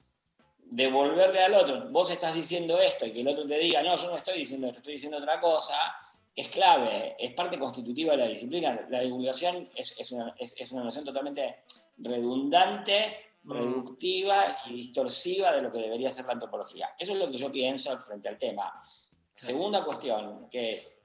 devolverle 0.63 1.43
al 1.43 1.55
otro, 1.55 1.89
vos 1.89 2.09
estás 2.09 2.33
diciendo 2.33 2.79
esto 2.79 3.05
y 3.05 3.11
que 3.11 3.19
el 3.19 3.27
otro 3.27 3.45
te 3.45 3.59
diga, 3.59 3.83
no, 3.83 3.97
yo 3.97 4.07
no 4.07 4.15
estoy 4.15 4.39
diciendo 4.39 4.67
esto, 4.67 4.79
estoy 4.79 4.93
diciendo 4.93 5.17
otra 5.17 5.39
cosa, 5.41 5.75
es 6.35 6.49
clave, 6.49 7.15
es 7.17 7.33
parte 7.33 7.57
constitutiva 7.57 8.11
de 8.11 8.17
la 8.17 8.27
disciplina. 8.27 8.85
La 8.89 8.99
divulgación 9.01 9.69
es, 9.75 9.95
es 9.97 10.11
una, 10.11 10.35
es- 10.37 10.55
es 10.57 10.71
una 10.71 10.83
noción 10.83 11.05
totalmente 11.05 11.63
redundante, 11.97 13.17
reductiva 13.43 14.57
y 14.65 14.73
distorsiva 14.73 15.51
de 15.53 15.61
lo 15.61 15.71
que 15.71 15.79
debería 15.79 16.09
ser 16.11 16.25
la 16.25 16.33
antropología. 16.33 16.89
Eso 16.97 17.13
es 17.13 17.19
lo 17.19 17.29
que 17.29 17.37
yo 17.37 17.51
pienso 17.51 17.97
frente 17.99 18.27
al 18.27 18.37
tema. 18.39 18.81
Segunda 19.33 19.83
cuestión, 19.85 20.49
que 20.49 20.73
es, 20.75 21.01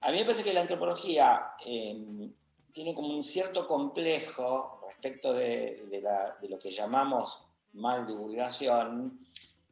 a 0.00 0.10
mí 0.10 0.18
me 0.18 0.24
parece 0.24 0.42
que 0.44 0.52
la 0.52 0.62
antropología 0.62 1.52
eh, 1.64 2.28
tiene 2.72 2.94
como 2.94 3.08
un 3.14 3.22
cierto 3.22 3.66
complejo 3.68 4.80
respecto 4.88 5.32
de, 5.32 5.84
de 5.88 6.00
la- 6.02 6.36
de 6.40 6.48
lo 6.48 6.58
que 6.58 6.70
llamamos 6.70 7.46
mal 7.74 8.06
divulgación, 8.06 9.26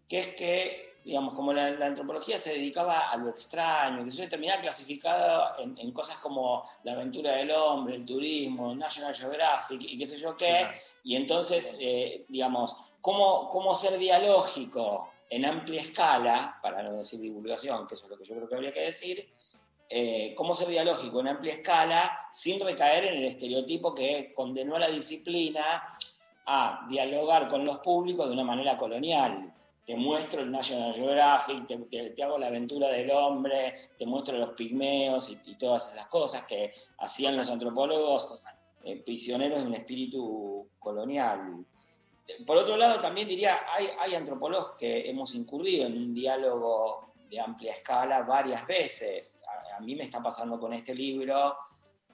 que 0.09 0.19
es 0.21 0.29
que, 0.35 0.92
digamos, 1.05 1.35
como 1.35 1.53
la, 1.53 1.71
la 1.71 1.87
antropología 1.87 2.39
se 2.39 2.55
dedicaba 2.55 3.11
a 3.11 3.17
lo 3.17 3.31
extraño, 3.31 4.05
que 4.05 4.11
se 4.11 4.27
terminaba 4.27 4.61
clasificada 4.61 5.57
en, 5.59 5.77
en 5.79 5.93
cosas 5.93 6.19
como 6.19 6.69
la 6.85 6.93
aventura 6.93 7.33
del 7.33 7.51
hombre, 7.51 7.97
el 7.97 8.05
turismo, 8.05 8.75
National 8.75 9.15
Geographic 9.15 9.83
y 9.85 9.99
qué 9.99 10.07
sé 10.07 10.17
yo 10.17 10.37
qué, 10.37 10.69
y 11.05 11.17
entonces, 11.17 11.77
eh, 11.81 12.25
digamos, 12.29 12.77
¿cómo, 13.01 13.49
cómo 13.49 13.75
ser 13.75 13.99
dialógico 13.99 15.11
en 15.29 15.47
amplia 15.47 15.81
escala, 15.81 16.59
para 16.63 16.83
no 16.83 16.93
decir 16.93 17.19
divulgación, 17.19 17.87
que 17.87 17.95
eso 17.95 18.05
es 18.05 18.11
lo 18.11 18.19
que 18.19 18.25
yo 18.25 18.35
creo 18.35 18.49
que 18.49 18.55
habría 18.55 18.73
que 18.73 18.83
decir, 18.83 19.29
eh, 19.89 20.35
cómo 20.37 20.55
ser 20.55 20.69
dialógico 20.69 21.21
en 21.21 21.29
amplia 21.29 21.55
escala 21.55 22.29
sin 22.33 22.61
recaer 22.61 23.05
en 23.05 23.15
el 23.15 23.25
estereotipo 23.25 23.95
que 23.95 24.33
condenó 24.35 24.77
a 24.77 24.79
la 24.79 24.89
disciplina 24.89 25.83
a 26.47 26.87
dialogar 26.89 27.49
con 27.49 27.65
los 27.65 27.79
públicos 27.79 28.27
de 28.27 28.35
una 28.35 28.45
manera 28.45 28.77
colonial. 28.77 29.53
Te 29.85 29.97
muestro 29.97 30.43
el 30.43 30.51
National 30.53 30.95
Geographic, 30.95 31.67
te, 31.67 31.77
te- 31.79 32.11
te 32.11 32.23
hago 32.23 32.39
la 32.39 32.47
aventura 32.47 32.89
del 32.89 33.11
hombre, 33.11 33.91
te 33.99 34.07
muestro 34.07 34.37
los 34.39 34.51
pigmeos 34.51 35.29
y, 35.31 35.39
y 35.47 35.57
todas 35.57 35.93
esas 35.93 36.07
cosas 36.07 36.45
que 36.45 36.73
hacían 36.99 37.37
los 37.37 37.51
antropólogos 37.51 38.41
eh, 38.85 38.97
prisioneros 39.05 39.61
de 39.61 39.67
un 39.67 39.75
espíritu 39.75 40.69
colonial. 40.79 41.65
Por 42.47 42.57
otro 42.57 42.77
lado, 42.77 43.01
también 43.01 43.27
diría, 43.29 43.61
hay, 43.75 43.89
hay 44.01 44.15
antropólogos 44.15 44.73
que 44.79 45.11
hemos 45.11 45.35
incurrido 45.35 45.87
en 45.87 45.97
un 45.99 46.15
diálogo 46.15 47.13
de 47.29 47.41
amplia 47.41 47.73
escala 47.73 48.23
varias 48.23 48.65
veces. 48.67 49.43
A, 49.73 49.79
a 49.79 49.81
mí 49.81 49.97
me 49.97 50.05
está 50.05 50.23
pasando 50.23 50.61
con 50.61 50.73
este 50.73 50.95
libro 50.95 51.57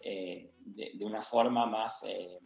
eh, 0.01 0.53
de, 0.59 0.93
de 0.95 1.05
una 1.05 1.21
forma 1.21 1.67
más... 1.67 2.05
eh, 2.05 2.39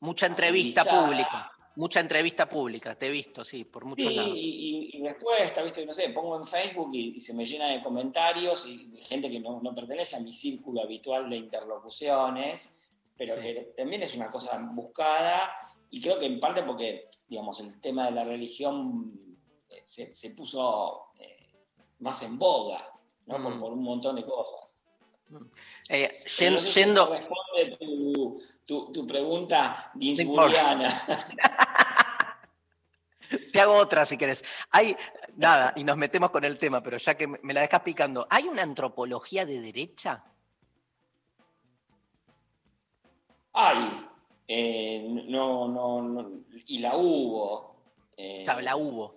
Mucha 0.00 0.26
entrevista 0.26 0.84
pública, 0.84 1.50
mucha 1.78 2.00
entrevista 2.00 2.48
pública, 2.48 2.94
te 2.98 3.06
he 3.06 3.10
visto, 3.10 3.44
sí, 3.44 3.64
por 3.64 3.84
muchos 3.84 4.08
Sí, 4.08 4.14
lados. 4.16 4.32
y, 4.36 4.40
y- 4.40 4.90
y 4.98 5.02
respuesta, 5.02 5.62
¿viste? 5.62 5.86
No 5.86 5.92
sé, 5.94 6.08
pongo 6.10 6.36
en 6.36 6.44
Facebook 6.44 6.90
y, 6.92 7.16
y 7.16 7.20
se 7.20 7.32
me 7.34 7.46
llena 7.46 7.68
de 7.70 7.80
comentarios 7.80 8.66
y 8.66 8.90
gente 9.00 9.30
que 9.30 9.38
no, 9.40 9.60
no 9.62 9.74
pertenece 9.74 10.16
a 10.16 10.20
mi 10.20 10.32
círculo 10.32 10.82
habitual 10.82 11.30
de 11.30 11.36
interlocuciones, 11.36 12.76
pero 13.16 13.34
Sí. 13.36 13.40
que 13.40 13.54
también 13.76 14.02
es 14.02 14.14
una 14.16 14.26
cosa 14.26 14.58
buscada 14.72 15.50
y 15.90 16.00
creo 16.00 16.18
que 16.18 16.26
en 16.26 16.40
parte 16.40 16.62
porque, 16.64 17.08
digamos, 17.28 17.60
el 17.60 17.80
tema 17.80 18.06
de 18.06 18.10
la 18.12 18.24
religión 18.24 19.12
eh, 19.70 19.82
se, 19.84 20.12
se 20.14 20.30
puso 20.30 21.12
eh, 21.18 21.48
más 22.00 22.22
en 22.22 22.38
boga, 22.38 22.84
¿no? 23.26 23.42
Por, 23.42 23.54
Mm. 23.54 23.60
por 23.60 23.72
un 23.72 23.82
montón 23.84 24.16
de 24.16 24.24
cosas. 24.24 24.82
Eh, 25.90 26.20
no 26.50 26.60
sé 26.60 26.68
si 26.68 26.80
yendo, 26.80 27.10
me 27.10 27.18
responde 27.18 27.76
tu, 27.78 28.40
tu- 28.64 28.92
tu 28.92 29.06
pregunta 29.06 29.90
dinsburiana. 29.94 30.88
te 33.52 33.60
hago 33.60 33.74
otra 33.74 34.04
si 34.06 34.16
querés. 34.16 34.44
Hay, 34.70 34.96
nada, 35.36 35.72
y 35.76 35.84
nos 35.84 35.96
metemos 35.96 36.30
con 36.30 36.44
el 36.44 36.58
tema, 36.58 36.82
pero 36.82 36.96
ya 36.96 37.16
que 37.16 37.26
me 37.26 37.52
la 37.54 37.60
dejas 37.60 37.80
picando, 37.82 38.26
¿hay 38.30 38.44
una 38.48 38.62
antropología 38.62 39.44
de 39.46 39.60
derecha? 39.60 40.24
Hay, 43.52 44.08
eh, 44.46 45.06
no, 45.28 45.68
no, 45.68 46.02
no, 46.02 46.30
y 46.66 46.78
la 46.78 46.96
hubo. 46.96 47.76
eh, 48.16 48.42
Claro, 48.44 48.60
la 48.60 48.76
hubo. 48.76 49.14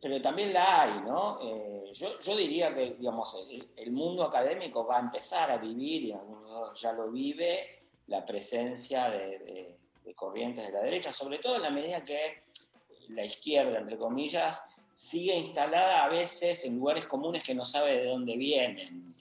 pero 0.00 0.20
también 0.20 0.52
la 0.52 0.82
hay, 0.82 1.00
¿no? 1.02 1.38
Eh, 1.42 1.90
yo, 1.92 2.18
yo 2.20 2.36
diría 2.36 2.72
que, 2.72 2.92
digamos, 2.94 3.34
el, 3.50 3.68
el 3.76 3.90
mundo 3.92 4.22
académico 4.24 4.86
va 4.86 4.96
a 4.98 5.00
empezar 5.00 5.50
a 5.50 5.58
vivir, 5.58 6.04
y 6.04 6.12
algunos 6.12 6.80
ya 6.80 6.92
lo 6.92 7.10
vive, 7.10 7.84
la 8.06 8.24
presencia 8.24 9.08
de, 9.10 9.38
de- 9.38 9.76
de 10.04 10.14
corrientes 10.14 10.66
de 10.66 10.72
la 10.72 10.80
derecha, 10.80 11.12
sobre 11.12 11.38
todo 11.38 11.56
en 11.56 11.62
la 11.62 11.70
medida 11.70 12.02
que 12.04 12.44
la 13.14 13.24
izquierda, 13.24 13.78
entre 13.78 13.96
comillas, 13.98 14.62
sigue 14.92 15.36
instalada 15.36 16.04
a 16.04 16.08
veces 16.08 16.64
en 16.64 16.76
lugares 16.76 17.06
comunes 17.06 17.42
que 17.42 17.54
no 17.54 17.64
sabe 17.64 17.96
de 18.02 18.06
dónde 18.08 18.36
vienen, 18.36 19.14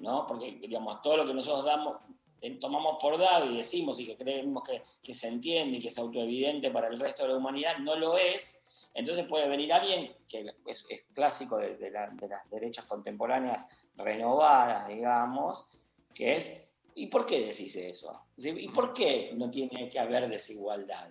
¿no? 0.00 0.26
Porque, 0.26 0.52
digamos, 0.60 1.00
todo 1.02 1.16
lo 1.18 1.24
que 1.26 1.34
nosotros 1.34 1.64
damos, 1.64 1.96
eh, 2.40 2.52
tomamos 2.60 2.98
por 3.00 3.18
dado 3.18 3.50
y 3.50 3.56
decimos 3.56 3.98
y 3.98 4.06
que 4.06 4.16
creemos 4.16 4.62
que, 5.02 5.14
se 5.14 5.28
entiende 5.28 5.78
y 5.78 5.80
que 5.80 5.88
es 5.88 5.98
autoevidente 5.98 6.70
para 6.70 6.88
el 6.88 7.00
resto 7.00 7.22
de 7.22 7.30
la 7.30 7.36
humanidad, 7.36 7.78
no 7.78 7.96
lo 7.96 8.16
es. 8.18 8.62
Entonces 8.94 9.26
puede 9.26 9.48
venir 9.48 9.72
alguien 9.72 10.14
que 10.28 10.52
es, 10.66 10.86
clásico 11.12 11.58
de, 11.58 11.76
de 11.76 11.90
la- 11.90 12.08
de 12.10 12.28
las 12.28 12.48
derechas 12.50 12.84
contemporáneas 12.86 13.66
renovadas, 13.96 14.88
digamos, 14.88 15.66
que 16.14 16.36
es, 16.36 16.62
¿y 16.94 17.06
por 17.08 17.26
qué 17.26 17.40
decís 17.40 17.74
eso? 17.76 18.22
¿Y 18.38 18.68
por 18.68 18.92
qué 18.92 19.32
no 19.34 19.50
tiene 19.50 19.88
que 19.88 19.98
haber 19.98 20.28
desigualdad? 20.28 21.10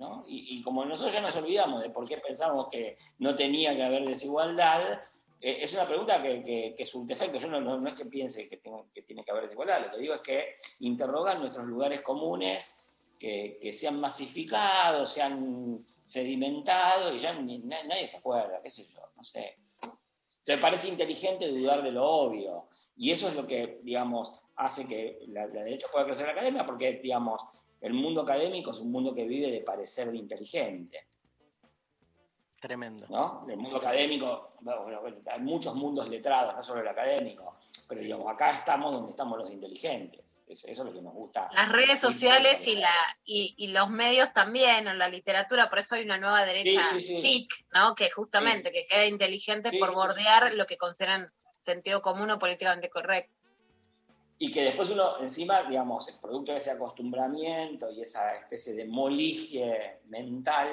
¿No? 0.00 0.24
Y, 0.26 0.62
como 0.62 0.84
nosotros 0.86 1.12
ya 1.12 1.20
nos 1.20 1.36
olvidamos 1.36 1.82
de 1.82 1.90
por 1.90 2.08
qué 2.08 2.16
pensamos 2.16 2.68
que 2.68 2.96
no 3.18 3.34
tenía 3.36 3.76
que 3.76 3.82
haber 3.82 4.06
desigualdad, 4.06 4.80
eh, 5.42 5.58
es 5.60 5.74
una 5.74 5.86
pregunta 5.86 6.22
que, 6.22 6.42
que, 6.42 6.74
que 6.76 6.86
surte 6.86 7.12
efecto. 7.12 7.38
Yo 7.38 7.48
no, 7.48 7.60
no- 7.60 7.78
no 7.78 7.86
es 7.86 7.94
que 7.94 8.06
piense 8.06 8.48
que, 8.48 8.56
tiene 9.02 9.22
que 9.22 9.30
haber 9.30 9.44
desigualdad, 9.44 9.84
lo 9.84 9.90
que 9.92 9.98
digo 9.98 10.14
es 10.14 10.20
que 10.22 10.54
interrogan 10.80 11.40
nuestros 11.40 11.66
lugares 11.66 12.00
comunes 12.00 12.80
que, 13.18 13.58
se 13.72 13.86
han 13.86 14.00
masificado, 14.00 15.04
se 15.04 15.20
han 15.20 15.84
sedimentado 16.02 17.12
y 17.12 17.18
ya 17.18 17.34
nadie 17.34 18.08
se 18.08 18.16
acuerda, 18.16 18.60
qué 18.62 18.70
sé 18.70 18.86
yo, 18.86 19.00
no 19.14 19.22
sé. 19.22 19.58
Entonces 19.82 20.58
parece 20.62 20.88
inteligente 20.88 21.46
dudar 21.46 21.82
de 21.82 21.92
lo 21.92 22.06
obvio. 22.08 22.68
Y 22.96 23.10
eso 23.10 23.28
es 23.28 23.34
lo 23.36 23.46
que, 23.46 23.80
digamos, 23.82 24.32
hace 24.56 24.88
que 24.88 25.18
la, 25.28 25.46
la 25.46 25.62
derecha 25.62 25.88
pueda 25.92 26.06
crecer 26.06 26.22
en 26.22 26.34
la 26.34 26.40
academia, 26.40 26.66
porque, 26.66 26.92
digamos, 27.02 27.42
el 27.80 27.94
mundo 27.94 28.22
académico 28.22 28.70
es 28.70 28.78
un 28.78 28.92
mundo 28.92 29.14
que 29.14 29.24
vive 29.24 29.50
de 29.50 29.60
parecer 29.60 30.10
de 30.10 30.18
inteligente. 30.18 31.06
Tremendo. 32.60 33.06
¿no? 33.08 33.46
El 33.48 33.56
mundo 33.56 33.78
académico, 33.78 34.50
bueno, 34.60 35.00
hay 35.26 35.40
muchos 35.40 35.74
mundos 35.74 36.08
letrados, 36.10 36.54
no 36.54 36.62
solo 36.62 36.82
el 36.82 36.88
académico, 36.88 37.56
pero 37.88 38.02
digamos, 38.02 38.26
acá 38.28 38.50
estamos 38.50 38.94
donde 38.94 39.10
estamos 39.12 39.38
los 39.38 39.50
inteligentes. 39.50 40.44
Eso, 40.46 40.66
eso 40.66 40.82
es 40.82 40.88
lo 40.88 40.92
que 40.92 41.00
nos 41.00 41.14
gusta. 41.14 41.48
Las 41.52 41.72
redes 41.72 41.98
sociales 41.98 42.66
y, 42.66 42.76
la, 42.76 42.92
y, 43.24 43.54
y 43.56 43.68
los 43.68 43.88
medios 43.88 44.32
también, 44.34 44.86
o 44.88 44.94
la 44.94 45.08
literatura, 45.08 45.70
por 45.70 45.78
eso 45.78 45.94
hay 45.94 46.04
una 46.04 46.18
nueva 46.18 46.44
derecha 46.44 46.90
Sí, 46.92 47.00
sí, 47.00 47.14
sí. 47.14 47.22
chic, 47.22 47.66
¿no? 47.72 47.94
Que 47.94 48.10
justamente, 48.10 48.72
que 48.72 48.86
queda 48.86 49.06
inteligente 49.06 49.70
Sí, 49.70 49.78
por 49.78 49.94
bordear 49.94 50.52
lo 50.52 50.66
que 50.66 50.76
consideran 50.76 51.32
sentido 51.56 52.02
común 52.02 52.30
o 52.30 52.38
políticamente 52.38 52.90
correcto. 52.90 53.39
Y 54.42 54.50
que 54.50 54.64
después 54.64 54.88
uno, 54.90 55.20
encima, 55.20 55.62
digamos, 55.62 56.08
el 56.08 56.18
producto 56.18 56.52
de 56.52 56.58
ese 56.58 56.70
acostumbramiento 56.70 57.90
y 57.90 58.00
esa 58.00 58.36
especie 58.36 58.72
de 58.72 58.86
molicie 58.86 60.00
mental, 60.06 60.70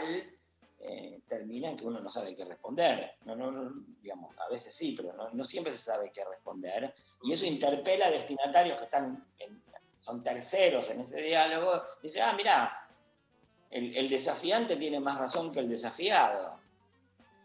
eh, 0.80 1.20
termina 1.28 1.70
en 1.70 1.76
que 1.76 1.86
uno 1.86 2.00
no 2.00 2.10
sabe 2.10 2.34
qué 2.34 2.46
responder. 2.46 3.18
No, 3.26 3.36
no, 3.36 3.74
digamos, 4.02 4.34
a 4.40 4.48
veces 4.50 4.74
sí, 4.74 4.94
pero 4.96 5.12
no, 5.14 5.30
no 5.32 5.44
siempre 5.44 5.74
se 5.74 5.80
sabe 5.80 6.12
qué 6.14 6.24
responder. 6.24 6.94
Y 7.24 7.34
eso 7.34 7.46
interpela 7.46 8.08
a 8.08 8.12
destinatarios 8.12 8.78
que 8.78 8.86
están 8.86 9.28
son 9.98 10.24
terceros 10.24 10.90
en 10.90 11.02
ese 11.02 11.20
diálogo. 11.22 11.84
Dice, 12.02 12.22
ah, 12.22 12.34
mira, 12.34 12.90
el, 13.70 13.98
el 13.98 14.08
desafiante 14.08 14.78
tiene 14.78 15.00
más 15.00 15.18
razón 15.18 15.52
que 15.52 15.60
el 15.60 15.68
desafiado. 15.68 16.58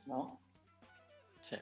¿no? 0.06 0.38
Sí. 1.40 1.56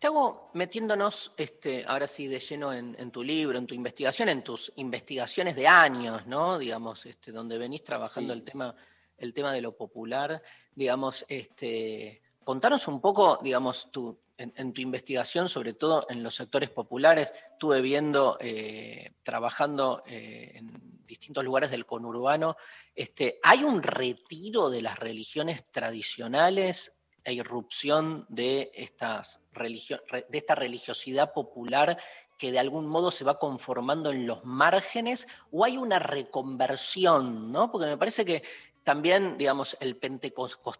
Te 0.00 0.06
hago 0.06 0.46
metiéndonos 0.54 1.32
este, 1.36 1.84
ahora 1.86 2.08
sí 2.08 2.26
de 2.26 2.40
lleno 2.40 2.72
en, 2.72 2.96
en 2.98 3.10
tu 3.10 3.22
libro, 3.22 3.58
en 3.58 3.66
tu 3.66 3.74
investigación, 3.74 4.30
en 4.30 4.42
tus 4.42 4.72
investigaciones 4.76 5.54
de 5.54 5.68
años, 5.68 6.26
¿no? 6.26 6.58
Digamos, 6.58 7.04
este, 7.04 7.30
donde 7.32 7.58
venís 7.58 7.84
trabajando 7.84 8.32
Sí. 8.32 8.38
el 8.38 8.44
tema, 8.44 8.74
el 9.18 9.34
tema 9.34 9.52
de 9.52 9.60
lo 9.60 9.76
popular. 9.76 10.42
Digamos, 10.74 11.26
este, 11.28 12.22
contanos 12.42 12.88
un 12.88 12.98
poco, 13.02 13.40
digamos, 13.42 13.90
tu, 13.92 14.18
en, 14.38 14.54
en 14.56 14.72
tu 14.72 14.80
investigación, 14.80 15.50
sobre 15.50 15.74
todo 15.74 16.06
en 16.08 16.22
los 16.22 16.34
sectores 16.34 16.70
populares. 16.70 17.34
Estuve 17.52 17.82
viendo, 17.82 18.38
eh, 18.40 19.12
trabajando 19.22 20.02
eh, 20.06 20.52
en 20.54 21.06
distintos 21.06 21.44
lugares 21.44 21.70
del 21.70 21.84
conurbano. 21.84 22.56
Este, 22.94 23.38
¿Hay 23.42 23.64
un 23.64 23.82
retiro 23.82 24.70
de 24.70 24.80
las 24.80 24.98
religiones 24.98 25.70
tradicionales 25.70 26.94
e 27.24 27.32
irrupción 27.32 28.26
de, 28.28 28.70
estas 28.74 29.40
religio- 29.52 30.00
re- 30.08 30.26
de 30.28 30.38
esta 30.38 30.54
religiosidad 30.54 31.32
popular 31.32 31.98
que 32.38 32.52
de 32.52 32.58
algún 32.58 32.86
modo 32.86 33.10
se 33.10 33.24
va 33.24 33.38
conformando 33.38 34.10
en 34.12 34.26
los 34.26 34.42
márgenes, 34.44 35.28
o 35.50 35.62
hay 35.64 35.76
una 35.76 35.98
reconversión, 35.98 37.52
¿no? 37.52 37.70
Porque 37.70 37.86
me 37.86 37.98
parece 37.98 38.24
que 38.24 38.42
también, 38.82 39.36
digamos, 39.36 39.76
el 39.80 39.96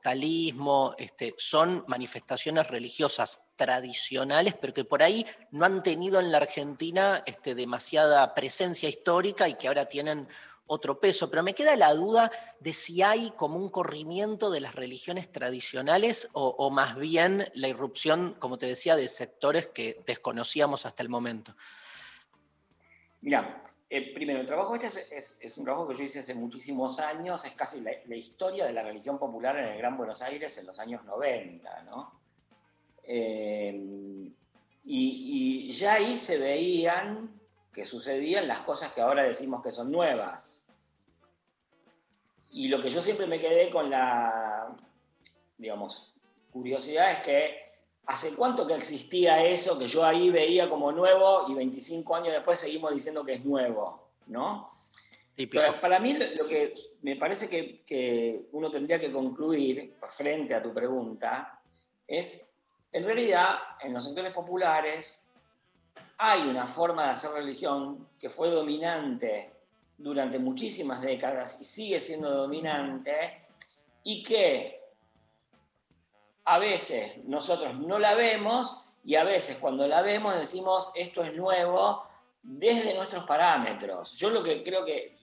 pentecostalismo 0.00 0.94
este, 0.98 1.34
son 1.36 1.84
manifestaciones 1.86 2.66
religiosas 2.66 3.42
tradicionales, 3.56 4.54
pero 4.58 4.72
que 4.72 4.84
por 4.84 5.02
ahí 5.02 5.26
no 5.50 5.66
han 5.66 5.82
tenido 5.82 6.18
en 6.18 6.32
la 6.32 6.38
Argentina 6.38 7.22
este, 7.26 7.54
demasiada 7.54 8.34
presencia 8.34 8.88
histórica 8.88 9.48
y 9.48 9.54
que 9.54 9.68
ahora 9.68 9.84
tienen 9.86 10.28
otro 10.70 11.00
peso. 11.00 11.28
Pero 11.28 11.42
me 11.42 11.54
queda 11.54 11.74
la 11.76 11.92
duda 11.92 12.30
de 12.60 12.72
si 12.72 13.02
hay 13.02 13.32
como 13.32 13.56
un 13.56 13.68
corrimiento 13.68 14.50
de 14.50 14.60
las 14.60 14.74
religiones 14.74 15.30
tradicionales 15.30 16.28
o, 16.32 16.70
más 16.70 16.96
bien 16.96 17.50
la 17.54 17.68
irrupción, 17.68 18.36
como 18.38 18.56
te 18.56 18.66
decía, 18.66 18.94
de 18.96 19.08
sectores 19.08 19.66
que 19.66 20.02
desconocíamos 20.06 20.86
hasta 20.86 21.02
el 21.02 21.08
momento. 21.08 21.54
Mira, 23.20 23.64
eh, 23.88 24.14
primero, 24.14 24.40
el 24.40 24.46
trabajo 24.46 24.76
este 24.76 25.06
es, 25.16 25.58
un 25.58 25.64
trabajo 25.64 25.88
que 25.88 25.96
yo 25.96 26.04
hice 26.04 26.20
hace 26.20 26.34
muchísimos 26.34 27.00
años, 27.00 27.44
es 27.44 27.52
casi 27.52 27.80
la, 27.80 28.14
historia 28.14 28.64
de 28.64 28.72
la 28.72 28.84
religión 28.84 29.18
popular 29.18 29.58
en 29.58 29.64
el 29.64 29.78
Gran 29.78 29.96
Buenos 29.96 30.22
Aires 30.22 30.56
en 30.58 30.66
los 30.66 30.78
años 30.78 31.04
90, 31.04 31.82
¿no? 31.82 32.20
Eh, 33.02 34.32
y 34.84 35.70
ya 35.72 35.94
ahí 35.94 36.16
se 36.16 36.38
veían 36.38 37.40
que 37.72 37.84
sucedían 37.84 38.48
las 38.48 38.60
cosas 38.60 38.92
que 38.92 39.00
ahora 39.00 39.22
decimos 39.22 39.62
que 39.62 39.70
son 39.70 39.90
nuevas. 39.90 40.59
Y 42.52 42.68
lo 42.68 42.80
que 42.80 42.90
yo 42.90 43.00
siempre 43.00 43.26
me 43.26 43.38
quedé 43.38 43.70
con 43.70 43.90
la, 43.90 44.76
digamos, 45.58 46.12
curiosidad 46.52 47.12
es 47.12 47.18
que 47.20 47.70
¿Hace 48.06 48.34
cuánto 48.34 48.66
que 48.66 48.74
existía 48.74 49.40
eso 49.40 49.78
que 49.78 49.86
yo 49.86 50.04
ahí 50.04 50.30
veía 50.30 50.68
como 50.68 50.90
nuevo 50.90 51.44
y 51.48 51.54
25 51.54 52.16
años 52.16 52.32
después 52.32 52.58
seguimos 52.58 52.92
diciendo 52.92 53.24
que 53.24 53.34
es 53.34 53.44
nuevo? 53.44 54.10
¿no? 54.26 54.70
Entonces, 55.36 55.74
para 55.74 56.00
mí 56.00 56.14
lo 56.14 56.42
lo 56.42 56.48
que 56.48 56.72
me 57.02 57.16
parece 57.16 57.48
que, 57.48 57.82
que 57.84 58.48
uno 58.52 58.70
tendría 58.70 58.98
que 58.98 59.12
concluir 59.12 59.96
frente 60.08 60.54
a 60.54 60.62
tu 60.62 60.74
pregunta 60.74 61.62
es, 62.06 62.46
en 62.92 63.04
realidad, 63.04 63.58
en 63.80 63.92
los 63.92 64.04
sectores 64.04 64.32
populares 64.32 65.28
hay 66.18 66.42
una 66.42 66.66
forma 66.66 67.04
de 67.04 67.10
hacer 67.10 67.30
religión 67.30 68.08
que 68.18 68.28
fue 68.28 68.50
dominante 68.50 69.52
durante 70.02 70.38
muchísimas 70.38 71.02
décadas 71.02 71.60
y 71.60 71.64
sigue 71.64 72.00
siendo 72.00 72.30
dominante 72.30 73.46
y 74.02 74.22
que 74.22 74.80
a 76.44 76.58
veces 76.58 77.22
nosotros 77.24 77.78
no 77.78 77.98
la 77.98 78.14
vemos 78.14 78.82
y 79.04 79.16
a 79.16 79.24
veces 79.24 79.58
cuando 79.58 79.86
la 79.86 80.00
vemos 80.02 80.38
decimos 80.38 80.90
esto 80.94 81.22
es 81.22 81.34
nuevo 81.34 82.02
desde 82.42 82.94
nuestros 82.94 83.24
parámetros. 83.24 84.12
Yo 84.14 84.30
lo 84.30 84.42
que 84.42 84.62
creo 84.62 84.84
que 84.86 85.18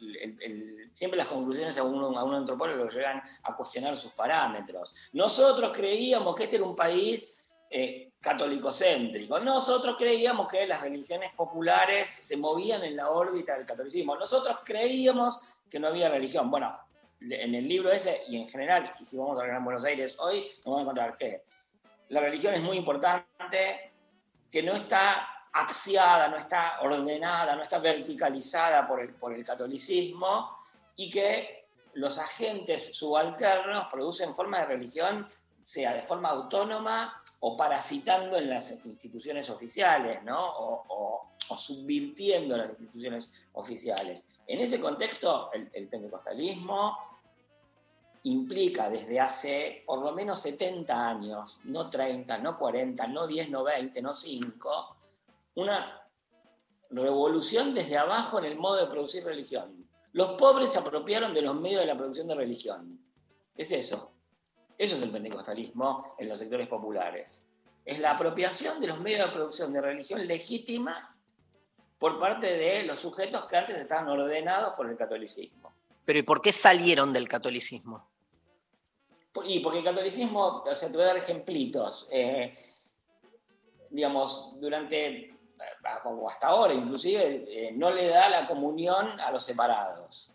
siempre 0.92 1.18
las 1.18 1.28
conclusiones 1.28 1.76
a 1.80 1.84
un, 1.84 2.16
a 2.16 2.24
un 2.24 2.36
antropólogo 2.36 2.88
llegan 2.90 3.22
a 3.44 3.56
cuestionar 3.56 3.98
sus 3.98 4.12
parámetros. 4.12 4.96
Nosotros 5.14 5.72
creíamos 5.76 6.36
que 6.36 6.44
este 6.44 6.58
era 6.58 6.66
un 6.66 6.76
país 6.76 7.44
eh, 7.72 8.07
católico-céntrico. 8.22 9.40
Nosotros 9.40 9.96
creíamos 9.98 10.48
que 10.48 10.66
las 10.68 10.82
religiones 10.82 11.32
populares 11.36 12.08
se 12.08 12.38
movían 12.38 12.84
en 12.84 12.96
la 12.96 13.10
órbita 13.10 13.56
del 13.56 13.66
catolicismo. 13.66 14.16
Nosotros 14.16 14.60
creíamos 14.64 15.40
que 15.70 15.80
no 15.80 15.88
había 15.88 16.10
religión. 16.10 16.50
Bueno, 16.50 16.78
en 17.22 17.56
el 17.56 17.68
libro 17.68 17.92
ese 17.92 18.24
y 18.28 18.38
en 18.38 18.48
general, 18.48 18.94
y 19.00 19.06
si 19.06 19.18
vamos 19.18 19.40
a 19.40 19.46
Gran 19.46 19.64
Buenos 19.64 19.84
Aires 19.84 20.18
hoy, 20.20 20.40
nos 20.58 20.66
vamos 20.66 20.80
a 20.80 20.82
encontrar 20.82 21.18
que 21.18 21.44
la 22.10 22.22
religión 22.22 22.54
es 22.54 22.62
muy 22.62 22.78
importante, 22.78 23.92
que 24.52 24.64
no 24.64 24.74
está 24.74 25.46
axiada, 25.54 26.28
no 26.28 26.38
está 26.38 26.80
ordenada, 26.82 27.56
no 27.56 27.64
está 27.64 27.80
verticalizada 27.80 28.88
por 28.88 29.02
el, 29.02 29.14
por 29.16 29.34
el 29.34 29.44
catolicismo 29.44 30.58
y 30.96 31.10
que 31.10 31.68
los 31.94 32.20
agentes 32.20 32.96
subalternos 32.96 33.88
producen 33.92 34.36
formas 34.36 34.62
de 34.62 34.76
religión, 34.76 35.28
sea 35.62 35.94
de 35.94 36.04
forma 36.04 36.30
autónoma 36.30 37.22
o 37.40 37.56
parasitando 37.56 38.38
en 38.38 38.50
las 38.50 38.72
instituciones 38.86 39.50
oficiales, 39.50 40.20
o 40.30 41.58
subvirtiendo 41.58 42.58
las 42.58 42.70
instituciones 42.72 43.32
oficiales. 43.54 44.26
En 44.48 44.60
ese 44.60 44.80
contexto, 44.80 45.52
el, 45.54 45.70
el 45.74 45.88
pentecostalismo 45.88 46.98
implica 48.24 48.90
desde 48.90 49.20
hace 49.20 49.84
por 49.86 50.02
lo 50.02 50.14
menos 50.14 50.40
70 50.42 51.10
años, 51.10 51.62
no 51.66 51.90
30, 51.90 52.38
no 52.40 52.58
40, 52.58 53.08
no 53.08 53.26
10, 53.26 53.50
no 53.50 53.64
20, 53.64 54.02
no 54.02 54.14
5, 54.14 54.98
una 55.56 56.02
revolución 56.90 57.74
desde 57.74 57.98
abajo 57.98 58.40
en 58.40 58.46
el 58.46 58.58
modo 58.58 58.78
de 58.78 58.88
producir 58.88 59.24
religión. 59.24 59.88
Los 60.14 60.32
pobres 60.32 60.72
se 60.72 60.80
apropiaron 60.80 61.34
de 61.34 61.42
los 61.42 61.56
medios 61.56 61.82
de 61.82 61.88
la 61.88 61.98
producción 61.98 62.28
de 62.28 62.36
religión. 62.36 63.00
Es 63.56 63.72
eso. 63.72 64.12
Eso 64.78 64.96
es 64.96 65.02
el 65.02 65.12
pentecostalismo 65.12 66.16
en 66.18 66.30
los 66.30 66.40
sectores 66.40 66.68
populares. 66.68 67.46
Es 67.84 68.00
la 68.00 68.12
apropiación 68.12 68.80
de 68.80 68.88
los 68.88 69.00
medios 69.00 69.28
de 69.28 69.34
producción 69.34 69.74
de 69.74 69.82
religión 69.82 70.26
legítima 70.28 71.16
por 71.98 72.20
parte 72.20 72.58
de 72.58 72.84
los 72.84 73.00
sujetos 73.00 73.46
que 73.46 73.58
antes 73.58 73.78
estaban 73.78 74.08
ordenados 74.08 74.74
por 74.76 74.90
el 74.90 74.98
catolicismo. 74.98 75.74
Pero 76.06 76.20
¿y 76.20 76.24
por 76.24 76.42
qué 76.42 76.52
salieron 76.52 77.12
del 77.12 77.28
catolicismo? 77.28 78.08
Y 79.44 79.60
porque 79.60 79.80
el 79.80 79.86
catolicismo, 79.86 80.64
o 80.64 80.76
sea, 80.76 80.90
te 80.90 80.96
voy 80.96 81.04
a 81.04 81.08
dar 81.08 81.18
ejemplitos. 81.18 82.08
eh, 82.12 82.56
digamos, 83.90 84.60
durante, 84.60 85.34
o 86.06 86.30
hasta 86.30 86.48
ahora 86.48 86.74
inclusive, 86.74 87.46
eh, 87.48 87.72
no 87.72 87.90
le 87.92 88.08
da 88.08 88.30
la 88.30 88.48
comunión 88.48 89.20
a 89.20 89.32
los 89.32 89.44
separados. 89.44 90.32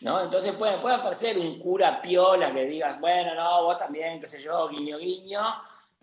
¿No? 0.00 0.22
Entonces 0.22 0.54
puede, 0.54 0.78
puede 0.78 0.96
aparecer 0.96 1.38
un 1.38 1.58
cura 1.58 2.00
piola 2.00 2.52
que 2.52 2.64
digas, 2.64 2.98
bueno, 3.00 3.34
no, 3.34 3.64
vos 3.64 3.76
también, 3.76 4.18
qué 4.18 4.28
sé 4.28 4.40
yo, 4.40 4.68
guiño, 4.68 4.98
guiño, 4.98 5.40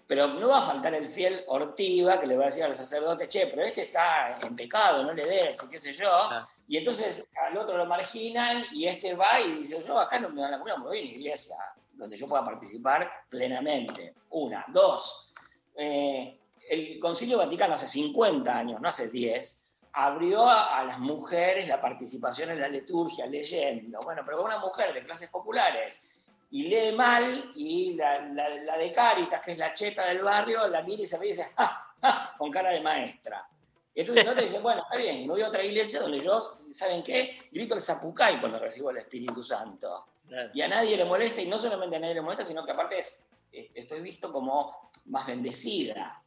pero 0.07 0.27
no 0.27 0.49
va 0.49 0.59
a 0.59 0.61
faltar 0.61 0.93
el 0.93 1.07
fiel 1.07 1.43
ortiva 1.47 2.19
que 2.19 2.27
le 2.27 2.37
va 2.37 2.43
a 2.43 2.47
decir 2.47 2.63
al 2.63 2.75
sacerdote, 2.75 3.27
che, 3.27 3.47
pero 3.47 3.63
este 3.63 3.83
está 3.83 4.39
en 4.41 4.55
pecado, 4.55 5.03
no 5.03 5.13
le 5.13 5.25
des, 5.25 5.61
qué 5.63 5.77
sé 5.77 5.93
yo. 5.93 6.29
Y 6.67 6.77
entonces 6.77 7.27
al 7.47 7.57
otro 7.57 7.77
lo 7.77 7.85
marginan 7.85 8.63
y 8.71 8.85
este 8.85 9.15
va 9.15 9.39
y 9.41 9.51
dice, 9.51 9.81
yo 9.81 9.99
acá 9.99 10.17
no 10.19 10.29
me 10.29 10.41
dan 10.41 10.51
la 10.51 10.57
comunión, 10.57 10.81
me 10.81 10.87
voy 10.87 10.99
a 10.99 11.01
una 11.01 11.11
iglesia 11.11 11.57
donde 11.91 12.15
yo 12.15 12.27
pueda 12.27 12.45
participar 12.45 13.09
plenamente. 13.29 14.13
Una. 14.29 14.63
Dos, 14.69 15.33
eh, 15.75 16.39
el 16.69 16.99
Concilio 16.99 17.37
Vaticano 17.37 17.73
hace 17.73 17.87
50 17.87 18.57
años, 18.57 18.79
no 18.79 18.87
hace 18.87 19.09
10, 19.09 19.61
abrió 19.99 20.47
a, 20.47 20.77
a 20.77 20.83
las 20.85 20.99
mujeres 20.99 21.67
la 21.67 21.81
participación 21.81 22.51
en 22.51 22.61
la 22.61 22.67
liturgia, 22.67 23.25
leyendo. 23.25 23.99
Bueno, 24.03 24.21
pero 24.25 24.43
una 24.43 24.59
mujer 24.59 24.93
de 24.93 25.03
clases 25.03 25.29
populares 25.29 26.07
y 26.51 26.67
lee 26.67 26.91
mal 26.95 27.51
y 27.55 27.93
la, 27.95 28.19
la- 28.21 28.49
la 28.49 28.77
de 28.77 28.91
Cáritas, 28.93 29.41
que 29.41 29.53
es 29.53 29.57
la 29.57 29.73
cheta 29.73 30.05
del 30.05 30.21
barrio, 30.21 30.67
la 30.67 30.81
mira 30.83 31.01
y 31.01 31.07
se 31.07 31.17
ríe 31.17 31.29
y 31.29 31.31
dice, 31.31 31.51
ah, 31.57 31.93
¡ah! 32.03 32.35
con 32.37 32.51
cara 32.51 32.69
de 32.71 32.79
maestra. 32.81 33.47
Entonces 33.95 34.23
el 34.23 34.29
otro 34.29 34.43
dice, 34.43 34.59
bueno, 34.59 34.83
está 34.83 34.97
bien, 34.97 35.21
me 35.21 35.29
voy 35.33 35.41
a 35.41 35.47
otra 35.47 35.63
iglesia 35.63 35.99
donde 35.99 36.19
yo, 36.19 36.59
¿saben 36.69 37.01
qué? 37.01 37.37
Grito 37.51 37.73
el 37.73 37.81
zapucay 37.81 38.39
cuando 38.39 38.59
recibo 38.59 38.91
el 38.91 38.97
Espíritu 38.97 39.43
Santo. 39.43 40.05
Y 40.53 40.61
a 40.61 40.67
nadie 40.67 40.95
le 40.95 41.05
molesta, 41.05 41.41
y 41.41 41.47
no 41.47 41.57
solamente 41.57 41.95
a 41.95 41.99
nadie 41.99 42.13
le 42.13 42.21
molesta, 42.21 42.45
sino 42.45 42.63
que 42.63 42.71
aparte 42.71 42.99
es, 42.99 43.25
eh, 43.51 43.71
estoy 43.73 44.01
visto 44.01 44.31
como 44.31 44.91
más 45.05 45.25
bendecida. 45.25 46.21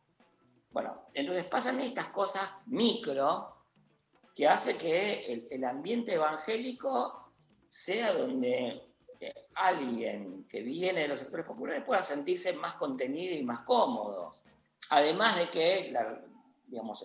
Bueno, 0.73 1.05
entonces 1.15 1.45
pasan 1.45 1.81
estas 1.81 2.07
cosas 2.07 2.51
micro 2.67 3.60
que 4.35 4.49
hace 4.49 4.77
que 4.77 5.25
el, 5.33 5.49
el 5.51 5.65
ambiente 5.65 6.15
evangélico 6.15 7.33
sea 7.69 8.13
donde 8.13 8.91
eh, 9.21 9.35
alguien 9.55 10.47
que 10.49 10.63
viene 10.63 11.03
de 11.03 11.09
los 11.09 11.19
sectores 11.19 11.45
populares 11.45 11.85
pueda 11.85 12.01
sentirse 12.01 12.55
más 12.55 12.75
contenido 12.75 13.35
y 13.37 13.45
más 13.45 13.63
cómodo. 13.63 14.41
Además 14.91 15.37
de 15.37 15.51
que 15.51 15.91
la, 15.93 16.21
digamos, 16.67 17.05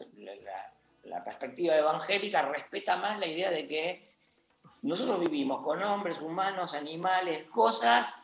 la, 1.03 1.23
perspectiva 1.23 1.76
evangélica 1.76 2.43
respeta 2.43 2.95
más 2.95 3.19
la 3.19 3.27
idea 3.27 3.52
de 3.52 3.68
que 3.68 4.07
nosotros 4.81 5.19
vivimos 5.19 5.61
con 5.61 5.84
hombres, 5.84 6.22
humanos, 6.22 6.73
animales, 6.73 7.43
cosas 7.49 8.15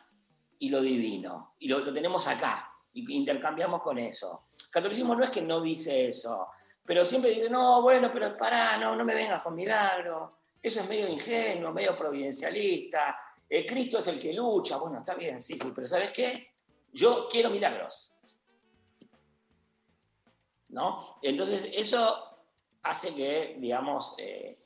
y 0.58 0.70
lo 0.70 0.80
divino. 0.80 1.54
Y 1.58 1.68
lo, 1.68 1.80
lo 1.80 1.92
tenemos 1.92 2.26
acá. 2.26 2.72
Y 2.94 3.14
intercambiamos 3.14 3.82
con 3.82 3.98
eso. 3.98 4.44
Catolicismo 4.70 5.14
no 5.14 5.24
es 5.24 5.30
que 5.30 5.42
no 5.42 5.60
dice 5.60 6.08
eso, 6.08 6.48
pero 6.84 7.04
siempre 7.04 7.30
dice, 7.30 7.48
no, 7.48 7.80
bueno, 7.82 8.10
pero 8.12 8.36
pará, 8.36 8.76
no, 8.78 8.96
no 8.96 9.04
me 9.04 9.14
vengas 9.14 9.42
con 9.42 9.54
milagro. 9.54 10.38
Eso 10.62 10.80
es 10.80 10.88
medio 10.88 11.08
ingenuo, 11.08 11.72
medio 11.72 11.92
providencialista. 11.92 13.16
Eh, 13.48 13.66
Cristo 13.66 13.98
es 13.98 14.08
el 14.08 14.18
que 14.18 14.32
lucha. 14.32 14.76
Bueno, 14.78 14.98
está 14.98 15.14
bien, 15.14 15.40
sí, 15.40 15.56
sí, 15.58 15.72
pero 15.74 15.86
¿sabes 15.86 16.10
qué? 16.10 16.48
Yo 16.92 17.26
quiero 17.30 17.50
milagros. 17.50 18.12
¿No? 20.68 21.18
Entonces, 21.22 21.68
eso 21.72 22.38
hace 22.82 23.14
que, 23.14 23.56
digamos, 23.58 24.14
eh, 24.18 24.58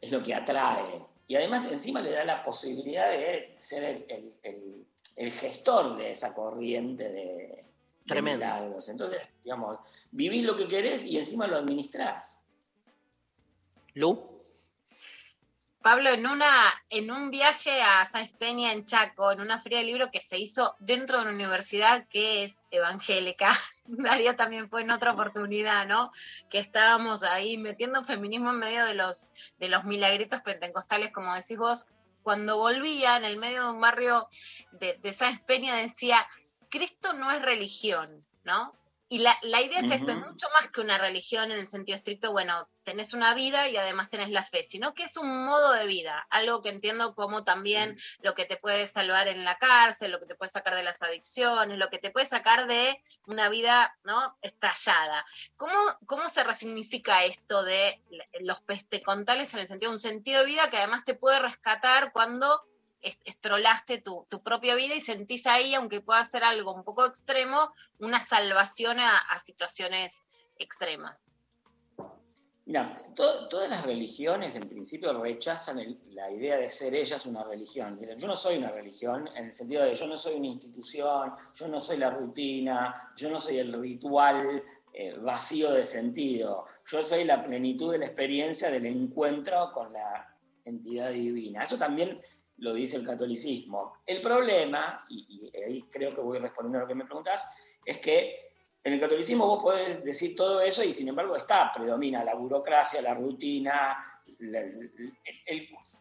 es 0.00 0.10
lo 0.10 0.22
que 0.22 0.34
atrae. 0.34 1.04
Y 1.28 1.34
además, 1.36 1.70
encima 1.70 2.00
le 2.00 2.12
da 2.12 2.24
la 2.24 2.42
posibilidad 2.42 3.10
de 3.10 3.54
ser 3.58 3.84
el, 3.84 4.06
el- 4.08 4.34
el- 4.42 4.86
el 5.16 5.32
gestor 5.32 5.96
de 5.96 6.10
esa 6.10 6.34
corriente 6.34 7.10
de 7.12 7.65
Tremendo. 8.06 8.44
milagros. 8.44 8.88
Entonces, 8.88 9.30
digamos, 9.42 9.78
vivís 10.10 10.44
lo 10.44 10.56
que 10.56 10.66
querés 10.66 11.04
y 11.04 11.18
encima 11.18 11.46
lo 11.46 11.56
administrás. 11.56 12.44
Lu. 13.94 14.36
Pablo, 15.86 16.10
en, 16.10 16.26
una, 16.26 16.50
en 16.90 17.12
un 17.12 17.30
viaje 17.30 17.80
a 17.80 18.04
Sáenz 18.04 18.32
Peña 18.32 18.72
en 18.72 18.84
Chaco, 18.84 19.30
en 19.30 19.40
una 19.40 19.60
feria 19.60 19.78
de 19.78 19.84
libro 19.84 20.10
que 20.10 20.18
se 20.18 20.36
hizo 20.36 20.74
dentro 20.80 21.18
de 21.18 21.22
una 21.22 21.32
universidad 21.32 22.08
que 22.08 22.42
es 22.42 22.66
evangélica, 22.72 23.50
Darío 23.84 24.34
también 24.34 24.68
fue 24.68 24.82
en 24.82 24.90
otra 24.90 25.12
oportunidad, 25.12 25.86
¿no? 25.86 26.10
Que 26.50 26.58
estábamos 26.58 27.22
ahí 27.22 27.56
metiendo 27.56 28.02
feminismo 28.02 28.50
en 28.50 28.58
medio 28.58 28.84
de 28.84 28.94
los, 28.94 29.30
de 29.58 29.68
los 29.68 29.84
milagritos 29.84 30.42
pentecostales, 30.42 31.12
como 31.12 31.34
decís 31.34 31.56
vos. 31.56 31.86
Cuando 32.24 32.58
volvía 32.58 33.16
en 33.16 33.24
el 33.24 33.36
medio 33.36 33.62
de 33.62 33.70
un 33.70 33.80
barrio 33.80 34.28
de, 34.72 34.98
de 35.00 35.12
Sáenz 35.12 35.40
Peña 35.42 35.76
decía, 35.76 36.26
Cristo 36.68 37.12
no 37.12 37.30
es 37.30 37.42
religión, 37.42 38.26
¿no? 38.44 38.74
Y 39.08 39.18
la, 39.18 39.38
la 39.42 39.62
idea 39.62 39.78
es 39.78 39.90
esto, 39.92 40.10
es 40.10 40.16
mucho 40.16 40.48
más 40.52 40.68
que 40.68 40.80
una 40.80 40.98
religión 40.98 41.52
en 41.52 41.58
el 41.58 41.66
sentido 41.66 41.94
estricto, 41.94 42.32
bueno, 42.32 42.68
tenés 42.82 43.14
una 43.14 43.34
vida 43.34 43.68
y 43.68 43.76
además 43.76 44.10
tenés 44.10 44.30
la 44.30 44.42
fe, 44.42 44.64
sino 44.64 44.94
que 44.94 45.04
es 45.04 45.16
un 45.16 45.44
modo 45.44 45.72
de 45.74 45.86
vida, 45.86 46.26
algo 46.28 46.60
que 46.60 46.70
entiendo 46.70 47.14
como 47.14 47.44
también 47.44 47.96
lo 48.18 48.34
que 48.34 48.46
te 48.46 48.56
puede 48.56 48.88
salvar 48.88 49.28
en 49.28 49.44
la 49.44 49.58
cárcel, 49.58 50.10
lo 50.10 50.18
que 50.18 50.26
te 50.26 50.34
puede 50.34 50.50
sacar 50.50 50.74
de 50.74 50.82
las 50.82 51.02
adicciones, 51.02 51.78
lo 51.78 51.88
que 51.88 51.98
te 51.98 52.10
puede 52.10 52.26
sacar 52.26 52.66
de 52.66 53.00
una 53.26 53.48
vida, 53.48 53.96
¿no? 54.02 54.36
Estallada. 54.42 55.24
¿Cómo, 55.56 55.78
cómo 56.06 56.28
se 56.28 56.42
resignifica 56.42 57.24
esto 57.24 57.62
de 57.62 58.02
los 58.40 58.60
pestecontales 58.62 59.54
en 59.54 59.60
el 59.60 59.66
sentido 59.68 59.90
de 59.90 59.94
un 59.94 60.00
sentido 60.00 60.40
de 60.40 60.46
vida 60.46 60.68
que 60.68 60.78
además 60.78 61.04
te 61.04 61.14
puede 61.14 61.38
rescatar 61.38 62.10
cuando 62.12 62.60
estrolaste 63.00 63.98
tu, 63.98 64.26
tu 64.28 64.42
propia 64.42 64.74
vida 64.74 64.94
y 64.94 65.00
sentís 65.00 65.46
ahí, 65.46 65.74
aunque 65.74 66.00
pueda 66.00 66.22
ser 66.24 66.44
algo 66.44 66.74
un 66.74 66.84
poco 66.84 67.06
extremo, 67.06 67.72
una 67.98 68.18
salvación 68.18 68.98
a, 69.00 69.38
situaciones 69.38 70.22
extremas. 70.58 71.32
Mira, 72.64 73.00
to- 73.14 73.46
todas 73.48 73.70
las 73.70 73.84
religiones 73.86 74.56
en 74.56 74.68
principio 74.68 75.12
rechazan 75.22 76.00
la 76.08 76.30
idea 76.32 76.56
de 76.56 76.68
ser 76.68 76.96
ellas 76.96 77.24
una 77.24 77.44
religión. 77.44 78.00
Yo 78.18 78.26
no 78.26 78.34
soy 78.34 78.56
una 78.56 78.72
religión 78.72 79.28
en 79.36 79.44
el 79.44 79.52
sentido 79.52 79.84
de 79.84 79.94
yo 79.94 80.06
no 80.08 80.16
soy 80.16 80.34
una 80.34 80.48
institución, 80.48 81.32
yo 81.54 81.68
no 81.68 81.78
soy 81.78 81.98
la 81.98 82.10
rutina, 82.10 83.12
yo 83.16 83.30
no 83.30 83.38
soy 83.38 83.58
el 83.58 83.72
ritual 83.80 84.64
eh, 84.92 85.14
vacío 85.18 85.70
de 85.72 85.84
sentido, 85.84 86.64
yo 86.86 87.02
soy 87.04 87.24
la 87.24 87.44
plenitud 87.44 87.92
de 87.92 87.98
la 87.98 88.06
experiencia 88.06 88.68
del 88.68 88.86
encuentro 88.86 89.70
con 89.72 89.92
la 89.92 90.34
entidad 90.64 91.10
divina. 91.10 91.62
Eso 91.62 91.78
también 91.78 92.20
lo 92.58 92.72
dice 92.72 92.96
el 92.96 93.06
catolicismo. 93.06 93.98
El 94.06 94.20
problema, 94.20 95.04
y, 95.08 95.50
ahí 95.64 95.82
creo 95.82 96.14
que 96.14 96.20
voy 96.20 96.38
respondiendo 96.38 96.78
a 96.78 96.82
lo 96.82 96.88
que 96.88 96.94
me 96.94 97.04
preguntas, 97.04 97.48
es 97.84 97.98
que 97.98 98.50
en 98.82 98.92
el 98.92 99.00
catolicismo 99.00 99.46
vos 99.46 99.62
podés 99.62 100.04
decir 100.04 100.36
todo 100.36 100.60
eso 100.60 100.82
y 100.84 100.92
sin 100.92 101.08
embargo 101.08 101.36
está, 101.36 101.72
predomina 101.72 102.22
la 102.22 102.34
burocracia, 102.34 103.02
la 103.02 103.14
rutina, 103.14 104.22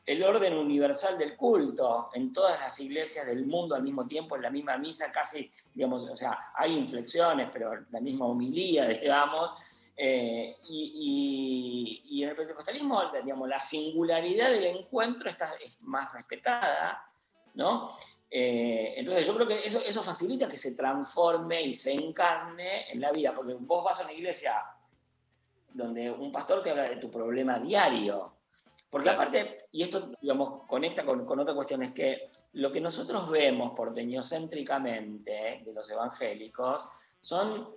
el 0.05 0.23
orden 0.23 0.55
universal 0.55 1.17
del 1.17 1.35
culto 1.35 2.09
en 2.13 2.31
todas 2.31 2.59
las 2.59 2.79
iglesias 2.79 3.25
del 3.25 3.45
mundo 3.45 3.75
al 3.75 3.81
mismo 3.81 4.05
tiempo, 4.05 4.35
en 4.35 4.43
la 4.43 4.51
misma 4.51 4.77
misa, 4.77 5.11
casi, 5.11 5.49
digamos, 5.73 6.05
o 6.05 6.15
sea, 6.15 6.51
hay 6.53 6.73
inflexiones, 6.73 7.49
pero 7.51 7.85
la 7.89 7.99
misma 7.99 8.25
homilía, 8.25 8.85
digamos. 9.01 9.51
Eh, 9.97 10.57
y, 10.67 12.03
y- 12.09 12.17
y 12.19 12.23
en 12.23 12.29
el 12.29 12.35
pentecostalismo, 12.35 13.01
digamos, 13.23 13.47
la 13.47 13.59
singularidad 13.59 14.49
del 14.49 14.65
encuentro 14.65 15.29
está, 15.29 15.45
es 15.63 15.77
más 15.81 16.11
respetada, 16.13 17.09
¿no? 17.53 17.95
Eh, 18.29 18.95
entonces 18.97 19.25
yo 19.25 19.33
creo 19.35 19.47
que 19.47 19.55
eso, 19.55 19.79
eso 19.79 20.03
facilita 20.03 20.47
que 20.47 20.57
se 20.57 20.73
transforme 20.75 21.61
y 21.61 21.73
se 21.73 21.93
encarne 21.93 22.89
en 22.91 22.99
la 22.99 23.11
vida, 23.11 23.33
porque 23.33 23.53
vos 23.57 23.83
vas 23.83 23.99
a 24.01 24.03
una 24.03 24.13
iglesia 24.13 24.55
donde 25.73 26.09
un 26.11 26.31
pastor 26.31 26.61
te 26.61 26.71
habla 26.71 26.89
de 26.89 26.97
tu 26.97 27.09
problema 27.09 27.59
diario. 27.59 28.33
Porque 28.89 29.09
aparte, 29.09 29.57
y 29.73 29.83
esto 29.83 30.11
digamos, 30.21 30.63
conecta 30.67 31.03
con, 31.05 31.25
con 31.25 31.39
otra 31.39 31.53
cuestión, 31.53 31.83
es 31.83 31.91
que 31.91 32.29
lo 32.53 32.71
que 32.71 32.79
nosotros 32.79 33.29
vemos 33.29 33.73
porteñocéntricamente 33.75 35.61
de 35.65 35.73
los 35.73 35.89
evangélicos 35.89 36.87
son 37.19 37.69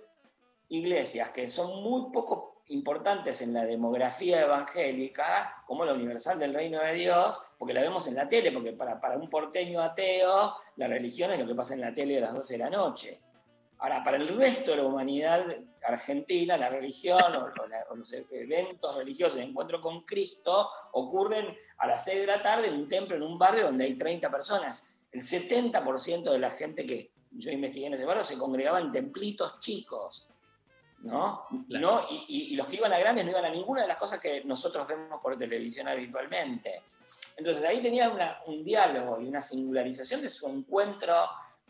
iglesias 0.69 1.29
que 1.31 1.47
son 1.47 1.83
muy 1.83 2.11
poco 2.11 2.63
importantes 2.67 3.41
en 3.41 3.53
la 3.53 3.65
demografía 3.65 4.41
evangélica, 4.41 5.63
como 5.65 5.83
la 5.85 5.93
Universal 5.93 6.37
del 6.37 6.53
Reino 6.53 6.79
de 6.79 6.93
Dios, 6.93 7.41
porque 7.57 7.73
la 7.73 7.81
vemos 7.81 8.07
en 8.07 8.15
la 8.15 8.29
tele, 8.29 8.51
porque 8.51 8.73
para, 8.73 9.01
para 9.01 9.17
un 9.17 9.29
porteño 9.29 9.81
ateo, 9.81 10.55
la 10.75 10.87
religión 10.87 11.31
es 11.31 11.39
lo 11.39 11.47
que 11.47 11.55
pasa 11.55 11.73
en 11.73 11.81
la 11.81 11.93
tele 11.93 12.17
a 12.19 12.21
las 12.21 12.33
12 12.33 12.53
de 12.53 12.59
la 12.59 12.69
noche. 12.69 13.19
Ahora, 13.79 14.03
para 14.03 14.17
el 14.17 14.27
resto 14.27 14.71
de 14.71 14.77
la 14.77 14.83
humanidad 14.85 15.45
argentina, 15.87 16.57
la 16.57 16.69
religión 16.69 17.35
o, 17.35 17.45
o 17.63 17.67
la- 17.67 17.85
o 17.89 17.95
los 17.95 18.13
eventos 18.13 18.95
religiosos 18.95 19.37
de 19.37 19.43
encuentro 19.45 19.79
con 19.81 20.01
Cristo 20.03 20.69
ocurren 20.91 21.55
a 21.77 21.87
las 21.87 22.03
6 22.03 22.19
de 22.19 22.27
la 22.27 22.41
tarde 22.41 22.67
en 22.67 22.75
un 22.75 22.87
templo, 22.87 23.15
en 23.15 23.23
un 23.23 23.39
barrio 23.39 23.63
donde 23.63 23.85
hay 23.85 23.95
30 23.97 24.29
personas. 24.29 24.83
El 25.11 25.21
70% 25.21 26.29
de 26.29 26.37
la 26.39 26.51
gente 26.51 26.85
que 26.85 27.11
yo 27.31 27.51
investigué 27.51 27.87
en 27.87 27.93
ese 27.93 28.05
barrio 28.05 28.23
se 28.23 28.37
congregaba 28.37 28.79
en 28.79 28.91
templitos 28.91 29.59
chicos. 29.59 30.31
¿No? 31.03 31.45
¿No? 31.69 32.05
Y, 32.09 32.25
y- 32.27 32.53
y 32.53 32.55
los 32.55 32.67
que 32.67 32.75
iban 32.77 32.91
a 32.93 32.99
grandes 32.99 33.23
no 33.25 33.31
iban 33.31 33.45
a 33.45 33.49
ninguna 33.49 33.83
de 33.83 33.87
las 33.87 33.97
cosas 33.97 34.19
que 34.19 34.43
nosotros 34.43 34.85
vemos 34.87 35.19
por 35.21 35.37
televisión 35.37 35.87
habitualmente. 35.87 36.81
Entonces 37.37 37.63
ahí 37.63 37.81
tenía 37.81 38.09
una- 38.09 38.39
un 38.47 38.63
diálogo 38.63 39.21
y 39.21 39.27
una 39.27 39.39
singularización 39.41 40.21
de 40.21 40.29
su 40.29 40.47
encuentro 40.49 41.15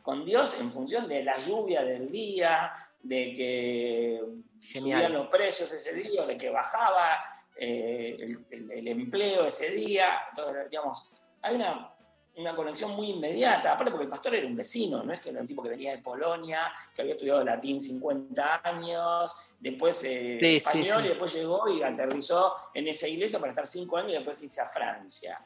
con 0.02 0.26
Dios 0.26 0.60
en 0.60 0.72
función 0.72 1.08
de 1.08 1.24
la 1.24 1.38
lluvia 1.38 1.84
del 1.84 2.08
día, 2.08 2.74
de 3.04 3.34
que 3.34 4.22
Genial. 4.62 5.00
subían 5.02 5.14
los 5.14 5.28
precios 5.28 5.72
ese 5.72 5.94
día, 5.94 6.26
de 6.26 6.38
que 6.38 6.50
bajaba 6.50 7.18
eh, 7.62 8.16
el, 8.20 8.46
el- 8.52 8.72
el 8.72 8.88
empleo 8.88 9.46
ese 9.46 9.70
día. 9.72 10.22
Entonces, 10.30 10.70
digamos, 10.70 11.06
hay 11.42 11.56
una, 11.56 11.94
una 12.40 12.56
conexión 12.56 12.92
muy 12.92 13.10
inmediata, 13.10 13.74
aparte 13.74 13.92
porque 13.92 14.06
el 14.06 14.10
pastor 14.10 14.36
era 14.36 14.48
un 14.48 14.56
vecino, 14.56 15.04
no 15.04 15.12
es 15.14 15.20
que 15.20 15.30
era 15.30 15.42
un 15.42 15.48
tipo 15.48 15.62
que 15.62 15.70
venía 15.70 15.92
de 15.92 15.98
Polonia, 16.02 16.72
que 16.94 17.02
había 17.02 17.14
estudiado 17.14 17.44
latín 17.44 17.82
50 17.82 18.62
años, 18.64 19.36
después 19.60 20.04
eh, 20.06 20.38
Sí, 20.40 20.56
español 20.58 21.02
sí. 21.02 21.06
y 21.06 21.10
después 21.10 21.34
llegó 21.34 21.68
y 21.70 21.84
aterrizó 21.84 22.56
en 22.74 22.88
esa 22.88 23.08
iglesia 23.08 23.40
para 23.40 23.52
estar 23.52 23.68
cinco 23.68 23.98
años 23.98 24.12
y 24.12 24.16
después 24.16 24.42
irse 24.42 24.62
a 24.62 24.66
Francia. 24.66 25.46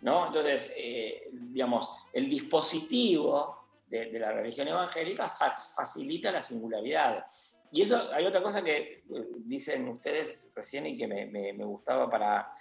¿no? 0.00 0.26
Entonces, 0.26 0.72
eh, 0.76 1.28
digamos, 1.32 1.90
el 2.12 2.28
dispositivo 2.28 3.58
de, 3.86 4.06
de 4.06 4.18
la 4.18 4.32
religión 4.32 4.68
evangélica 4.68 5.28
fa- 5.28 5.50
facilita 5.50 6.30
la 6.30 6.40
singularidad. 6.40 7.24
Y 7.72 7.82
eso, 7.82 8.10
hay 8.12 8.26
otra 8.26 8.42
cosa 8.42 8.62
que 8.62 8.76
eh, 8.76 9.02
dicen 9.38 9.88
ustedes 9.88 10.38
recién 10.54 10.86
y 10.86 10.96
que 10.96 11.06
me, 11.06 11.26
me- 11.26 11.52
me 11.52 11.64
gustaba 11.64 12.08
para, 12.10 12.52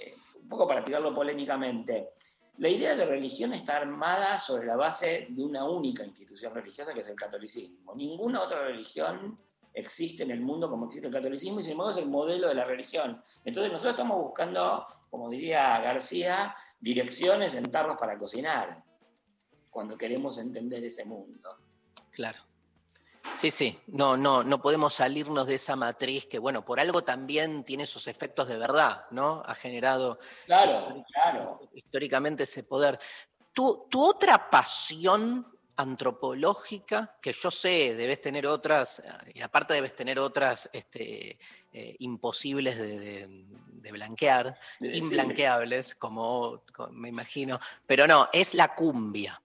eh, 0.00 0.14
un 0.42 0.48
poco 0.48 0.66
para 0.66 0.84
tirarlo 0.84 1.14
polémicamente. 1.14 2.10
La 2.58 2.68
idea 2.68 2.96
de 2.96 3.06
religión 3.06 3.52
está 3.54 3.76
armada 3.76 4.36
sobre 4.36 4.66
la 4.66 4.74
base 4.74 5.28
de 5.30 5.44
una 5.44 5.64
única 5.64 6.04
institución 6.04 6.52
religiosa 6.52 6.92
que 6.92 7.00
es 7.00 7.08
el 7.08 7.14
catolicismo. 7.14 7.94
Ninguna 7.94 8.42
otra 8.42 8.64
religión 8.64 9.38
existe 9.72 10.24
en 10.24 10.32
el 10.32 10.40
mundo 10.40 10.68
como 10.68 10.86
existe 10.86 11.06
el 11.06 11.12
catolicismo 11.12 11.60
y 11.60 11.62
sin 11.62 11.72
embargo 11.72 11.92
es 11.92 11.98
el 11.98 12.08
modelo 12.08 12.48
de 12.48 12.56
la 12.56 12.64
religión. 12.64 13.22
Entonces 13.44 13.70
nosotros 13.70 13.94
estamos 13.94 14.20
buscando, 14.20 14.84
como 15.08 15.30
diría 15.30 15.78
García, 15.78 16.56
direcciones 16.80 17.54
en 17.54 17.70
tarros 17.70 17.96
para 17.96 18.18
cocinar, 18.18 18.82
cuando 19.70 19.96
queremos 19.96 20.38
entender 20.38 20.82
ese 20.82 21.04
mundo. 21.04 21.58
Claro. 22.10 22.40
Sí, 23.34 23.50
sí, 23.52 23.78
no, 23.86 24.16
no, 24.16 24.42
no 24.42 24.60
podemos 24.60 24.94
salirnos 24.94 25.46
de 25.46 25.54
esa 25.54 25.76
matriz 25.76 26.26
que, 26.26 26.38
bueno, 26.40 26.64
por 26.64 26.80
algo 26.80 27.04
también 27.04 27.62
tiene 27.62 27.86
sus 27.86 28.08
efectos 28.08 28.48
de 28.48 28.58
verdad, 28.58 29.04
¿no? 29.12 29.42
Ha 29.46 29.54
generado 29.54 30.18
Claro, 30.46 30.72
históric- 30.72 31.04
claro. 31.12 31.60
históricamente 31.72 32.42
ese 32.42 32.64
poder. 32.64 32.98
Tu, 33.52 33.86
tu 33.88 34.02
otra 34.04 34.50
pasión 34.50 35.46
antropológica, 35.76 37.16
que 37.22 37.32
yo 37.32 37.52
sé, 37.52 37.94
debes 37.94 38.20
tener 38.20 38.44
otras, 38.48 38.98
eh, 38.98 39.32
y 39.34 39.40
aparte 39.42 39.74
debes 39.74 39.94
tener 39.94 40.18
otras 40.18 40.68
este, 40.72 41.38
eh, 41.72 41.96
imposibles 42.00 42.76
de, 42.76 42.98
de- 42.98 43.26
de 43.28 43.92
blanquear, 43.92 44.58
decir. 44.80 45.02
imblanqueables, 45.04 45.94
como, 45.94 46.64
como 46.74 46.88
me 46.92 47.08
imagino, 47.08 47.60
pero 47.86 48.08
no, 48.08 48.28
es 48.32 48.54
la 48.54 48.74
cumbia. 48.74 49.40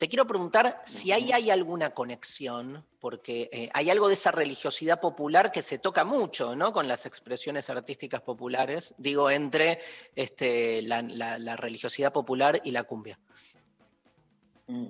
Te 0.00 0.08
quiero 0.08 0.26
preguntar 0.26 0.80
si 0.86 1.12
ahí 1.12 1.30
hay 1.30 1.50
alguna 1.50 1.90
conexión, 1.90 2.86
porque 3.00 3.50
eh, 3.52 3.68
hay 3.74 3.90
algo 3.90 4.08
de 4.08 4.14
esa 4.14 4.30
religiosidad 4.30 4.98
popular 4.98 5.52
que 5.52 5.60
se 5.60 5.76
toca 5.78 6.04
mucho, 6.04 6.56
¿no? 6.56 6.72
Con 6.72 6.88
las 6.88 7.04
expresiones 7.04 7.68
artísticas 7.68 8.22
populares, 8.22 8.94
digo, 8.96 9.30
entre 9.30 9.78
este, 10.16 10.80
la, 10.80 11.02
la- 11.02 11.38
la 11.38 11.54
religiosidad 11.54 12.14
popular 12.14 12.62
y 12.64 12.70
la 12.70 12.84
cumbia. 12.84 13.18
Mm. 14.68 14.86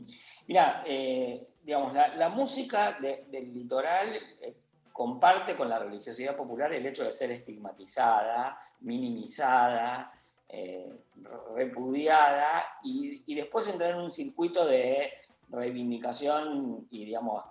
Mira, 0.46 0.84
eh, 0.86 1.44
digamos, 1.60 1.92
la, 1.92 2.14
la 2.14 2.28
música 2.28 2.96
de- 3.00 3.24
del 3.26 3.52
litoral 3.52 4.14
eh, 4.40 4.54
comparte 4.92 5.56
con 5.56 5.68
la 5.68 5.80
religiosidad 5.80 6.36
popular 6.36 6.72
el 6.72 6.86
hecho 6.86 7.02
de 7.02 7.10
ser 7.10 7.32
estigmatizada, 7.32 8.60
minimizada, 8.78 10.12
eh, 10.52 10.92
repudiada 11.54 12.64
y, 12.82 13.34
después 13.34 13.68
entrar 13.68 13.90
en 13.90 14.00
un 14.00 14.10
circuito 14.10 14.66
de 14.66 15.12
reivindicación 15.48 16.86
y, 16.90 17.04
digamos, 17.04 17.44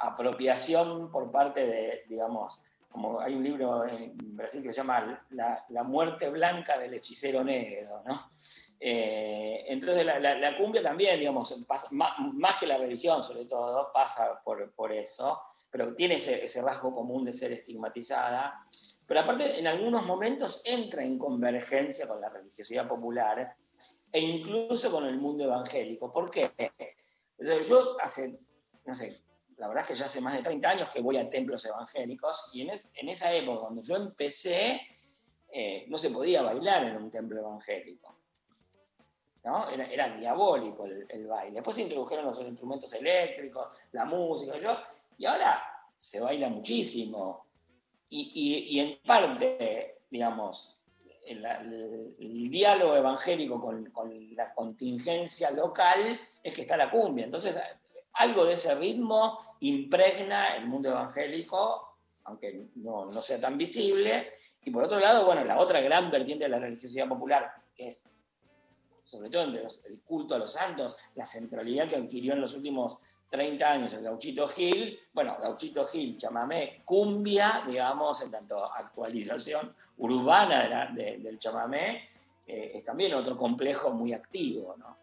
apropiación 0.00 1.10
por 1.10 1.30
parte 1.30 1.66
de, 1.66 2.04
digamos, 2.08 2.60
como 2.90 3.20
hay 3.20 3.34
un 3.34 3.42
libro 3.42 3.84
en 3.86 4.36
Brasil 4.36 4.62
que 4.62 4.72
se 4.72 4.76
llama 4.76 5.26
La, 5.30 5.82
muerte 5.82 6.30
blanca 6.30 6.78
del 6.78 6.94
hechicero 6.94 7.42
negro, 7.42 8.02
¿no? 8.06 8.30
Eh, 8.78 9.64
entonces 9.68 10.04
la, 10.04 10.18
la- 10.18 10.56
cumbia 10.56 10.82
también, 10.82 11.18
digamos, 11.18 11.52
pasa- 11.66 11.88
más, 11.90 12.56
que 12.58 12.66
la 12.66 12.76
religión 12.76 13.22
sobre 13.22 13.46
todo, 13.46 13.90
pasa 13.92 14.40
por, 14.44 14.70
por 14.72 14.92
eso, 14.92 15.40
pero 15.70 15.94
tiene 15.94 16.16
ese 16.16 16.62
rasgo 16.62 16.94
común 16.94 17.24
de 17.24 17.32
ser 17.32 17.52
estigmatizada. 17.52 18.64
Pero 19.06 19.20
aparte, 19.20 19.58
en 19.58 19.66
algunos 19.66 20.04
momentos 20.06 20.62
entra 20.64 21.02
en 21.04 21.18
convergencia 21.18 22.08
con 22.08 22.20
la 22.20 22.28
religiosidad 22.30 22.88
popular 22.88 23.54
e 24.12 24.20
incluso 24.20 24.90
con 24.90 25.04
el 25.06 25.18
mundo 25.18 25.44
evangélico. 25.44 26.10
¿Por 26.10 26.30
qué? 26.30 26.50
Yo 27.68 27.96
hace, 28.00 28.38
no 28.86 28.94
sé, 28.94 29.20
la 29.56 29.68
verdad 29.68 29.82
es 29.82 29.88
que 29.88 29.94
ya 29.94 30.04
hace 30.06 30.20
más 30.20 30.34
de 30.34 30.42
30 30.42 30.70
años 30.70 30.88
que 30.92 31.00
voy 31.00 31.16
a 31.16 31.28
templos 31.28 31.64
evangélicos 31.64 32.50
y 32.52 32.62
en, 32.62 32.70
es- 32.70 32.90
en 32.94 33.08
esa 33.08 33.32
época, 33.32 33.60
cuando 33.62 33.82
yo 33.82 33.96
empecé, 33.96 34.80
eh, 35.52 35.84
no 35.88 35.98
se 35.98 36.10
podía 36.10 36.42
bailar 36.42 36.84
en 36.84 36.96
un 36.96 37.10
templo 37.10 37.38
evangélico. 37.40 38.18
¿no? 39.44 39.68
Era, 39.68 40.08
diabólico 40.16 40.86
el, 40.86 41.06
el 41.10 41.26
baile. 41.26 41.56
Después 41.56 41.76
se 41.76 41.82
introdujeron 41.82 42.24
los 42.24 42.40
instrumentos 42.40 42.92
eléctricos, 42.94 43.66
la 43.92 44.04
música, 44.06 44.58
yo, 44.58 44.76
y 45.18 45.26
ahora 45.26 45.62
se 45.98 46.20
baila 46.20 46.48
muchísimo. 46.48 47.44
Y, 48.08 48.30
y- 48.34 48.76
y 48.76 48.80
en 48.80 48.98
parte, 49.04 49.98
digamos, 50.10 50.76
el, 51.26 51.42
diálogo 52.50 52.94
evangélico 52.96 53.60
con, 53.60 53.86
con 53.90 54.34
la 54.36 54.52
contingencia 54.52 55.50
local 55.50 56.20
es 56.42 56.54
que 56.54 56.62
está 56.62 56.76
la 56.76 56.90
cumbia. 56.90 57.24
Entonces, 57.24 57.58
algo 58.14 58.44
de 58.44 58.52
ese 58.54 58.74
ritmo 58.74 59.38
impregna 59.60 60.56
el 60.56 60.66
mundo 60.68 60.90
evangélico, 60.90 61.96
aunque 62.24 62.66
no, 62.76 63.06
no 63.06 63.20
sea 63.20 63.40
tan 63.40 63.56
visible. 63.58 64.30
Y 64.64 64.70
por 64.70 64.84
otro 64.84 64.98
lado, 65.00 65.24
bueno, 65.26 65.44
la 65.44 65.58
otra 65.58 65.80
gran 65.80 66.10
vertiente 66.10 66.44
de 66.44 66.50
la 66.50 66.58
religiosidad 66.58 67.08
popular, 67.08 67.50
que 67.74 67.88
es 67.88 68.10
sobre 69.02 69.28
todo 69.28 69.42
entre 69.42 69.62
los- 69.62 69.84
el 69.84 70.00
culto 70.00 70.34
a 70.34 70.38
los 70.38 70.52
santos, 70.52 70.96
la 71.14 71.26
centralidad 71.26 71.86
que 71.88 71.96
adquirió 71.96 72.32
en 72.32 72.40
los 72.40 72.54
últimos 72.54 72.98
30 73.28 73.68
años 73.70 73.92
el 73.94 74.02
gauchito 74.04 74.46
Gil, 74.46 74.98
bueno, 75.12 75.36
gauchito 75.40 75.86
Gil, 75.86 76.16
chamamé, 76.18 76.82
cumbia, 76.84 77.64
digamos, 77.66 78.20
en 78.22 78.30
tanto 78.30 78.62
actualización 78.64 79.74
urbana 79.98 80.90
de 80.94 81.18
del 81.18 81.38
chamamé, 81.38 82.08
eh, 82.46 82.72
es 82.74 82.84
también 82.84 83.14
otro 83.14 83.36
complejo 83.36 83.90
muy 83.90 84.12
activo, 84.12 84.76
¿no? 84.76 84.96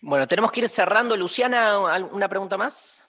Bueno, 0.00 0.26
tenemos 0.26 0.50
que 0.50 0.60
ir 0.60 0.68
cerrando. 0.68 1.16
Luciana, 1.16 1.92
¿al- 1.94 2.04
¿una 2.04 2.28
pregunta 2.28 2.56
más? 2.56 3.06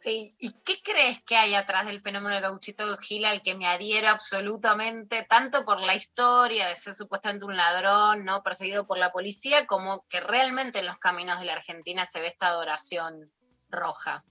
Sí, 0.00 0.34
¿y 0.38 0.54
qué 0.64 0.80
crees 0.82 1.22
que 1.24 1.36
hay 1.36 1.54
atrás 1.54 1.84
del 1.84 2.00
fenómeno 2.00 2.34
del 2.34 2.42
gauchito 2.42 2.96
Gil 2.96 3.26
al 3.26 3.42
que 3.42 3.54
me 3.54 3.66
adhiero 3.66 4.08
absolutamente, 4.08 5.26
tanto 5.28 5.62
por 5.66 5.78
la 5.78 5.94
historia 5.94 6.68
de 6.68 6.74
ser 6.74 6.94
supuestamente 6.94 7.44
un 7.44 7.54
ladrón, 7.54 8.24
¿no? 8.24 8.42
Perseguido 8.42 8.86
por 8.86 8.96
la 8.96 9.12
policía, 9.12 9.66
como 9.66 10.06
que 10.08 10.20
realmente 10.20 10.78
en 10.78 10.86
los 10.86 10.96
caminos 10.98 11.38
de 11.38 11.44
la 11.44 11.52
Argentina 11.52 12.06
se 12.06 12.18
ve 12.18 12.28
esta 12.28 12.46
adoración 12.46 13.30
roja? 13.68 14.24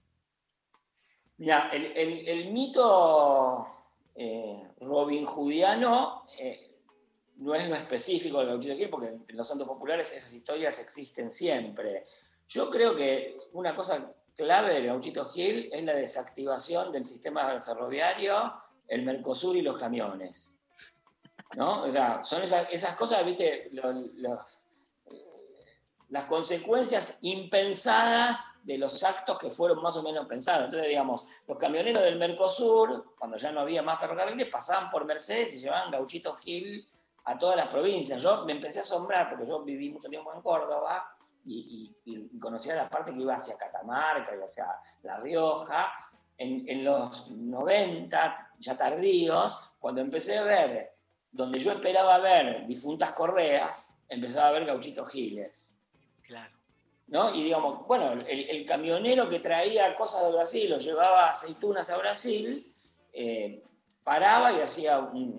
Mira, 1.36 1.70
el, 1.72 1.96
el- 2.26 2.50
mito 2.52 3.68
eh, 4.16 4.72
Robin 4.80 5.24
Hoodiano 5.24 6.26
eh, 6.36 6.80
no 7.36 7.54
es 7.54 7.68
lo 7.68 7.76
específico 7.76 8.38
del 8.40 8.48
gauchito 8.48 8.74
Gil, 8.74 8.90
porque 8.90 9.06
en 9.06 9.36
los 9.36 9.46
santos 9.46 9.68
populares 9.68 10.10
esas 10.12 10.32
historias 10.32 10.80
existen 10.80 11.30
siempre. 11.30 12.06
Yo 12.48 12.68
creo 12.68 12.96
que 12.96 13.38
una 13.52 13.76
cosa 13.76 14.12
clave 14.36 14.74
del 14.74 14.86
gauchito 14.86 15.24
Gil 15.26 15.68
es 15.72 15.84
la 15.84 15.94
desactivación 15.94 16.90
del 16.92 17.04
sistema 17.04 17.60
ferroviario, 17.62 18.54
el 18.88 19.02
Mercosur 19.02 19.56
y 19.56 19.62
los 19.62 19.78
camiones. 19.78 20.56
¿No? 21.56 21.82
O 21.82 21.90
sea, 21.90 22.22
son 22.22 22.42
esas, 22.42 22.94
cosas, 22.96 23.24
viste, 23.24 23.70
las 26.08 26.24
consecuencias 26.24 27.18
impensadas 27.22 28.50
de 28.62 28.78
los 28.78 29.02
actos 29.02 29.38
que 29.38 29.50
fueron 29.50 29.82
más 29.82 29.96
o 29.96 30.02
menos 30.02 30.26
pensados. 30.26 30.64
Entonces, 30.64 30.88
digamos, 30.88 31.26
los 31.46 31.56
camioneros 31.56 32.02
del 32.02 32.18
Mercosur, 32.18 33.12
cuando 33.18 33.36
ya 33.36 33.50
no 33.52 33.60
había 33.60 33.82
más 33.82 33.98
ferrocarriles, 33.98 34.48
pasaban 34.48 34.90
por 34.90 35.04
Mercedes 35.04 35.54
y 35.54 35.58
llevaban 35.58 35.90
gauchito 35.90 36.34
Gil 36.34 36.86
a 37.24 37.38
todas 37.38 37.56
las 37.56 37.66
provincias. 37.66 38.22
Yo 38.22 38.44
me 38.44 38.52
empecé 38.52 38.80
a 38.80 38.82
asombrar 38.82 39.28
porque 39.28 39.46
yo 39.46 39.62
viví 39.62 39.90
mucho 39.90 40.08
tiempo 40.08 40.32
en 40.32 40.42
Córdoba 40.42 41.16
y, 41.54 41.96
y- 42.04 42.28
y 42.34 42.38
conocía 42.38 42.74
la 42.74 42.88
parte 42.88 43.12
que 43.12 43.20
iba 43.20 43.34
hacia 43.34 43.56
Catamarca 43.56 44.34
y 44.36 44.42
hacia 44.42 44.66
La 45.02 45.18
Rioja. 45.20 45.90
En, 46.38 46.66
en 46.68 46.84
los 46.84 47.30
90, 47.30 48.52
ya 48.58 48.74
tardíos, 48.76 49.74
cuando 49.78 50.00
empecé 50.00 50.38
a 50.38 50.42
ver, 50.44 50.94
donde 51.30 51.58
yo 51.58 51.72
esperaba 51.72 52.16
ver 52.18 52.66
difuntas 52.66 53.12
correas, 53.12 53.98
empezaba 54.08 54.48
a 54.48 54.52
ver 54.52 54.64
gauchitos 54.64 55.10
giles. 55.10 55.78
Claro. 56.22 56.56
¿no? 57.08 57.34
Y 57.34 57.42
digamos, 57.44 57.86
bueno, 57.86 58.12
el, 58.12 58.26
el 58.48 58.64
camionero 58.64 59.28
que 59.28 59.40
traía 59.40 59.94
cosas 59.94 60.22
de 60.24 60.32
Brasil 60.32 60.72
o 60.72 60.78
llevaba 60.78 61.28
aceitunas 61.28 61.90
a 61.90 61.98
Brasil, 61.98 62.72
eh, 63.12 63.62
paraba 64.02 64.52
y 64.52 64.60
hacía 64.60 64.98
un, 64.98 65.34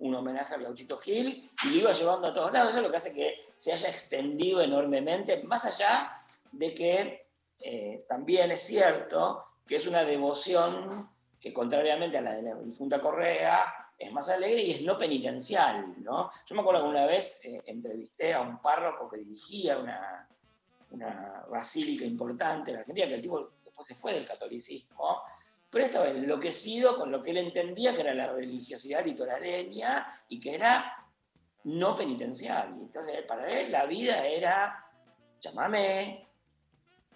un- 0.00 0.14
homenaje 0.14 0.54
al 0.54 0.62
gauchito 0.62 0.96
Gil 0.96 1.50
y 1.64 1.68
lo 1.70 1.76
iba 1.76 1.92
llevando 1.92 2.28
a 2.28 2.32
todos 2.34 2.52
lados. 2.52 2.70
Eso 2.70 2.78
es 2.78 2.84
lo 2.84 2.90
que 2.90 2.96
hace 2.96 3.12
que 3.12 3.36
se 3.56 3.72
haya 3.72 3.88
extendido 3.88 4.60
enormemente, 4.62 5.42
más 5.44 5.64
allá 5.64 6.22
de 6.52 6.74
que 6.74 7.26
eh, 7.60 8.04
también 8.08 8.50
es 8.52 8.62
cierto 8.62 9.44
que 9.66 9.76
es 9.76 9.86
una 9.86 10.04
devoción 10.04 11.10
que 11.40 11.52
contrariamente 11.52 12.18
a 12.18 12.20
la 12.22 12.32
de 12.34 12.42
la 12.42 12.54
difunta 12.56 13.00
Correa, 13.00 13.74
es 13.98 14.12
más 14.12 14.28
alegre 14.28 14.62
y 14.62 14.70
es 14.70 14.82
no 14.82 14.96
penitencial, 14.96 15.94
¿no? 16.02 16.30
Yo 16.46 16.54
me 16.54 16.60
acuerdo 16.62 16.82
que 16.82 16.88
una 16.88 17.04
vez 17.06 17.40
eh, 17.44 17.60
entrevisté 17.66 18.32
a 18.32 18.40
un 18.40 18.58
párroco 18.62 19.08
que 19.08 19.18
dirigía 19.18 19.76
una, 19.78 20.28
una 20.92 21.44
basílica 21.50 22.04
importante 22.04 22.70
en 22.70 22.78
Argentina, 22.78 23.08
que 23.08 23.14
el 23.16 23.22
tipo 23.22 23.40
después 23.64 23.86
se 23.86 23.94
fue 23.96 24.14
del 24.14 24.24
catolicismo, 24.24 25.20
pero 25.70 25.84
estaba 25.84 26.08
enloquecido 26.08 26.96
con 26.96 27.10
lo 27.10 27.22
que 27.22 27.30
él 27.30 27.38
entendía 27.38 27.94
que 27.94 28.00
era 28.00 28.14
la 28.14 28.32
religiosidad 28.32 29.04
litoraleña 29.04 30.06
y 30.28 30.40
que 30.40 30.54
era 30.54 31.06
no 31.64 31.94
penitencial. 31.94 32.72
Entonces, 32.72 33.22
para 33.22 33.50
él 33.50 33.70
la 33.70 33.84
vida 33.84 34.26
era 34.26 34.84
chamamé, 35.40 36.28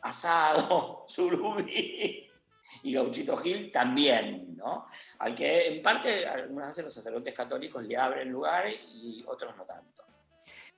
asado, 0.02 1.04
surubí 1.08 2.28
y 2.82 2.92
gauchito 2.92 3.36
Gil 3.36 3.70
también, 3.70 4.56
¿no? 4.56 4.86
Al 5.18 5.34
que 5.34 5.66
en 5.66 5.82
parte 5.82 6.26
algunas 6.26 6.68
veces 6.68 6.84
los 6.84 6.94
sacerdotes 6.94 7.34
católicos 7.34 7.84
le 7.84 7.96
abren 7.96 8.30
lugar 8.30 8.66
y 8.68 9.24
otros 9.26 9.56
no 9.56 9.64
tanto. 9.64 10.04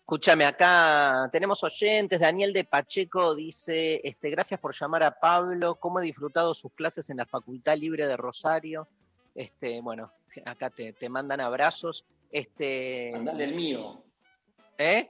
Escúchame, 0.05 0.44
acá 0.44 1.31
tenemos 1.32 1.64
oyentes. 1.64 2.20
Daniel 2.20 2.52
de 2.52 2.64
Pacheco 2.64 3.35
dice: 3.35 4.02
este, 4.05 4.28
Gracias 4.28 4.60
por 4.60 4.74
llamar 4.78 5.02
a 5.02 5.18
Pablo. 5.18 5.76
¿Cómo 5.76 5.98
he 5.98 6.02
disfrutado 6.02 6.52
sus 6.52 6.70
clases 6.72 7.09
en 7.09 7.16
la 7.16 7.24
Facultad 7.24 7.78
Libre 7.78 8.06
de 8.06 8.14
Rosario? 8.14 8.86
Este, 9.35 9.81
bueno, 9.81 10.12
acá 10.44 10.68
te, 10.68 10.93
te 10.93 11.09
mandan 11.09 11.40
abrazos. 11.40 12.05
Este, 12.31 13.12
Mandale 13.14 13.44
el 13.44 13.55
mío. 13.55 14.02
¿Eh? 14.76 15.09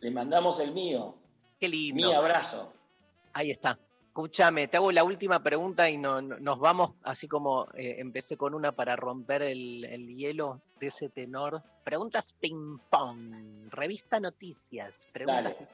Le 0.00 0.10
mandamos 0.10 0.60
el 0.60 0.74
mío. 0.74 1.14
Qué 1.58 1.70
lindo. 1.70 2.08
Mi 2.08 2.12
abrazo. 2.12 2.74
Ahí 3.32 3.50
está. 3.50 3.78
Escúchame, 4.20 4.68
te 4.68 4.76
hago 4.76 4.92
la 4.92 5.02
última 5.02 5.42
pregunta 5.42 5.88
y 5.88 5.96
no- 5.96 6.20
no- 6.20 6.38
nos 6.38 6.58
vamos, 6.58 6.90
así 7.04 7.26
como 7.26 7.66
eh, 7.72 7.96
empecé 8.00 8.36
con 8.36 8.52
una 8.52 8.70
para 8.70 8.94
romper 8.94 9.40
el, 9.40 9.82
el 9.86 10.08
hielo 10.08 10.60
de 10.78 10.88
ese 10.88 11.08
tenor. 11.08 11.62
Preguntas 11.84 12.34
ping-pong, 12.38 13.70
revista 13.70 14.20
Noticias. 14.20 15.08
Preguntas. 15.10 15.44
Dale. 15.44 15.68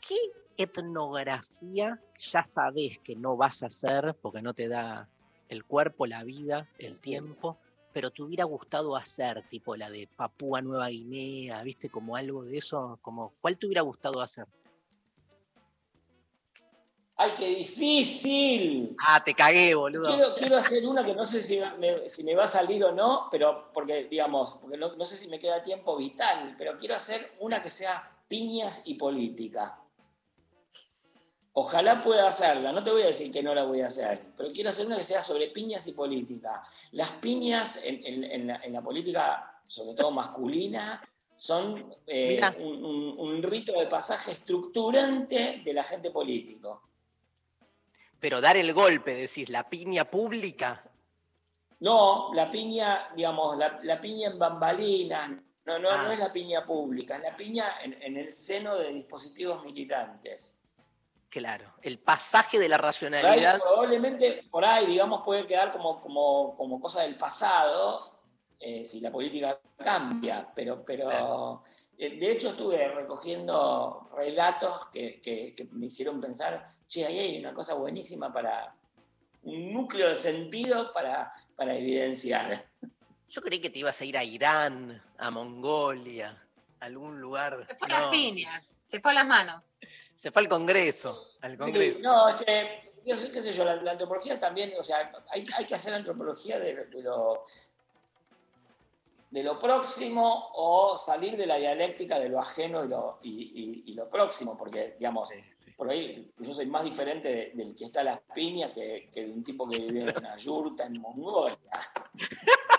¿Qué 0.00 0.14
etnografía 0.56 2.00
ya 2.16 2.44
sabes 2.44 3.00
que 3.00 3.16
no 3.16 3.36
vas 3.36 3.64
a 3.64 3.66
hacer 3.66 4.16
porque 4.22 4.40
no 4.40 4.54
te 4.54 4.68
da 4.68 5.08
el 5.48 5.64
cuerpo, 5.64 6.06
la 6.06 6.22
vida, 6.22 6.68
el 6.78 7.00
tiempo, 7.00 7.58
pero 7.92 8.12
te 8.12 8.22
hubiera 8.22 8.44
gustado 8.44 8.94
hacer, 8.94 9.42
tipo 9.48 9.74
la 9.74 9.90
de 9.90 10.06
Papúa 10.06 10.62
Nueva 10.62 10.90
Guinea, 10.90 11.60
viste, 11.64 11.90
como 11.90 12.14
algo 12.14 12.44
de 12.44 12.58
eso? 12.58 13.00
Como, 13.02 13.34
¿Cuál 13.40 13.58
te 13.58 13.66
hubiera 13.66 13.82
gustado 13.82 14.20
hacer? 14.20 14.46
¡Ay, 17.20 17.32
qué 17.36 17.46
difícil! 17.48 18.94
Ah, 19.04 19.22
te 19.24 19.34
cagué, 19.34 19.74
boludo. 19.74 20.06
Quiero, 20.14 20.34
quiero 20.36 20.56
hacer 20.56 20.86
una 20.86 21.04
que 21.04 21.14
no 21.14 21.24
sé 21.24 21.42
si 21.42 21.58
me, 21.78 22.08
si 22.08 22.22
me 22.22 22.36
va 22.36 22.44
a 22.44 22.48
salir 22.48 22.84
o 22.84 22.92
no, 22.92 23.26
pero 23.28 23.72
porque, 23.74 24.04
digamos, 24.04 24.56
porque 24.60 24.76
no, 24.76 24.94
no 24.94 25.04
sé 25.04 25.16
si 25.16 25.26
me 25.28 25.38
queda 25.40 25.60
tiempo 25.60 25.96
vital, 25.96 26.54
pero 26.56 26.78
quiero 26.78 26.94
hacer 26.94 27.32
una 27.40 27.60
que 27.60 27.70
sea 27.70 28.08
piñas 28.28 28.82
y 28.84 28.94
política. 28.94 29.80
Ojalá 31.54 32.00
pueda 32.00 32.28
hacerla, 32.28 32.70
no 32.70 32.84
te 32.84 32.92
voy 32.92 33.02
a 33.02 33.06
decir 33.06 33.32
que 33.32 33.42
no 33.42 33.52
la 33.52 33.64
voy 33.64 33.80
a 33.80 33.88
hacer, 33.88 34.32
pero 34.36 34.52
quiero 34.52 34.70
hacer 34.70 34.86
una 34.86 34.96
que 34.96 35.02
sea 35.02 35.20
sobre 35.22 35.48
piñas 35.48 35.88
y 35.88 35.92
política. 35.92 36.62
Las 36.92 37.10
piñas 37.14 37.80
en, 37.82 38.00
en- 38.06 38.24
en 38.24 38.46
la, 38.46 38.56
en 38.62 38.72
la 38.74 38.80
política, 38.80 39.60
sobre 39.66 39.94
todo 39.94 40.12
masculina, 40.12 41.02
son 41.34 41.92
eh, 42.06 42.38
un- 42.60 43.16
un 43.18 43.42
rito 43.42 43.72
de 43.72 43.86
pasaje 43.88 44.30
estructurante 44.30 45.62
del 45.64 45.78
agente 45.78 46.12
político. 46.12 46.82
Pero 48.20 48.40
dar 48.40 48.56
el 48.56 48.72
golpe, 48.72 49.14
decís, 49.14 49.48
la 49.48 49.68
piña 49.68 50.04
pública. 50.04 50.82
No, 51.80 52.32
la 52.34 52.50
piña, 52.50 53.10
digamos, 53.14 53.56
la, 53.56 53.78
la 53.82 54.00
piña 54.00 54.28
en 54.30 54.38
bambalinas, 54.38 55.30
no, 55.64 55.78
no, 55.78 55.88
Ah. 55.90 56.02
no 56.04 56.12
es 56.12 56.18
la 56.18 56.32
piña 56.32 56.66
pública, 56.66 57.16
es 57.16 57.22
la 57.22 57.36
piña 57.36 57.80
en, 57.82 57.92
en 58.02 58.16
el 58.16 58.32
seno 58.32 58.74
de 58.76 58.92
dispositivos 58.92 59.62
militantes. 59.64 60.54
Claro, 61.30 61.66
el 61.82 61.98
pasaje 61.98 62.58
de 62.58 62.68
la 62.68 62.76
Por 62.78 62.84
ahí, 62.86 62.88
racionalidad. 62.88 63.58
probablemente, 63.60 64.44
por 64.50 64.64
ahí, 64.64 64.86
digamos, 64.86 65.22
puede 65.24 65.46
quedar 65.46 65.70
como, 65.70 66.00
como, 66.00 66.56
como 66.56 66.80
cosa 66.80 67.02
del 67.02 67.16
pasado, 67.16 68.17
eh, 68.60 68.84
si 68.84 69.00
la 69.00 69.10
política 69.12 69.60
cambia, 69.76 70.50
pero, 70.54 70.84
pero 70.84 71.62
eh, 71.96 72.18
de 72.18 72.32
hecho 72.32 72.48
estuve 72.50 72.88
recogiendo 72.88 74.08
relatos 74.16 74.86
que, 74.86 75.20
que- 75.20 75.54
que 75.54 75.64
me 75.72 75.86
hicieron 75.86 76.20
pensar, 76.20 76.64
che, 76.88 77.06
ahí 77.06 77.18
hay 77.18 77.38
una 77.40 77.54
cosa 77.54 77.74
buenísima 77.74 78.32
para, 78.32 78.74
un 79.44 79.72
núcleo 79.72 80.08
de 80.08 80.16
sentido 80.16 80.92
para, 80.92 81.30
para 81.56 81.74
evidenciar. 81.74 82.66
Yo 83.28 83.42
creí 83.42 83.60
que 83.60 83.70
te 83.70 83.78
ibas 83.78 84.00
a 84.00 84.04
ir 84.04 84.16
a 84.16 84.24
Irán, 84.24 85.02
a 85.18 85.30
Mongolia, 85.30 86.42
a 86.80 86.86
algún 86.86 87.20
lugar. 87.20 87.66
Se 87.68 87.74
fue 87.76 87.86
a 87.88 87.90
las 87.90 88.00
No, 88.06 88.10
piñas, 88.10 88.64
se 88.86 89.00
fue 89.00 89.10
a 89.12 89.14
las 89.14 89.26
manos. 89.26 89.76
se 90.16 90.32
fue 90.32 90.42
al 90.42 90.48
Congreso, 90.48 91.28
al 91.42 91.52
Sí, 91.52 91.58
Congreso. 91.62 92.00
no, 92.00 92.28
es 92.30 92.36
que, 92.44 92.92
yo 93.04 93.16
sé- 93.16 93.30
qué 93.30 93.40
sé 93.40 93.52
yo, 93.52 93.64
la, 93.64 93.76
la 93.76 93.92
antropología 93.92 94.40
también, 94.40 94.72
o 94.78 94.82
sea, 94.82 95.12
hay, 95.30 95.44
hay 95.56 95.64
que 95.66 95.74
hacer 95.74 95.92
antropología 95.94 96.58
de, 96.58 96.86
de 96.86 97.02
lo, 97.02 97.44
de 99.30 99.42
lo 99.42 99.58
próximo 99.58 100.50
o 100.54 100.96
salir 100.96 101.36
de 101.36 101.46
la 101.46 101.56
dialéctica 101.56 102.18
de 102.18 102.28
lo 102.30 102.40
ajeno 102.40 102.84
y 102.84 102.88
lo, 102.88 103.18
y, 103.22 103.30
y- 103.86 103.92
y 103.92 103.94
lo 103.94 104.08
próximo, 104.08 104.56
porque, 104.56 104.94
digamos, 104.98 105.30
por 105.76 105.90
ahí 105.90 106.30
yo 106.38 106.54
soy 106.54 106.66
más 106.66 106.82
diferente 106.84 107.28
de- 107.32 107.50
del 107.54 107.76
que 107.76 107.84
está 107.84 108.00
a 108.00 108.04
las 108.04 108.20
piñas 108.34 108.72
que, 108.72 109.10
que 109.12 109.24
de 109.26 109.32
un 109.32 109.44
tipo 109.44 109.68
que 109.68 109.78
vive 109.80 110.10
en 110.10 110.16
una 110.18 110.36
yurta 110.36 110.84
en 110.86 111.00
Mongolia. 111.00 111.58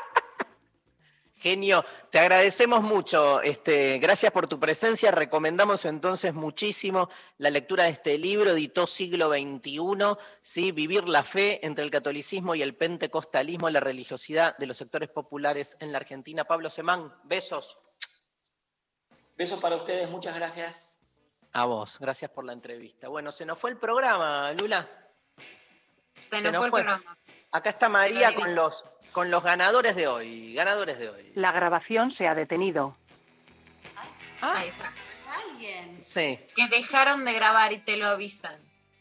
Genio, 1.39 1.85
te 2.09 2.19
agradecemos 2.19 2.83
mucho. 2.83 3.41
Este, 3.41 3.97
gracias 3.99 4.29
por 4.33 4.47
tu 4.47 4.59
presencia. 4.59 5.09
Recomendamos 5.09 5.85
entonces 5.85 6.33
muchísimo 6.33 7.09
la 7.37 7.49
lectura 7.49 7.85
de 7.85 7.91
este 7.91 8.17
libro, 8.17 8.51
editó 8.51 8.85
siglo 8.85 9.31
XXI, 9.31 10.17
¿sí? 10.41 10.73
Vivir 10.73 11.07
la 11.07 11.23
fe 11.23 11.65
entre 11.65 11.85
el 11.85 11.91
catolicismo 11.91 12.55
y 12.55 12.61
el 12.61 12.75
pentecostalismo, 12.75 13.69
la 13.69 13.79
religiosidad 13.79 14.57
de 14.57 14.67
los 14.67 14.75
sectores 14.75 15.07
populares 15.07 15.77
en 15.79 15.93
la 15.93 15.99
Argentina. 15.99 16.43
Pablo 16.43 16.69
Semán, 16.69 17.15
besos. 17.23 17.79
Besos 19.37 19.61
para 19.61 19.77
ustedes, 19.77 20.09
muchas 20.09 20.35
gracias. 20.35 20.99
A 21.53 21.63
vos, 21.63 21.97
gracias 22.01 22.29
por 22.31 22.43
la 22.43 22.51
entrevista. 22.51 23.07
Bueno, 23.07 23.31
se 23.31 23.45
nos 23.45 23.57
fue 23.57 23.69
el 23.69 23.77
programa, 23.77 24.51
Lula. 24.51 24.89
Se 26.15 26.41
nos 26.41 26.57
fue 26.57 26.65
el 26.65 26.71
programa. 26.73 27.17
Acá 27.51 27.69
está 27.69 27.87
María 27.87 28.35
con 28.35 28.53
los, 28.53 28.83
con 29.11 29.31
los 29.31 29.43
ganadores 29.43 29.95
de 29.95 30.07
hoy. 30.07 30.53
Ganadores 30.53 30.99
de 30.99 31.09
hoy. 31.09 31.31
La 31.35 31.51
grabación 31.51 32.15
se 32.15 32.27
ha 32.27 32.35
detenido. 32.35 32.95
Ahí 34.41 34.69
está. 34.69 34.93
Alguien. 35.45 36.01
Sí. 36.01 36.39
Que 36.55 36.67
dejaron 36.67 37.25
de 37.25 37.33
grabar 37.33 37.73
y 37.73 37.79
te 37.79 37.97
lo 37.97 38.07
avisan. 38.07 38.57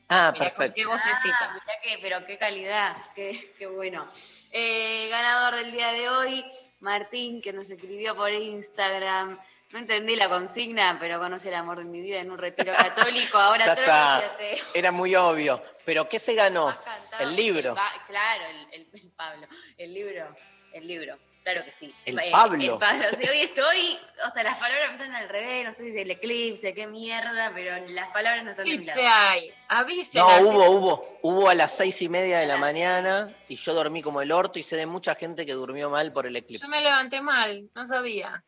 Ah, 0.09 0.33
perfecto. 0.37 0.75
qué 0.75 0.87
vocecita. 0.87 1.37
Ah, 1.41 1.53
mirá 1.53 1.81
que, 1.83 1.99
pero 2.01 2.27
qué 2.27 2.39
calidad, 2.39 2.97
qué, 3.15 3.55
qué 3.59 3.67
bueno. 3.67 4.11
Eh, 4.51 5.09
ganador 5.11 5.57
del 5.57 5.71
día 5.71 5.93
de 5.93 6.09
hoy, 6.09 6.45
Martín, 6.81 7.43
que 7.43 7.53
nos 7.53 7.69
escribió 7.69 8.17
por 8.17 8.31
Instagram. 8.31 9.39
No 9.71 9.79
entendí 9.79 10.17
la 10.17 10.29
consigna, 10.31 10.97
pero 10.99 11.19
conoce 11.19 11.49
el 11.49 11.55
amor 11.55 11.79
de 11.79 11.85
mi 11.85 12.01
vida 12.01 12.19
en 12.21 12.31
un 12.31 12.39
retiro 12.39 12.73
católico. 12.77 13.37
Ahora 13.39 13.67
Ya 13.67 13.73
está. 13.75 14.37
Era 14.75 14.93
muy 14.93 15.15
obvio. 15.15 15.63
¿Pero 15.85 16.09
qué 16.09 16.19
se 16.19 16.35
ganó? 16.35 16.75
El 17.21 17.37
libro. 17.37 17.75
Claro, 18.07 18.45
el, 18.47 18.67
el- 18.81 18.89
el 18.95 19.11
Pablo. 19.11 19.47
El 19.77 19.93
libro, 19.95 20.35
el 20.73 20.87
libro. 20.89 21.19
Claro 21.45 21.65
que 21.65 21.73
sí. 21.73 21.95
El 22.05 22.19
Eh, 22.19 22.29
Pablo. 22.31 22.75
el 22.75 22.79
Pablo. 22.79 23.05
Sí, 23.19 23.27
hoy 23.27 23.41
estoy, 23.41 23.99
o 24.27 24.31
sea, 24.31 24.43
las 24.43 24.59
palabras 24.59 24.89
me 24.89 24.95
están 24.97 25.15
al 25.15 25.29
revés, 25.31 25.65
no 25.65 25.71
sé 25.71 25.79
si 25.85 25.89
es 25.91 25.97
el 25.97 26.11
eclipse, 26.11 26.75
qué 26.75 26.87
mierda, 26.87 27.53
pero 27.55 27.87
las 27.89 28.09
palabras 28.11 28.45
no 28.45 28.51
están 28.51 28.67
Eclipse 28.67 29.07
hay. 29.07 29.51
Avisen. 29.69 30.21
No, 30.23 30.41
hubo, 30.43 30.71
hubo. 30.71 31.19
Hubo 31.23 31.49
a 31.49 31.55
las 31.55 31.75
seis 31.75 32.03
y 32.03 32.09
media 32.11 32.39
de 32.41 32.47
la 32.47 32.59
mañana 32.59 33.35
y 33.49 33.57
yo 33.57 33.73
dormí 33.73 34.03
como 34.03 34.21
el 34.21 34.31
orto 34.33 34.59
y 34.59 34.63
sé 34.63 34.77
de 34.77 34.85
mucha 34.87 35.15
gente 35.15 35.47
que 35.47 35.53
durmió 35.55 35.89
mal 35.89 36.13
por 36.13 36.27
el 36.27 36.37
eclipse. 36.37 36.65
Yo 36.67 36.69
me 36.71 36.81
levanté 36.83 37.21
mal, 37.23 37.69
no 37.75 37.87
sabía. 37.87 38.43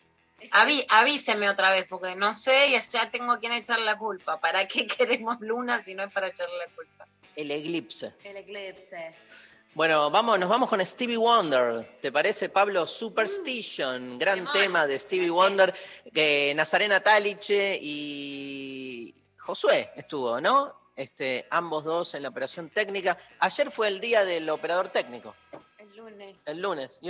Aví- 0.53 0.85
avíseme 0.89 1.49
otra 1.49 1.71
vez, 1.71 1.85
porque 1.89 2.15
no 2.17 2.33
sé 2.35 2.69
y 2.69 2.81
ya 2.81 3.11
tengo 3.11 3.33
a 3.33 3.39
quien 3.41 3.53
echar 3.53 3.79
la 3.81 3.97
culpa. 3.99 4.41
¿Para 4.41 4.67
qué 4.69 4.87
queremos 4.87 5.41
luna 5.41 5.83
si 5.83 5.95
no 5.95 6.05
es 6.05 6.13
para 6.13 6.29
echarle 6.29 6.57
la 6.59 6.67
culpa? 6.75 7.07
El 7.37 7.51
eclipse. 7.51 8.15
El 8.25 8.37
eclipse. 8.39 9.15
Bueno, 9.73 10.11
vamos, 10.11 10.37
nos 10.39 10.49
vamos 10.49 10.69
con 10.69 10.85
Stevie 10.85 11.17
Wonder. 11.17 11.99
¿Te 12.01 12.11
parece, 12.11 12.49
Pablo? 12.49 12.87
Superstition, 12.89 14.19
gran 14.19 14.51
tema 14.53 14.87
de 14.87 14.99
Stevie 14.99 15.31
Wonder. 15.31 15.73
Que 16.13 16.53
Nazarena 16.57 17.01
Taliche 17.01 17.79
y 17.81 19.15
Josué 19.39 19.91
estuvo, 19.95 20.41
¿no? 20.41 20.91
Este, 20.97 21.47
ambos 21.51 21.85
dos 21.85 22.15
en 22.15 22.25
la 22.25 22.29
operación 22.31 22.69
técnica. 22.69 23.17
Ayer 23.39 23.71
fue 23.71 23.89
el 23.89 24.01
día 24.01 24.25
del 24.25 24.51
operador 24.51 24.91
técnico, 24.91 25.35
El 25.79 25.97
lunes. 25.97 26.37
el 26.47 26.61
lunes. 26.61 27.01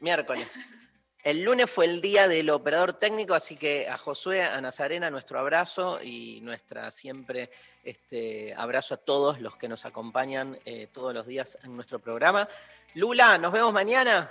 Miércoles. 0.00 0.52
El 1.24 1.40
lunes 1.40 1.70
fue 1.70 1.86
el 1.86 2.02
día 2.02 2.28
del 2.28 2.50
operador 2.50 2.92
técnico, 2.92 3.32
así 3.32 3.56
que 3.56 3.88
a 3.88 3.96
Josué, 3.96 4.44
a 4.44 4.60
Nazarena, 4.60 5.08
nuestro 5.08 5.38
abrazo 5.38 5.98
y 6.02 6.40
nuestra 6.42 6.90
siempre 6.90 7.50
este, 7.82 8.54
abrazo 8.54 8.92
a 8.92 8.96
todos 8.98 9.40
los 9.40 9.56
que 9.56 9.66
nos 9.66 9.86
acompañan 9.86 10.58
eh, 10.66 10.88
todos 10.92 11.14
los 11.14 11.26
días 11.26 11.56
en 11.64 11.74
nuestro 11.76 11.98
programa. 11.98 12.46
Lula, 12.92 13.38
nos 13.38 13.52
vemos 13.52 13.72
mañana. 13.72 14.30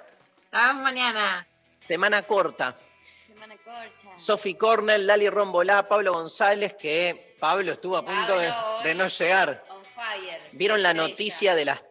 Hasta 0.51 0.73
mañana. 0.73 1.47
Semana 1.87 2.21
corta. 2.21 2.77
Semana 3.25 3.55
corta. 3.57 4.15
Sofi 4.15 4.53
Cornell, 4.53 5.07
Lali 5.07 5.31
Rombolá, 5.31 5.87
Pablo 5.87 6.13
González, 6.13 6.75
que 6.75 7.35
Pablo 7.39 7.71
estuvo 7.71 7.97
a 7.97 8.05
punto 8.05 8.37
de, 8.37 8.49
Pablo, 8.49 8.83
de 8.83 8.93
no 8.93 9.07
llegar. 9.07 9.65
On 9.67 9.83
fire. 9.83 10.41
¿Vieron 10.51 10.83
la 10.83 10.91
Estrella. 10.91 11.09
noticia 11.09 11.55
de 11.55 11.65
las 11.65 11.83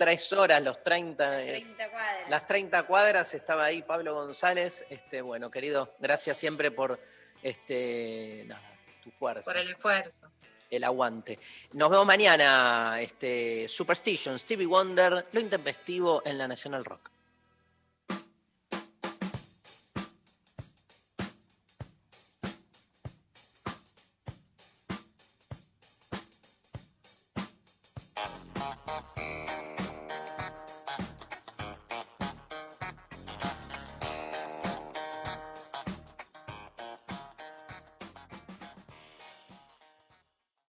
tres 0.00 0.32
horas, 0.32 0.62
los 0.62 0.82
30? 0.82 1.42
eh, 1.42 1.46
30 1.60 1.90
cuadras. 1.90 2.30
Las 2.30 2.46
30 2.46 2.82
cuadras 2.84 3.34
estaba 3.34 3.64
ahí 3.66 3.82
Pablo 3.82 4.14
González. 4.14 4.86
Este, 4.88 5.20
bueno, 5.20 5.50
querido, 5.50 5.94
gracias 5.98 6.38
siempre 6.38 6.70
por 6.70 6.98
este, 7.42 8.44
nada, 8.46 8.62
tu 9.04 9.10
fuerza, 9.10 9.42
Por 9.50 9.58
el 9.60 9.68
esfuerzo. 9.70 10.30
el 10.70 10.84
aguante. 10.84 11.38
Nos 11.72 11.90
vemos 11.90 12.06
mañana. 12.06 12.98
Este, 13.02 13.68
Superstition, 13.68 14.38
Stevie 14.38 14.66
Wonder, 14.66 15.26
lo 15.32 15.40
intempestivo 15.40 16.22
en 16.24 16.38
la 16.38 16.48
National 16.48 16.82
Rock. 16.82 17.10